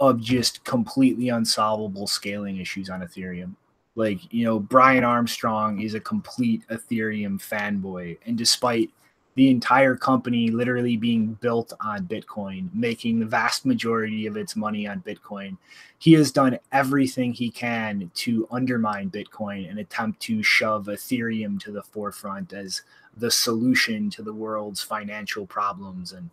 of 0.00 0.20
just 0.20 0.64
completely 0.64 1.28
unsolvable 1.28 2.06
scaling 2.06 2.58
issues 2.58 2.90
on 2.90 3.00
Ethereum. 3.00 3.54
Like, 3.94 4.32
you 4.32 4.44
know, 4.44 4.58
Brian 4.58 5.04
Armstrong 5.04 5.80
is 5.80 5.94
a 5.94 6.00
complete 6.00 6.64
Ethereum 6.68 7.38
fanboy. 7.40 8.18
And 8.26 8.36
despite 8.36 8.90
the 9.34 9.50
entire 9.50 9.96
company 9.96 10.50
literally 10.50 10.96
being 10.96 11.34
built 11.34 11.72
on 11.80 12.06
Bitcoin, 12.06 12.68
making 12.72 13.18
the 13.18 13.26
vast 13.26 13.66
majority 13.66 14.26
of 14.26 14.36
its 14.36 14.54
money 14.54 14.86
on 14.86 15.00
Bitcoin, 15.00 15.56
he 15.98 16.12
has 16.12 16.30
done 16.30 16.58
everything 16.70 17.32
he 17.32 17.50
can 17.50 18.10
to 18.14 18.46
undermine 18.50 19.10
Bitcoin 19.10 19.68
and 19.68 19.78
attempt 19.78 20.20
to 20.20 20.42
shove 20.42 20.86
Ethereum 20.86 21.58
to 21.60 21.72
the 21.72 21.82
forefront 21.82 22.52
as 22.52 22.82
the 23.16 23.30
solution 23.30 24.10
to 24.10 24.22
the 24.22 24.32
world's 24.32 24.82
financial 24.82 25.46
problems 25.46 26.12
and 26.12 26.30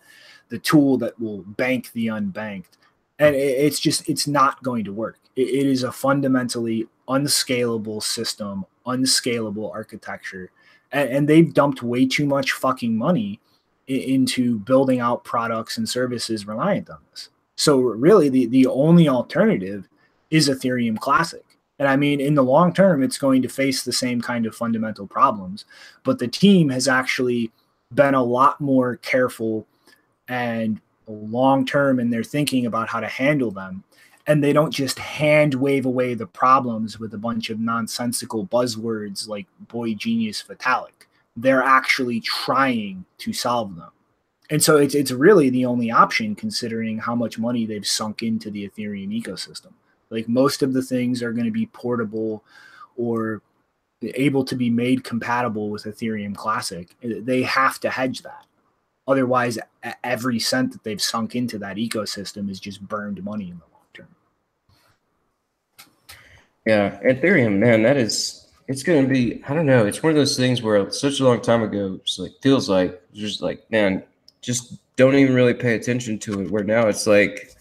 the 0.50 0.60
tool 0.60 0.98
that 0.98 1.20
will 1.20 1.40
bank 1.40 1.92
the 1.94 2.08
unbanked. 2.08 2.78
And 3.18 3.36
it's 3.36 3.80
just, 3.80 4.08
it's 4.10 4.28
not 4.28 4.62
going 4.64 4.84
to 4.86 4.94
work. 4.94 5.20
it 5.36 5.68
is 5.68 5.84
a 5.84 5.92
fundamentally 5.92 6.88
unscalable 7.08 8.02
system, 8.02 8.66
unscalable 8.86 9.72
architecture. 9.72 10.52
And, 10.92 11.10
and 11.10 11.30
they've 11.30 11.54
dumped 11.54 11.84
way 11.84 12.06
too 12.06 12.26
much 12.26 12.52
fucking 12.54 12.98
money 12.98 13.40
into 13.88 14.60
building 14.60 15.00
out 15.00 15.24
products 15.24 15.78
and 15.78 15.88
services 15.88 16.48
reliant 16.48 16.90
on 16.90 17.00
this. 17.12 17.30
So 17.58 17.78
really 17.80 18.30
the, 18.30 18.46
the 18.48 18.68
only 18.68 19.10
alternative 19.10 19.88
is 20.30 20.50
Ethereum 20.50 20.98
Classic. 20.98 21.44
And 21.78 21.88
I 21.88 21.96
mean, 21.96 22.22
in 22.22 22.36
the 22.36 22.44
long 22.44 22.74
term, 22.74 23.02
it's 23.02 23.18
going 23.18 23.42
to 23.42 23.50
face 23.50 23.84
the 23.84 23.92
same 23.92 24.22
kind 24.22 24.46
of 24.46 24.56
fundamental 24.56 25.08
problems. 25.08 25.66
But 26.04 26.20
the 26.20 26.28
team 26.28 26.70
has 26.70 26.88
actually 26.88 27.52
been 27.94 28.14
a 28.14 28.24
lot 28.24 28.62
more 28.62 28.98
careful 28.98 29.68
and 30.28 30.80
long 31.08 31.66
term 31.66 32.00
in 32.00 32.10
their 32.10 32.24
thinking 32.24 32.66
about 32.66 32.88
how 32.90 33.00
to 33.00 33.08
handle 33.08 33.52
them. 33.52 33.84
And 34.28 34.44
they 34.44 34.54
don't 34.54 34.72
just 34.72 35.00
hand 35.00 35.56
wave 35.56 35.86
away 35.86 36.14
the 36.14 36.28
problems 36.28 37.00
with 37.00 37.14
a 37.14 37.18
bunch 37.18 37.50
of 37.50 37.60
nonsensical 37.60 38.46
buzzwords 38.46 39.28
like 39.28 39.48
boy 39.60 39.94
genius 39.94 40.44
Vitalik. 40.48 41.08
They're 41.36 41.64
actually 41.64 42.20
trying 42.22 43.06
to 43.20 43.34
solve 43.34 43.76
them. 43.76 43.92
And 44.50 44.62
so 44.62 44.78
it's, 44.78 44.96
it's 44.96 45.12
really 45.12 45.50
the 45.50 45.66
only 45.66 45.92
option 45.92 46.36
considering 46.36 47.00
how 47.00 47.16
much 47.16 47.40
money 47.40 47.66
they've 47.66 47.88
sunk 47.88 48.22
into 48.22 48.52
the 48.52 48.70
Ethereum 48.70 49.10
ecosystem. 49.10 49.72
Like 50.10 50.28
most 50.28 50.62
of 50.62 50.74
the 50.74 50.84
things 50.84 51.24
are 51.24 51.32
going 51.32 51.46
to 51.46 51.52
be 51.52 51.68
portable 51.68 52.44
or 52.98 53.42
able 54.02 54.44
to 54.46 54.56
be 54.56 54.70
made 54.70 55.04
compatible 55.04 55.70
with 55.70 55.86
Ethereum 55.86 56.36
Classic. 56.36 56.96
They 57.02 57.44
have 57.44 57.80
to 57.80 57.90
hedge 57.90 58.24
that. 58.24 58.46
Otherwise, 59.08 59.58
every 60.04 60.40
cent 60.40 60.72
that 60.74 60.84
they've 60.84 61.02
sunk 61.02 61.36
into 61.36 61.58
that 61.60 61.78
ecosystem 61.78 62.50
is 62.50 62.60
just 62.60 62.82
burned 62.82 63.24
money 63.24 63.50
in 63.50 63.58
the 63.58 63.64
long 63.64 63.71
term. 63.71 63.71
Yeah, 66.66 67.00
Ethereum, 67.02 67.58
man, 67.58 67.84
that 67.84 67.98
is 67.98 68.48
it's 68.68 68.84
to 68.84 69.08
be 69.08 69.44
I 69.48 69.54
don't 69.54 69.66
know, 69.66 69.86
it's 69.86 70.04
one 70.04 70.12
of 70.12 70.16
those 70.16 70.38
things 70.38 70.62
where 70.62 70.90
such 70.92 71.20
a 71.20 71.26
long 71.26 71.42
time 71.42 71.64
ago, 71.64 72.00
it's 72.02 72.20
like 72.20 72.34
feels 72.42 72.70
like 72.70 73.02
just 73.14 73.42
like 73.42 73.70
man, 73.72 74.04
just 74.42 74.78
don't 74.96 75.16
even 75.16 75.36
really 75.36 75.54
pay 75.54 75.76
attention 75.76 76.20
to 76.20 76.42
it. 76.42 76.52
Where 76.52 76.64
now 76.64 76.88
it's 76.88 77.08
like 77.08 77.56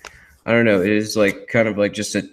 I 0.46 0.52
don't 0.52 0.64
know, 0.64 0.80
it 0.80 0.90
is 0.90 1.16
like 1.16 1.48
kind 1.48 1.68
of 1.68 1.78
like 1.78 1.92
just 1.92 2.14
a 2.14 2.28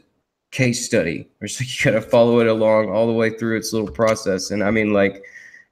case 0.51 0.85
study 0.85 1.27
or 1.41 1.47
so 1.47 1.63
you 1.63 1.91
got 1.91 1.99
to 1.99 2.01
follow 2.01 2.39
it 2.39 2.47
along 2.47 2.89
all 2.89 3.07
the 3.07 3.13
way 3.13 3.29
through 3.29 3.57
its 3.57 3.73
little 3.73 3.91
process 3.91 4.49
and 4.49 4.63
i 4.63 4.71
mean 4.71 4.93
like 4.93 5.23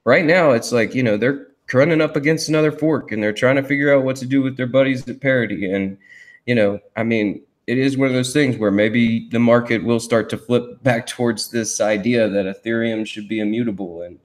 right 0.04 0.24
now 0.24 0.50
it's 0.50 0.70
like 0.70 0.94
you 0.94 1.02
know 1.02 1.16
they're 1.16 1.48
running 1.72 2.00
up 2.00 2.14
against 2.14 2.48
another 2.48 2.70
fork 2.70 3.10
and 3.10 3.22
they're 3.22 3.32
trying 3.32 3.56
to 3.56 3.62
figure 3.62 3.94
out 3.94 4.04
what 4.04 4.16
to 4.16 4.26
do 4.26 4.42
with 4.42 4.56
their 4.56 4.66
buddies 4.66 5.08
at 5.08 5.20
parity 5.20 5.70
and 5.70 5.96
you 6.44 6.54
know 6.54 6.78
i 6.96 7.02
mean 7.02 7.42
it 7.66 7.78
is 7.78 7.96
one 7.96 8.08
of 8.08 8.14
those 8.14 8.32
things 8.32 8.56
where 8.56 8.70
maybe 8.70 9.28
the 9.30 9.38
market 9.38 9.82
will 9.82 10.00
start 10.00 10.28
to 10.30 10.38
flip 10.38 10.82
back 10.82 11.06
towards 11.06 11.50
this 11.50 11.80
idea 11.80 12.28
that 12.28 12.46
ethereum 12.46 13.06
should 13.06 13.28
be 13.28 13.40
immutable 13.40 14.02
and 14.02 14.18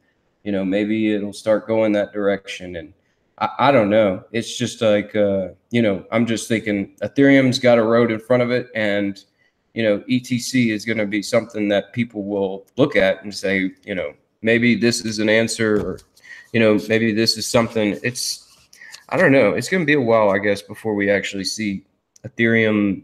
you 0.44 0.52
know 0.52 0.64
maybe 0.64 1.14
it'll 1.14 1.34
start 1.34 1.68
going 1.68 1.92
that 1.92 2.14
direction 2.14 2.76
and 2.76 2.94
i, 3.40 3.50
I 3.60 3.72
don't 3.72 3.90
know 3.90 4.24
it's 4.32 4.58
just 4.58 4.82
like 4.82 5.16
uh, 5.16 5.50
you 5.72 5.82
know 5.82 6.06
i'm 6.12 6.26
just 6.26 6.48
thinking 6.48 6.96
ethereum's 7.02 7.60
got 7.60 7.78
a 7.78 7.84
road 7.84 8.12
in 8.12 8.20
front 8.20 8.44
of 8.44 8.52
it 8.52 8.70
and 8.76 9.24
you 9.74 9.84
know, 9.84 10.00
ETC 10.00 10.72
is 10.72 10.86
going 10.86 10.98
to 10.98 11.06
be 11.06 11.22
something 11.22 11.68
that 11.70 11.94
people 11.94 12.24
will 12.24 12.66
look 12.78 12.96
at 12.96 13.24
and 13.24 13.34
say, 13.34 13.72
you 13.84 13.96
know, 13.96 14.14
maybe 14.42 14.76
this 14.76 15.06
is 15.06 15.20
an 15.20 15.30
answer 15.30 15.80
or, 15.82 16.00
you 16.52 16.60
know, 16.60 16.80
maybe 16.90 17.14
this 17.14 17.38
is 17.38 17.48
something. 17.48 17.98
It's, 18.04 18.48
I 19.10 19.18
don't 19.18 19.32
know. 19.32 19.52
It's 19.52 19.70
going 19.70 19.82
to 19.82 19.86
be 19.86 19.94
a 19.94 20.02
while, 20.02 20.30
I 20.30 20.40
guess, 20.40 20.62
before 20.62 20.94
we 20.94 21.10
actually 21.10 21.46
see 21.46 21.86
Ethereum, 22.26 23.04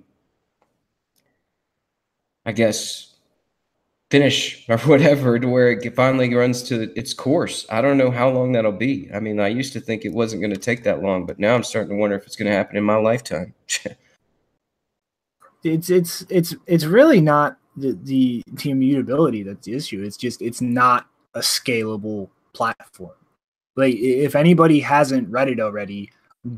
I 2.47 2.53
guess, 2.53 3.13
finish 4.09 4.65
or 4.69 4.77
whatever 4.79 5.37
to 5.37 5.47
where 5.47 5.71
it 5.71 5.95
finally 5.95 6.33
runs 6.33 6.63
to 6.63 6.97
its 6.97 7.13
course. 7.13 7.67
I 7.69 7.81
don't 7.81 7.97
know 7.97 8.09
how 8.09 8.29
long 8.29 8.53
that'll 8.53 8.71
be. 8.71 9.09
I 9.13 9.19
mean, 9.19 9.39
I 9.39 9.49
used 9.49 9.73
to 9.73 9.81
think 9.81 10.05
it 10.05 10.13
wasn't 10.13 10.41
going 10.41 10.53
to 10.53 10.59
take 10.59 10.83
that 10.83 11.03
long, 11.03 11.25
but 11.25 11.37
now 11.37 11.53
I'm 11.53 11.63
starting 11.63 11.89
to 11.89 11.99
wonder 11.99 12.15
if 12.15 12.25
it's 12.25 12.37
going 12.37 12.49
to 12.49 12.57
happen 12.57 12.77
in 12.77 12.83
my 12.83 12.95
lifetime. 12.95 13.53
it's 15.63 15.89
it's 15.89 16.25
it's 16.29 16.55
it's 16.65 16.85
really 16.85 17.19
not 17.19 17.57
the, 17.75 17.99
the 18.03 18.43
the 18.47 18.71
immutability 18.71 19.43
that's 19.43 19.65
the 19.65 19.75
issue. 19.75 20.03
It's 20.03 20.17
just 20.17 20.41
it's 20.41 20.61
not 20.61 21.07
a 21.33 21.39
scalable 21.39 22.29
platform. 22.53 23.11
Like 23.75 23.95
if 23.95 24.35
anybody 24.35 24.79
hasn't 24.79 25.29
read 25.29 25.49
it 25.49 25.59
already, 25.59 26.11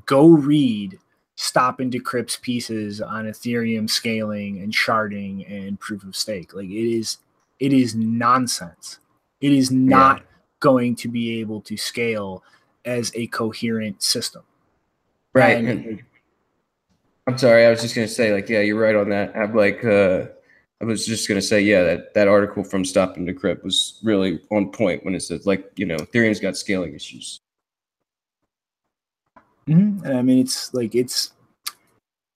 go 0.06 0.28
read 0.28 0.99
StopAndDecrypt's 1.40 2.36
pieces 2.36 2.99
on 2.99 3.24
Ethereum 3.24 3.90
scaling 3.90 4.60
and 4.60 4.74
sharding 4.74 5.49
and 5.49 5.80
proof 5.80 6.03
of 6.03 6.14
stake. 6.14 6.53
Like 6.53 6.68
it 6.68 6.98
is 6.98 7.20
it 7.60 7.72
is 7.72 7.95
nonsense. 7.95 8.99
It 9.40 9.53
is 9.53 9.72
not 9.72 10.18
yeah. 10.18 10.24
going 10.60 10.95
to 10.98 11.07
be 11.07 11.40
able 11.40 11.61
to 11.61 11.78
scale 11.78 12.44
as 12.84 13.14
a 13.16 13.28
coherent 13.28 14.03
system. 14.03 14.44
Right. 15.34 15.64
And, 15.64 16.03
I'm 17.26 17.38
sorry. 17.38 17.66
I 17.66 17.70
was 17.70 17.82
just 17.82 17.95
gonna 17.95 18.07
say, 18.07 18.34
like, 18.34 18.49
yeah, 18.49 18.60
you're 18.60 18.80
right 18.80 18.95
on 18.95 19.07
that. 19.10 19.34
I'm 19.34 19.56
like, 19.56 19.86
uh, 19.86 20.26
I 20.82 20.86
was 20.86 21.06
just 21.06 21.28
gonna 21.30 21.41
say, 21.41 21.61
yeah, 21.61 21.84
that 21.84 22.14
that 22.16 22.28
article 22.28 22.66
from 22.66 22.84
StopAndDecrypt 22.84 23.64
was 23.64 23.99
really 24.03 24.41
on 24.52 24.72
point 24.72 25.06
when 25.06 25.16
it 25.16 25.22
said, 25.22 25.45
like, 25.45 25.72
you 25.78 25.86
know, 25.86 25.98
Ethereum's 25.98 26.41
got 26.41 26.57
scaling 26.57 26.95
issues. 26.95 27.40
Mm-hmm. 29.70 30.08
I 30.08 30.22
mean, 30.22 30.40
it's 30.40 30.74
like 30.74 30.96
it's 30.96 31.32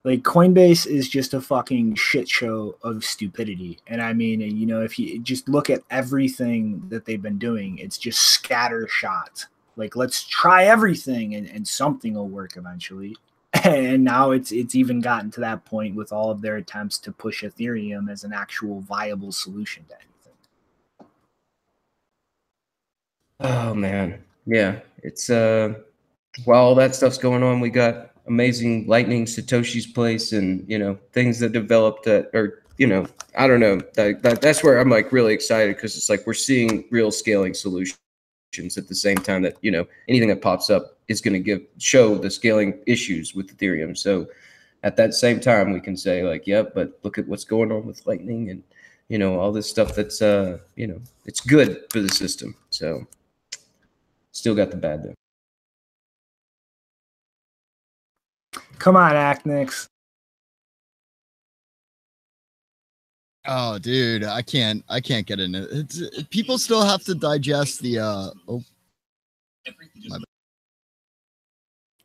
like 0.03 0.21
Coinbase 0.21 0.85
is 0.85 1.07
just 1.07 1.33
a 1.33 1.41
fucking 1.41 1.95
shit 1.95 2.29
show 2.29 2.75
of 2.83 3.05
stupidity. 3.05 3.79
And 3.87 4.01
I 4.01 4.13
mean, 4.13 4.41
you 4.41 4.65
know, 4.65 4.81
if 4.81 4.99
you 4.99 5.19
just 5.19 5.47
look 5.47 5.69
at 5.69 5.83
everything 5.89 6.83
that 6.89 7.05
they've 7.05 7.21
been 7.21 7.37
doing, 7.37 7.77
it's 7.77 7.97
just 7.97 8.19
scatter 8.19 8.87
shot. 8.87 9.45
Like, 9.75 9.95
let's 9.95 10.23
try 10.25 10.65
everything 10.65 11.35
and, 11.35 11.47
and 11.49 11.67
something 11.67 12.13
will 12.13 12.27
work 12.27 12.57
eventually. 12.57 13.15
and 13.63 14.03
now 14.03 14.31
it's 14.31 14.51
it's 14.51 14.75
even 14.75 14.99
gotten 14.99 15.29
to 15.31 15.39
that 15.39 15.63
point 15.63 15.95
with 15.95 16.11
all 16.11 16.31
of 16.31 16.41
their 16.41 16.57
attempts 16.57 16.97
to 16.97 17.11
push 17.11 17.43
Ethereum 17.43 18.11
as 18.11 18.23
an 18.23 18.33
actual 18.33 18.81
viable 18.81 19.31
solution 19.31 19.85
to 19.85 19.95
anything. 19.95 21.09
Oh 23.39 23.73
man, 23.73 24.23
yeah, 24.45 24.79
it's 25.03 25.29
uh, 25.29 25.75
while 26.45 26.63
all 26.63 26.75
that 26.75 26.95
stuff's 26.95 27.17
going 27.17 27.43
on, 27.43 27.59
we 27.59 27.69
got 27.69 28.11
amazing 28.27 28.87
Lightning 28.87 29.25
Satoshi's 29.25 29.85
place, 29.85 30.31
and 30.33 30.67
you 30.67 30.77
know 30.79 30.97
things 31.11 31.39
that 31.39 31.51
developed 31.51 32.05
that 32.05 32.33
are 32.33 32.63
you 32.77 32.87
know 32.87 33.05
I 33.37 33.47
don't 33.47 33.59
know 33.59 33.79
that, 33.95 34.23
that 34.23 34.41
that's 34.41 34.63
where 34.63 34.79
I'm 34.79 34.89
like 34.89 35.11
really 35.11 35.33
excited 35.33 35.75
because 35.75 35.95
it's 35.95 36.09
like 36.09 36.25
we're 36.25 36.33
seeing 36.33 36.85
real 36.91 37.11
scaling 37.11 37.53
solutions 37.53 37.97
at 38.77 38.87
the 38.87 38.95
same 38.95 39.17
time 39.17 39.41
that 39.43 39.57
you 39.61 39.71
know 39.71 39.85
anything 40.07 40.29
that 40.29 40.41
pops 40.41 40.69
up 40.69 40.97
is 41.07 41.21
going 41.21 41.33
to 41.33 41.39
give 41.39 41.61
show 41.77 42.15
the 42.17 42.29
scaling 42.29 42.79
issues 42.87 43.35
with 43.35 43.55
ethereum. 43.55 43.97
So 43.97 44.27
at 44.83 44.95
that 44.97 45.13
same 45.13 45.39
time 45.39 45.71
we 45.71 45.79
can 45.79 45.95
say 45.95 46.23
like 46.23 46.45
yep 46.45 46.73
but 46.75 46.99
look 47.03 47.17
at 47.17 47.27
what's 47.27 47.45
going 47.45 47.71
on 47.71 47.85
with 47.85 48.05
lightning 48.05 48.49
and 48.49 48.63
you 49.07 49.17
know 49.17 49.39
all 49.39 49.51
this 49.51 49.69
stuff 49.69 49.95
that's 49.95 50.21
uh 50.21 50.57
you 50.75 50.87
know 50.87 50.99
it's 51.25 51.41
good 51.41 51.85
for 51.91 51.99
the 51.99 52.09
system. 52.09 52.55
So 52.69 53.05
still 54.31 54.55
got 54.55 54.71
the 54.71 54.77
bad 54.77 55.03
though 55.03 55.13
come 58.79 58.95
on 58.95 59.13
Aknix 59.13 59.87
Oh, 63.45 63.77
dude, 63.77 64.23
I 64.23 64.41
can't. 64.41 64.85
I 64.87 65.01
can't 65.01 65.27
get 65.27 65.39
in 65.39 65.53
it. 65.53 65.67
It's, 65.69 66.23
people 66.29 66.57
still 66.57 66.83
have 66.83 67.03
to 67.03 67.13
digest 67.13 67.81
the. 67.81 67.99
uh 67.99 68.29
Oh, 68.47 68.63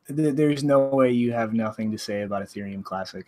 there's 0.09 0.63
no 0.63 0.79
way 0.87 1.11
you 1.11 1.31
have 1.31 1.53
nothing 1.53 1.91
to 1.91 1.97
say 1.97 2.23
about 2.23 2.41
Ethereum 2.41 2.83
Classic. 2.83 3.25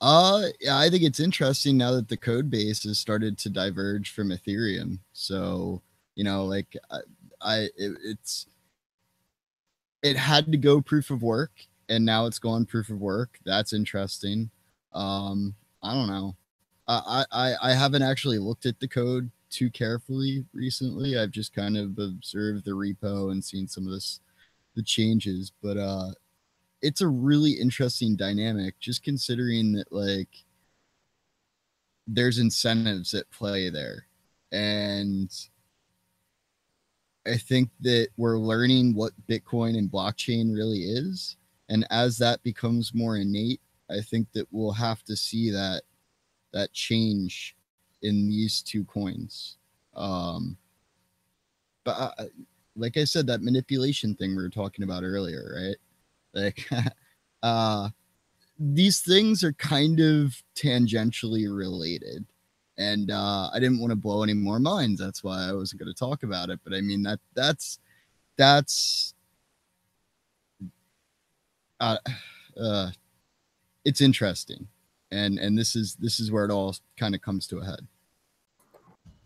Uh, 0.00 0.44
yeah, 0.60 0.78
I 0.78 0.88
think 0.88 1.02
it's 1.02 1.18
interesting 1.18 1.76
now 1.76 1.90
that 1.92 2.08
the 2.08 2.16
code 2.16 2.48
base 2.48 2.84
has 2.84 2.98
started 2.98 3.36
to 3.38 3.50
diverge 3.50 4.12
from 4.12 4.30
Ethereum. 4.30 5.00
So, 5.12 5.82
you 6.14 6.22
know, 6.22 6.44
like 6.44 6.76
I, 6.90 6.98
I 7.40 7.56
it, 7.76 7.98
it's 8.04 8.46
it 10.02 10.16
had 10.16 10.50
to 10.52 10.58
go 10.58 10.80
proof 10.80 11.10
of 11.10 11.22
work, 11.22 11.52
and 11.88 12.04
now 12.04 12.26
it's 12.26 12.38
gone 12.38 12.66
proof 12.66 12.90
of 12.90 13.00
work. 13.00 13.38
That's 13.44 13.72
interesting. 13.72 14.50
Um, 14.92 15.54
I 15.82 15.94
don't 15.94 16.08
know. 16.08 16.36
I 16.88 17.24
I 17.30 17.54
I 17.62 17.72
haven't 17.74 18.02
actually 18.02 18.38
looked 18.38 18.66
at 18.66 18.80
the 18.80 18.88
code 18.88 19.30
too 19.50 19.70
carefully 19.70 20.44
recently. 20.52 21.18
I've 21.18 21.30
just 21.30 21.54
kind 21.54 21.76
of 21.76 21.98
observed 21.98 22.64
the 22.64 22.72
repo 22.72 23.30
and 23.32 23.44
seen 23.44 23.68
some 23.68 23.86
of 23.86 23.92
this 23.92 24.20
the 24.74 24.82
changes, 24.82 25.52
but 25.62 25.76
uh 25.76 26.12
it's 26.82 27.00
a 27.00 27.08
really 27.08 27.52
interesting 27.52 28.16
dynamic 28.16 28.78
just 28.80 29.02
considering 29.02 29.72
that 29.72 29.92
like 29.92 30.28
there's 32.06 32.38
incentives 32.38 33.14
at 33.14 33.30
play 33.30 33.68
there 33.68 34.06
and 34.52 35.30
i 37.28 37.36
think 37.36 37.70
that 37.80 38.08
we're 38.16 38.38
learning 38.38 38.94
what 38.94 39.12
bitcoin 39.28 39.76
and 39.76 39.90
blockchain 39.90 40.54
really 40.54 40.80
is. 40.80 41.36
And 41.70 41.86
as 41.90 42.16
that 42.18 42.42
becomes 42.42 42.94
more 42.94 43.16
innate 43.16 43.60
i 43.90 44.00
think 44.00 44.30
that 44.32 44.46
we'll 44.50 44.72
have 44.72 45.02
to 45.04 45.16
see 45.16 45.50
that 45.50 45.82
that 46.52 46.72
change 46.72 47.56
in 48.02 48.28
these 48.28 48.62
two 48.62 48.84
coins. 48.84 49.56
Um 49.94 50.56
but 51.84 52.14
I, 52.18 52.28
like 52.76 52.96
i 52.96 53.04
said 53.04 53.26
that 53.26 53.42
manipulation 53.42 54.14
thing 54.14 54.36
we 54.36 54.42
were 54.42 54.48
talking 54.48 54.84
about 54.84 55.02
earlier 55.02 55.54
right? 55.56 55.76
Like, 56.34 56.68
uh, 57.42 57.90
these 58.58 59.00
things 59.00 59.44
are 59.44 59.52
kind 59.54 60.00
of 60.00 60.42
tangentially 60.54 61.54
related. 61.54 62.24
And 62.78 63.10
uh, 63.10 63.50
I 63.52 63.58
didn't 63.58 63.80
want 63.80 63.90
to 63.90 63.96
blow 63.96 64.22
any 64.22 64.34
more 64.34 64.60
minds. 64.60 65.00
That's 65.00 65.24
why 65.24 65.48
I 65.48 65.52
wasn't 65.52 65.80
going 65.82 65.92
to 65.92 65.98
talk 65.98 66.22
about 66.22 66.48
it. 66.48 66.60
But 66.64 66.74
I 66.74 66.80
mean 66.80 67.02
that 67.02 67.18
that's 67.34 67.80
that's 68.36 69.14
uh, 71.80 71.96
uh, 72.60 72.90
it's 73.84 74.00
interesting, 74.00 74.68
and 75.10 75.38
and 75.38 75.58
this 75.58 75.76
is 75.76 75.96
this 75.96 76.20
is 76.20 76.30
where 76.30 76.44
it 76.44 76.50
all 76.50 76.74
kind 76.96 77.14
of 77.14 77.22
comes 77.22 77.46
to 77.48 77.58
a 77.58 77.64
head. 77.64 77.86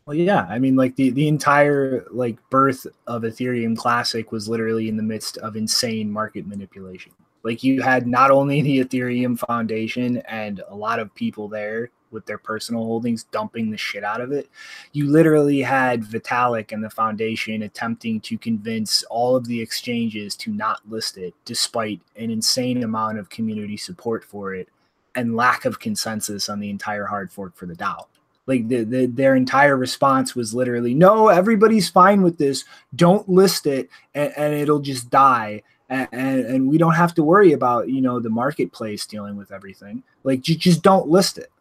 Well, 0.04 0.16
yeah, 0.16 0.46
I 0.48 0.58
mean, 0.58 0.74
like 0.74 0.96
the 0.96 1.10
the 1.10 1.28
entire 1.28 2.06
like 2.10 2.38
birth 2.50 2.86
of 3.06 3.22
Ethereum 3.22 3.76
Classic 3.76 4.32
was 4.32 4.48
literally 4.48 4.88
in 4.88 4.96
the 4.96 5.02
midst 5.02 5.38
of 5.38 5.56
insane 5.56 6.10
market 6.10 6.46
manipulation. 6.46 7.12
Like 7.44 7.62
you 7.62 7.82
had 7.82 8.06
not 8.06 8.30
only 8.30 8.62
the 8.62 8.84
Ethereum 8.84 9.38
Foundation 9.38 10.18
and 10.28 10.62
a 10.68 10.74
lot 10.74 10.98
of 10.98 11.14
people 11.14 11.48
there 11.48 11.90
with 12.12 12.26
their 12.26 12.38
personal 12.38 12.84
holdings 12.84 13.24
dumping 13.24 13.70
the 13.70 13.76
shit 13.76 14.04
out 14.04 14.20
of 14.20 14.32
it. 14.32 14.48
You 14.92 15.10
literally 15.10 15.62
had 15.62 16.02
Vitalik 16.02 16.72
and 16.72 16.82
the 16.82 16.90
foundation 16.90 17.62
attempting 17.62 18.20
to 18.22 18.38
convince 18.38 19.02
all 19.04 19.34
of 19.36 19.46
the 19.46 19.60
exchanges 19.60 20.36
to 20.36 20.52
not 20.52 20.80
list 20.88 21.18
it, 21.18 21.34
despite 21.44 22.00
an 22.16 22.30
insane 22.30 22.82
amount 22.82 23.18
of 23.18 23.30
community 23.30 23.76
support 23.76 24.24
for 24.24 24.54
it 24.54 24.68
and 25.14 25.36
lack 25.36 25.64
of 25.64 25.78
consensus 25.78 26.48
on 26.48 26.60
the 26.60 26.70
entire 26.70 27.06
hard 27.06 27.30
fork 27.32 27.54
for 27.56 27.66
the 27.66 27.74
DAO. 27.74 28.06
Like 28.46 28.68
the, 28.68 28.84
the, 28.84 29.06
their 29.06 29.36
entire 29.36 29.76
response 29.76 30.34
was 30.34 30.52
literally, 30.52 30.94
"No, 30.94 31.28
everybody's 31.28 31.88
fine 31.88 32.22
with 32.22 32.38
this. 32.38 32.64
Don't 32.94 33.28
list 33.28 33.66
it, 33.66 33.88
and, 34.14 34.32
and 34.36 34.54
it'll 34.54 34.80
just 34.80 35.10
die." 35.10 35.62
And, 35.88 36.08
and, 36.10 36.46
and, 36.46 36.68
we 36.68 36.78
don't 36.78 36.94
have 36.94 37.14
to 37.14 37.22
worry 37.22 37.52
about 37.52 37.88
you 37.88 38.00
know 38.00 38.18
the 38.18 38.30
marketplace 38.30 39.06
dealing 39.06 39.36
with 39.36 39.52
everything. 39.52 40.02
Like, 40.24 40.40
just, 40.40 40.58
just 40.58 40.82
don't 40.82 41.08
list 41.08 41.38
it. 41.38 41.52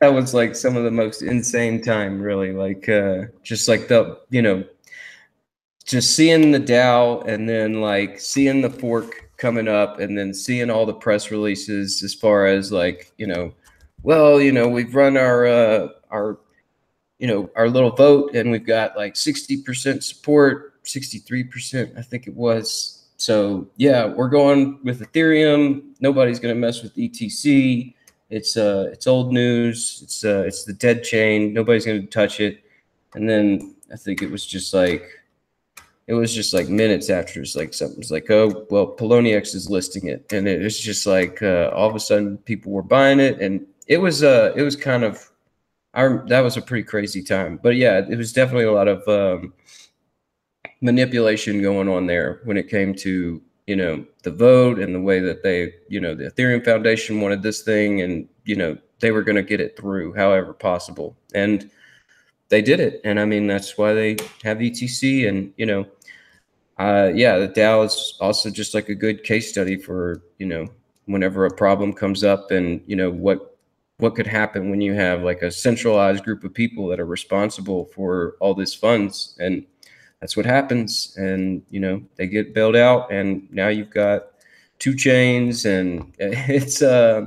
That 0.00 0.12
was 0.12 0.34
like 0.34 0.56
some 0.56 0.76
of 0.76 0.84
the 0.84 0.90
most 0.90 1.22
insane 1.22 1.82
time, 1.82 2.20
really. 2.20 2.52
Like, 2.52 2.88
uh, 2.88 3.26
just 3.42 3.68
like 3.68 3.88
the 3.88 4.20
you 4.30 4.42
know, 4.42 4.64
just 5.84 6.16
seeing 6.16 6.50
the 6.50 6.60
DAO 6.60 7.26
and 7.26 7.48
then 7.48 7.80
like 7.80 8.18
seeing 8.18 8.62
the 8.62 8.70
fork 8.70 9.30
coming 9.36 9.68
up, 9.68 10.00
and 10.00 10.16
then 10.18 10.34
seeing 10.34 10.70
all 10.70 10.86
the 10.86 10.94
press 10.94 11.30
releases 11.30 12.02
as 12.02 12.14
far 12.14 12.46
as 12.46 12.72
like 12.72 13.12
you 13.18 13.26
know 13.26 13.52
well, 14.02 14.40
you 14.40 14.52
know, 14.52 14.68
we've 14.68 14.94
run 14.94 15.16
our 15.16 15.46
uh, 15.46 15.88
our 16.10 16.38
you 17.18 17.26
know 17.26 17.50
our 17.56 17.68
little 17.68 17.90
vote, 17.90 18.34
and 18.34 18.50
we've 18.50 18.66
got 18.66 18.96
like 18.96 19.16
sixty 19.16 19.62
percent 19.62 20.04
support, 20.04 20.74
sixty 20.82 21.18
three 21.18 21.44
percent, 21.44 21.92
I 21.96 22.02
think 22.02 22.26
it 22.26 22.34
was. 22.34 23.06
So 23.16 23.68
yeah, 23.76 24.06
we're 24.06 24.28
going 24.28 24.80
with 24.82 25.00
Ethereum. 25.00 25.94
Nobody's 26.00 26.40
going 26.40 26.54
to 26.54 26.60
mess 26.60 26.82
with 26.82 26.94
ETC. 26.96 27.94
It's 28.32 28.56
uh, 28.56 28.88
it's 28.90 29.06
old 29.06 29.32
news. 29.32 30.00
It's 30.02 30.24
uh, 30.24 30.42
it's 30.46 30.64
the 30.64 30.72
dead 30.72 31.04
chain. 31.04 31.52
Nobody's 31.52 31.84
to 31.84 32.06
touch 32.06 32.40
it. 32.40 32.64
And 33.14 33.28
then 33.28 33.76
I 33.92 33.96
think 33.96 34.22
it 34.22 34.30
was 34.30 34.46
just 34.46 34.72
like 34.72 35.06
it 36.06 36.14
was 36.14 36.34
just 36.34 36.54
like 36.54 36.68
minutes 36.68 37.10
after 37.10 37.42
it's 37.42 37.54
like 37.54 37.74
something's 37.74 38.10
like 38.10 38.30
oh 38.30 38.66
well 38.70 38.86
Poloniex 38.96 39.54
is 39.54 39.70
listing 39.70 40.08
it 40.08 40.32
and 40.32 40.48
it 40.48 40.62
was 40.62 40.80
just 40.80 41.06
like 41.06 41.42
uh, 41.42 41.70
all 41.74 41.88
of 41.88 41.94
a 41.94 42.00
sudden 42.00 42.38
people 42.38 42.72
were 42.72 42.82
buying 42.82 43.20
it 43.20 43.40
and 43.40 43.64
it 43.86 43.98
was 43.98 44.22
uh 44.22 44.52
it 44.56 44.62
was 44.62 44.76
kind 44.76 45.04
of 45.04 45.30
our 45.94 46.24
that 46.28 46.40
was 46.40 46.56
a 46.56 46.62
pretty 46.62 46.84
crazy 46.84 47.22
time. 47.22 47.60
But 47.62 47.76
yeah, 47.76 48.02
it 48.08 48.16
was 48.16 48.32
definitely 48.32 48.64
a 48.64 48.72
lot 48.72 48.88
of 48.88 49.06
um, 49.08 49.52
manipulation 50.80 51.60
going 51.60 51.88
on 51.88 52.06
there 52.06 52.40
when 52.44 52.56
it 52.56 52.68
came 52.68 52.94
to 52.96 53.42
you 53.66 53.76
know 53.76 54.04
the 54.22 54.30
vote 54.30 54.78
and 54.78 54.94
the 54.94 55.00
way 55.00 55.20
that 55.20 55.42
they 55.42 55.74
you 55.88 56.00
know 56.00 56.14
the 56.14 56.30
Ethereum 56.30 56.64
Foundation 56.64 57.20
wanted 57.20 57.42
this 57.42 57.62
thing 57.62 58.00
and 58.00 58.28
you 58.44 58.56
know 58.56 58.76
they 59.00 59.10
were 59.10 59.22
going 59.22 59.36
to 59.36 59.42
get 59.42 59.60
it 59.60 59.76
through 59.76 60.14
however 60.14 60.52
possible. 60.52 61.16
And 61.34 61.70
they 62.48 62.62
did 62.62 62.80
it. 62.80 63.00
And 63.04 63.18
I 63.18 63.24
mean 63.24 63.46
that's 63.46 63.78
why 63.78 63.94
they 63.94 64.16
have 64.42 64.58
ETC 64.58 65.28
and 65.28 65.52
you 65.56 65.66
know 65.66 65.86
uh, 66.78 67.12
yeah 67.14 67.38
the 67.38 67.48
DAO 67.48 67.84
is 67.84 68.16
also 68.20 68.50
just 68.50 68.74
like 68.74 68.88
a 68.88 68.94
good 68.94 69.24
case 69.24 69.48
study 69.48 69.76
for 69.76 70.22
you 70.38 70.46
know 70.46 70.68
whenever 71.06 71.44
a 71.44 71.54
problem 71.54 71.92
comes 71.92 72.24
up 72.24 72.50
and 72.50 72.82
you 72.86 72.96
know 72.96 73.10
what 73.10 73.52
what 74.02 74.16
could 74.16 74.26
happen 74.26 74.68
when 74.68 74.80
you 74.80 74.92
have 74.94 75.22
like 75.22 75.42
a 75.42 75.50
centralized 75.50 76.24
group 76.24 76.42
of 76.42 76.52
people 76.52 76.88
that 76.88 76.98
are 76.98 77.06
responsible 77.06 77.84
for 77.94 78.34
all 78.40 78.52
these 78.52 78.74
funds. 78.74 79.36
And 79.38 79.64
that's 80.22 80.36
what 80.36 80.46
happens. 80.46 81.14
And 81.18 81.62
you 81.68 81.80
know 81.80 82.00
they 82.16 82.28
get 82.28 82.54
bailed 82.54 82.76
out 82.76 83.12
and 83.12 83.46
now 83.52 83.68
you've 83.68 83.90
got 83.90 84.28
two 84.78 84.94
chains 84.94 85.66
and 85.66 86.14
it's 86.18 86.80
uh 86.80 87.26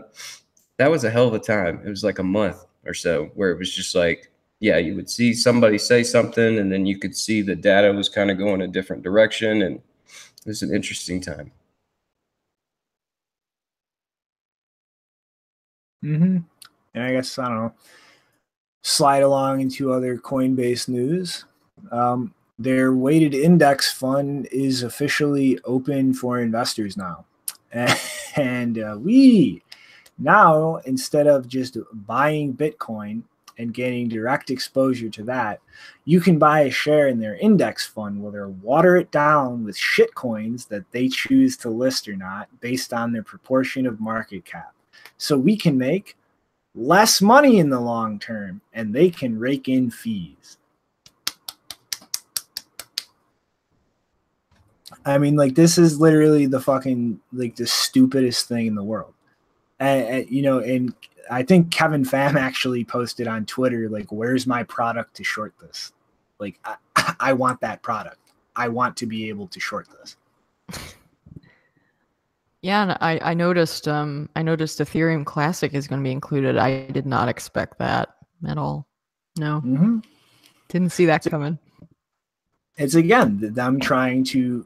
that 0.77 0.89
was 0.89 1.03
a 1.03 1.11
hell 1.11 1.27
of 1.27 1.33
a 1.33 1.39
time. 1.39 1.81
It 1.85 1.89
was 1.89 2.05
like 2.05 2.19
a 2.19 2.23
month 2.23 2.65
or 2.85 2.93
so 2.93 3.25
where 3.35 3.51
it 3.51 3.59
was 3.59 3.75
just 3.75 3.93
like 3.95 4.31
yeah 4.61 4.77
you 4.77 4.95
would 4.95 5.09
see 5.09 5.33
somebody 5.33 5.77
say 5.77 6.03
something 6.03 6.57
and 6.57 6.71
then 6.71 6.85
you 6.85 6.97
could 6.97 7.15
see 7.15 7.41
the 7.41 7.55
data 7.55 7.91
was 7.91 8.07
kind 8.07 8.31
of 8.31 8.37
going 8.37 8.61
a 8.61 8.67
different 8.67 9.03
direction 9.03 9.61
and 9.61 9.75
it 9.75 10.47
was 10.47 10.61
an 10.61 10.73
interesting 10.73 11.19
time. 11.19 11.51
Mm-hmm. 16.03 16.37
And 16.93 17.03
I 17.03 17.11
guess 17.11 17.37
I 17.37 17.49
don't 17.49 17.57
know, 17.57 17.73
slide 18.83 19.23
along 19.23 19.59
into 19.59 19.91
other 19.91 20.17
Coinbase 20.17 20.87
news. 20.87 21.43
Um, 21.91 22.33
their 22.57 22.93
weighted 22.93 23.33
index 23.33 23.91
fund 23.91 24.47
is 24.51 24.83
officially 24.83 25.59
open 25.65 26.13
for 26.13 26.39
investors 26.39 26.95
now, 26.97 27.25
and 28.35 28.79
uh, 28.79 28.97
we 28.99 29.61
now 30.17 30.77
instead 30.85 31.27
of 31.27 31.47
just 31.47 31.77
buying 31.93 32.53
Bitcoin 32.53 33.23
and 33.57 33.73
getting 33.73 34.07
direct 34.07 34.49
exposure 34.49 35.09
to 35.09 35.23
that, 35.23 35.61
you 36.05 36.19
can 36.19 36.37
buy 36.37 36.61
a 36.61 36.71
share 36.71 37.07
in 37.07 37.19
their 37.19 37.35
index 37.35 37.85
fund 37.85 38.21
where 38.21 38.31
they'll 38.31 38.49
water 38.61 38.97
it 38.97 39.11
down 39.11 39.63
with 39.63 39.77
shit 39.77 40.13
coins 40.15 40.65
that 40.65 40.89
they 40.91 41.07
choose 41.07 41.57
to 41.57 41.69
list 41.69 42.07
or 42.07 42.15
not 42.15 42.47
based 42.59 42.93
on 42.93 43.11
their 43.11 43.23
proportion 43.23 43.85
of 43.85 43.99
market 43.99 44.45
cap. 44.45 44.73
So 45.17 45.37
we 45.37 45.55
can 45.55 45.77
make 45.77 46.17
less 46.73 47.21
money 47.21 47.59
in 47.59 47.69
the 47.69 47.79
long 47.79 48.19
term 48.19 48.61
and 48.73 48.93
they 48.93 49.09
can 49.09 49.39
rake 49.39 49.69
in 49.69 49.89
fees. 49.89 50.57
I 55.05 55.17
mean, 55.17 55.35
like, 55.35 55.55
this 55.55 55.77
is 55.77 55.99
literally 55.99 56.45
the 56.45 56.59
fucking, 56.59 57.19
like, 57.33 57.55
the 57.55 57.67
stupidest 57.67 58.47
thing 58.47 58.67
in 58.67 58.75
the 58.75 58.83
world. 58.83 59.13
And, 59.79 60.05
and 60.05 60.29
you 60.29 60.41
know, 60.41 60.59
and 60.59 60.93
I 61.29 61.43
think 61.43 61.71
Kevin 61.71 62.03
Pham 62.03 62.35
actually 62.39 62.85
posted 62.85 63.27
on 63.27 63.45
Twitter, 63.45 63.89
like, 63.89 64.11
where's 64.11 64.45
my 64.45 64.63
product 64.63 65.15
to 65.15 65.23
short 65.23 65.53
this? 65.59 65.91
Like, 66.39 66.59
I, 66.63 66.75
I 67.19 67.33
want 67.33 67.61
that 67.61 67.81
product. 67.81 68.19
I 68.55 68.69
want 68.69 68.95
to 68.97 69.05
be 69.05 69.29
able 69.29 69.47
to 69.47 69.59
short 69.59 69.87
this. 69.99 70.15
Yeah, 72.65 72.81
and 72.81 72.91
I, 72.99 73.19
I 73.21 73.33
noticed 73.35 73.87
um 73.87 74.27
I 74.35 74.41
noticed 74.41 74.79
Ethereum 74.79 75.23
Classic 75.23 75.71
is 75.75 75.87
going 75.87 76.01
to 76.01 76.03
be 76.03 76.11
included. 76.11 76.57
I 76.57 76.87
did 76.87 77.05
not 77.05 77.29
expect 77.29 77.77
that 77.77 78.15
at 78.47 78.57
all. 78.57 78.87
No, 79.37 79.61
mm-hmm. 79.63 79.99
didn't 80.69 80.91
see 80.91 81.05
that 81.05 81.23
coming. 81.25 81.59
It's 82.77 82.95
again 82.95 83.37
them 83.53 83.79
trying 83.79 84.23
to 84.25 84.65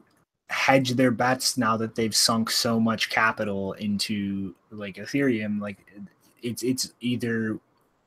hedge 0.50 0.90
their 0.90 1.12
bets 1.12 1.56
now 1.56 1.76
that 1.76 1.94
they've 1.94 2.14
sunk 2.14 2.50
so 2.50 2.80
much 2.80 3.08
capital 3.08 3.72
into 3.74 4.54
like 4.70 4.96
Ethereum, 4.96 5.60
like 5.60 5.78
it's 6.42 6.62
it's 6.62 6.92
either 7.00 7.58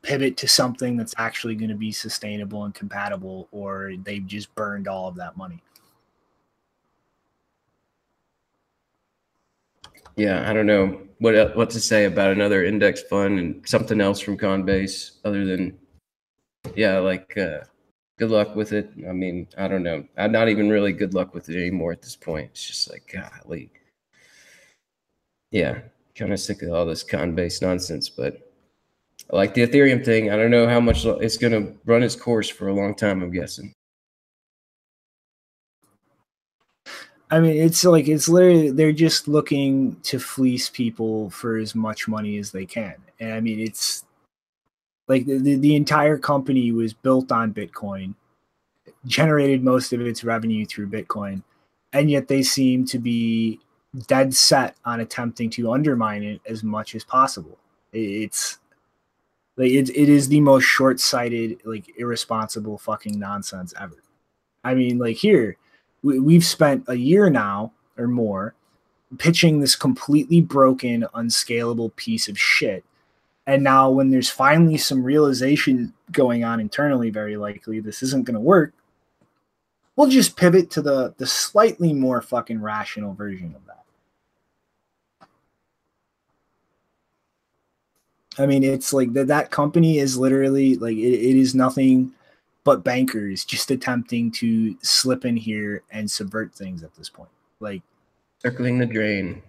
pivot 0.02 0.36
to 0.38 0.48
something 0.48 0.98
that's 0.98 1.14
actually 1.18 1.56
going 1.56 1.70
to 1.70 1.76
be 1.76 1.92
sustainable 1.92 2.66
and 2.66 2.76
compatible, 2.76 3.48
or 3.52 3.94
they've 4.04 4.28
just 4.28 4.54
burned 4.56 4.88
all 4.88 5.08
of 5.08 5.16
that 5.16 5.38
money. 5.38 5.62
Yeah, 10.16 10.48
I 10.48 10.54
don't 10.54 10.68
know 10.68 11.02
what 11.20 11.56
what 11.56 11.70
to 11.72 11.80
say 11.80 12.06
about 12.06 12.32
another 12.32 12.66
index 12.66 13.02
fund 13.04 13.40
and 13.40 13.68
something 13.68 14.02
else 14.02 14.20
from 14.20 14.38
Coinbase 14.38 15.12
other 15.24 15.46
than 15.46 15.78
yeah, 16.76 17.00
like 17.00 17.38
uh, 17.38 17.60
good 18.24 18.32
luck 18.32 18.56
with 18.56 18.72
it. 18.72 18.90
I 19.08 19.12
mean, 19.12 19.48
I 19.58 19.68
don't 19.68 19.84
know. 19.84 20.06
I'm 20.18 20.32
not 20.32 20.48
even 20.48 20.70
really 20.70 20.94
good 20.94 21.14
luck 21.14 21.34
with 21.34 21.50
it 21.50 21.58
anymore 21.58 21.92
at 21.92 22.02
this 22.02 22.16
point. 22.16 22.52
It's 22.52 22.66
just 22.66 22.90
like 22.90 23.12
golly. 23.12 23.70
Yeah, 25.52 25.80
kind 26.16 26.32
of 26.32 26.40
sick 26.40 26.62
of 26.62 26.72
all 26.72 26.86
this 26.86 27.04
Coinbase 27.04 27.62
nonsense, 27.62 28.10
but 28.10 28.50
I 29.32 29.36
like 29.36 29.54
the 29.54 29.68
Ethereum 29.68 30.06
thing. 30.06 30.32
I 30.32 30.38
don't 30.38 30.52
know 30.52 30.68
how 30.68 30.80
much 30.80 31.06
it's 31.06 31.38
going 31.38 31.52
to 31.52 31.76
run 31.86 32.02
its 32.02 32.16
course 32.16 32.48
for 32.48 32.70
a 32.70 32.74
long 32.74 32.96
time, 32.96 33.22
I'm 33.22 33.32
guessing. 33.32 33.74
I 37.30 37.42
mean, 37.42 37.58
it's 37.58 37.84
like 37.84 38.08
it's 38.08 38.30
literally 38.30 38.72
they're 38.72 38.94
just 38.94 39.28
looking 39.28 39.98
to 40.04 40.18
fleece 40.18 40.70
people 40.70 41.30
for 41.32 41.58
as 41.58 41.76
much 41.76 42.08
money 42.08 42.38
as 42.38 42.52
they 42.52 42.66
can. 42.66 42.96
And 43.20 43.34
I 43.34 43.42
mean, 43.42 43.60
it's 43.60 44.06
like 45.08 45.26
the, 45.26 45.38
the, 45.38 45.56
the 45.56 45.76
entire 45.76 46.18
company 46.18 46.72
was 46.72 46.94
built 46.94 47.32
on 47.32 47.54
Bitcoin, 47.54 48.16
generated 49.06 49.64
most 49.64 49.94
of 49.94 50.02
its 50.02 50.24
revenue 50.24 50.66
through 50.66 50.90
Bitcoin, 50.90 51.44
and 51.92 52.10
yet 52.10 52.28
they 52.28 52.42
seem 52.42 52.86
to 52.86 53.00
be 53.00 53.60
dead 54.08 54.34
set 54.34 54.76
on 54.86 55.02
attempting 55.02 55.50
to 55.52 55.72
undermine 55.72 56.24
it 56.24 56.42
as 56.48 56.64
much 56.64 56.96
as 56.96 57.04
possible. 57.04 57.58
It's 57.92 58.58
like 59.56 59.72
it, 59.72 59.90
it 59.90 60.10
is 60.10 60.28
the 60.28 60.42
most 60.42 60.64
short-sighted, 60.64 61.60
like 61.66 61.94
irresponsible 61.98 62.78
fucking 62.78 63.20
nonsense 63.20 63.74
ever. 63.80 64.02
I 64.64 64.74
mean, 64.74 64.98
like 64.98 65.18
here, 65.18 65.58
we, 66.02 66.20
we've 66.20 66.46
spent 66.46 66.86
a 66.88 66.96
year 66.96 67.30
now 67.30 67.72
or 67.98 68.08
more 68.08 68.56
pitching 69.20 69.60
this 69.60 69.76
completely 69.76 70.42
broken, 70.42 71.06
unscalable 71.14 71.90
piece 71.92 72.28
of 72.28 72.40
shit. 72.40 72.84
And 73.46 73.64
now, 73.64 73.90
when 73.90 74.10
there's 74.10 74.30
finally 74.30 74.78
some 74.78 75.04
realization 75.04 75.94
going 76.12 76.44
on 76.46 76.60
internally, 76.62 77.10
very 77.10 77.36
likely 77.36 77.80
this 77.82 78.02
isn't 78.02 78.26
going 78.26 78.36
to 78.36 78.40
work. 78.40 78.74
We'll 79.96 80.10
just 80.10 80.38
pivot 80.38 80.72
to 80.72 80.82
the 80.82 81.14
the 81.18 81.28
slightly 81.28 81.94
more 81.94 82.22
fucking 82.22 82.62
rational 82.62 83.14
version 83.14 83.54
of 83.56 83.66
that. 83.68 83.84
I 88.40 88.46
mean, 88.46 88.64
it's 88.64 88.94
like 88.94 89.14
that. 89.14 89.28
That 89.28 89.52
company 89.52 90.00
is 90.00 90.18
literally 90.18 90.76
like 90.76 90.96
it, 90.98 91.14
it 91.14 91.36
is 91.38 91.54
nothing 91.54 92.14
but 92.64 92.84
bankers 92.84 93.44
just 93.44 93.72
attempting 93.72 94.32
to 94.32 94.76
slip 94.82 95.26
in 95.26 95.36
here 95.36 95.84
and 95.92 96.10
subvert 96.10 96.56
things 96.56 96.82
at 96.82 96.96
this 96.96 97.10
point. 97.10 97.30
Like, 97.60 97.82
Circling 98.42 98.80
the 98.80 98.86
drain. 98.86 99.42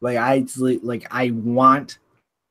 like 0.00 0.16
I 0.18 0.44
like 0.82 1.06
I 1.10 1.30
want 1.30 1.98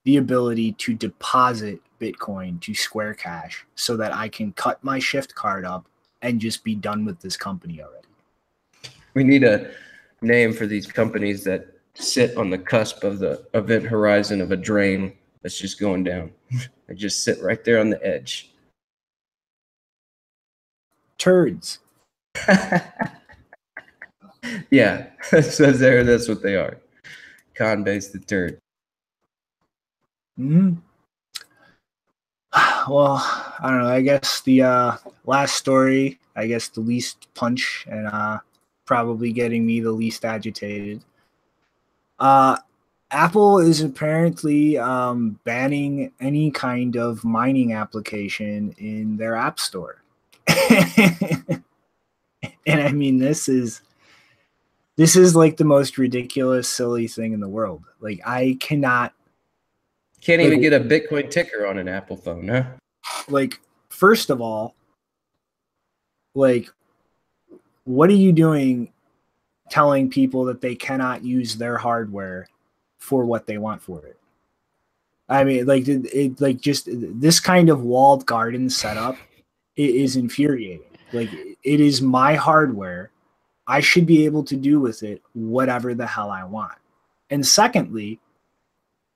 the 0.05 0.17
ability 0.17 0.71
to 0.73 0.93
deposit 0.93 1.81
Bitcoin 1.99 2.61
to 2.61 2.73
Square 2.73 3.15
Cash 3.15 3.65
so 3.75 3.97
that 3.97 4.13
I 4.13 4.29
can 4.29 4.53
cut 4.53 4.81
my 4.83 4.99
shift 4.99 5.35
card 5.35 5.65
up 5.65 5.87
and 6.21 6.39
just 6.39 6.63
be 6.63 6.75
done 6.75 7.05
with 7.05 7.19
this 7.19 7.35
company 7.35 7.81
already. 7.81 8.07
We 9.13 9.23
need 9.23 9.43
a 9.43 9.71
name 10.21 10.53
for 10.53 10.67
these 10.67 10.87
companies 10.87 11.43
that 11.43 11.67
sit 11.95 12.37
on 12.37 12.49
the 12.49 12.57
cusp 12.57 13.03
of 13.03 13.19
the 13.19 13.45
event 13.53 13.85
horizon 13.85 14.41
of 14.41 14.51
a 14.51 14.57
drain 14.57 15.13
that's 15.41 15.59
just 15.59 15.79
going 15.79 16.03
down. 16.03 16.31
they 16.87 16.95
just 16.95 17.23
sit 17.23 17.41
right 17.41 17.63
there 17.63 17.79
on 17.79 17.89
the 17.89 18.05
edge. 18.05 18.51
Turds. 21.17 21.79
yeah, 24.69 25.07
so 25.41 25.71
there, 25.71 26.03
that's 26.03 26.27
what 26.27 26.43
they 26.43 26.55
are. 26.55 26.77
Con 27.55 27.83
based 27.83 28.11
the 28.13 28.19
turd. 28.19 28.59
Hmm 30.37 30.75
Well, 32.87 33.17
I 33.59 33.69
don't 33.69 33.79
know. 33.79 33.87
I 33.87 34.01
guess 34.01 34.41
the 34.41 34.61
uh, 34.63 34.97
last 35.25 35.55
story, 35.55 36.19
I 36.35 36.47
guess 36.47 36.67
the 36.67 36.81
least 36.81 37.27
punch 37.33 37.85
and 37.89 38.07
uh, 38.07 38.39
probably 38.85 39.31
getting 39.31 39.65
me 39.65 39.79
the 39.79 39.91
least 39.91 40.23
agitated. 40.23 41.01
Uh, 42.19 42.57
Apple 43.11 43.59
is 43.59 43.81
apparently 43.81 44.77
um, 44.77 45.39
banning 45.43 46.11
any 46.19 46.51
kind 46.51 46.95
of 46.95 47.23
mining 47.23 47.73
application 47.73 48.73
in 48.77 49.17
their 49.17 49.35
App 49.35 49.59
Store. 49.59 50.01
and 50.47 51.61
I 52.67 52.91
mean, 52.91 53.17
this 53.17 53.49
is 53.49 53.81
this 54.97 55.15
is 55.15 55.35
like 55.35 55.57
the 55.57 55.65
most 55.65 55.97
ridiculous, 55.97 56.69
silly 56.69 57.07
thing 57.07 57.33
in 57.33 57.39
the 57.39 57.49
world. 57.49 57.83
Like, 57.99 58.21
I 58.25 58.57
cannot 58.61 59.13
Can't 60.25 60.41
even 60.41 60.59
get 60.59 60.73
a 60.73 60.79
Bitcoin 60.79 61.29
ticker 61.29 61.67
on 61.67 61.77
an 61.77 61.87
Apple 61.87 62.17
phone, 62.17 62.47
huh? 62.47 62.63
like 63.27 63.59
first 63.89 64.29
of 64.29 64.41
all 64.41 64.75
like 66.33 66.69
what 67.85 68.09
are 68.09 68.13
you 68.13 68.31
doing 68.33 68.91
telling 69.69 70.09
people 70.09 70.43
that 70.45 70.61
they 70.61 70.75
cannot 70.75 71.23
use 71.23 71.55
their 71.55 71.77
hardware 71.77 72.47
for 72.97 73.23
what 73.25 73.45
they 73.45 73.57
want 73.59 73.81
for 73.81 74.05
it? 74.05 74.17
I 75.29 75.43
mean 75.43 75.65
like 75.65 75.87
it, 75.87 76.05
it 76.13 76.41
like 76.41 76.59
just 76.59 76.89
this 76.91 77.39
kind 77.39 77.69
of 77.69 77.83
walled 77.83 78.25
garden 78.25 78.69
setup 78.69 79.15
i- 79.77 79.81
is 79.81 80.15
infuriating. 80.15 80.81
Like 81.13 81.29
it 81.31 81.79
is 81.79 82.01
my 82.01 82.33
hardware. 82.35 83.11
I 83.67 83.79
should 83.79 84.05
be 84.07 84.25
able 84.25 84.43
to 84.45 84.55
do 84.55 84.79
with 84.79 85.03
it 85.03 85.21
whatever 85.33 85.93
the 85.93 86.05
hell 86.07 86.31
i 86.31 86.43
want. 86.43 86.77
And 87.29 87.45
secondly 87.45 88.19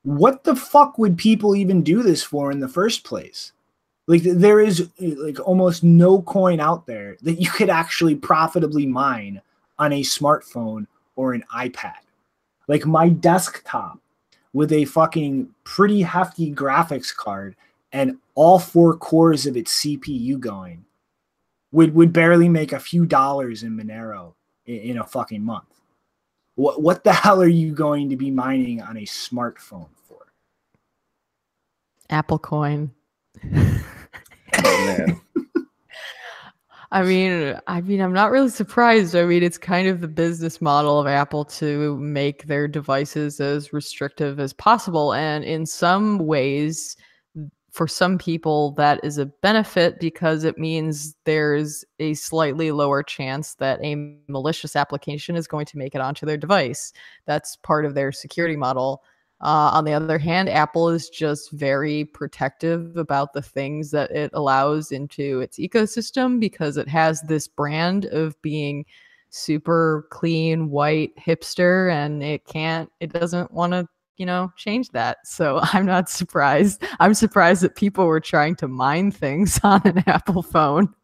what 0.02 0.44
the 0.44 0.56
fuck 0.56 0.98
would 0.98 1.18
people 1.18 1.54
even 1.54 1.82
do 1.82 2.02
this 2.02 2.22
for 2.22 2.50
in 2.50 2.60
the 2.60 2.68
first 2.68 3.04
place? 3.04 3.52
Like 4.06 4.22
there 4.22 4.60
is 4.60 4.88
like 4.98 5.38
almost 5.40 5.84
no 5.84 6.22
coin 6.22 6.58
out 6.58 6.86
there 6.86 7.16
that 7.22 7.40
you 7.40 7.50
could 7.50 7.70
actually 7.70 8.14
profitably 8.14 8.86
mine 8.86 9.40
on 9.78 9.92
a 9.92 10.02
smartphone 10.02 10.86
or 11.16 11.32
an 11.32 11.44
ipad. 11.54 11.94
Like 12.66 12.86
my 12.86 13.08
desktop 13.08 13.98
with 14.52 14.72
a 14.72 14.84
fucking 14.84 15.48
pretty 15.64 16.02
hefty 16.02 16.52
graphics 16.52 17.14
card 17.14 17.54
and 17.92 18.18
all 18.34 18.58
four 18.58 18.96
cores 18.96 19.46
of 19.46 19.56
its 19.56 19.80
cpu 19.80 20.38
going 20.38 20.84
would 21.72 21.94
would 21.94 22.12
barely 22.12 22.48
make 22.48 22.72
a 22.72 22.80
few 22.80 23.06
dollars 23.06 23.62
in 23.62 23.76
monero 23.76 24.34
in, 24.66 24.76
in 24.76 24.98
a 24.98 25.06
fucking 25.06 25.42
month 25.42 25.69
what 26.54 26.82
what 26.82 27.04
the 27.04 27.12
hell 27.12 27.40
are 27.40 27.48
you 27.48 27.72
going 27.72 28.08
to 28.10 28.16
be 28.16 28.30
mining 28.30 28.82
on 28.82 28.96
a 28.96 29.02
smartphone 29.02 29.88
for 30.06 30.32
Apple 32.10 32.38
coin. 32.38 32.90
Oh 34.64 34.84
man. 34.84 35.20
I 36.92 37.02
mean, 37.02 37.58
I 37.68 37.80
mean, 37.80 38.00
I'm 38.00 38.12
not 38.12 38.32
really 38.32 38.48
surprised. 38.48 39.14
I 39.14 39.24
mean, 39.24 39.44
it's 39.44 39.58
kind 39.58 39.86
of 39.86 40.00
the 40.00 40.08
business 40.08 40.60
model 40.60 40.98
of 40.98 41.06
Apple 41.06 41.44
to 41.44 41.96
make 41.98 42.46
their 42.46 42.66
devices 42.66 43.40
as 43.40 43.72
restrictive 43.72 44.40
as 44.40 44.52
possible, 44.52 45.14
and 45.14 45.44
in 45.44 45.66
some 45.66 46.18
ways, 46.18 46.96
for 47.70 47.86
some 47.86 48.18
people, 48.18 48.72
that 48.72 49.00
is 49.04 49.18
a 49.18 49.26
benefit 49.26 50.00
because 50.00 50.44
it 50.44 50.58
means 50.58 51.14
there's 51.24 51.84
a 51.98 52.14
slightly 52.14 52.72
lower 52.72 53.02
chance 53.02 53.54
that 53.54 53.80
a 53.82 54.18
malicious 54.28 54.74
application 54.76 55.36
is 55.36 55.46
going 55.46 55.66
to 55.66 55.78
make 55.78 55.94
it 55.94 56.00
onto 56.00 56.26
their 56.26 56.36
device. 56.36 56.92
That's 57.26 57.56
part 57.56 57.84
of 57.84 57.94
their 57.94 58.12
security 58.12 58.56
model. 58.56 59.02
Uh, 59.42 59.70
on 59.72 59.84
the 59.84 59.92
other 59.94 60.18
hand, 60.18 60.50
Apple 60.50 60.90
is 60.90 61.08
just 61.08 61.50
very 61.52 62.04
protective 62.04 62.96
about 62.96 63.32
the 63.32 63.40
things 63.40 63.90
that 63.90 64.10
it 64.10 64.30
allows 64.34 64.92
into 64.92 65.40
its 65.40 65.58
ecosystem 65.58 66.38
because 66.38 66.76
it 66.76 66.88
has 66.88 67.22
this 67.22 67.48
brand 67.48 68.04
of 68.06 68.40
being 68.42 68.84
super 69.30 70.06
clean, 70.10 70.70
white, 70.70 71.16
hipster, 71.16 71.90
and 71.90 72.22
it 72.22 72.44
can't, 72.44 72.90
it 73.00 73.12
doesn't 73.12 73.50
want 73.52 73.72
to, 73.72 73.88
you 74.20 74.26
know, 74.26 74.52
change 74.54 74.90
that. 74.90 75.26
So 75.26 75.58
I'm 75.72 75.86
not 75.86 76.08
surprised. 76.08 76.84
I'm 77.00 77.14
surprised 77.14 77.62
that 77.62 77.74
people 77.74 78.06
were 78.06 78.20
trying 78.20 78.54
to 78.56 78.68
mine 78.68 79.10
things 79.10 79.58
on 79.64 79.80
an 79.86 80.04
Apple 80.06 80.42
phone. 80.42 80.94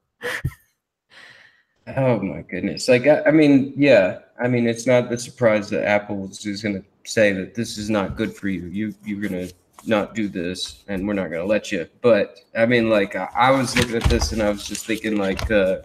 Oh 1.97 2.21
my 2.21 2.43
goodness. 2.43 2.89
Like 2.89 3.07
I, 3.07 3.23
I 3.23 3.31
mean, 3.31 3.73
yeah. 3.77 4.19
I 4.39 4.49
mean, 4.49 4.69
it's 4.69 4.87
not 4.87 5.09
the 5.09 5.19
surprise 5.19 5.71
that 5.71 5.85
Apple 5.85 6.29
is 6.31 6.63
going 6.63 6.75
to 6.75 6.85
say 7.05 7.33
that 7.33 7.55
this 7.55 7.79
is 7.79 7.89
not 7.89 8.17
good 8.17 8.37
for 8.37 8.49
you. 8.49 8.67
You 8.67 8.95
you're 9.03 9.27
going 9.27 9.49
to 9.49 9.55
not 9.87 10.15
do 10.15 10.29
this, 10.29 10.85
and 10.89 11.07
we're 11.07 11.15
not 11.15 11.31
going 11.31 11.41
to 11.41 11.47
let 11.47 11.73
you. 11.73 11.89
But 12.03 12.41
I 12.55 12.67
mean, 12.67 12.91
like 12.91 13.17
I, 13.17 13.29
I 13.35 13.51
was 13.53 13.75
looking 13.77 13.95
at 13.95 14.03
this, 14.11 14.33
and 14.33 14.43
I 14.43 14.51
was 14.51 14.67
just 14.67 14.85
thinking, 14.85 15.17
like, 15.17 15.51
uh, 15.51 15.79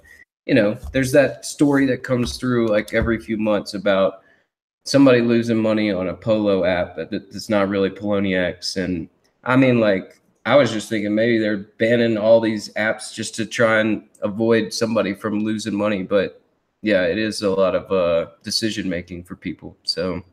you 0.45 0.56
know, 0.56 0.74
there's 0.91 1.14
that 1.14 1.45
story 1.45 1.86
that 1.86 2.03
comes 2.03 2.36
through 2.36 2.68
like 2.68 2.94
every 2.94 3.20
few 3.20 3.38
months 3.38 3.74
about 3.74 4.20
somebody 4.84 5.22
losing 5.22 5.58
money 5.58 5.91
on 5.91 6.10
a 6.10 6.14
polo 6.14 6.64
app 6.64 6.95
that 6.95 7.12
that's 7.12 7.49
not 7.49 7.70
really 7.70 7.90
Poloniex. 7.90 8.84
And 8.84 9.10
I 9.44 9.56
mean, 9.56 9.80
like, 9.80 10.22
I 10.45 10.56
was 10.56 10.72
just 10.72 10.90
thinking 10.90 11.14
maybe 11.14 11.38
they're 11.38 11.58
banning 11.58 12.18
all 12.18 12.41
these 12.41 12.74
apps 12.74 13.14
just 13.14 13.36
to 13.36 13.45
try 13.45 13.80
and 13.80 14.08
avoid 14.22 14.74
somebody 14.74 15.14
from 15.14 15.44
losing 15.44 15.76
money. 15.76 16.03
But 16.03 16.41
yeah, 16.82 17.03
it 17.03 17.20
is 17.20 17.44
a 17.44 17.49
lot 17.49 17.76
of 17.76 17.91
uh, 17.91 18.32
decision 18.44 18.90
making 18.90 19.24
for 19.26 19.36
people. 19.36 19.78
So 19.84 20.24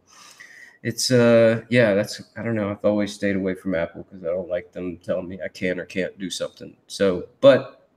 it's 0.82 1.10
uh 1.10 1.62
yeah, 1.68 1.94
that's 1.94 2.22
I 2.36 2.42
don't 2.42 2.54
know. 2.54 2.70
I've 2.70 2.84
always 2.84 3.12
stayed 3.12 3.36
away 3.36 3.54
from 3.54 3.74
Apple 3.74 4.04
because 4.04 4.24
I 4.24 4.28
don't 4.28 4.48
like 4.48 4.72
them 4.72 4.98
telling 4.98 5.28
me 5.28 5.40
I 5.44 5.48
can 5.48 5.78
or 5.78 5.84
can't 5.84 6.18
do 6.18 6.30
something. 6.30 6.76
So, 6.86 7.26
but 7.40 7.88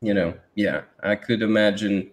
you 0.00 0.14
know, 0.14 0.34
yeah, 0.54 0.82
I 1.02 1.16
could 1.16 1.42
imagine 1.42 2.10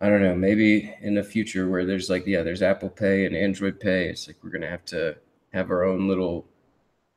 I 0.00 0.08
don't 0.08 0.22
know, 0.22 0.34
maybe 0.34 0.94
in 1.00 1.14
the 1.14 1.24
future 1.24 1.68
where 1.68 1.84
there's 1.84 2.08
like, 2.08 2.24
yeah, 2.26 2.42
there's 2.42 2.62
Apple 2.62 2.88
Pay 2.88 3.26
and 3.26 3.34
Android 3.34 3.80
Pay. 3.80 4.08
It's 4.08 4.28
like 4.28 4.36
we're 4.42 4.50
gonna 4.50 4.68
have 4.68 4.84
to 4.86 5.16
have 5.52 5.70
our 5.70 5.84
own 5.84 6.06
little, 6.06 6.46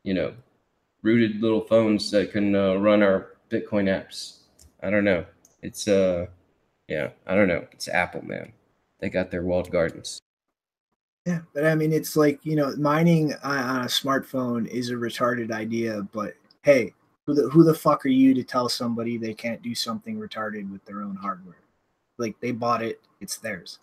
you 0.03 0.14
know, 0.14 0.34
rooted 1.03 1.41
little 1.41 1.62
phones 1.62 2.10
that 2.12 2.32
can 2.32 2.56
uh, 2.56 2.76
run 2.76 3.03
our 3.03 3.38
Bitcoin 3.49 3.86
apps. 3.86 4.40
I 4.82 4.90
don't 4.90 5.03
know. 5.03 5.26
It's 5.62 5.88
uh, 5.88 6.26
yeah, 6.88 7.10
I 7.28 7.36
don't 7.36 7.48
know. 7.48 7.68
It's 7.72 7.88
Apple, 7.88 8.26
man. 8.26 8.52
They 8.99 9.10
got 9.10 9.30
their 9.32 9.44
walled 9.44 9.72
gardens. 9.72 10.20
Yeah, 11.26 11.41
but 11.53 11.66
I 11.66 11.76
mean, 11.76 11.94
it's 11.94 12.16
like 12.16 12.40
you 12.44 12.56
know, 12.56 12.76
mining 12.78 13.36
on 13.44 13.82
a 13.82 13.86
smartphone 13.86 14.68
is 14.68 14.90
a 14.90 14.95
retarded 14.95 15.52
idea. 15.52 16.02
But 16.12 16.34
hey, 16.64 16.94
who 17.28 17.36
the 17.36 17.49
who 17.49 17.64
the 17.64 17.76
fuck 17.76 18.06
are 18.06 18.10
you 18.10 18.34
to 18.34 18.44
tell 18.44 18.70
somebody 18.70 19.18
they 19.18 19.36
can't 19.36 19.62
do 19.62 19.76
something 19.76 20.18
retarded 20.18 20.72
with 20.72 20.84
their 20.86 21.02
own 21.02 21.16
hardware? 21.16 21.60
Like 22.22 22.39
they 22.39 22.52
bought 22.52 22.84
it, 22.84 23.02
it's 23.19 23.38
theirs. 23.38 23.80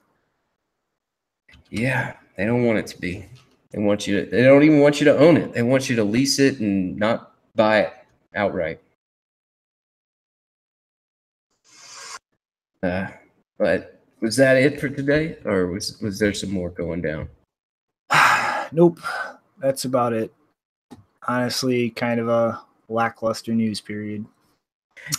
Yeah, 1.70 2.14
they 2.36 2.46
don't 2.46 2.64
want 2.64 2.78
it 2.78 2.86
to 2.88 3.00
be. 3.00 3.26
They 3.72 3.80
want 3.80 4.06
you 4.06 4.24
to. 4.24 4.30
They 4.30 4.44
don't 4.44 4.62
even 4.62 4.80
want 4.80 5.00
you 5.00 5.04
to 5.06 5.18
own 5.18 5.36
it. 5.36 5.52
They 5.52 5.62
want 5.62 5.90
you 5.90 5.96
to 5.96 6.04
lease 6.04 6.38
it 6.38 6.60
and 6.60 6.96
not 6.96 7.32
buy 7.56 7.80
it 7.80 7.92
outright. 8.34 8.80
Uh, 12.80 13.08
but 13.58 14.00
was 14.20 14.36
that 14.36 14.56
it 14.56 14.80
for 14.80 14.88
today, 14.88 15.36
or 15.44 15.66
was 15.66 16.00
was 16.00 16.20
there 16.20 16.32
some 16.32 16.50
more 16.50 16.70
going 16.70 17.02
down? 17.02 17.28
nope, 18.72 19.00
that's 19.58 19.84
about 19.84 20.12
it. 20.12 20.32
Honestly, 21.26 21.90
kind 21.90 22.20
of 22.20 22.28
a 22.28 22.62
lackluster 22.88 23.52
news 23.52 23.80
period. 23.80 24.24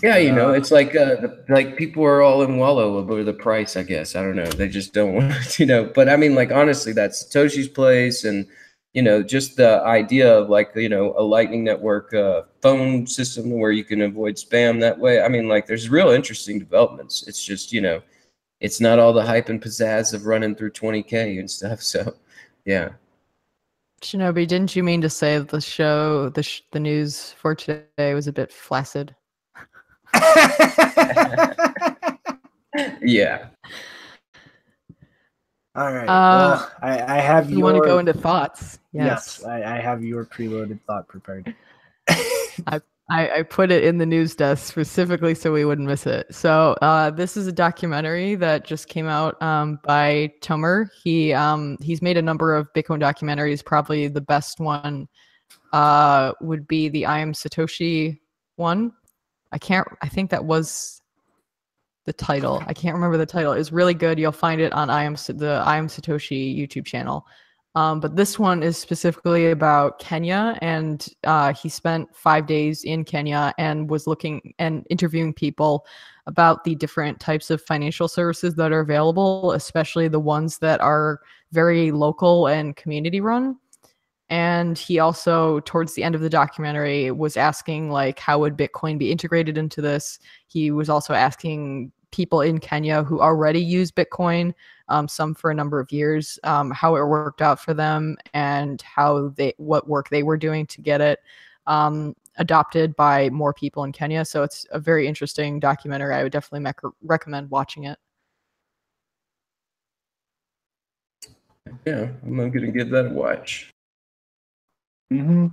Yeah, 0.04 0.18
you 0.18 0.32
know, 0.32 0.50
uh, 0.50 0.54
it's 0.54 0.72
like 0.72 0.96
uh, 0.96 1.28
like 1.50 1.78
people 1.78 2.04
are 2.04 2.22
all 2.22 2.44
in 2.44 2.58
wallow 2.58 2.98
over 2.98 3.24
the 3.24 3.34
price. 3.34 3.76
I 3.76 3.84
guess 3.84 4.16
I 4.16 4.22
don't 4.22 4.36
know. 4.36 4.46
They 4.46 4.68
just 4.68 4.94
don't 4.94 5.14
want, 5.16 5.34
to, 5.34 5.64
you 5.64 5.68
know. 5.68 5.92
But 5.94 6.10
I 6.10 6.16
mean, 6.16 6.36
like 6.36 6.52
honestly, 6.52 6.94
that's 6.94 7.24
Satoshi's 7.24 7.68
place, 7.68 8.24
and 8.24 8.48
you 8.94 9.02
know, 9.02 9.24
just 9.24 9.58
the 9.58 9.82
idea 9.82 10.32
of 10.38 10.50
like 10.50 10.72
you 10.76 10.90
know 10.90 11.14
a 11.18 11.24
Lightning 11.24 11.64
Network 11.64 12.14
uh, 12.14 12.44
phone 12.62 13.08
system 13.08 13.52
where 13.52 13.72
you 13.72 13.84
can 13.84 14.02
avoid 14.02 14.36
spam 14.36 14.80
that 14.82 15.00
way. 15.00 15.22
I 15.22 15.28
mean, 15.28 15.48
like 15.48 15.66
there's 15.66 15.90
real 15.90 16.10
interesting 16.10 16.60
developments. 16.60 17.28
It's 17.28 17.44
just 17.44 17.74
you 17.74 17.82
know, 17.82 18.02
it's 18.60 18.80
not 18.80 19.00
all 19.00 19.14
the 19.14 19.26
hype 19.26 19.50
and 19.50 19.62
pizzazz 19.62 20.14
of 20.14 20.26
running 20.26 20.56
through 20.56 20.72
20k 20.72 21.40
and 21.40 21.50
stuff. 21.50 21.82
So, 21.90 22.16
yeah. 22.66 22.90
Shinobi, 24.02 24.48
didn't 24.48 24.76
you 24.76 24.84
mean 24.84 25.02
to 25.02 25.10
say 25.10 25.40
the 25.40 25.60
show, 25.60 26.30
the 26.30 26.44
sh- 26.44 26.62
the 26.72 26.80
news 26.80 27.34
for 27.34 27.54
today 27.56 28.14
was 28.14 28.28
a 28.28 28.34
bit 28.34 28.52
flaccid? 28.52 29.16
Yeah. 33.02 33.48
All 35.76 35.94
right. 35.94 36.08
Uh, 36.08 36.58
well, 36.58 36.72
I, 36.82 37.18
I 37.18 37.20
have 37.20 37.50
you. 37.50 37.62
want 37.62 37.78
to 37.78 37.82
go 37.82 38.00
into 38.00 38.14
thoughts? 38.14 38.80
Yes, 38.91 39.40
yes 39.41 39.46
I, 39.46 39.78
I, 39.78 39.80
have 39.80 40.04
your 40.04 40.26
preloaded 40.26 40.80
thought 40.88 41.08
prepared. 41.08 41.54
I, 42.10 42.82
I, 43.10 43.30
I 43.38 43.44
put 43.44 43.72
it 43.72 43.84
in 43.84 43.98
the 43.98 44.06
news 44.06 44.36
desk 44.36 44.66
specifically 44.66 45.34
so 45.36 45.54
we 45.54 45.66
wouldn't 45.66 45.88
miss 45.88 46.06
it. 46.06 46.34
So 46.34 46.76
uh, 46.82 47.12
this 47.12 47.38
is 47.38 47.48
a 47.48 47.52
documentary 47.52 48.36
that 48.36 48.66
just 48.66 48.88
came 48.88 49.08
out 49.08 49.41
um, 49.41 49.80
by 49.84 50.34
Tomer. 50.41 50.90
He 51.04 51.34
um, 51.34 51.78
he's 51.82 52.02
made 52.02 52.18
a 52.18 52.22
number 52.22 52.56
of 52.56 52.68
Bitcoin 52.74 53.02
documentaries. 53.02 53.64
Probably 53.64 54.08
the 54.08 54.22
best 54.22 54.60
one 54.60 55.08
uh, 55.72 56.34
would 56.41 56.68
be 56.68 56.90
the 56.90 57.06
I 57.06 57.20
Am 57.20 57.34
Satoshi 57.34 58.20
one 58.58 58.91
I 59.52 59.58
can't. 59.58 59.88
I 60.02 60.08
think 60.08 60.30
that 60.32 60.46
was 60.46 61.02
the 62.06 62.14
title. 62.14 62.64
I 62.66 62.74
can't 62.74 62.96
remember 62.96 63.18
the 63.18 63.26
title. 63.26 63.54
It's 63.54 63.72
really 63.72 63.94
good. 63.94 64.20
You'll 64.20 64.32
find 64.32 64.62
it 64.62 64.74
on 64.74 64.90
I 64.90 65.04
am 65.04 65.16
the 65.16 65.62
I 65.66 65.78
am 65.78 65.88
Satoshi 65.88 66.58
YouTube 66.58 66.86
channel. 66.86 67.26
Um, 67.76 68.00
but 68.00 68.16
this 68.16 68.40
one 68.40 68.64
is 68.64 68.78
specifically 68.78 69.52
about 69.52 70.00
Kenya, 70.00 70.58
and 70.62 71.08
uh, 71.24 71.54
he 71.54 71.70
spent 71.70 72.14
five 72.16 72.48
days 72.48 72.84
in 72.84 73.06
Kenya 73.06 73.54
and 73.60 73.90
was 73.90 74.08
looking 74.08 74.54
and 74.58 74.88
interviewing 74.90 75.34
people 75.34 75.86
about 76.26 76.64
the 76.64 76.76
different 76.76 77.20
types 77.20 77.52
of 77.52 77.62
financial 77.62 78.08
services 78.08 78.56
that 78.56 78.72
are 78.72 78.80
available, 78.80 79.52
especially 79.52 80.08
the 80.08 80.20
ones 80.20 80.58
that 80.60 80.82
are 80.82 81.20
very 81.52 81.92
local 81.92 82.48
and 82.48 82.76
community 82.76 83.22
run 83.22 83.56
and 84.30 84.78
he 84.78 85.00
also 85.00 85.60
towards 85.62 85.94
the 85.94 86.04
end 86.04 86.16
of 86.16 86.22
the 86.22 86.30
documentary 86.30 87.12
was 87.12 87.38
asking 87.38 87.92
like 87.92 88.20
how 88.20 88.40
would 88.40 88.58
bitcoin 88.58 88.98
be 88.98 89.12
integrated 89.12 89.58
into 89.58 89.82
this? 89.82 90.20
He 90.48 90.72
was 90.72 90.90
also 90.90 91.14
asking 91.14 91.92
people 92.12 92.42
in 92.42 92.60
kenya 92.60 93.04
who 93.04 93.22
already 93.22 93.62
use 93.62 93.92
bitcoin 93.92 94.52
um, 94.88 95.08
some 95.08 95.36
for 95.36 95.52
a 95.52 95.56
number 95.56 95.80
of 95.80 95.92
years 95.92 96.40
um, 96.44 96.72
how 96.72 96.96
it 96.96 97.06
worked 97.06 97.42
out 97.42 97.60
for 97.60 97.74
them 97.74 98.18
and 98.34 98.82
how 98.82 99.30
they 99.36 99.54
what 99.58 99.88
work 99.88 100.10
they 100.10 100.24
were 100.24 100.38
doing 100.38 100.66
to 100.66 100.82
get 100.82 101.02
it 101.02 101.20
um, 101.68 102.16
adopted 102.38 102.96
by 102.96 103.30
more 103.30 103.54
people 103.54 103.84
in 103.84 103.92
kenya. 103.92 104.26
So 104.26 104.44
it's 104.44 104.66
a 104.72 104.80
very 104.80 105.08
interesting 105.08 105.60
documentary. 105.60 106.16
I 106.16 106.24
would 106.24 106.32
definitely 106.32 106.62
mec- 106.62 106.82
recommend 107.04 107.52
watching 107.52 107.84
it. 107.84 108.00
Yeah 111.86 112.10
i'm 112.24 112.50
gonna 112.50 112.72
give 112.72 112.90
that 112.90 113.08
a 113.08 113.10
watch 113.10 113.72
Mm-hmm. 115.11 115.48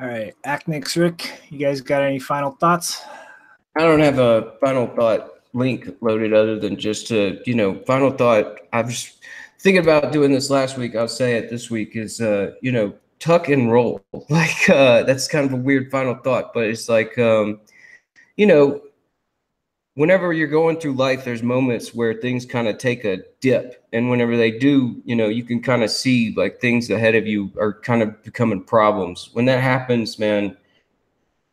All 0.00 0.08
right, 0.08 0.34
Aknix 0.44 1.00
Rick, 1.00 1.40
you 1.48 1.58
guys 1.58 1.80
got 1.80 2.02
any 2.02 2.18
final 2.18 2.50
thoughts? 2.50 3.02
I 3.76 3.82
don't 3.82 4.00
have 4.00 4.18
a 4.18 4.54
final 4.60 4.86
thought 4.88 5.30
link 5.52 5.88
loaded 6.00 6.32
other 6.32 6.58
than 6.58 6.76
just 6.76 7.06
to, 7.08 7.40
you 7.46 7.54
know, 7.54 7.74
final 7.86 8.10
thought. 8.10 8.58
I 8.72 8.82
was 8.82 9.12
thinking 9.58 9.82
about 9.82 10.12
doing 10.12 10.32
this 10.32 10.50
last 10.50 10.76
week. 10.76 10.94
I'll 10.96 11.08
say 11.08 11.36
it 11.36 11.48
this 11.48 11.70
week 11.70 11.96
is, 11.96 12.20
uh, 12.20 12.52
you 12.60 12.72
know, 12.72 12.94
tuck 13.18 13.48
and 13.48 13.72
roll. 13.72 14.00
Like, 14.28 14.68
uh, 14.68 15.04
that's 15.04 15.28
kind 15.28 15.46
of 15.46 15.52
a 15.52 15.62
weird 15.62 15.90
final 15.90 16.14
thought, 16.14 16.52
but 16.52 16.64
it's 16.64 16.88
like, 16.88 17.16
um, 17.18 17.60
you 18.36 18.46
know, 18.46 18.80
whenever 19.96 20.32
you're 20.32 20.46
going 20.46 20.78
through 20.78 20.92
life, 20.92 21.24
there's 21.24 21.42
moments 21.42 21.94
where 21.94 22.14
things 22.14 22.44
kind 22.44 22.68
of 22.68 22.78
take 22.78 23.04
a 23.04 23.22
dip. 23.40 23.82
And 23.92 24.10
whenever 24.10 24.36
they 24.36 24.50
do, 24.50 25.02
you 25.04 25.16
know, 25.16 25.28
you 25.28 25.42
can 25.42 25.60
kind 25.60 25.82
of 25.82 25.90
see 25.90 26.34
like 26.36 26.60
things 26.60 26.88
ahead 26.90 27.14
of 27.14 27.26
you 27.26 27.50
are 27.58 27.72
kind 27.72 28.02
of 28.02 28.22
becoming 28.22 28.62
problems. 28.62 29.30
When 29.32 29.46
that 29.46 29.62
happens, 29.62 30.18
man, 30.18 30.56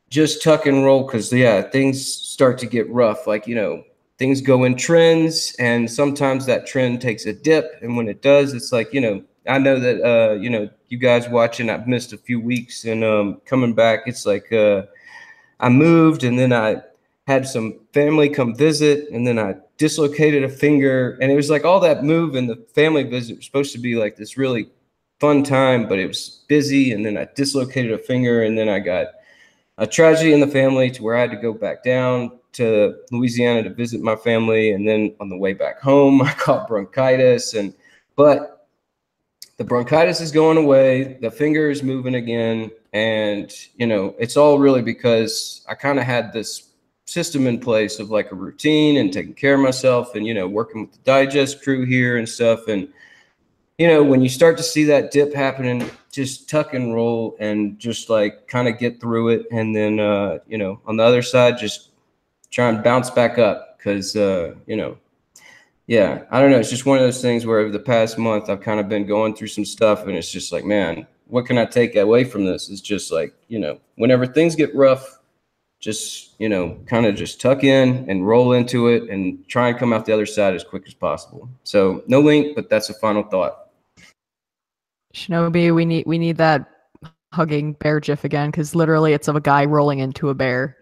just 0.10 0.44
tuck 0.44 0.66
and 0.66 0.84
roll 0.84 1.06
because, 1.06 1.32
yeah, 1.32 1.62
things 1.62 2.06
start 2.06 2.58
to 2.60 2.68
get 2.68 2.90
rough. 2.90 3.26
Like, 3.28 3.48
you 3.48 3.56
know, 3.56 3.84
things 4.20 4.42
go 4.42 4.66
in 4.66 4.76
trends 4.76 5.56
and 5.58 5.90
sometimes 5.90 6.46
that 6.46 6.68
trend 6.68 7.02
takes 7.02 7.26
a 7.26 7.34
dip. 7.34 7.80
And 7.82 7.96
when 7.96 8.10
it 8.10 8.22
does, 8.22 8.54
it's 8.54 8.74
like, 8.74 8.94
you 8.94 9.00
know, 9.00 9.24
I 9.48 9.58
know 9.58 9.80
that, 9.80 10.02
uh, 10.04 10.34
you 10.34 10.50
know, 10.50 10.70
you 10.90 10.98
guys 10.98 11.30
watching, 11.30 11.70
I've 11.70 11.88
missed 11.88 12.12
a 12.12 12.18
few 12.18 12.42
weeks 12.42 12.84
and 12.84 13.06
um, 13.06 13.42
coming 13.46 13.74
back, 13.74 14.02
it's 14.06 14.26
like, 14.26 14.52
uh, 14.52 14.84
I 15.62 15.70
moved 15.70 16.26
and 16.26 16.38
then 16.38 16.52
I, 16.52 16.82
had 17.28 17.48
some 17.48 17.80
family 17.94 18.28
come 18.30 18.54
visit 18.54 19.10
and 19.10 19.26
then 19.26 19.40
I 19.40 19.56
dislocated 19.78 20.44
a 20.44 20.50
finger 20.50 21.18
and 21.22 21.32
it 21.32 21.36
was 21.36 21.50
like 21.50 21.64
all 21.64 21.80
that 21.80 22.04
move 22.04 22.36
and 22.36 22.50
the 22.50 22.58
family 22.76 23.04
visit 23.04 23.38
was 23.38 23.46
supposed 23.46 23.72
to 23.74 23.80
be 23.80 23.96
like 23.96 24.16
this 24.16 24.38
really 24.38 24.70
fun 25.20 25.44
time 25.44 25.88
but 25.88 26.00
it 26.00 26.08
was 26.08 26.44
busy 26.48 26.92
and 26.92 27.06
then 27.06 27.18
I 27.18 27.28
dislocated 27.36 27.92
a 27.92 27.98
finger 27.98 28.44
and 28.44 28.58
then 28.58 28.68
I 28.68 28.80
got 28.80 29.08
a 29.78 29.88
tragedy 29.88 30.34
in 30.34 30.42
the 30.42 30.48
family 30.48 30.92
to 30.92 31.04
where 31.04 31.16
I 31.16 31.22
had 31.22 31.32
to 31.32 31.38
go 31.38 31.54
back 31.54 31.84
down 31.84 32.40
to 32.54 32.98
Louisiana 33.12 33.64
to 33.64 33.70
visit 33.74 34.02
my 34.02 34.16
family 34.18 34.72
and 34.72 34.88
then 34.88 35.16
on 35.20 35.30
the 35.30 35.38
way 35.38 35.54
back 35.54 35.82
home 35.82 36.22
I 36.22 36.34
caught 36.34 36.68
bronchitis 36.68 37.54
and 37.54 37.74
but 38.18 38.68
the 39.56 39.64
bronchitis 39.64 40.20
is 40.20 40.32
going 40.34 40.58
away 40.58 41.18
the 41.22 41.32
finger 41.32 41.70
is 41.70 41.84
moving 41.84 42.16
again 42.16 42.70
and 42.92 43.50
you 43.78 43.88
know 43.88 44.14
it's 44.20 44.36
all 44.36 44.60
really 44.60 44.82
because 44.82 45.66
I 45.70 45.74
kind 45.74 46.00
of 46.00 46.06
had 46.06 46.34
this 46.34 46.73
system 47.06 47.48
in 47.48 47.60
place 47.60 48.00
of 48.00 48.10
like 48.10 48.32
a 48.32 48.36
routine 48.36 48.98
and 48.98 49.12
taking 49.12 49.34
care 49.34 49.56
of 49.56 49.60
myself 49.60 50.16
and 50.16 50.26
you 50.26 50.34
know 50.34 50.48
working 50.48 50.82
with 50.82 50.92
the 50.94 51.00
digest 51.00 51.62
crew 51.62 51.86
here 51.86 52.18
and 52.18 52.28
stuff 52.28 52.68
and 52.68 52.88
you 53.78 53.88
know 53.88 54.02
when 54.02 54.22
you 54.22 54.30
start 54.30 54.56
to 54.56 54.64
see 54.64 54.86
that 54.86 55.12
dip 55.12 55.34
happening 55.34 55.90
just 56.12 56.50
tuck 56.50 56.74
and 56.74 56.94
roll 56.94 57.36
and 57.40 57.78
just 57.78 58.10
like 58.10 58.48
kind 58.48 58.68
of 58.68 58.78
get 58.80 59.02
through 59.02 59.30
it 59.30 59.46
and 59.52 59.76
then 59.76 60.00
uh 60.00 60.38
you 60.48 60.58
know 60.58 60.80
on 60.86 60.96
the 60.96 61.04
other 61.04 61.22
side 61.22 61.58
just 61.58 61.90
try 62.52 62.70
and 62.70 62.84
bounce 62.84 63.10
back 63.10 63.38
up 63.38 63.78
because 63.78 64.16
uh 64.16 64.56
you 64.66 64.78
know 64.78 64.98
yeah, 65.88 66.24
I 66.32 66.40
don't 66.40 66.52
know. 66.52 66.60
It's 66.60 66.70
just 66.70 66.86
one 66.86 66.98
of 66.98 67.04
those 67.04 67.22
things 67.22 67.46
where 67.46 67.60
over 67.60 67.72
the 67.72 67.80
past 67.80 68.18
month, 68.18 68.50
I've 68.50 68.62
kind 68.62 68.80
of 68.80 68.88
been 68.88 69.06
going 69.06 69.36
through 69.36 69.48
some 69.48 69.66
stuff, 69.66 70.08
and 70.08 70.16
it's 70.16 70.32
just 70.32 70.52
like, 70.52 70.64
man, 70.64 71.06
what 71.28 71.46
can 71.46 71.58
I 71.58 71.66
take 71.66 71.96
away 71.96 72.24
from 72.24 72.46
this? 72.46 72.70
It's 72.70 72.82
just 72.82 73.12
like, 73.12 73.34
you 73.48 73.60
know, 73.60 73.80
whenever 73.96 74.26
things 74.26 74.56
get 74.56 74.74
rough, 74.74 75.20
just, 75.84 76.32
you 76.40 76.48
know, 76.48 76.78
kind 76.86 77.06
of 77.06 77.14
just 77.14 77.42
tuck 77.42 77.66
in 77.66 78.10
and 78.10 78.26
roll 78.26 78.54
into 78.54 78.88
it 78.88 79.10
and 79.10 79.46
try 79.50 79.68
and 79.68 79.78
come 79.78 79.92
out 79.92 80.06
the 80.06 80.14
other 80.14 80.26
side 80.26 80.56
as 80.56 80.64
quick 80.64 80.84
as 80.88 80.94
possible. 80.94 81.50
So, 81.64 82.04
no 82.08 82.22
link, 82.22 82.56
but 82.56 82.70
that's 82.70 82.90
a 82.90 82.94
final 82.94 83.24
thought. 83.24 83.70
Shinobi, 85.14 85.76
we 85.76 85.84
need 85.86 86.06
we 86.08 86.18
need 86.18 86.38
that 86.38 86.70
hugging 87.34 87.74
bear 87.74 88.00
gif 88.00 88.24
again 88.24 88.50
because 88.50 88.76
literally 88.76 89.12
it's 89.12 89.28
of 89.28 89.36
a 89.36 89.42
guy 89.42 89.66
rolling 89.66 90.00
into 90.00 90.30
a 90.30 90.34
bear. 90.34 90.78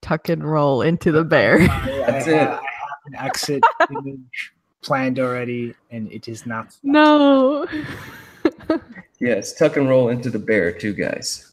Tuck 0.00 0.30
and 0.30 0.42
roll 0.42 0.80
into 0.80 1.12
the 1.12 1.22
bear. 1.22 1.58
That's 1.68 2.26
it. 2.26 2.34
I 2.34 2.38
have 2.38 2.60
an 3.06 3.14
exit 3.16 3.62
image 3.88 4.52
planned 4.82 5.20
already, 5.20 5.74
and 5.92 6.10
it 6.10 6.26
is 6.26 6.44
not. 6.44 6.76
no. 6.82 7.66
yes 9.20 9.52
tuck 9.52 9.76
and 9.76 9.88
roll 9.88 10.08
into 10.08 10.28
the 10.28 10.38
bear, 10.40 10.72
too, 10.72 10.92
guys. 10.92 11.51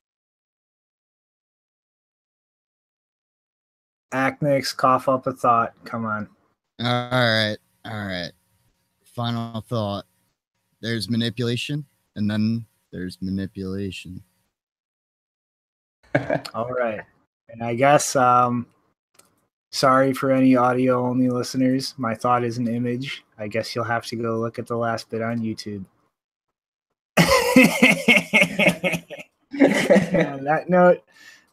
Aknix, 4.14 4.76
cough 4.76 5.08
up 5.08 5.28
a 5.28 5.34
thought. 5.34 5.74
Come 5.86 6.06
on. 6.06 6.28
All 6.80 7.10
right, 7.12 7.58
all 7.86 8.06
right. 8.06 8.32
Final 9.04 9.62
thought. 9.62 10.06
There's 10.82 11.10
manipulation, 11.10 11.86
and 12.16 12.30
then 12.30 12.66
there's 12.92 13.18
manipulation. 13.22 14.24
All 16.54 16.70
right. 16.72 17.02
And 17.50 17.64
I 17.64 17.76
guess 17.76 18.16
um 18.16 18.68
sorry 19.72 20.14
for 20.14 20.32
any 20.32 20.56
audio 20.56 21.06
only 21.06 21.30
listeners. 21.30 21.94
My 21.98 22.16
thought 22.16 22.44
is 22.44 22.58
an 22.58 22.68
image. 22.68 23.24
I 23.38 23.48
guess 23.48 23.76
you'll 23.76 23.86
have 23.86 24.06
to 24.08 24.16
go 24.16 24.38
look 24.38 24.60
at 24.60 24.68
the 24.68 24.78
last 24.78 25.10
bit 25.10 25.22
on 25.22 25.40
YouTube. 25.40 25.86
on 30.38 30.44
that 30.44 30.66
note, 30.68 31.04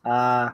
uh 0.04 0.50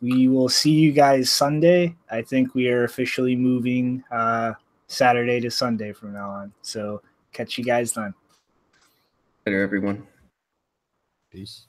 we 0.00 0.28
will 0.28 0.48
see 0.48 0.72
you 0.72 0.92
guys 0.92 1.30
Sunday. 1.30 1.94
I 2.10 2.22
think 2.22 2.54
we 2.54 2.68
are 2.68 2.84
officially 2.84 3.36
moving 3.36 4.04
uh 4.10 4.54
Saturday 4.88 5.40
to 5.40 5.50
Sunday 5.50 5.92
from 5.92 6.14
now 6.14 6.30
on. 6.30 6.52
So 6.62 7.02
catch 7.32 7.58
you 7.58 7.64
guys 7.64 7.92
then. 7.92 8.14
Later, 9.46 9.62
everyone. 9.62 10.06
Peace. 11.30 11.67